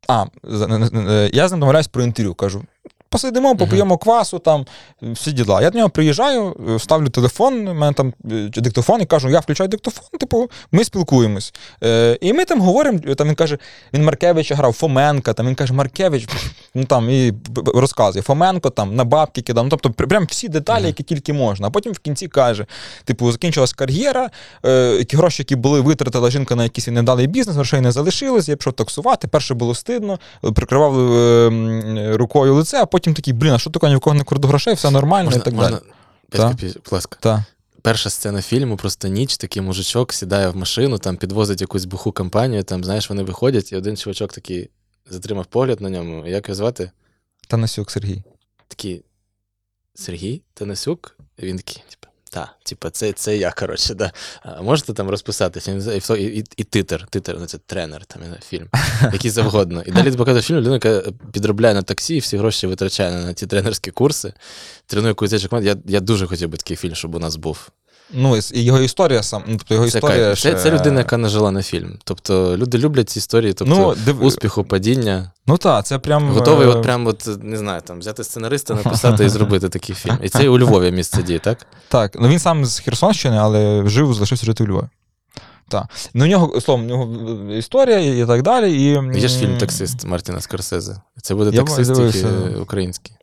А, 0.07 0.25
е, 0.43 1.29
я 1.33 1.47
з 1.47 1.51
ним 1.51 1.59
домовляюсь 1.59 1.87
про 1.87 2.03
інтерв'ю. 2.03 2.33
Кажу, 2.33 2.63
посидимо, 3.09 3.55
поп'ємо 3.55 3.97
квасу, 3.97 4.39
там 4.39 4.65
всі 5.01 5.31
діла. 5.31 5.61
Я 5.61 5.69
до 5.69 5.77
нього 5.77 5.89
приїжджаю, 5.89 6.55
е, 6.69 6.79
ставлю 6.79 7.09
телефон, 7.09 7.67
у 7.67 7.73
мене 7.73 7.93
там 7.93 8.13
е, 8.31 8.49
диктофон, 8.55 9.01
і 9.01 9.05
кажу, 9.05 9.29
я 9.29 9.39
включаю 9.39 9.67
диктофон, 9.67 10.19
типу, 10.19 10.49
ми 10.71 10.83
спілкуємось. 10.83 11.53
Е, 11.83 12.17
і 12.21 12.33
ми 12.33 12.45
там 12.45 12.61
говоримо, 12.61 12.99
там 12.99 13.27
він 13.27 13.35
каже, 13.35 13.57
він 13.93 14.03
Маркевича 14.03 14.55
грав, 14.55 14.73
Фоменка, 14.73 15.33
там 15.33 15.47
він 15.47 15.55
каже, 15.55 15.73
Маркевич, 15.73 16.27
ну 16.75 16.83
там 16.83 17.09
і 17.09 17.33
розказує, 17.75 18.23
Фоменко 18.23 18.69
там 18.69 18.95
на 18.95 19.03
бабки 19.03 19.41
кидав. 19.41 19.63
Ну, 19.63 19.69
тобто, 19.69 19.91
прям 19.91 20.25
всі 20.25 20.47
деталі, 20.47 20.85
які 20.85 21.03
тільки 21.03 21.33
можна. 21.33 21.67
А 21.67 21.69
потім 21.69 21.93
в 21.93 21.99
кінці 21.99 22.27
каже: 22.27 22.65
типу, 23.03 23.31
закінчилась 23.31 23.73
кар'єра, 23.73 24.29
е, 24.65 24.95
які 24.99 25.17
гроші, 25.17 25.41
які 25.41 25.55
були, 25.55 25.81
витратила 25.81 26.29
жінка 26.29 26.55
на 26.55 26.63
якийсь 26.63 26.87
невдалий 26.87 27.27
бізнес, 27.27 27.55
грошей 27.55 27.81
не 27.81 27.91
залишилось, 27.91 28.49
я 28.49 28.55
пішов 28.55 28.73
таксувати. 28.73 29.27
Перше 29.27 29.53
було 29.53 29.75
стидно, 29.75 30.19
прикривав 30.55 31.13
е, 31.13 32.17
рукою 32.17 32.55
лице, 32.55 32.77
а 32.81 32.85
потім 32.85 32.98
такий, 32.99 33.33
блін, 33.33 33.53
а 33.53 33.59
що 33.59 33.69
таке, 33.69 33.89
ні 33.89 33.95
в 33.95 33.99
кого 33.99 34.13
не 34.13 34.23
краду 34.23 34.47
грошей, 34.47 34.73
все 34.73 34.91
нормально 34.91 35.25
Можна, 35.25 35.41
і 35.41 35.43
так 35.45 35.53
можна... 35.53 35.69
далі. 35.69 35.81
5 36.29 36.41
Так. 36.41 36.51
копійок, 36.51 36.75
будь 36.75 36.93
ласка. 36.93 37.17
Та. 37.21 37.45
Перша 37.81 38.09
сцена 38.09 38.41
фільму, 38.41 38.77
просто 38.77 39.07
ніч, 39.07 39.37
такий 39.37 39.61
мужичок 39.61 40.13
сідає 40.13 40.49
в 40.49 40.55
машину, 40.55 40.97
там 40.97 41.17
підвозить 41.17 41.61
якусь 41.61 41.85
буху 41.85 42.11
компанію, 42.11 42.63
там, 42.63 42.83
знаєш, 42.83 43.09
вони 43.09 43.23
виходять, 43.23 43.71
і 43.71 43.75
один 43.75 43.97
чувачок 43.97 44.33
такий 44.33 44.69
затримав 45.09 45.45
погляд 45.45 45.81
на 45.81 45.89
ньому. 45.89 46.27
Як 46.27 46.47
його 46.47 46.55
звати? 46.55 46.91
Танасюк 47.47 47.91
Сергій. 47.91 48.23
Такий 48.67 49.03
Сергій 49.95 50.41
Танасюк? 50.53 51.17
Він 51.39 51.57
такий, 51.57 51.83
типу, 51.89 52.08
та, 52.29 52.51
типу, 52.63 52.89
це, 52.89 53.11
це 53.11 53.37
я, 53.37 53.51
коротше, 53.51 53.93
да. 53.93 54.11
А 54.41 54.61
можете 54.61 54.93
там 54.93 55.09
розписатися? 55.09 55.71
І, 55.71 56.23
і, 56.23 56.39
і, 56.39 56.43
і 56.57 56.63
титр, 56.63 57.07
титр, 57.09 57.35
ну 57.39 57.45
це 57.45 57.57
тренер, 57.57 58.05
там, 58.05 58.21
фільм, 58.49 58.67
який 59.13 59.31
завгодно. 59.31 59.83
І 59.85 59.91
далі 59.91 60.11
показує 60.11 60.41
фільм, 60.41 60.57
людина, 60.57 60.73
яка 60.73 61.11
підробляє 61.31 61.73
на 61.73 61.81
таксі 61.81 62.15
і 62.15 62.19
всі 62.19 62.37
гроші 62.37 62.67
витрачає 62.67 63.11
на 63.11 63.33
ті 63.33 63.47
тренерські 63.47 63.91
курси, 63.91 64.33
тренує 64.85 65.09
якусь 65.09 65.47
команду. 65.47 65.69
Я, 65.69 65.75
я 65.85 65.99
дуже 65.99 66.27
хотів 66.27 66.49
би 66.49 66.57
такий 66.57 66.77
фільм, 66.77 66.95
щоб 66.95 67.15
у 67.15 67.19
нас 67.19 67.35
був. 67.35 67.69
Ну, 68.13 68.37
і 68.53 68.63
його 68.63 68.79
історія 68.79 69.23
сам, 69.23 69.43
ну, 69.47 69.57
тобто 69.57 69.73
його 69.73 69.89
Це, 69.89 69.97
історія. 69.97 70.17
кайф. 70.25 70.39
це, 70.39 70.49
ще- 70.49 70.59
це 70.59 70.71
людина, 70.71 70.99
яка 70.99 71.17
не 71.17 71.29
жила 71.29 71.51
на 71.51 71.61
фільм. 71.63 71.97
Тобто 72.03 72.57
люди 72.57 72.77
люблять 72.77 73.09
ці 73.09 73.19
історії, 73.19 73.53
тобто 73.53 73.75
Ну, 73.75 73.95
див- 74.05 74.23
успіху, 74.23 74.63
падіння. 74.63 75.31
Ну 75.47 75.57
так, 75.57 75.85
це 75.85 75.99
прям. 75.99 76.29
Готовий, 76.29 76.67
е, 76.67 76.71
от 76.71 76.83
прям, 76.83 77.07
от, 77.07 77.29
не 77.43 77.57
знаю, 77.57 77.81
там, 77.85 77.99
взяти 77.99 78.23
сценариста, 78.23 78.73
написати 78.73 79.25
і 79.25 79.29
зробити 79.29 79.69
такий 79.69 79.95
фільм. 79.95 80.17
І 80.23 80.29
це 80.29 80.43
і 80.43 80.47
у 80.47 80.59
Львові 80.59 80.91
місце 80.91 81.23
дії, 81.23 81.39
так? 81.39 81.67
Так, 81.87 82.15
ну 82.19 82.27
він 82.27 82.39
сам 82.39 82.65
з 82.65 82.79
Херсонщини, 82.79 83.37
але 83.37 83.83
жив, 83.85 84.13
залишився 84.13 84.45
жити 84.45 84.63
у 84.63 84.67
Львові. 84.67 84.87
Так. 85.67 85.85
Ну, 86.13 86.25
у 86.25 86.27
нього, 86.27 86.61
словом, 86.61 86.85
у 86.85 86.87
нього 86.87 87.53
історія 87.53 87.99
і 88.23 88.27
так 88.27 88.41
далі. 88.41 88.73
І, 88.73 89.19
Є 89.19 89.27
ж 89.27 89.39
фільм 89.39 89.57
Таксист 89.57 90.05
Мартіна 90.05 90.41
Скорсезе. 90.41 91.01
Це 91.21 91.35
буде 91.35 91.57
таксист, 91.57 91.95
тільки 91.95 92.27
український. 92.61 93.13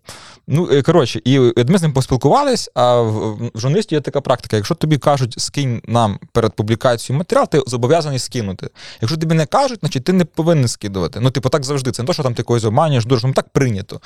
Ну, 0.49 0.69
е, 0.73 0.83
коротше, 0.83 1.21
і 1.25 1.39
ми 1.69 1.79
з 1.79 1.83
ним 1.83 1.93
поспілкувались, 1.93 2.71
а 2.75 3.01
в, 3.01 3.35
в 3.55 3.61
журналісті 3.61 3.95
є 3.95 4.01
така 4.01 4.21
практика. 4.21 4.57
Якщо 4.57 4.75
тобі 4.75 4.99
кажуть, 4.99 5.35
скинь 5.39 5.83
нам 5.87 6.19
перед 6.33 6.53
публікацією 6.53 7.19
матеріал, 7.19 7.49
ти 7.49 7.63
зобов'язаний 7.67 8.19
скинути. 8.19 8.69
Якщо 9.01 9.19
тобі 9.19 9.35
не 9.35 9.47
кажуть, 9.47 9.81
значить 9.81 10.05
ти 10.05 10.13
не 10.13 10.25
повинен 10.25 10.69
скидувати. 10.69 11.21
Ну, 11.21 11.31
типу, 11.31 11.49
так 11.49 11.65
завжди. 11.65 11.93
Це 11.93 12.03
не 12.03 12.07
то, 12.07 12.13
що 12.13 12.23
там 12.23 12.35
ти 12.35 12.43
когось 12.43 12.65
обманюєш, 12.65 13.05
дуже, 13.05 13.27
ну 13.27 13.33
так 13.33 13.49
прийнято. 13.49 14.01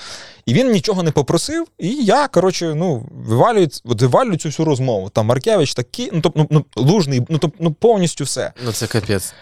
І 0.47 0.55
він 0.55 0.73
нічого 0.73 1.03
не 1.03 1.11
попросив, 1.11 1.67
і 1.79 1.89
я, 1.89 2.29
коротше, 2.29 2.75
ну, 2.75 3.09
вивалюю, 3.27 3.69
от 3.85 4.03
вивалюю 4.03 4.37
цю 4.37 4.49
всю 4.49 4.67
розмову. 4.67 5.09
Там 5.09 5.27
Маркевич 5.27 5.75
такий, 5.75 6.11
ну, 6.13 6.21
тобто, 6.21 6.47
ну, 6.51 6.65
ну, 6.77 6.85
лужний, 6.85 7.23
ну, 7.29 7.39
тобто, 7.39 7.57
ну, 7.61 7.73
повністю 7.73 8.25
все. 8.25 8.53
Ну, 8.65 8.73
це 8.73 8.87
капець. 8.87 9.35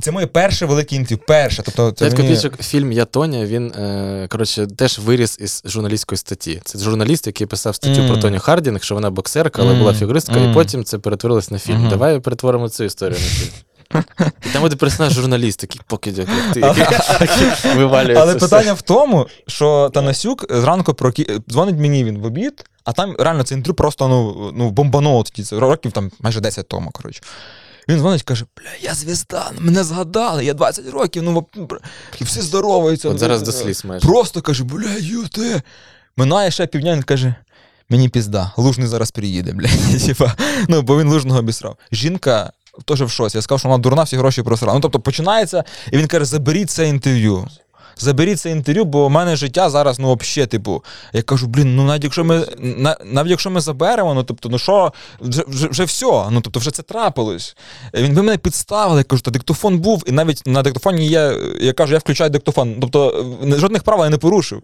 Це 0.00 0.10
моє 0.10 0.26
перше 0.26 0.66
велике 0.66 0.96
інтерв'ю. 0.96 1.24
Перше. 1.26 1.62
Тобто, 1.64 1.92
це 1.92 2.04
мені... 2.04 2.16
копійок 2.16 2.62
фільм 2.62 2.92
Я 2.92 3.04
Тоня, 3.04 3.46
він, 3.46 3.66
е, 3.66 4.26
коротше, 4.30 4.66
теж 4.66 4.98
виріс 4.98 5.38
із 5.40 5.62
журналістської 5.92 6.18
статті. 6.18 6.60
Це 6.64 6.78
журналіст, 6.78 7.26
який 7.26 7.46
писав 7.46 7.74
статтю 7.74 8.00
Мгм. 8.00 8.08
про 8.08 8.16
Тоню 8.16 8.40
Хардінг, 8.40 8.82
що 8.82 8.94
вона 8.94 9.10
боксерка, 9.10 9.62
але 9.62 9.70
Мгм. 9.70 9.80
була 9.80 9.94
фігуристка, 9.94 10.32
Мгм. 10.34 10.50
і 10.50 10.54
потім 10.54 10.84
це 10.84 10.98
перетворилось 10.98 11.50
на 11.50 11.58
фільм. 11.58 11.80
Мгм. 11.80 11.88
Давай 11.88 12.20
перетворимо 12.20 12.68
цю 12.68 12.84
історію 12.84 13.18
на 13.20 13.26
фільм. 13.26 13.50
І 14.46 14.48
там 14.52 14.62
буде 14.62 14.76
персонаж 14.76 15.12
журналіст, 15.12 15.60
такий 15.60 15.80
покидьок, 15.86 16.28
як 16.28 16.54
ти, 16.54 16.60
який 17.20 17.74
вивалює 17.76 18.14
Але 18.14 18.34
питання 18.34 18.72
в 18.72 18.82
тому, 18.82 19.26
що 19.46 19.90
Танасюк 19.94 20.46
зранку 20.50 20.94
прокі... 20.94 21.26
дзвонить 21.50 21.78
мені 21.78 22.04
він 22.04 22.18
в 22.18 22.24
обід, 22.24 22.64
а 22.84 22.92
там 22.92 23.16
реально 23.18 23.42
це 23.42 23.54
інтерв'ю 23.54 23.74
просто 23.74 24.08
ну, 24.08 24.50
ну, 24.54 24.70
бомбануло 24.70 25.22
тоді. 25.22 25.42
Це 25.42 25.58
років 25.58 25.92
там 25.92 26.10
майже 26.20 26.40
10 26.40 26.68
тому, 26.68 26.90
коротше. 26.90 27.22
Він 27.88 27.98
дзвонить 27.98 28.22
каже: 28.22 28.44
Бля, 28.56 28.70
я 28.80 28.94
звізда, 28.94 29.50
мене 29.58 29.84
згадали, 29.84 30.44
я 30.44 30.54
20 30.54 30.88
років, 30.88 31.22
ну 31.22 31.46
і 32.20 32.24
всі 32.24 32.40
здороваються. 32.40 33.08
От 33.08 33.18
зараз 33.18 33.42
до 33.42 33.52
сліз 33.52 33.84
майже. 33.84 34.06
Просто 34.06 34.42
каже, 34.42 34.64
бля, 34.64 34.96
юте. 34.98 35.62
Минає 36.16 36.50
ще 36.50 36.66
півдня, 36.66 36.94
він 36.94 37.02
каже. 37.02 37.34
Мені 37.88 38.08
пізда, 38.08 38.52
лужний 38.56 38.86
зараз 38.86 39.10
приїде, 39.10 39.52
блядь. 39.52 40.02
Типа, 40.06 40.34
ну, 40.68 40.82
бо 40.82 41.00
він 41.00 41.08
лужного 41.08 41.38
обісрав. 41.38 41.76
Жінка 41.92 42.52
теж 42.84 43.02
в 43.02 43.08
шоці. 43.10 43.38
Я 43.38 43.42
сказав, 43.42 43.58
що 43.60 43.68
вона 43.68 43.82
дурна, 43.82 44.02
всі 44.02 44.16
гроші 44.16 44.42
просрала. 44.42 44.74
Ну, 44.74 44.80
тобто 44.80 45.00
починається, 45.00 45.64
і 45.92 45.96
він 45.96 46.06
каже: 46.06 46.24
заберіть 46.24 46.70
це 46.70 46.88
інтерв'ю. 46.88 47.48
Заберіть 47.96 48.40
це 48.40 48.50
інтерв'ю, 48.50 48.84
бо 48.84 49.06
в 49.06 49.10
мене 49.10 49.36
життя 49.36 49.70
зараз, 49.70 49.98
ну, 49.98 50.14
взагалі, 50.20 50.46
типу. 50.46 50.84
Я 51.12 51.22
кажу, 51.22 51.46
блін, 51.46 51.76
ну 51.76 51.84
навіть 51.84 52.04
якщо 52.04 52.24
ми 52.24 52.46
на- 52.58 52.96
навіть 53.04 53.30
якщо 53.30 53.50
ми 53.50 53.60
заберемо, 53.60 54.14
ну 54.14 54.22
тобто, 54.22 54.48
ну 54.48 54.58
що, 54.58 54.92
вже, 55.20 55.44
вже, 55.48 55.68
вже 55.68 55.84
все, 55.84 56.06
ну 56.30 56.40
тобто, 56.40 56.60
вже 56.60 56.70
це 56.70 56.82
трапилось. 56.82 57.56
Він 57.94 58.14
ви 58.14 58.22
мене 58.22 58.38
підставили, 58.38 58.98
я 58.98 59.04
кажу, 59.04 59.22
та 59.22 59.30
диктофон 59.30 59.78
був, 59.78 60.02
і 60.06 60.12
навіть 60.12 60.42
на 60.46 60.62
диктофоні 60.62 61.06
є, 61.06 61.34
я 61.60 61.72
кажу, 61.72 61.92
я 61.92 61.98
включаю 61.98 62.30
диктофон. 62.30 62.76
Тобто 62.80 63.24
е, 63.44 63.56
жодних 63.56 63.82
правил 63.82 64.04
я 64.04 64.10
не 64.10 64.18
порушив. 64.18 64.62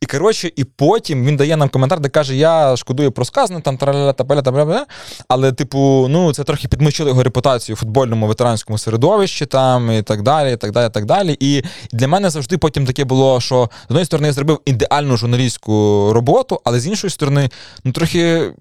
І 0.00 0.06
коротше, 0.06 0.50
і 0.56 0.64
потім 0.64 1.24
він 1.24 1.36
дає 1.36 1.56
нам 1.56 1.68
коментар, 1.68 2.00
де 2.00 2.08
каже: 2.08 2.36
Я 2.36 2.76
шкодую 2.76 3.12
про 3.12 3.24
сказане, 3.24 3.60
там 3.60 3.76
траля 3.76 4.12
та 4.12 4.24
та 4.42 4.52
бля 4.52 4.86
але, 5.28 5.52
типу, 5.52 6.06
ну 6.10 6.32
це 6.32 6.44
трохи 6.44 6.68
підмочило 6.68 7.08
його 7.08 7.22
репутацію 7.22 7.76
в 7.76 7.78
футбольному 7.78 8.26
ветеранському 8.26 8.78
середовищі, 8.78 9.46
там 9.46 9.92
і 9.92 10.02
так 10.02 10.22
далі, 10.22 10.52
і 10.52 10.56
так 10.56 10.72
далі, 10.72 10.86
і 10.86 10.90
так 10.90 11.04
далі. 11.04 11.36
І 11.40 11.62
для 11.92 12.08
мене 12.08 12.30
завжди 12.30 12.58
потім 12.68 12.86
таке 12.86 13.04
було, 13.04 13.40
що 13.40 13.70
з 13.82 13.90
однієї 13.90 14.04
сторони 14.04 14.28
я 14.28 14.32
зробив 14.32 14.60
ідеальну 14.64 15.16
журналістську 15.16 15.72
роботу, 16.12 16.60
але 16.64 16.80
з 16.80 16.86
іншої 16.86 17.10
сторони, 17.10 17.50
ну 17.84 17.92
трохи 17.92 18.52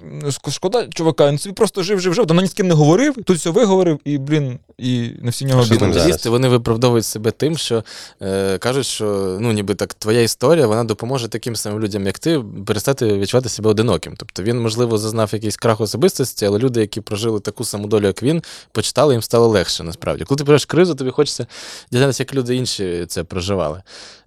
шкода, 0.50 0.88
чувака, 0.88 1.30
він 1.30 1.38
собі 1.38 1.54
просто 1.54 1.84
жив, 1.84 2.00
жив, 2.00 2.14
жив, 2.14 2.26
давно 2.26 2.42
ні 2.42 2.48
з 2.48 2.54
ким 2.54 2.68
не 2.68 2.74
говорив, 2.74 3.16
тут 3.26 3.38
все 3.38 3.50
виговорив, 3.50 4.00
і, 4.06 4.18
блін, 4.18 4.60
і 4.78 5.10
на 5.22 5.30
всі 5.30 5.46
нього? 5.46 5.64
Журналісти 5.64 6.30
вони 6.30 6.48
виправдовують 6.48 7.06
себе 7.06 7.32
тим, 7.32 7.58
що 7.58 7.84
е, 8.22 8.58
кажуть, 8.58 8.86
що 8.86 9.38
ну 9.40 9.52
ніби 9.52 9.76
так 9.76 9.94
твоя 9.94 10.22
історія 10.22 10.68
вона 10.68 10.84
допоможе 10.84 11.28
таким 11.28 11.56
самим 11.56 11.80
людям, 11.80 12.06
як 12.06 12.20
ти, 12.20 12.44
перестати 12.66 13.18
відчувати 13.18 13.50
себе 13.50 13.70
одиноким. 13.70 14.14
Тобто 14.18 14.44
він, 14.44 14.62
можливо, 14.62 14.98
зазнав 14.98 15.30
якийсь 15.34 15.58
крах 15.58 15.82
особистості, 15.82 16.46
але 16.46 16.60
люди, 16.60 16.80
які 16.80 17.02
прожили 17.02 17.40
таку 17.40 17.64
саму 17.64 17.88
долю, 17.88 18.06
як 18.06 18.24
він, 18.24 18.44
почитали, 18.72 19.14
їм 19.14 19.22
стало 19.22 19.48
легше 19.48 19.84
насправді. 19.84 20.24
Коли 20.24 20.38
ти 20.38 20.44
береш 20.44 20.66
кризу, 20.66 20.96
тобі 20.96 21.12
хочеться 21.12 21.48
дізнатися, 21.92 22.24
як 22.24 22.36
люди 22.36 22.56
інші 22.56 23.06
це 23.08 23.24
проживали. 23.24 23.82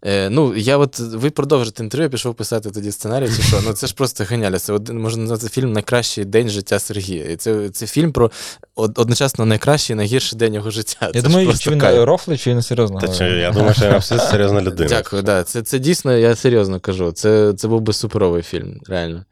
Е, 0.07 0.31
ну, 0.31 0.57
я 0.57 0.77
от 0.79 0.99
ви 0.99 1.31
продовжите 1.31 1.83
інтерв'ю, 1.83 2.03
я 2.05 2.09
пішов 2.09 2.35
писати 2.35 2.71
тоді 2.71 2.93
сценарій. 2.93 3.29
Чи 3.37 3.43
що? 3.43 3.61
Ну 3.67 3.73
це 3.73 3.87
ж 3.87 3.95
просто 3.95 4.25
геніально. 4.25 4.59
Це 4.59 4.73
один 4.73 4.99
можна 4.99 5.23
назвати 5.23 5.49
фільм 5.55 5.73
Найкращий 5.73 6.25
день 6.25 6.49
життя 6.49 6.79
Сергія. 6.79 7.25
І 7.25 7.37
це, 7.37 7.69
це 7.69 7.87
фільм 7.87 8.13
про 8.13 8.31
одночасно 8.75 9.47
найкращий 9.47 9.95
і 9.95 9.97
найгірший 9.97 10.39
день 10.39 10.55
його 10.55 10.71
життя. 10.71 10.97
Я 11.15 11.23
Це 11.23 11.29
думаю, 11.29 11.59
чи 11.59 11.71
він 11.71 11.79
кайф. 11.79 12.05
рофли, 12.05 12.37
чи 12.37 12.51
він 12.51 12.63
серйозно. 12.63 13.01
Та 13.01 13.09
чи, 13.09 13.25
я 13.25 13.51
думаю, 13.51 13.75
що 13.75 13.85
я 13.85 13.91
абсолютно 13.91 14.29
серйозна 14.31 14.63
людина. 14.63 14.89
Дякую, 14.89 15.23
да. 15.23 15.43
Це, 15.43 15.63
це 15.63 15.79
дійсно, 15.79 16.17
я 16.17 16.37
серйозно 16.37 16.81
кажу. 16.81 17.13
Це, 17.13 17.53
це 17.53 17.69
був 17.69 17.81
би 17.81 17.93
суперовий 17.93 18.43
фільм, 18.43 18.81
реально. 18.89 19.25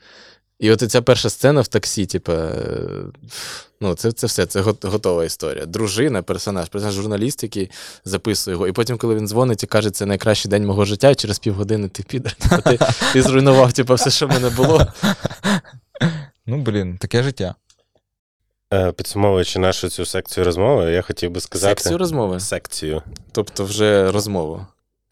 І 0.58 0.70
от 0.70 0.90
ця 0.90 1.02
перша 1.02 1.30
сцена 1.30 1.60
в 1.60 1.68
таксі, 1.68 2.06
типу, 2.06 2.32
е, 2.32 2.54
ну, 3.80 3.94
це, 3.94 4.12
це 4.12 4.26
все, 4.26 4.46
це 4.46 4.60
готова 4.60 5.24
історія. 5.24 5.66
Дружина, 5.66 6.22
персонаж, 6.22 6.68
персонаж 6.68 6.94
журналіст, 6.94 7.42
який 7.42 7.70
записує 8.04 8.54
його. 8.54 8.68
І 8.68 8.72
потім, 8.72 8.98
коли 8.98 9.14
він 9.14 9.28
дзвонить 9.28 9.62
і 9.62 9.66
каже, 9.66 9.90
це 9.90 10.06
найкращий 10.06 10.50
день 10.50 10.66
мого 10.66 10.84
життя, 10.84 11.10
і 11.10 11.14
через 11.14 11.38
півгодини 11.38 11.88
ти. 11.88 12.02
Типу, 12.02 12.28
ти, 12.64 12.78
ти 13.12 13.22
зруйнував 13.22 13.72
типу, 13.72 13.94
все, 13.94 14.10
що 14.10 14.26
в 14.26 14.30
мене 14.30 14.50
було. 14.50 14.86
Ну, 16.46 16.56
блін, 16.58 16.98
таке 16.98 17.22
життя. 17.22 17.54
Е, 18.72 18.92
Підсумовуючи 18.92 19.58
нашу 19.58 19.88
цю 19.88 20.06
секцію 20.06 20.44
розмови, 20.44 20.92
я 20.92 21.02
хотів 21.02 21.30
би 21.30 21.40
сказати. 21.40 21.80
Секцію 21.80 21.98
розмови. 21.98 22.40
Секцію. 22.40 23.02
Тобто 23.32 23.64
вже 23.64 24.12
розмову. 24.12 24.66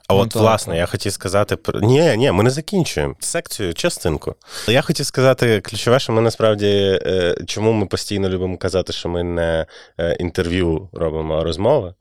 А 0.08 0.14
от, 0.14 0.34
власне, 0.34 0.76
я 0.76 0.86
хотів 0.86 1.12
сказати 1.12 1.56
про. 1.56 1.80
Ні, 1.80 2.16
ні, 2.16 2.32
ми 2.32 2.42
не 2.42 2.50
закінчуємо. 2.50 3.14
Секцію, 3.20 3.74
частинку. 3.74 4.34
Я 4.68 4.82
хотів 4.82 5.06
сказати 5.06 5.60
ключове, 5.60 5.98
що 5.98 6.12
ми 6.12 6.20
насправді 6.20 7.00
е, 7.06 7.36
чому 7.46 7.72
ми 7.72 7.86
постійно 7.86 8.28
любимо 8.28 8.56
казати, 8.56 8.92
що 8.92 9.08
ми 9.08 9.22
не 9.22 9.66
е, 10.00 10.16
інтерв'ю 10.20 10.88
робимо, 10.92 11.34
а 11.34 11.44
розмови. 11.44 11.94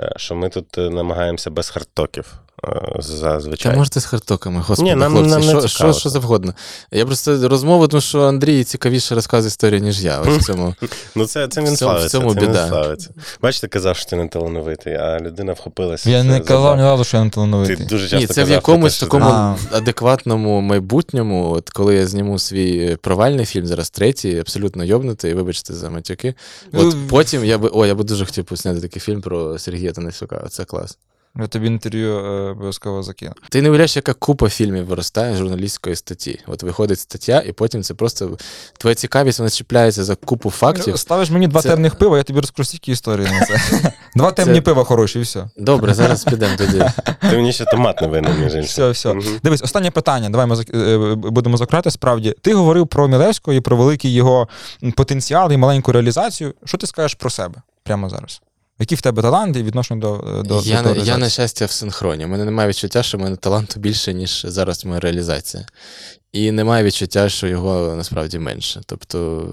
Е, 0.00 0.12
Що 0.16 0.34
ми 0.34 0.48
тут 0.48 0.76
намагаємося 0.76 1.50
без 1.50 1.70
хардтоків 1.70 2.34
зазвичай. 2.98 3.72
Та 3.72 3.78
можете 3.78 4.00
з 4.00 4.04
хардтоками, 4.04 4.60
господи, 4.60 4.90
Ні, 4.90 4.96
нам- 4.96 5.12
хлопці, 5.12 5.30
нам 5.30 5.40
не 5.40 5.48
що, 5.60 5.68
що, 5.68 5.92
що 5.92 6.08
завгодно. 6.08 6.54
Я 6.92 7.06
просто 7.06 7.48
розмову, 7.48 7.88
тому 7.88 8.00
що 8.00 8.22
Андрій 8.22 8.64
цікавіше 8.64 9.14
розказує 9.14 9.48
історію, 9.48 9.80
ніж 9.80 10.04
я. 10.04 10.20
Ось 10.20 10.28
в 10.28 10.44
цьому. 10.44 10.74
Ну, 11.14 11.26
це, 11.26 11.48
це 11.48 11.60
він 11.60 11.74
В 11.74 11.76
цьому- 11.76 11.90
в 11.92 11.94
славиться. 11.94 12.18
цьому 12.18 12.34
це 12.34 12.40
він 12.40 12.54
славиться. 12.54 13.10
Бачите, 13.42 13.68
казав, 13.68 13.96
що 13.96 14.10
ти 14.10 14.16
не 14.16 14.28
талановитий, 14.28 14.94
а 14.94 15.20
людина 15.20 15.52
вхопилася. 15.52 16.10
Я 16.10 16.24
не 16.24 16.40
казав 16.40 17.04
що 17.04 17.16
я 17.16 17.24
не 17.24 17.30
Ти 17.30 17.34
талановитий. 17.34 17.86
дуже 17.86 18.04
часто 18.08 18.16
Ні, 18.18 18.26
це 18.26 18.44
в 18.44 18.50
якомусь 18.50 18.98
те, 18.98 19.06
такому 19.06 19.24
А. 19.30 19.56
адекватному 19.72 20.60
майбутньому, 20.60 21.50
от 21.50 21.70
коли 21.70 21.94
я 21.94 22.06
зніму 22.06 22.38
свій 22.38 22.78
е, 22.78 22.96
провальний 22.96 23.44
фільм, 23.44 23.66
зараз 23.66 23.90
третій, 23.90 24.38
абсолютно 24.38 24.84
йобнутий, 24.84 25.34
вибачте 25.34 25.74
за 25.74 25.90
матюки. 25.90 26.34
От 26.72 26.82
Ну, 26.82 26.94
потім 27.10 27.44
я 27.44 27.58
би, 27.58 27.70
о, 27.72 27.86
я 27.86 27.94
би 27.94 28.04
дуже 28.04 28.26
хотів 28.26 28.44
посняти 28.44 28.80
такий 28.80 29.00
фільм 29.00 29.20
про 29.20 29.58
Сергія 29.58 29.92
Танасюка. 29.92 30.46
Це 30.50 30.64
клас. 30.64 30.98
Я 31.40 31.46
тобі 31.46 31.66
інтерв'ю 31.66 32.10
е, 32.18 32.50
обов'язково 32.50 33.02
закину. 33.02 33.32
Ти 33.50 33.62
не 33.62 33.68
уявляєш, 33.68 33.96
яка 33.96 34.12
купа 34.12 34.48
фільмів 34.48 34.86
виростає 34.86 35.34
з 35.34 35.38
журналістської 35.38 35.96
статті. 35.96 36.40
От 36.46 36.62
виходить 36.62 37.00
стаття, 37.00 37.42
і 37.46 37.52
потім 37.52 37.82
це 37.82 37.94
просто 37.94 38.38
твоя 38.78 38.94
цікавість, 38.94 39.38
вона 39.38 39.50
чіпляється 39.50 40.04
за 40.04 40.14
купу 40.16 40.50
фактів. 40.50 40.98
Ставиш 40.98 41.30
мені 41.30 41.48
два 41.48 41.62
Це- 41.62 41.68
темних 41.68 41.94
пива, 41.94 42.16
я 42.16 42.22
тобі 42.22 42.40
розкажу 42.40 42.64
стільки 42.68 42.92
історії 42.92 43.28
на 43.30 43.46
це. 43.46 43.92
Два 44.14 44.32
темні 44.32 44.60
пива 44.60 44.84
хороші, 44.84 45.18
і 45.18 45.22
все. 45.22 45.44
Добре, 45.56 45.94
зараз 45.94 46.24
підемо 46.24 46.56
тоді. 46.58 46.84
Ти 47.20 47.36
мені 47.36 47.52
ще 47.52 47.64
томат 47.64 48.00
не 48.02 48.06
винен, 48.06 48.32
між 48.40 48.54
іншим. 48.54 48.62
Все, 48.62 48.90
все. 48.90 49.14
Мгм. 49.14 49.38
Дивись, 49.44 49.62
останнє 49.62 49.90
питання. 49.90 50.30
Давай 50.30 50.46
ми 50.46 50.54
зак- 50.54 50.76
е, 50.76 51.14
будемо 51.14 51.56
закривати. 51.56 51.90
Справді, 51.90 52.34
ти 52.42 52.54
говорив 52.54 52.86
про 52.86 53.08
Мілевського 53.08 53.54
і 53.54 53.60
про 53.60 53.76
великий 53.76 54.12
його 54.14 54.48
м, 54.84 54.92
потенціал 54.92 55.52
і 55.52 55.56
маленьку 55.56 55.92
реалізацію. 55.92 56.54
Що 56.64 56.78
ти 56.78 56.86
скажеш 56.86 57.14
про 57.14 57.30
себе 57.30 57.62
прямо 57.82 58.08
зараз? 58.08 58.42
Які 58.78 58.94
в 58.94 59.00
тебе 59.00 59.22
таланти 59.22 59.60
і 59.60 59.62
відношення 59.62 60.00
до, 60.00 60.14
е, 60.14 60.42
до, 60.42 60.60
я, 60.64 60.82
до 60.82 60.94
я, 60.94 61.18
на 61.18 61.28
щастя, 61.28 61.66
в 61.66 61.70
синхроні. 61.70 62.24
У 62.24 62.28
мене 62.28 62.44
немає 62.44 62.68
відчуття, 62.68 63.02
що 63.02 63.18
в 63.18 63.20
мене 63.20 63.36
таланту 63.36 63.80
більше, 63.80 64.14
ніж 64.14 64.46
зараз 64.48 64.84
моя 64.84 65.00
реалізація. 65.00 65.66
І 66.32 66.50
немає 66.50 66.84
відчуття, 66.84 67.28
що 67.28 67.46
його 67.46 67.94
насправді 67.96 68.38
менше. 68.38 68.80
Тобто 68.86 69.48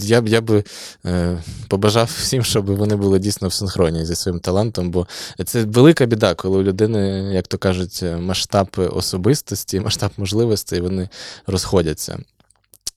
я 0.00 0.20
б 0.20 0.28
я 0.28 0.40
би 0.40 0.64
е, 1.06 1.42
побажав 1.68 2.10
всім, 2.20 2.44
щоб 2.44 2.66
вони 2.66 2.96
були 2.96 3.18
дійсно 3.18 3.48
в 3.48 3.52
синхроні 3.52 4.06
зі 4.06 4.14
своїм 4.14 4.40
талантом, 4.40 4.90
бо 4.90 5.06
це 5.44 5.64
велика 5.64 6.06
біда, 6.06 6.34
коли 6.34 6.58
у 6.58 6.62
людини, 6.62 7.30
як 7.34 7.46
то 7.46 7.58
кажуть, 7.58 8.04
масштаб 8.18 8.68
особистості, 8.76 9.80
масштаб 9.80 10.10
можливостей, 10.16 10.80
вони 10.80 11.08
розходяться. 11.46 12.18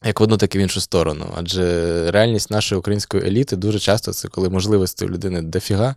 Як 0.06 0.20
в 0.20 0.24
одну, 0.24 0.38
так 0.38 0.56
і 0.56 0.58
в 0.58 0.62
іншу 0.62 0.82
сторону. 0.82 1.26
Адже 1.38 2.12
реальність 2.12 2.52
нашої 2.52 2.80
української 2.80 3.24
еліти 3.24 3.56
дуже 3.56 3.80
часто 3.80 4.14
це 4.14 4.28
коли 4.28 4.50
можливостей 4.50 5.08
у 5.08 5.12
людини 5.12 5.42
дофіга, 5.42 5.96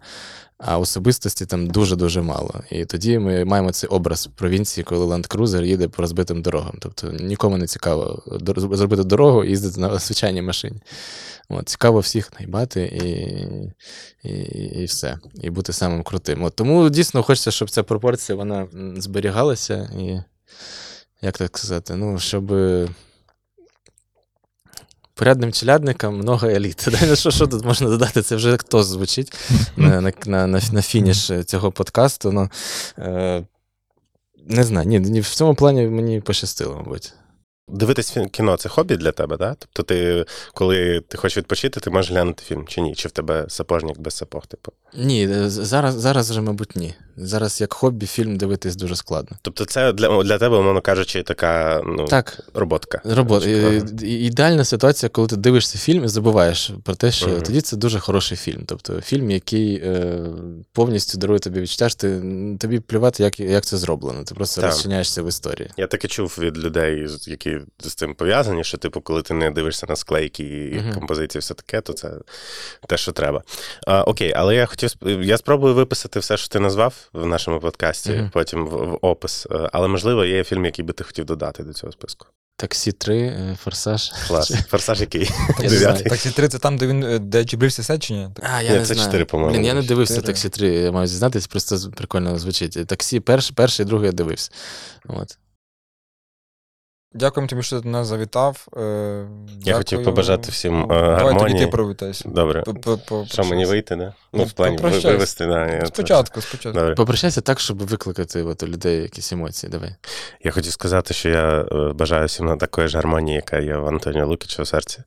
а 0.58 0.78
особистості 0.78 1.46
там 1.46 1.66
дуже-дуже 1.66 2.22
мало. 2.22 2.54
І 2.70 2.84
тоді 2.84 3.18
ми 3.18 3.44
маємо 3.44 3.72
цей 3.72 3.90
образ 3.90 4.26
провінції, 4.26 4.84
коли 4.84 5.06
ленд-крузер 5.06 5.64
їде 5.64 5.88
по 5.88 6.02
розбитим 6.02 6.42
дорогам. 6.42 6.78
Тобто 6.80 7.12
нікому 7.12 7.56
не 7.56 7.66
цікаво 7.66 8.22
зробити 8.52 9.04
дорогу 9.04 9.44
і 9.44 9.48
їздити 9.48 9.80
на 9.80 9.98
звичайній 9.98 10.42
машині. 10.42 10.80
От, 11.48 11.68
цікаво 11.68 12.00
всіх 12.00 12.32
наїбати 12.32 12.82
і, 12.82 13.08
і, 14.28 14.32
і 14.82 14.84
все. 14.84 15.18
І 15.42 15.50
бути 15.50 15.72
самим 15.72 16.02
крутим. 16.02 16.44
От, 16.44 16.56
тому 16.56 16.90
дійсно 16.90 17.22
хочеться, 17.22 17.50
щоб 17.50 17.70
ця 17.70 17.82
пропорція 17.82 18.36
вона 18.36 18.66
зберігалася 18.96 19.90
і, 19.98 20.20
як 21.22 21.38
так 21.38 21.58
сказати, 21.58 21.94
ну, 21.94 22.18
щоб. 22.18 22.52
Порядним 25.20 25.52
челядникам 25.52 26.16
много 26.16 26.46
еліт. 26.46 26.88
Ну, 27.08 27.16
Що, 27.16 27.30
що 27.30 27.46
тут 27.46 27.64
можна 27.64 27.88
додати? 27.88 28.22
Це 28.22 28.36
вже 28.36 28.56
хто 28.56 28.82
звучить 28.82 29.32
на, 29.76 30.00
на, 30.00 30.12
на, 30.26 30.60
на, 30.72 30.82
фініш 30.82 31.30
цього 31.46 31.72
подкасту. 31.72 32.32
Ну, 32.32 32.50
е, 32.98 33.42
не 34.46 34.64
знаю, 34.64 34.88
ні, 34.88 35.00
ні, 35.00 35.20
в 35.20 35.28
цьому 35.28 35.54
плані 35.54 35.86
мені 35.86 36.20
пощастило, 36.20 36.76
мабуть. 36.76 37.12
Дивитись 37.68 38.16
кіно 38.32 38.56
це 38.56 38.68
хобі 38.68 38.96
для 38.96 39.12
тебе, 39.12 39.36
да? 39.36 39.56
Тобто 39.58 39.82
ти, 39.82 40.24
коли 40.54 41.00
ти 41.08 41.18
хочеш 41.18 41.38
відпочити, 41.38 41.80
ти 41.80 41.90
можеш 41.90 42.10
глянути 42.10 42.42
фільм 42.46 42.66
чи 42.66 42.80
ні? 42.80 42.94
Чи 42.94 43.08
в 43.08 43.10
тебе 43.10 43.44
сапожник 43.48 43.98
без 43.98 44.14
сапог, 44.14 44.46
типу? 44.46 44.72
Ні, 44.94 45.28
зараз, 45.48 45.94
зараз 45.94 46.30
вже, 46.30 46.40
мабуть, 46.40 46.76
ні. 46.76 46.94
Зараз 47.16 47.60
як 47.60 47.72
хобі 47.72 48.06
фільм 48.06 48.36
дивитись 48.36 48.76
дуже 48.76 48.96
складно. 48.96 49.36
Тобто 49.42 49.64
це 49.64 49.92
для, 49.92 50.22
для 50.22 50.38
тебе, 50.38 50.56
умовно 50.56 50.80
кажучи, 50.80 51.22
така 51.22 51.82
ну, 51.86 52.04
Так, 52.04 52.40
роботка. 52.54 53.00
Робот. 53.04 53.46
Е, 53.46 53.82
Ідеальна 54.02 54.64
ситуація, 54.64 55.10
коли 55.10 55.28
ти 55.28 55.36
дивишся 55.36 55.78
фільм 55.78 56.04
і 56.04 56.08
забуваєш 56.08 56.70
про 56.84 56.94
те, 56.94 57.10
що 57.12 57.28
Мгм. 57.28 57.42
тоді 57.42 57.60
це 57.60 57.76
дуже 57.76 57.98
хороший 57.98 58.36
фільм. 58.36 58.62
Тобто 58.66 59.00
фільм, 59.00 59.30
який 59.30 59.74
е, 59.74 60.18
повністю 60.72 61.18
дарує 61.18 61.38
тобі 61.38 61.60
відчуття, 61.60 61.88
що 61.88 61.98
ти, 61.98 62.22
тобі 62.60 62.80
плювати, 62.80 63.22
як, 63.22 63.40
як 63.40 63.64
це 63.64 63.76
зроблено. 63.76 64.24
Ти 64.24 64.34
просто 64.34 64.60
Так. 64.60 64.70
розчиняєшся 64.70 65.22
в 65.22 65.28
історії. 65.28 65.70
Я 65.76 65.86
таки 65.86 66.08
чув 66.08 66.36
від 66.40 66.58
людей, 66.58 67.06
які 67.26 67.58
з 67.78 67.94
цим 67.94 68.14
пов'язані, 68.14 68.64
що, 68.64 68.78
типу, 68.78 69.00
коли 69.00 69.22
ти 69.22 69.34
не 69.34 69.50
дивишся 69.50 69.86
на 69.88 69.96
склейки 69.96 70.44
і 70.44 70.74
Мгм. 70.80 70.94
композиції, 70.94 71.40
все 71.40 71.54
таке, 71.54 71.80
то 71.80 71.92
це 71.92 72.10
те, 72.88 72.96
що 72.96 73.12
треба. 73.12 73.42
А, 73.86 74.02
окей, 74.02 74.32
але 74.36 74.54
я 74.54 74.66
хотів 74.66 74.90
я 75.22 75.38
спробую 75.38 75.74
виписати 75.74 76.20
все, 76.20 76.36
що 76.36 76.48
ти 76.48 76.60
назвав 76.60 76.94
в 77.12 77.26
нашому 77.26 77.60
подкасті, 77.60 78.12
Мгм. 78.12 78.30
потім 78.32 78.66
в, 78.66 78.70
в 78.70 78.98
опис. 79.02 79.46
Е, 79.50 79.70
Але 79.72 79.88
можливо, 79.88 80.24
є 80.24 80.44
фільм, 80.44 80.64
який 80.64 80.84
би 80.84 80.92
ти 80.92 81.04
хотів 81.04 81.24
додати 81.24 81.62
до 81.62 81.72
цього 81.72 81.92
списку. 81.92 82.26
Таксі 82.56 82.92
3, 82.92 83.18
е, 83.20 83.56
форсаж. 83.62 84.12
Клас. 84.28 84.50
Форсаж 84.68 85.00
який? 85.00 85.30
Таксі 86.08 86.30
3 86.30 86.48
це 86.48 86.58
там, 86.58 86.76
де 86.78 86.86
він 86.86 87.04
е, 87.04 87.18
де 87.18 87.44
чи 87.44 87.56
ні? 88.14 88.28
А, 88.42 88.62
я 88.62 88.70
Ні, 88.72 88.78
не 88.78 88.84
це 88.84 88.94
знаю. 88.94 89.08
4, 89.08 89.24
по-моєму, 89.24 89.54
Блін, 89.56 89.66
я 89.66 89.74
не 89.74 89.82
дивився 89.82 90.14
Чотири. 90.14 90.32
таксі 90.32 90.48
3, 90.48 90.68
я 90.68 90.92
маю 90.92 91.06
зізнатись, 91.06 91.46
просто 91.46 91.76
прикольно 91.96 92.38
звучить. 92.38 92.86
Таксі 92.86 93.20
перший, 93.20 93.56
перший, 93.56 93.86
другий 93.86 94.06
я 94.06 94.12
дивився. 94.12 94.50
От. 95.08 95.38
Дякуємо 97.12 97.48
тобі, 97.48 97.62
що 97.62 97.80
ти 97.80 97.88
нас 97.88 98.06
завітав. 98.06 98.66
Е, 98.76 99.26
Я 99.64 99.76
хотів 99.76 100.04
побажати 100.04 100.50
всім, 100.50 100.82
е, 100.82 100.86
Давай 100.86 101.14
гармонії. 101.24 101.58
ти 101.64 101.66
привітайся. 101.66 102.28
Добре. 102.28 102.64
Що 103.26 103.44
мені 103.44 103.64
вийти, 103.64 103.96
да? 103.96 104.14
Ну, 104.32 104.44
в 104.44 104.52
плані 104.52 104.76
попрощайся. 104.76 105.08
вивести, 105.08 105.46
да. 105.46 105.86
Спочатку, 105.86 106.40
спочатку. 106.40 106.78
Добре. 106.78 106.94
Попрощайся 106.94 107.40
так, 107.40 107.60
щоб 107.60 107.78
викликати 107.78 108.42
от, 108.42 108.62
у 108.62 108.66
людей 108.66 109.02
якісь 109.02 109.32
емоції. 109.32 109.70
Давай. 109.72 109.94
Я 110.44 110.50
хотів 110.50 110.72
сказати, 110.72 111.14
що 111.14 111.28
я 111.28 111.60
е, 111.60 111.92
бажаю 111.92 112.26
всім 112.26 112.46
на 112.46 112.56
такої 112.56 112.88
ж 112.88 112.96
гармонії, 112.96 113.36
яка 113.36 113.58
є 113.58 113.76
в 113.76 113.86
Антоніо 113.88 114.26
Лукіча 114.26 114.62
у 114.62 114.66
серці. 114.66 114.98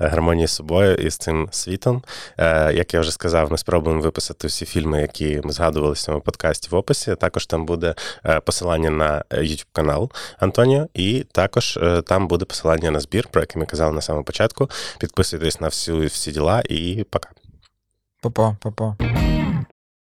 Е, 0.00 0.06
Гармонії 0.06 0.46
з 0.46 0.50
собою 0.50 0.94
і 0.94 1.10
з 1.10 1.16
цим 1.16 1.48
світом. 1.52 2.02
Е, 2.38 2.72
Як 2.74 2.94
я 2.94 3.00
вже 3.00 3.12
сказав, 3.12 3.52
ми 3.52 3.58
спробуємо 3.58 4.02
виписати 4.02 4.46
всі 4.48 4.66
фільми, 4.66 5.00
які 5.00 5.40
ми 5.44 5.52
згадували 5.52 5.92
в 5.92 5.98
цьому 5.98 6.20
подкасті 6.20 6.68
в 6.70 6.74
описі. 6.74 7.14
Також 7.14 7.46
там 7.46 7.66
буде 7.66 7.94
посилання 8.44 8.90
на 8.90 9.24
YouTube 9.30 9.66
канал 9.72 10.10
Антоніо, 10.38 10.88
і 10.94 11.26
також 11.32 11.78
там 12.06 12.28
буде 12.28 12.44
посилання 12.44 12.90
на 12.90 13.00
збір, 13.00 13.28
про 13.30 13.42
який 13.42 13.60
ми 13.60 13.66
казали 13.66 13.92
на 13.92 14.00
самому 14.00 14.24
початку. 14.24 14.70
Підписуйтесь 14.98 15.60
на 15.60 15.68
всю 15.68 16.06
всі 16.06 16.32
діла 16.32 16.62
і 16.68 17.06
пока. 17.10 17.28
Па-па, 18.21 18.55
па-па. 18.61 19.20